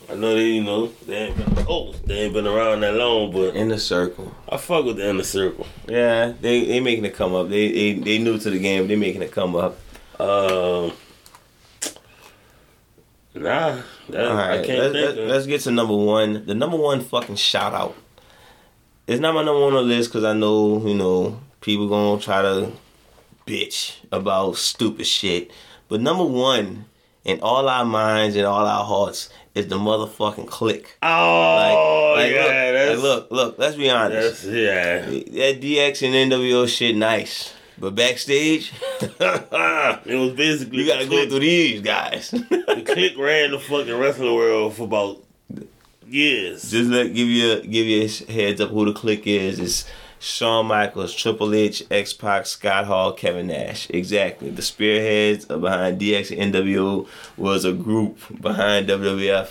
I 0.09 0.15
know 0.15 0.35
they, 0.35 0.49
you 0.49 0.63
know, 0.63 0.87
they 1.07 1.15
ain't 1.15 1.37
been 1.37 1.65
oh, 1.67 1.93
they 2.05 2.21
ain't 2.21 2.33
been 2.33 2.47
around 2.47 2.81
that 2.81 2.93
long, 2.93 3.31
but 3.31 3.55
In 3.55 3.69
the 3.69 3.79
circle. 3.79 4.33
I 4.47 4.57
fuck 4.57 4.85
with 4.85 4.97
the 4.97 5.09
inner 5.09 5.23
circle. 5.23 5.65
Yeah, 5.87 6.33
they 6.39 6.65
they 6.65 6.79
making 6.79 7.05
it 7.05 7.15
come 7.15 7.33
up. 7.33 7.49
They 7.49 7.71
they 7.71 7.93
they 7.93 8.17
new 8.19 8.37
to 8.37 8.49
the 8.49 8.59
game. 8.59 8.87
They 8.87 8.95
making 8.95 9.23
it 9.23 9.31
come 9.31 9.55
up. 9.55 9.77
Um, 10.19 10.93
nah, 13.33 13.81
that, 14.09 14.27
All 14.27 14.35
right, 14.35 14.59
I 14.59 14.65
can't 14.65 14.93
let's, 14.93 14.93
let's, 14.93 15.17
let's 15.17 15.45
get 15.47 15.61
to 15.61 15.71
number 15.71 15.95
one. 15.95 16.45
The 16.45 16.55
number 16.55 16.77
one 16.77 17.01
fucking 17.01 17.35
shout 17.35 17.73
out. 17.73 17.95
It's 19.07 19.19
not 19.19 19.33
my 19.33 19.43
number 19.43 19.61
one 19.61 19.73
on 19.73 19.87
the 19.87 19.95
list 19.95 20.11
because 20.11 20.23
I 20.23 20.33
know 20.33 20.85
you 20.85 20.95
know 20.95 21.39
people 21.61 21.89
gonna 21.89 22.21
try 22.21 22.41
to 22.41 22.71
bitch 23.47 23.95
about 24.11 24.57
stupid 24.57 25.07
shit. 25.07 25.51
But 25.87 26.01
number 26.01 26.23
one 26.23 26.85
in 27.23 27.39
all 27.41 27.67
our 27.67 27.85
minds 27.85 28.35
and 28.35 28.45
all 28.45 28.65
our 28.65 28.85
hearts 28.85 29.29
is 29.55 29.67
the 29.67 29.77
motherfucking 29.77 30.47
Kliq. 30.47 30.85
oh, 31.01 32.13
like, 32.17 32.31
yeah, 32.31 32.41
look, 32.41 32.73
that's 32.73 33.01
like, 33.01 33.03
look, 33.03 33.31
look. 33.31 33.57
Let's 33.57 33.75
be 33.77 33.89
honest. 33.89 34.43
yeah. 34.45 35.01
That 35.05 35.61
DX 35.61 36.05
and 36.05 36.31
NWO 36.31 36.67
shit 36.67 36.95
nice, 36.95 37.53
but 37.77 37.95
backstage, 37.95 38.73
It 39.01 40.15
was 40.19 40.33
basically 40.33 40.79
you 40.79 40.87
gotta 40.87 41.07
go 41.07 41.27
through 41.27 41.39
these 41.39 41.81
guys. 41.81 42.31
the 42.31 42.37
Kliq 42.85 43.17
ran 43.17 43.51
the 43.51 43.59
fucking 43.59 43.97
wrestling 43.97 44.35
world 44.35 44.75
for 44.75 44.83
about 44.83 45.23
years. 46.07 46.69
Just 46.69 46.89
let 46.89 47.13
give 47.13 47.27
you 47.27 47.53
a, 47.53 47.61
give 47.61 47.87
you 47.87 48.03
a 48.03 48.31
heads 48.31 48.61
up 48.61 48.69
who 48.69 48.85
the 48.85 48.93
Kliq 48.93 49.25
is. 49.25 49.59
It's 49.59 49.85
Shawn 50.25 50.65
Michaels, 50.65 51.13
Triple 51.13 51.53
H, 51.53 51.83
X 51.91 52.11
Pac, 52.11 52.47
Scott 52.47 52.85
Hall, 52.85 53.13
Kevin 53.13 53.45
Nash. 53.45 53.87
Exactly. 53.91 54.49
The 54.49 54.63
spearheads 54.63 55.45
behind 55.45 56.01
DX 56.01 56.35
and 56.35 56.51
NWO 56.51 57.07
was 57.37 57.63
a 57.63 57.71
group 57.71 58.17
behind 58.41 58.87
WWF 58.89 59.49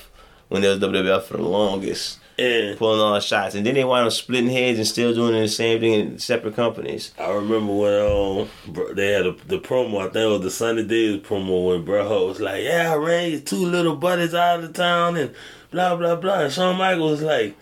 when 0.48 0.62
there 0.62 0.72
was 0.72 0.80
WWF 0.80 1.22
for 1.22 1.36
the 1.36 1.44
longest, 1.44 2.18
and 2.40 2.76
pulling 2.76 3.00
all 3.00 3.14
the 3.14 3.20
shots. 3.20 3.54
And 3.54 3.64
then 3.64 3.74
they 3.74 3.84
wound 3.84 4.08
up 4.08 4.12
splitting 4.12 4.50
heads 4.50 4.78
and 4.78 4.86
still 4.86 5.14
doing 5.14 5.40
the 5.40 5.46
same 5.46 5.78
thing 5.78 5.92
in 5.92 6.18
separate 6.18 6.56
companies. 6.56 7.14
I 7.20 7.30
remember 7.30 7.72
when 7.72 8.00
um 8.00 8.96
they 8.96 9.12
had 9.12 9.26
a, 9.26 9.32
the 9.46 9.60
promo. 9.60 10.00
I 10.00 10.04
think 10.04 10.16
it 10.16 10.26
was 10.26 10.40
the 10.40 10.50
Sunday 10.50 10.82
Days 10.82 11.20
promo 11.20 11.68
when 11.68 11.84
Bret 11.84 12.08
Hart 12.08 12.26
was 12.26 12.40
like, 12.40 12.64
"Yeah, 12.64 12.92
I 12.92 12.96
ran 12.96 13.42
two 13.42 13.64
little 13.64 13.94
buddies 13.94 14.34
out 14.34 14.64
of 14.64 14.72
town 14.72 15.16
and 15.16 15.32
blah 15.70 15.94
blah 15.94 16.16
blah." 16.16 16.40
And 16.40 16.52
Shawn 16.52 16.76
Michaels 16.76 17.20
was 17.20 17.22
like, 17.22 17.56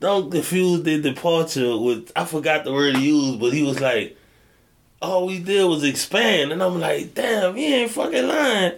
"Don't 0.00 0.30
confuse 0.30 0.82
the 0.82 1.00
departure 1.00 1.76
with." 1.76 2.10
I 2.16 2.24
forgot 2.24 2.64
the 2.64 2.72
word 2.72 2.96
he 2.96 3.08
used, 3.08 3.40
but 3.40 3.52
he 3.52 3.62
was 3.62 3.80
like, 3.80 4.16
"All 5.02 5.26
we 5.26 5.38
did 5.38 5.64
was 5.64 5.84
expand," 5.84 6.52
and 6.52 6.62
I'm 6.62 6.78
like, 6.80 7.14
"Damn, 7.14 7.54
he 7.56 7.74
ain't 7.74 7.90
fucking 7.90 8.26
lying." 8.28 8.72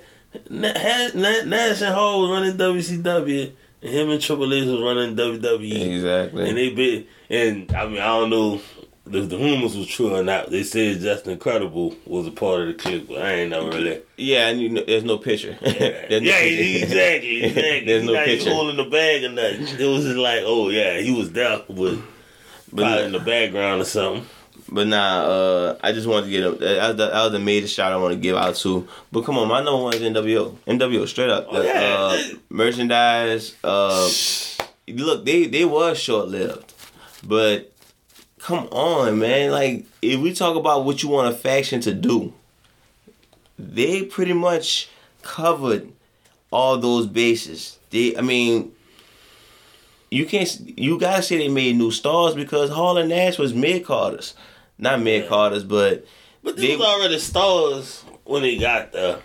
Na- 0.50 0.78
had- 0.78 1.14
Na- 1.14 1.44
Nash 1.46 1.80
and 1.82 1.94
Hall 1.94 2.20
was 2.22 2.30
running 2.30 2.56
WCW, 2.56 3.50
and 3.82 3.90
him 3.90 4.10
and 4.10 4.20
Triple 4.20 4.52
H 4.52 4.66
was 4.66 4.80
running 4.80 5.16
WWE. 5.16 5.94
Exactly. 5.94 6.48
And 6.48 6.58
they 6.58 6.70
been 6.70 7.06
and 7.30 7.72
I 7.74 7.86
mean 7.86 7.98
I 8.00 8.06
don't 8.06 8.30
know 8.30 8.60
if 9.14 9.28
the 9.28 9.36
rumors 9.38 9.76
was 9.76 9.86
true 9.86 10.14
or 10.14 10.22
not. 10.22 10.50
They 10.50 10.62
said 10.62 11.00
Justin 11.00 11.32
Incredible 11.32 11.94
was 12.06 12.26
a 12.26 12.30
part 12.30 12.60
of 12.62 12.66
the 12.68 12.74
clip, 12.74 13.08
but 13.08 13.22
I 13.22 13.32
ain't 13.32 13.50
never 13.50 13.68
really. 13.68 14.02
yeah, 14.16 14.48
and 14.48 14.60
you 14.60 14.68
know, 14.68 14.84
there's 14.86 15.04
no 15.04 15.18
picture. 15.18 15.56
Yeah, 15.62 15.70
no 16.10 16.16
yeah 16.18 16.40
picture. 16.40 16.84
exactly, 16.84 17.42
exactly. 17.44 17.84
There's 17.86 18.02
He 18.02 18.12
no 18.12 18.24
picture. 18.24 18.50
holding 18.50 18.76
the 18.76 18.84
bag 18.90 19.24
or 19.24 19.28
nothing. 19.30 19.62
It 19.80 19.86
was 19.86 20.04
just 20.04 20.16
like, 20.16 20.42
oh 20.44 20.68
yeah, 20.70 20.98
he 21.00 21.10
was 21.10 21.30
there, 21.32 21.60
but 21.68 21.98
probably 22.74 23.04
in 23.04 23.12
the 23.12 23.20
background 23.20 23.82
or 23.82 23.84
something. 23.84 24.26
But 24.70 24.86
nah, 24.88 25.22
uh, 25.22 25.78
I 25.82 25.92
just 25.92 26.06
wanted 26.06 26.26
to 26.26 26.30
get 26.30 26.44
a, 26.44 26.50
that 26.50 26.88
was 26.88 26.96
the, 26.96 27.06
that 27.06 27.22
was 27.22 27.32
the 27.32 27.38
major 27.38 27.66
shot 27.68 27.90
I 27.92 27.96
want 27.96 28.12
to 28.12 28.20
give 28.20 28.36
out 28.36 28.54
to. 28.56 28.86
But 29.10 29.24
come 29.24 29.38
on, 29.38 29.48
my 29.48 29.62
number 29.62 29.82
one 29.82 29.94
is 29.94 30.02
NWO. 30.02 30.56
NWO, 30.66 31.08
straight 31.08 31.30
up. 31.30 31.46
Oh, 31.48 31.58
The, 31.62 31.64
yeah. 31.64 31.96
uh, 32.34 32.36
merchandise. 32.50 33.54
Uh, 33.64 34.10
look, 34.88 35.24
they 35.24 35.46
they 35.46 35.64
was 35.64 35.98
short 35.98 36.28
lived, 36.28 36.74
but 37.24 37.72
come 38.38 38.66
on, 38.70 39.18
man. 39.18 39.50
Like 39.50 39.86
if 40.02 40.20
we 40.20 40.32
talk 40.32 40.56
about 40.56 40.84
what 40.84 41.02
you 41.02 41.08
want 41.08 41.32
a 41.32 41.36
faction 41.36 41.80
to 41.82 41.92
do, 41.94 42.32
they 43.58 44.02
pretty 44.04 44.32
much 44.32 44.88
covered 45.22 45.88
all 46.50 46.78
those 46.78 47.06
bases. 47.06 47.78
They, 47.90 48.16
I 48.16 48.20
mean. 48.20 48.72
You 50.10 50.24
can't. 50.24 50.78
You 50.78 50.98
gotta 50.98 51.22
say 51.22 51.36
they 51.36 51.48
made 51.48 51.76
new 51.76 51.90
stars 51.90 52.34
because 52.34 52.70
Hall 52.70 52.96
and 52.96 53.10
Nash 53.10 53.36
was 53.38 53.52
mid 53.52 53.84
carders, 53.84 54.32
not 54.78 55.02
mid 55.02 55.28
carders, 55.28 55.64
but 55.64 56.06
But 56.42 56.56
They- 56.56 56.68
they 56.68 56.76
was 56.76 56.86
already 56.86 57.18
stars 57.18 58.04
when 58.24 58.40
they 58.40 58.56
got 58.56 58.92
there. 58.92 59.18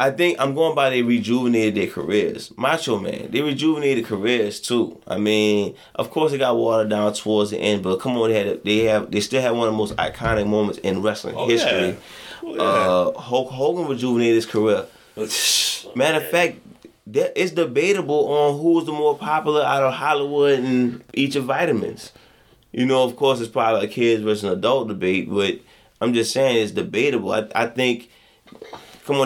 I 0.00 0.10
think 0.10 0.40
I'm 0.40 0.54
going 0.54 0.74
by 0.74 0.88
they 0.88 1.02
rejuvenated 1.02 1.74
their 1.74 1.86
careers. 1.86 2.50
Macho 2.56 2.98
Man, 2.98 3.28
they 3.30 3.42
rejuvenated 3.42 4.06
careers 4.06 4.58
too. 4.58 4.98
I 5.06 5.18
mean, 5.18 5.74
of 5.94 6.10
course, 6.10 6.32
it 6.32 6.38
got 6.38 6.56
watered 6.56 6.88
down 6.88 7.12
towards 7.12 7.50
the 7.50 7.58
end, 7.58 7.82
but 7.82 8.00
come 8.00 8.16
on, 8.16 8.30
they 8.30 8.46
had 8.46 8.64
they 8.64 8.78
have 8.84 9.10
they 9.10 9.20
still 9.20 9.42
had 9.42 9.50
one 9.50 9.68
of 9.68 9.74
the 9.74 9.78
most 9.78 9.94
iconic 9.96 10.46
moments 10.48 10.78
in 10.78 11.02
wrestling 11.02 11.34
Oh, 11.36 11.46
history. 11.46 11.98
Uh, 12.58 13.12
Hulk 13.12 13.50
Hogan 13.50 13.86
rejuvenated 13.88 14.36
his 14.36 14.46
career. 14.46 14.86
Matter 15.94 16.24
of 16.24 16.30
fact, 16.30 16.58
that 17.08 17.38
it's 17.40 17.52
debatable 17.52 18.28
on 18.32 18.58
who's 18.58 18.86
the 18.86 18.92
more 18.92 19.18
popular 19.18 19.62
out 19.62 19.82
of 19.82 19.92
Hollywood 19.92 20.60
and 20.60 21.04
each 21.12 21.36
of 21.36 21.44
vitamins. 21.44 22.12
You 22.72 22.86
know, 22.86 23.02
of 23.04 23.16
course, 23.16 23.40
it's 23.40 23.50
probably 23.50 23.84
a 23.84 23.88
kids 23.88 24.22
versus 24.22 24.44
an 24.44 24.52
adult 24.52 24.88
debate, 24.88 25.28
but 25.28 25.58
I'm 26.00 26.14
just 26.14 26.32
saying 26.32 26.62
it's 26.62 26.72
debatable. 26.72 27.32
I, 27.32 27.48
I 27.54 27.66
think, 27.66 28.08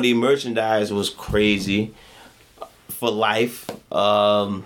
the 0.02 0.14
merchandise 0.14 0.92
was 0.92 1.10
crazy 1.10 1.94
for 2.88 3.10
life. 3.10 3.68
Um, 3.92 4.64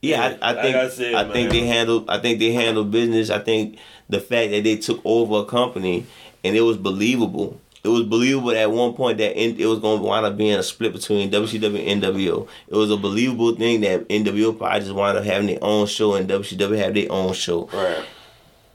yeah, 0.00 0.30
Yeah, 0.30 0.38
I, 0.42 0.50
I 0.50 0.52
like 0.52 0.62
think 0.62 0.76
I 0.76 0.88
said, 0.88 1.14
I 1.14 1.32
think 1.32 1.50
they 1.50 1.66
handled 1.66 2.08
I 2.08 2.18
think 2.18 2.38
they 2.38 2.52
handled 2.52 2.90
business. 2.90 3.30
I 3.30 3.38
think 3.40 3.78
the 4.08 4.20
fact 4.20 4.50
that 4.52 4.64
they 4.64 4.76
took 4.76 5.00
over 5.04 5.40
a 5.40 5.44
company 5.44 6.06
and 6.44 6.56
it 6.56 6.62
was 6.62 6.76
believable. 6.76 7.60
It 7.84 7.88
was 7.88 8.02
believable 8.02 8.50
at 8.50 8.70
one 8.70 8.94
point 8.94 9.18
that 9.18 9.40
it 9.40 9.64
was 9.64 9.78
going 9.78 10.00
to 10.00 10.04
wind 10.04 10.26
up 10.26 10.36
being 10.36 10.54
a 10.58 10.62
split 10.62 10.92
between 10.92 11.30
WCW 11.30 11.90
and 11.90 12.02
NWO. 12.02 12.48
It 12.66 12.74
was 12.74 12.90
a 12.90 12.96
believable 12.96 13.54
thing 13.54 13.80
that 13.82 14.08
NWO 14.08 14.58
probably 14.58 14.80
just 14.80 14.92
wound 14.92 15.16
up 15.16 15.24
having 15.24 15.46
their 15.46 15.62
own 15.62 15.86
show 15.86 16.14
and 16.14 16.28
WCW 16.28 16.76
have 16.76 16.94
their 16.94 17.10
own 17.10 17.32
show. 17.34 17.68
Right. 17.72 18.04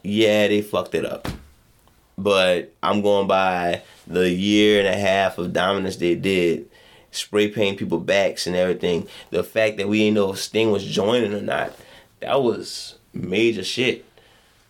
Yeah, 0.04 0.48
they 0.48 0.62
fucked 0.62 0.95
it 0.95 1.06
up. 1.06 1.28
But 2.18 2.74
I'm 2.82 3.02
going 3.02 3.28
by 3.28 3.82
the 4.07 4.30
year 4.30 4.80
and 4.80 4.88
a 4.88 4.97
half 4.97 5.38
of 5.38 5.53
dominance 5.53 5.97
they 5.97 6.15
did, 6.15 6.69
spray 7.11 7.47
paint 7.49 7.77
people 7.77 7.99
backs 7.99 8.47
and 8.47 8.55
everything. 8.55 9.07
The 9.30 9.43
fact 9.43 9.77
that 9.77 9.88
we 9.88 9.99
didn't 9.99 10.15
know 10.15 10.31
if 10.34 10.39
Sting 10.39 10.71
was 10.71 10.85
joining 10.85 11.34
or 11.34 11.41
not, 11.41 11.73
that 12.19 12.41
was 12.41 12.95
major 13.13 13.63
shit. 13.63 14.05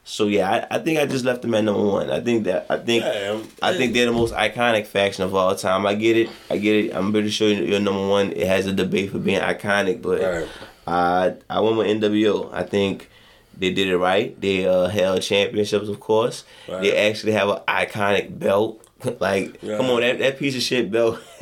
So 0.06 0.28
yeah, 0.28 0.68
I, 0.70 0.76
I 0.76 0.80
think 0.80 1.00
I 1.00 1.06
just 1.06 1.24
left 1.24 1.44
them 1.44 1.56
at 1.56 1.64
number 1.64 1.82
one. 1.82 2.10
I 2.12 2.20
think 2.20 2.44
that 2.44 2.66
I 2.70 2.78
think 2.78 3.04
Yeah, 3.06 3.40
I 3.62 3.74
think 3.74 3.94
they're 3.94 4.08
the 4.08 4.12
most 4.12 4.34
iconic 4.34 4.86
faction 4.86 5.24
of 5.24 5.34
all 5.34 5.56
time. 5.56 5.86
I 5.86 5.96
get 5.96 6.18
it. 6.18 6.30
I 6.50 6.58
get 6.58 6.86
it. 6.86 6.94
I'm 6.94 7.12
pretty 7.14 7.30
sure 7.30 7.48
you're 7.50 7.80
number 7.80 8.06
one. 8.08 8.34
It 8.34 8.46
has 8.48 8.66
a 8.66 8.74
debate 8.74 9.12
for 9.12 9.20
being 9.20 9.40
iconic, 9.40 10.02
but 10.02 10.22
Right. 10.22 10.48
I 10.86 11.36
I 11.50 11.62
went 11.62 11.78
with 11.78 11.88
NWO. 11.88 12.54
I 12.54 12.64
think 12.64 13.10
they 13.58 13.72
did 13.72 13.88
it 13.88 13.98
right. 13.98 14.40
They 14.42 14.68
uh, 14.68 14.88
held 14.88 15.22
championships, 15.22 15.88
of 15.88 16.02
course. 16.02 16.44
Right. 16.68 16.82
They 16.82 16.98
actually 17.10 17.32
have 17.34 17.48
an 17.48 17.60
iconic 17.68 18.38
belt. 18.38 18.82
like, 19.20 19.62
Yeah. 19.62 19.78
come 19.78 19.88
on, 19.88 20.02
that, 20.02 20.20
that 20.20 20.38
piece 20.40 20.56
of 20.56 20.62
shit 20.62 20.92
belt 20.92 21.20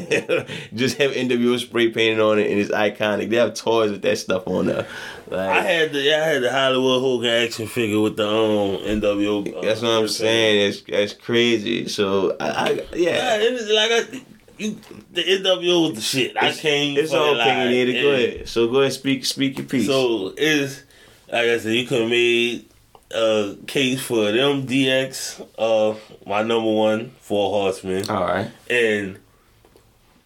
just 0.73 0.97
have 0.97 1.11
NWO 1.11 1.59
spray 1.59 1.89
painted 1.89 2.19
on 2.19 2.39
it, 2.39 2.49
and 2.49 2.59
it's 2.59 2.71
iconic. 2.71 3.29
They 3.29 3.37
have 3.37 3.53
toys 3.53 3.91
with 3.91 4.01
that 4.03 4.17
stuff 4.17 4.47
on 4.47 4.67
there. 4.67 4.87
Like, 5.29 5.49
I 5.49 5.61
had 5.61 5.93
the 5.93 6.13
I 6.15 6.19
had 6.27 6.43
the 6.43 6.51
Hollywood 6.51 7.01
Hulk 7.01 7.25
action 7.25 7.67
figure 7.67 7.99
with 8.01 8.17
the 8.17 8.27
um 8.27 8.77
NWO. 9.01 9.55
uh, 9.57 9.61
that's 9.61 9.81
what 9.81 9.89
I'm 9.91 10.07
saying. 10.07 10.69
It's 10.69 10.81
that's 10.81 11.13
crazy. 11.13 11.87
So 11.87 12.35
I, 12.39 12.47
I 12.49 12.69
Yeah, 12.71 12.85
yeah. 12.93 13.35
it 13.37 13.53
was 13.53 13.69
like 13.69 13.91
I, 13.91 14.21
you, 14.57 14.77
the 15.13 15.23
NWO 15.23 15.87
was 15.89 15.95
the 15.95 16.01
shit. 16.01 16.35
I 16.37 16.51
can't. 16.51 16.97
It's 16.97 17.13
all 17.13 17.39
opinionated. 17.39 18.01
Go 18.03 18.11
ahead. 18.11 18.47
So 18.49 18.67
go 18.67 18.81
ahead, 18.81 18.93
speak 18.93 19.25
speak 19.25 19.57
your 19.57 19.67
piece. 19.67 19.87
So 19.87 20.33
it's 20.37 20.83
like 21.31 21.45
I 21.45 21.57
said, 21.59 21.73
you 21.75 21.87
could 21.87 22.01
have 22.01 22.09
made 22.09 22.67
a 23.13 23.57
case 23.67 24.01
for 24.01 24.31
them 24.31 24.65
DX, 24.67 25.45
uh, 25.57 25.97
my 26.25 26.43
number 26.43 26.71
one 26.71 27.11
four 27.19 27.49
horsemen, 27.49 28.09
all 28.09 28.23
right. 28.23 28.51
and 28.69 29.19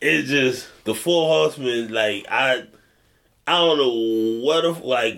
it's 0.02 0.30
just 0.30 0.68
the 0.84 0.94
four 0.96 1.28
horsemen. 1.28 1.92
Like 1.92 2.26
I, 2.30 2.64
I 3.48 3.58
don't 3.58 3.78
know 3.78 4.46
what 4.46 4.66
if 4.66 4.84
like. 4.84 5.18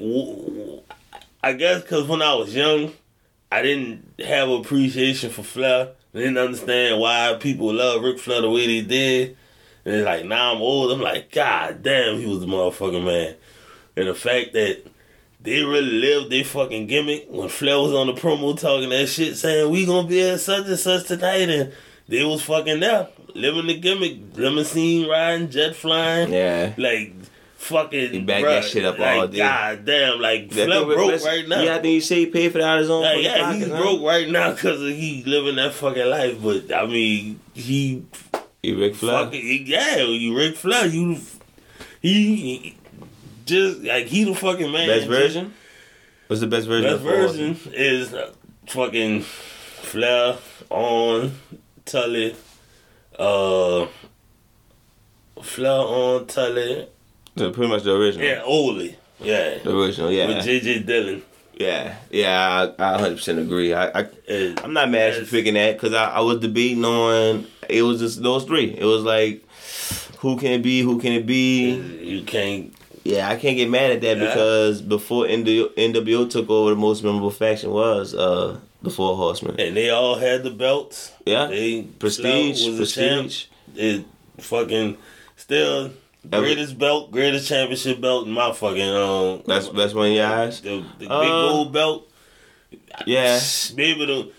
I 1.44 1.54
guess 1.54 1.82
because 1.82 2.08
when 2.08 2.22
I 2.22 2.34
was 2.34 2.54
young, 2.56 2.92
I 3.52 3.62
didn't 3.62 4.20
have 4.20 4.50
appreciation 4.50 5.30
for 5.30 5.44
Flair. 5.44 5.90
I 6.14 6.18
didn't 6.18 6.38
understand 6.38 7.00
why 7.00 7.38
people 7.40 7.74
love 7.74 8.04
Ric 8.04 8.20
Flair 8.20 8.42
the 8.42 8.50
way 8.50 8.66
they 8.66 8.88
did. 8.88 9.38
And 9.86 9.96
it's 9.96 10.06
like 10.06 10.26
now 10.26 10.54
I'm 10.54 10.62
old. 10.62 10.92
I'm 10.92 11.02
like, 11.02 11.32
God 11.32 11.84
damn, 11.84 12.18
he 12.18 12.26
was 12.26 12.40
the 12.40 12.48
motherfucking 12.48 13.06
man. 13.06 13.36
And 13.96 14.08
the 14.08 14.16
fact 14.16 14.54
that 14.54 14.84
they 15.48 15.64
really 15.64 15.82
lived 15.92 16.30
their 16.30 16.44
fucking 16.44 16.88
gimmick 16.88 17.28
when 17.30 17.48
Flair 17.48 17.80
was 17.80 17.94
on 17.94 18.08
the 18.08 18.14
promo 18.14 18.60
talking 18.60 18.90
that 18.90 19.08
shit, 19.08 19.38
saying 19.38 19.70
we 19.70 19.86
gonna 19.86 20.08
be 20.08 20.22
at 20.22 20.42
such 20.42 20.68
and 20.68 20.78
such 20.78 21.08
tonight, 21.08 21.50
and 21.50 21.72
they 22.10 22.26
was 22.26 22.42
fucking 22.44 22.82
there 22.82 23.08
living 23.34 23.68
the 23.68 23.80
gimmick, 23.80 24.18
limousine 24.36 25.08
riding, 25.08 25.50
jet 25.50 25.76
flying, 25.76 26.34
Yeah. 26.34 26.74
like 26.78 27.14
fucking. 27.56 28.12
He 28.12 28.22
backed 28.22 28.46
that 28.46 28.64
shit 28.66 28.84
up 28.84 29.00
like, 29.00 29.18
all 29.20 29.28
day. 29.28 29.38
God 29.38 29.86
damn, 29.86 30.20
like 30.20 30.50
That 30.50 30.66
Flair 30.66 30.86
broke 30.86 31.24
right 31.24 31.48
now. 31.48 31.62
Yeah, 31.62 31.76
I 31.76 31.76
think 31.76 31.86
he 31.86 32.02
said 32.02 32.18
he 32.18 32.26
paid 32.26 32.52
for 32.52 32.58
that 32.58 32.68
out 32.68 32.78
of 32.78 32.82
his 32.82 32.90
own. 32.90 33.04
Like, 33.04 33.24
yeah, 33.24 33.54
he's 33.54 33.68
huh? 33.70 33.78
broke 33.82 34.02
right 34.02 34.30
now 34.30 34.52
because 34.52 34.82
he 34.82 35.24
living 35.26 35.56
that 35.56 35.74
fucking 35.74 36.06
life. 36.10 36.38
But 36.42 36.74
I 36.74 36.86
mean, 36.88 37.40
he 37.54 38.04
He 38.64 38.74
Ric 38.74 38.96
Flair. 38.96 39.26
fucking 39.26 39.64
yeah, 39.68 39.98
you 39.98 40.36
Ric 40.38 40.56
Flair, 40.56 40.88
you 40.88 41.18
he, 42.02 42.36
he 42.36 42.78
just 43.48 43.80
like 43.82 44.06
he 44.06 44.24
the 44.26 44.36
fucking 44.36 44.72
man. 44.72 44.88
Best 44.88 45.08
version. 45.08 45.54
What's 46.28 46.42
the 46.42 46.48
best 46.48 46.68
version? 46.68 46.92
Best 46.92 47.04
version 47.04 47.58
is 47.74 48.14
uh, 48.14 48.32
fucking 48.68 49.22
Flair 49.22 50.36
Arn 50.70 51.32
Tully, 51.86 52.36
uh, 53.18 53.88
Flair 55.42 55.72
Arn 55.72 56.26
Tully, 56.28 56.88
So 57.38 57.52
pretty 57.52 57.72
much 57.72 57.84
the 57.84 57.96
original. 57.96 58.28
yeah, 58.28 58.42
Ole, 58.44 58.90
yeah, 59.22 59.58
The 59.64 59.78
original, 59.78 60.12
yeah. 60.12 60.28
with 60.28 60.46
JJ 60.46 60.86
Dillon. 60.86 61.22
yeah, 61.56 61.96
yeah, 62.12 62.74
I, 62.78 62.96
I 62.96 63.02
100% 63.02 63.42
agree. 63.42 63.74
I, 63.74 63.88
I, 64.02 64.08
I'm 64.64 64.74
not 64.74 64.90
mad 64.90 65.14
at 65.14 65.20
you 65.22 65.26
picking 65.26 65.54
that 65.54 65.74
because 65.80 65.94
I, 65.94 66.06
I 66.10 66.20
was 66.20 66.40
debating 66.40 66.84
on, 66.84 67.48
it 67.70 67.84
was 67.84 68.00
just 68.00 68.22
those 68.22 68.44
three. 68.44 68.76
It 68.78 68.84
was 68.86 69.04
like, 69.04 69.46
who 70.20 70.38
can 70.38 70.52
it 70.52 70.62
be? 70.64 70.82
Who 70.82 71.00
can 71.00 71.14
it 71.14 71.26
be? 71.26 71.72
you 72.04 72.24
can't 72.24 72.74
Yeah, 73.08 73.30
I 73.30 73.36
can't 73.38 73.56
get 73.56 73.70
mad 73.70 73.92
at 73.92 74.02
that 74.02 74.18
Yeah. 74.18 74.26
because 74.28 74.82
before 74.82 75.26
NWO, 75.26 75.70
NWO 75.76 76.30
took 76.30 76.50
over, 76.50 76.72
the 76.72 76.76
most 76.76 77.04
memorable 77.04 77.32
faction 77.32 77.72
was 77.72 78.14
uh, 78.14 78.60
the 78.82 78.90
Four 78.90 79.16
Horsemen. 79.16 79.56
and 79.60 79.76
they 79.78 79.90
all 79.90 80.16
had 80.16 80.44
the 80.44 80.52
belts. 80.52 81.12
Yeah, 81.26 81.48
They 81.48 81.84
prestige, 81.84 82.68
was 82.68 82.78
prestige. 82.78 83.46
It 83.76 84.06
fucking 84.40 84.98
still 85.36 85.92
greatest 86.30 86.78
belt, 86.78 87.12
greatest 87.12 87.48
championship 87.48 88.02
belt 88.02 88.28
in 88.28 88.34
my 88.34 88.52
fucking 88.52 88.90
um. 88.90 89.44
That's 89.48 89.70
that's 89.70 89.94
one 89.94 90.08
of 90.08 90.14
your 90.14 90.26
eyes. 90.28 90.60
the, 90.62 90.84
the 91.00 91.08
big 91.08 91.10
Uh, 91.12 91.24
gold 91.50 91.72
belt. 91.74 92.04
Yeah, 93.06 93.40
Maybe 93.76 94.06
the 94.06 94.32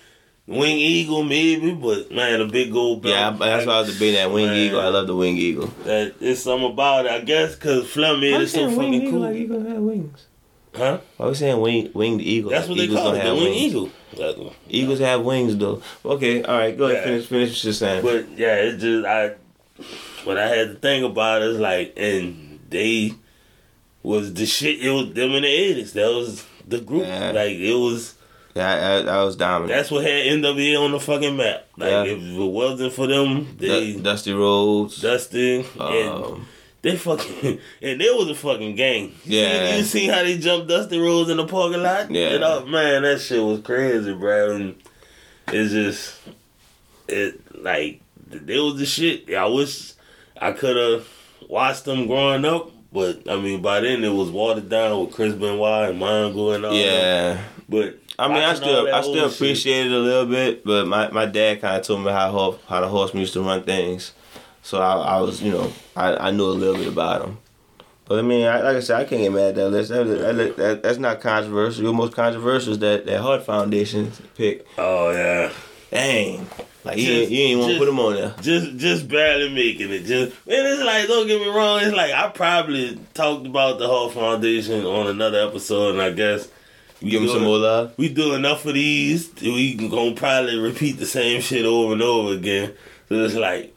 wing 0.48 0.78
eagle, 0.78 1.22
maybe, 1.22 1.72
but 1.74 2.10
man, 2.10 2.38
the 2.40 2.46
big 2.46 2.72
gold 2.72 3.02
belt. 3.02 3.14
yeah. 3.14 3.30
That's 3.30 3.66
why 3.66 3.74
I 3.74 3.80
was 3.82 3.92
debating 3.92 4.14
that 4.16 4.32
Wing 4.32 4.46
Man. 4.46 4.56
Eagle. 4.56 4.80
I 4.80 4.88
love 4.88 5.06
the 5.06 5.14
Wing 5.14 5.36
Eagle. 5.36 5.66
That 5.84 6.14
it's 6.20 6.40
something 6.42 6.72
about 6.72 7.04
it, 7.06 7.12
I 7.12 7.20
guess, 7.20 7.54
because 7.54 7.88
Flair 7.90 8.16
is 8.24 8.54
it 8.54 8.58
so 8.58 8.70
fucking 8.70 9.10
cool. 9.10 9.30
eagle 9.30 9.60
have 9.62 9.76
wings? 9.82 10.26
huh? 10.74 10.98
Why 11.18 11.26
we 11.28 11.34
saying 11.34 11.60
wing 11.60 11.90
winged 11.94 12.22
eagle? 12.22 12.50
That's 12.50 12.68
Like, 12.68 12.78
what 12.78 12.88
they 12.88 12.94
call 12.94 13.12
don't 13.12 13.16
it, 13.20 13.24
the 13.24 13.34
wing 13.34 13.44
wings. 13.44 13.56
eagle. 13.56 13.90
That- 14.16 14.52
Eagles 14.68 14.98
have 15.00 15.20
wings 15.22 15.56
though. 15.56 15.82
Okay, 16.04 16.42
all 16.42 16.56
right. 16.58 16.76
Go 16.76 16.84
ahead. 16.86 16.96
Yeah. 16.96 17.04
Finish. 17.04 17.26
Finish 17.26 17.50
what 17.50 17.64
you're 17.64 17.72
saying. 17.74 18.02
But 18.02 18.38
yeah, 18.38 18.54
it 18.56 18.78
just 18.78 19.06
I 19.06 19.34
what 20.24 20.38
I 20.38 20.48
had 20.48 20.68
to 20.68 20.74
think 20.76 21.04
about 21.04 21.42
is 21.42 21.58
like 21.58 21.92
and 21.96 22.58
they 22.70 23.12
was 24.02 24.32
the 24.34 24.46
shit 24.46 24.80
it 24.84 24.90
was 24.90 25.12
them 25.12 25.32
in 25.32 25.42
the 25.42 25.48
eighties. 25.48 25.92
That 25.92 26.08
was 26.08 26.44
the 26.66 26.80
group. 26.80 27.02
Yeah. 27.06 27.32
Like 27.32 27.52
it 27.56 27.74
was 27.74 28.14
yeah, 28.58 29.04
I, 29.08 29.20
I, 29.20 29.24
was 29.24 29.36
dominant. 29.36 29.76
that's 29.76 29.90
what 29.90 30.04
had 30.04 30.24
NWA 30.26 30.84
on 30.84 30.92
the 30.92 31.00
fucking 31.00 31.36
map. 31.36 31.66
Like 31.76 31.90
Yeah. 31.90 32.02
if 32.04 32.20
it 32.22 32.38
wasn't 32.50 32.92
for 32.92 33.06
them, 33.06 33.56
they 33.58 33.92
Du- 33.94 34.00
Dusty 34.02 34.32
Rhodes. 34.32 35.02
And 35.04 35.64
um, 36.08 36.46
they 36.82 36.96
fucking 36.96 37.58
and 37.82 38.00
there 38.00 38.14
was 38.14 38.30
a 38.30 38.34
fucking 38.34 38.74
gang. 38.76 39.14
Yeah. 39.24 39.70
You, 39.72 39.78
you 39.78 39.82
see 39.84 40.06
how 40.06 40.22
they 40.22 40.38
jumped 40.38 40.68
Dusty 40.68 40.98
Rhodes 40.98 41.30
in 41.30 41.36
the 41.36 41.46
parking 41.46 41.82
lot? 41.82 42.10
Yeah. 42.10 42.32
You 42.32 42.38
know, 42.38 42.66
man, 42.66 43.02
that 43.02 43.20
shit 43.20 43.42
was 43.42 43.60
crazy, 43.60 44.14
bro. 44.14 44.52
And 44.56 44.74
it's 45.48 45.72
just 45.72 46.16
it 47.08 47.40
like 47.62 48.00
they 48.26 48.58
was 48.58 48.78
the 48.78 48.86
shit. 48.86 49.32
I 49.34 49.46
wish 49.46 49.94
I 50.40 50.52
could 50.52 50.76
have 50.76 51.08
watched 51.48 51.84
them 51.84 52.06
growing 52.06 52.44
up, 52.44 52.70
but 52.92 53.28
I 53.28 53.36
mean 53.40 53.62
by 53.62 53.80
then 53.80 54.04
it 54.04 54.12
was 54.12 54.30
watered 54.30 54.68
down 54.68 55.00
with 55.00 55.14
Chris 55.14 55.34
Benoit 55.34 55.90
and 55.90 56.00
Mongo 56.00 56.54
and 56.54 56.64
all 56.64 56.72
that. 56.72 56.76
yeah. 56.78 57.42
But 57.68 57.98
I 58.18 58.28
mean, 58.28 58.38
I 58.38 58.54
still, 58.54 58.92
I 58.92 59.00
still 59.02 59.28
shit- 59.28 59.34
appreciate 59.34 59.86
it 59.86 59.92
a 59.92 59.98
little 59.98 60.26
bit, 60.26 60.64
but 60.64 60.86
my, 60.88 61.08
my 61.10 61.26
dad 61.26 61.60
kind 61.60 61.76
of 61.76 61.86
told 61.86 62.04
me 62.04 62.10
how 62.10 62.58
how 62.68 62.80
the 62.80 62.88
horsemen 62.88 63.20
used 63.20 63.32
to 63.34 63.42
run 63.42 63.62
things, 63.62 64.12
so 64.62 64.80
I, 64.80 65.16
I 65.16 65.20
was, 65.20 65.40
you 65.40 65.52
know, 65.52 65.72
I, 65.96 66.28
I 66.28 66.30
knew 66.32 66.44
a 66.44 66.50
little 66.50 66.76
bit 66.76 66.88
about 66.88 67.22
them. 67.22 67.38
But 68.06 68.18
I 68.20 68.22
mean, 68.22 68.46
I, 68.46 68.60
like 68.62 68.76
I 68.76 68.80
said, 68.80 69.00
I 69.00 69.04
can't 69.04 69.20
get 69.22 69.32
mad 69.32 69.48
at 69.50 69.54
that 69.56 69.68
list. 69.68 69.90
That, 69.90 70.04
that, 70.04 70.56
that, 70.56 70.82
that's 70.82 70.98
not 70.98 71.20
controversial. 71.20 71.84
The 71.84 71.92
most 71.92 72.14
controversial 72.14 72.72
is 72.72 72.78
that 72.78 73.04
that 73.06 73.20
Hart 73.20 73.44
Foundation 73.44 74.10
pick. 74.34 74.66
Oh 74.78 75.10
yeah. 75.10 75.52
Dang, 75.90 76.46
like 76.84 76.98
you, 76.98 77.04
Just- 77.06 77.20
ain't- 77.22 77.30
you 77.30 77.38
ain't 77.44 77.60
want 77.60 77.72
to 77.72 77.78
put 77.78 77.88
him 77.88 77.98
on 78.00 78.14
there. 78.14 78.34
just 78.40 78.76
just 78.78 79.08
barely 79.08 79.48
making 79.54 79.90
it. 79.90 80.00
Just 80.04 80.32
and 80.46 80.66
it's 80.66 80.82
like 80.82 81.06
don't 81.06 81.26
get 81.26 81.40
me 81.40 81.48
wrong. 81.48 81.80
It's 81.82 81.94
like 81.96 82.12
I 82.12 82.28
probably 82.30 82.98
talked 83.14 83.46
about 83.46 83.78
the 83.78 83.86
whole 83.86 84.08
foundation 84.10 84.84
on 84.84 85.06
another 85.06 85.46
episode, 85.46 85.92
and 85.92 86.02
I 86.02 86.10
guess 86.10 86.48
we 87.00 87.10
Give 87.10 87.22
do 87.22 87.28
some 87.28 87.44
more 87.44 87.58
love. 87.58 87.94
We 87.96 88.08
do 88.08 88.34
enough 88.34 88.64
of 88.66 88.74
these. 88.74 89.32
We 89.40 89.74
gonna 89.74 90.14
probably 90.14 90.58
repeat 90.58 90.98
the 90.98 91.06
same 91.06 91.40
shit 91.40 91.64
over 91.64 91.92
and 91.92 92.02
over 92.02 92.34
again. 92.34 92.74
So 93.08 93.14
it's 93.16 93.34
like 93.34 93.74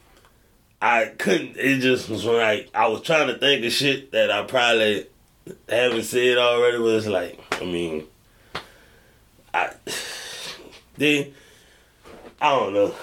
I 0.81 1.05
couldn't. 1.17 1.57
It 1.57 1.79
just 1.79 2.09
was 2.09 2.25
like 2.25 2.69
I 2.73 2.87
was 2.87 3.01
trying 3.01 3.27
to 3.27 3.37
think 3.37 3.63
of 3.65 3.71
shit 3.71 4.11
that 4.11 4.31
I 4.31 4.43
probably 4.43 5.07
haven't 5.69 6.03
said 6.03 6.37
already. 6.37 6.77
But 6.77 6.95
it's 6.95 7.07
like 7.07 7.39
I 7.61 7.65
mean, 7.65 8.07
I 9.53 9.73
they 10.97 11.33
I 12.41 12.49
don't 12.57 12.73
know. 12.73 12.95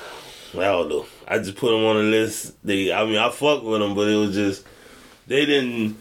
I 0.55 0.65
don't 0.65 0.89
know. 0.89 1.07
I 1.29 1.39
just 1.39 1.57
put 1.57 1.71
them 1.71 1.85
on 1.85 1.97
the 1.97 2.03
list. 2.03 2.57
They, 2.65 2.93
I 2.93 3.05
mean, 3.05 3.19
I 3.19 3.31
fuck 3.31 3.63
with 3.63 3.81
them, 3.81 3.95
but 3.95 4.09
it 4.09 4.17
was 4.17 4.35
just 4.35 4.67
they 5.29 5.47
didn't. 5.47 6.01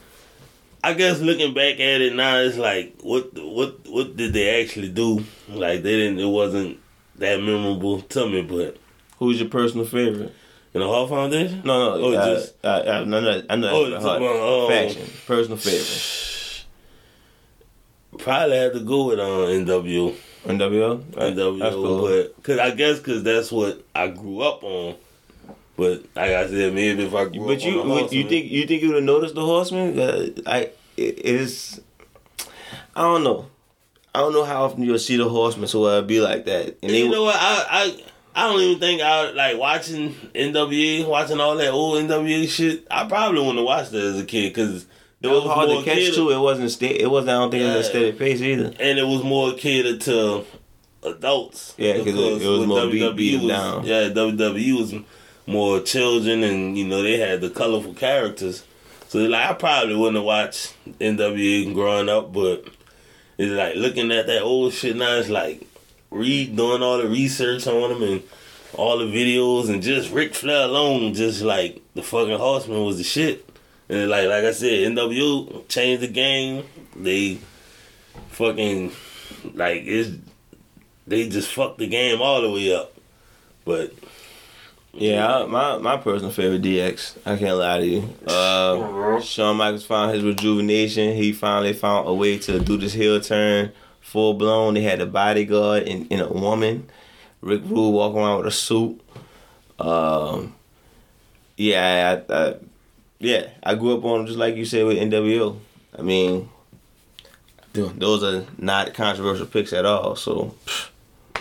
I 0.83 0.93
guess 0.93 1.19
looking 1.19 1.53
back 1.53 1.75
at 1.75 2.01
it 2.01 2.13
now, 2.15 2.37
it's 2.37 2.57
like 2.57 2.95
what 3.01 3.33
what 3.33 3.87
what 3.87 4.15
did 4.15 4.33
they 4.33 4.61
actually 4.63 4.89
do? 4.89 5.23
Like 5.49 5.83
they 5.83 5.97
didn't. 5.97 6.19
It 6.19 6.25
wasn't 6.27 6.79
that 7.15 7.41
memorable 7.41 8.01
to 8.01 8.29
me. 8.29 8.41
But 8.43 8.77
Who's 9.19 9.39
your 9.39 9.49
personal 9.49 9.85
favorite? 9.85 10.33
in 10.73 10.81
the 10.81 10.87
Hart 10.87 11.09
Foundation, 11.09 11.61
No, 11.65 11.97
no, 11.97 12.05
Oh, 12.05 12.13
uh, 12.13 12.35
just- 12.35 12.53
uh, 12.63 12.67
uh, 12.67 13.03
no, 13.07 13.19
no, 13.21 13.41
I 13.49 13.55
know. 13.55 13.69
Oh, 13.71 13.89
that's 13.89 14.03
talking 14.03 14.27
hard. 14.27 14.37
about, 14.37 14.63
um, 14.63 14.69
faction, 14.69 15.13
personal 15.25 15.57
favorite. 15.57 16.65
probably 18.19 18.57
had 18.57 18.73
to 18.73 18.79
go 18.81 19.05
with 19.07 19.19
uh, 19.19 19.23
NWO. 19.23 20.13
NWO, 20.45 21.15
right? 21.17 21.33
NWO, 21.35 21.71
cool. 21.71 22.01
but 22.07 22.43
cause 22.43 22.59
I 22.59 22.71
guess 22.71 22.99
cause 22.99 23.23
that's 23.23 23.51
what 23.51 23.83
I 23.95 24.07
grew 24.09 24.41
up 24.41 24.63
on. 24.63 24.95
But 25.77 26.03
like 26.15 26.31
I 26.31 26.47
said, 26.47 26.73
maybe 26.73 27.03
if 27.05 27.13
I 27.13 27.25
grew 27.25 27.45
But 27.47 27.63
you, 27.63 27.79
on 27.81 27.87
the 27.87 27.93
would- 27.93 28.11
you 28.11 28.27
think 28.27 28.51
you 28.51 28.65
think 28.67 28.81
you 28.81 28.87
would 28.89 28.95
have 28.97 29.03
noticed 29.05 29.35
the 29.35 29.45
Horseman? 29.45 29.97
Uh, 29.99 30.27
I 30.45 30.71
it 30.97 31.19
is. 31.25 31.79
I 32.95 33.01
don't 33.01 33.23
know. 33.23 33.45
I 34.15 34.19
don't 34.21 34.33
know 34.33 34.43
how 34.43 34.63
often 34.65 34.81
you'll 34.83 34.97
see 34.97 35.17
the 35.17 35.29
Horseman, 35.29 35.67
so 35.67 35.85
it'll 35.85 36.01
be 36.01 36.19
like 36.19 36.45
that. 36.45 36.77
And 36.81 36.91
they, 36.91 37.03
you 37.03 37.09
know 37.09 37.23
what? 37.23 37.35
I 37.37 37.65
I 37.69 38.43
I 38.45 38.47
don't 38.49 38.59
even 38.61 38.79
think 38.79 39.01
I 39.01 39.29
like 39.31 39.57
watching 39.59 40.15
NWA, 40.33 41.07
watching 41.07 41.39
all 41.39 41.55
that 41.57 41.69
old 41.71 42.03
NWA 42.03 42.47
shit. 42.49 42.87
I 42.89 43.07
probably 43.07 43.39
wouldn't 43.39 43.57
have 43.57 43.65
watched 43.65 43.91
that 43.91 44.03
as 44.03 44.19
a 44.19 44.25
kid 44.25 44.53
because 44.55 44.87
it 45.21 45.27
was 45.27 45.43
hard 45.43 45.69
to 45.69 45.75
catch 45.83 45.93
catered- 45.99 46.15
too. 46.15 46.31
It 46.31 46.39
wasn't 46.39 46.71
sta- 46.71 46.99
It 46.99 47.09
wasn't. 47.11 47.29
I 47.29 47.33
don't 47.33 47.51
think 47.51 47.63
it 47.63 47.75
was 47.77 47.85
a 47.85 47.89
steady 47.89 48.11
pace 48.13 48.41
either. 48.41 48.73
and 48.79 48.97
it 48.97 49.05
was 49.05 49.21
more 49.23 49.53
catered 49.53 50.01
to 50.01 50.43
adults. 51.03 51.75
Yeah, 51.77 51.97
'cause 51.97 52.07
it- 52.07 52.41
it 52.41 52.47
was 52.47 52.65
more 52.67 52.87
beat- 52.87 53.01
WWE 53.01 53.13
beat 53.15 53.39
was, 53.41 53.47
down. 53.49 53.85
Yeah, 53.85 54.09
WWE 54.09 54.73
was 54.79 54.93
more 55.48 55.80
children, 55.80 56.44
and 56.44 56.78
you 56.78 56.86
know 56.86 57.02
they 57.02 57.18
had 57.18 57.41
the 57.41 57.49
colorful 57.49 57.94
characters. 57.94 58.64
So 59.07 59.19
like 59.19 59.49
I 59.49 59.53
probably 59.53 59.95
wouldn't 59.95 60.18
have 60.18 60.26
watched 60.26 60.76
NWA 60.99 61.74
growing 61.74 62.10
up, 62.10 62.34
but 62.34 62.65
it's 63.38 63.52
like 63.52 63.76
looking 63.76 64.11
at 64.11 64.28
that 64.28 64.41
old 64.41 64.74
shit 64.74 64.95
now. 64.95 65.15
It's 65.15 65.30
like 65.30 65.65
read 66.11 66.56
doing 66.56 66.84
all 66.84 66.98
the 66.98 67.07
research 67.07 67.65
on 67.68 67.90
them 67.90 68.03
and 68.03 68.24
all 68.74 68.98
the 68.98 69.06
videos 69.06 69.69
and 69.69 69.82
just 69.82 70.11
Ric 70.11 70.36
Flair 70.36 70.65
alone, 70.65 71.14
just 71.14 71.41
like 71.41 71.82
the 71.95 72.03
fucking 72.03 72.38
Horseman 72.38 72.84
was 72.84 72.98
the 72.98 73.03
shit. 73.03 73.49
And 73.90 74.10
like 74.10 74.28
like 74.28 74.44
I 74.44 74.52
said, 74.52 74.91
NWO 74.91 75.68
changed 75.69 76.03
the 76.03 76.07
game. 76.07 76.65
They 76.95 77.40
fucking 78.32 78.91
like 79.53 79.84
it's 79.86 80.11
they 81.07 81.30
just 81.30 81.53
fucked 81.53 81.78
the 81.78 81.88
game 81.88 82.22
all 82.22 82.41
the 82.41 82.52
way 82.52 82.76
up. 82.76 82.94
But 83.64 83.94
Yeah, 84.99 85.41
I, 85.41 85.45
my 85.45 85.78
my 85.78 85.98
personal 85.98 86.32
favorite 86.32 86.64
DX. 86.64 87.18
I 87.24 87.38
can't 87.38 87.57
lie 87.57 87.78
to 87.80 87.86
you. 87.86 88.10
Uh, 88.26 89.19
Shawn 89.22 89.57
Michaels 89.57 89.86
found 89.86 90.15
his 90.15 90.24
rejuvenation. 90.24 91.15
He 91.15 91.34
finally 91.34 91.74
found 91.74 92.07
a 92.07 92.14
way 92.14 92.40
to 92.40 92.60
do 92.60 92.78
this 92.78 92.94
heel 92.94 93.22
turn 93.22 93.72
full 94.02 94.34
blown. 94.34 94.74
They 94.74 94.82
had 94.82 94.99
a 94.99 95.06
bodyguard 95.06 95.84
in, 95.84 96.07
in 96.07 96.19
a 96.19 96.28
woman. 96.28 96.90
Rick 97.41 97.61
Rude 97.65 97.91
walking 97.91 98.19
around 98.19 98.38
with 98.40 98.48
a 98.48 98.52
suit. 98.52 98.99
Um, 99.78 100.56
yeah, 101.57 102.24
I, 102.30 102.34
I, 102.34 102.56
yeah, 103.19 103.49
I 103.61 103.76
grew 103.76 103.98
up 103.98 104.03
on 104.03 104.26
just 104.26 104.40
like 104.40 104.56
you 104.56 104.65
said 104.65 104.86
with 104.86 104.98
NWO. 104.98 105.60
I 105.98 106.02
mean, 106.02 106.49
those 107.74 108.24
are 108.24 108.45
not 108.57 108.95
controversial 108.95 109.45
picks 109.45 109.74
at 109.74 109.86
all. 109.86 110.15
So 110.15 110.56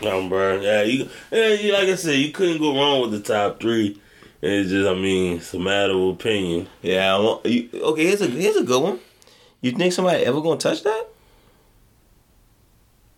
um, 0.04 0.28
bro, 0.28 0.60
yeah, 0.60 0.82
you, 0.82 1.08
yeah, 1.30 1.48
you, 1.54 1.72
like 1.72 1.88
I 1.88 1.94
said, 1.94 2.16
you 2.16 2.32
couldn't 2.32 2.58
go 2.58 2.74
wrong 2.76 3.02
with 3.02 3.12
the 3.12 3.20
top 3.34 3.60
three. 3.60 4.00
It's 4.42 4.70
just, 4.70 4.88
I 4.88 4.94
mean, 4.94 5.38
it's 5.38 5.54
a 5.54 5.58
matter 5.58 5.92
of 5.94 6.10
opinion. 6.14 6.68
yeah, 6.82 7.16
you, 7.44 7.68
okay. 7.74 8.04
Here's 8.06 8.20
a 8.20 8.26
here's 8.26 8.56
a 8.56 8.62
good 8.64 8.82
one. 8.82 9.00
You 9.62 9.72
think 9.72 9.92
somebody 9.92 10.24
ever 10.24 10.40
gonna 10.40 10.58
touch 10.58 10.82
that? 10.84 11.06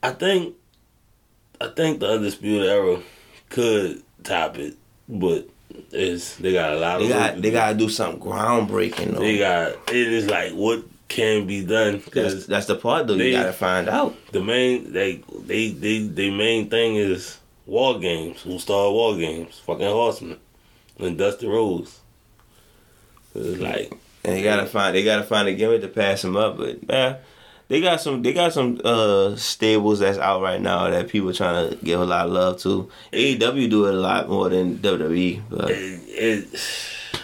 I 0.03 0.11
think, 0.13 0.55
I 1.61 1.69
think 1.69 2.01
the 2.01 2.09
undisputed 2.13 2.69
era 2.69 3.01
could 3.51 4.03
top 4.23 4.59
it, 4.59 4.77
but 5.09 5.49
it's 5.91 6.37
they 6.37 6.53
got 6.53 6.73
a 6.75 6.79
lot 6.79 6.99
They 7.01 7.09
got 7.09 7.35
to 7.35 7.41
they 7.41 7.51
do. 7.51 7.53
gotta 7.57 7.77
do 7.77 7.89
something 7.89 8.21
groundbreaking 8.21 9.15
though. 9.15 9.21
they 9.21 9.39
got 9.39 9.73
it 9.89 10.13
is 10.13 10.29
like 10.31 10.53
what 10.53 10.85
can 11.09 11.47
be 11.47 11.65
done 11.65 11.93
that's 11.95 12.05
because 12.05 12.47
that's 12.47 12.67
the 12.67 12.75
part 12.77 13.07
though. 13.07 13.17
they- 13.17 13.31
you 13.31 13.37
gotta 13.37 13.53
find 13.53 13.89
out. 13.89 14.15
the 14.33 14.41
main 14.43 14.93
they 14.93 15.23
they 15.47 15.71
they 15.71 15.99
the 16.07 16.31
main 16.31 16.69
thing 16.69 16.97
is 16.97 17.39
war 17.67 17.99
games. 17.99 18.43
Who 18.43 18.59
started 18.59 18.91
war 18.93 19.17
games? 19.17 19.61
Fucking 19.67 19.87
Horseman 19.87 20.39
and 20.99 21.17
Dusty 21.19 21.47
Rhodes. 21.47 22.01
It's 23.35 23.61
like 23.61 23.93
And 24.25 24.35
they 24.37 24.43
gotta 24.43 24.67
find 24.67 24.95
they 24.95 25.05
gotta 25.05 25.25
find 25.25 25.49
a 25.49 25.55
gimmick 25.55 25.81
to 25.83 25.89
pass 25.89 26.23
them 26.23 26.37
up. 26.37 26.57
But 26.59 26.79
yeah, 26.89 27.17
they 27.69 27.81
got 27.81 28.01
some 28.01 28.23
they 28.23 28.33
got 28.33 28.53
some 28.53 28.81
uh 28.85 29.37
stables 29.37 30.01
that's 30.01 30.19
out 30.19 30.43
right 30.43 30.61
now 30.61 30.91
that 30.91 31.09
people 31.09 31.33
trying 31.33 31.71
to 31.71 31.77
give 31.85 32.01
a 32.01 32.05
lot 32.05 32.27
of 32.27 32.33
love 32.33 32.59
to. 32.63 32.89
AEW 33.13 33.71
do 33.71 33.87
it 33.87 33.95
a 33.95 33.99
lot 33.99 34.29
more 34.29 34.49
than 34.49 34.79
WWE. 34.79 35.43
But 35.51 35.71
it, 35.71 36.01
it 36.07 36.61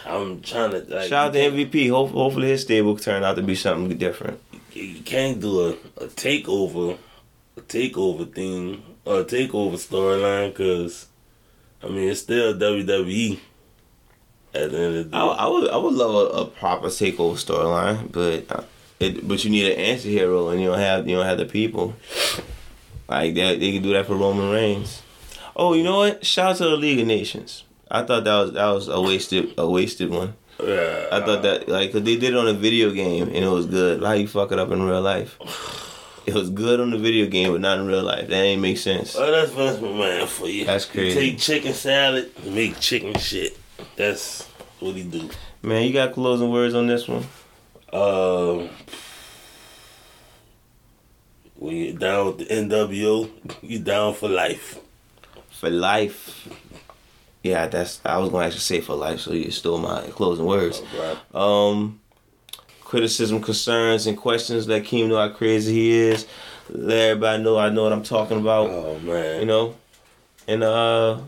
I'm 0.06 0.40
trying 0.42 0.70
to 0.72 0.78
like, 0.94 1.08
shout 1.08 1.28
out 1.28 1.32
to 1.32 1.38
MVP. 1.38 1.90
Hope, 1.90 2.10
hopefully 2.10 2.48
his 2.48 2.62
stable 2.62 2.96
turn 2.96 3.24
out 3.24 3.36
to 3.36 3.42
be 3.42 3.54
something 3.54 3.96
different. 3.96 4.40
you 4.72 5.00
can't 5.02 5.40
do 5.40 5.60
a, 5.60 5.70
a 6.02 6.08
takeover 6.08 6.98
a 7.56 7.60
takeover 7.60 8.32
thing 8.32 8.82
or 9.04 9.20
a 9.20 9.24
takeover 9.24 9.74
storyline 9.74 10.48
because 10.48 11.06
I 11.82 11.88
mean 11.88 12.08
it's 12.08 12.20
still 12.20 12.54
WWE 12.54 13.38
at 14.54 14.70
the 14.70 14.78
end 14.78 14.96
of 14.96 15.10
the 15.10 15.16
I, 15.16 15.20
day. 15.20 15.34
I 15.38 15.46
would 15.46 15.70
I 15.70 15.76
would 15.76 15.94
love 15.94 16.14
a, 16.14 16.40
a 16.40 16.46
proper 16.46 16.88
takeover 16.88 17.34
storyline, 17.34 18.10
but 18.10 18.50
uh, 18.50 18.64
it 19.00 19.26
but 19.26 19.44
you 19.44 19.50
need 19.50 19.72
an 19.72 19.78
anti-hero 19.78 20.48
and 20.48 20.60
you 20.60 20.68
don't 20.68 20.78
have 20.78 21.08
you 21.08 21.16
don't 21.16 21.26
have 21.26 21.38
the 21.38 21.46
people. 21.46 21.94
Like 23.08 23.34
that 23.34 23.60
they 23.60 23.72
can 23.72 23.82
do 23.82 23.92
that 23.92 24.06
for 24.06 24.14
Roman 24.16 24.50
Reigns. 24.50 25.02
Oh, 25.56 25.74
you 25.74 25.84
know 25.84 25.98
what? 25.98 26.24
Shout 26.26 26.52
out 26.52 26.56
to 26.56 26.64
the 26.64 26.76
League 26.76 26.98
of 26.98 27.06
Nations. 27.06 27.63
I 27.90 28.02
thought 28.02 28.24
that 28.24 28.36
was 28.40 28.52
that 28.52 28.66
was 28.70 28.88
a 28.88 29.00
wasted 29.00 29.54
a 29.58 29.68
wasted 29.68 30.10
one. 30.10 30.34
yeah, 30.62 31.08
I 31.12 31.20
thought 31.20 31.42
that 31.42 31.68
like 31.68 31.92
cause 31.92 32.02
they 32.02 32.16
did 32.16 32.32
it 32.34 32.36
on 32.36 32.48
a 32.48 32.52
video 32.54 32.90
game 32.90 33.24
and 33.28 33.36
it 33.36 33.48
was 33.48 33.66
good. 33.66 34.02
How 34.02 34.12
you 34.12 34.26
fuck 34.28 34.52
it 34.52 34.58
up 34.58 34.70
in 34.70 34.82
real 34.82 35.02
life? 35.02 35.38
It 36.26 36.32
was 36.32 36.48
good 36.48 36.80
on 36.80 36.90
the 36.90 36.96
video 36.96 37.26
game, 37.26 37.52
but 37.52 37.60
not 37.60 37.78
in 37.78 37.86
real 37.86 38.02
life. 38.02 38.28
That 38.28 38.36
ain't 38.36 38.62
make 38.62 38.78
sense. 38.78 39.14
Oh, 39.14 39.30
that's 39.30 39.52
Vince 39.52 39.76
McMahon 39.76 40.26
for 40.26 40.48
you. 40.48 40.64
That's 40.64 40.86
You 40.86 40.92
crazy. 41.12 41.20
take 41.32 41.38
chicken 41.38 41.74
salad 41.74 42.32
make 42.46 42.80
chicken 42.80 43.12
shit. 43.18 43.58
That's 43.96 44.46
what 44.80 44.94
he 44.94 45.02
do. 45.02 45.28
Man, 45.60 45.82
you 45.86 45.92
got 45.92 46.14
closing 46.14 46.50
words 46.50 46.72
on 46.74 46.86
this 46.86 47.06
one? 47.06 47.26
Um, 47.92 48.70
when 51.56 51.76
you're 51.76 51.92
down 51.98 52.26
with 52.28 52.38
the 52.38 52.46
NWO, 52.46 53.30
you 53.62 53.78
down 53.80 54.14
for 54.14 54.28
life. 54.30 54.78
For 55.50 55.68
life. 55.68 56.48
Yeah, 57.44 57.68
that's 57.68 58.00
I 58.06 58.16
was 58.18 58.30
gonna 58.30 58.46
actually 58.46 58.60
say 58.60 58.80
for 58.80 58.94
life, 58.96 59.20
so 59.20 59.32
you 59.34 59.50
stole 59.50 59.78
my 59.78 60.00
closing 60.12 60.46
words. 60.46 60.82
Right. 60.98 61.16
Um, 61.34 62.00
criticism, 62.80 63.42
concerns, 63.42 64.06
and 64.06 64.16
questions. 64.16 64.66
Let 64.66 64.84
Keem 64.84 65.08
know 65.08 65.16
how 65.18 65.28
crazy 65.28 65.72
he 65.74 65.92
is. 65.92 66.26
Let 66.70 67.10
everybody 67.10 67.42
know 67.42 67.58
I 67.58 67.68
know 67.68 67.82
what 67.84 67.92
I'm 67.92 68.02
talking 68.02 68.38
about. 68.40 68.70
Oh 68.70 68.98
man, 69.00 69.40
You 69.40 69.46
know, 69.46 69.74
and 70.48 70.64
uh, 70.64 71.20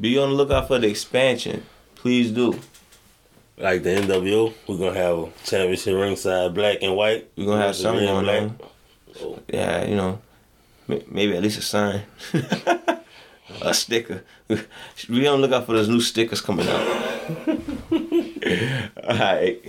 be 0.00 0.16
on 0.18 0.30
the 0.30 0.34
lookout 0.34 0.68
for 0.68 0.78
the 0.78 0.88
expansion. 0.88 1.64
Please 1.96 2.30
do. 2.30 2.58
like 3.58 3.82
the 3.82 3.90
NWO, 3.90 4.54
we're 4.66 4.78
gonna 4.78 4.98
have 4.98 5.18
a 5.18 5.28
championship 5.44 5.94
ringside 5.96 6.54
black 6.54 6.78
and 6.80 6.96
white. 6.96 7.28
We're 7.36 7.44
gonna 7.44 7.60
have 7.66 7.76
something 7.76 8.06
red 8.06 8.16
and 8.16 8.26
going 8.26 8.38
on. 8.40 8.58
Oh, 9.20 9.38
Yeah, 9.48 9.84
you 9.84 9.96
know, 9.96 10.18
maybe 10.88 11.36
at 11.36 11.42
least 11.42 11.58
a 11.58 11.62
sign, 11.62 12.02
a 13.62 13.74
sticker. 13.74 14.24
Be 15.08 15.26
on 15.26 15.40
the 15.40 15.48
lookout 15.48 15.66
for 15.66 15.72
those 15.72 15.88
new 15.88 16.00
stickers 16.00 16.40
coming 16.40 16.68
out. 16.68 16.80
All 19.08 19.18
right. 19.18 19.60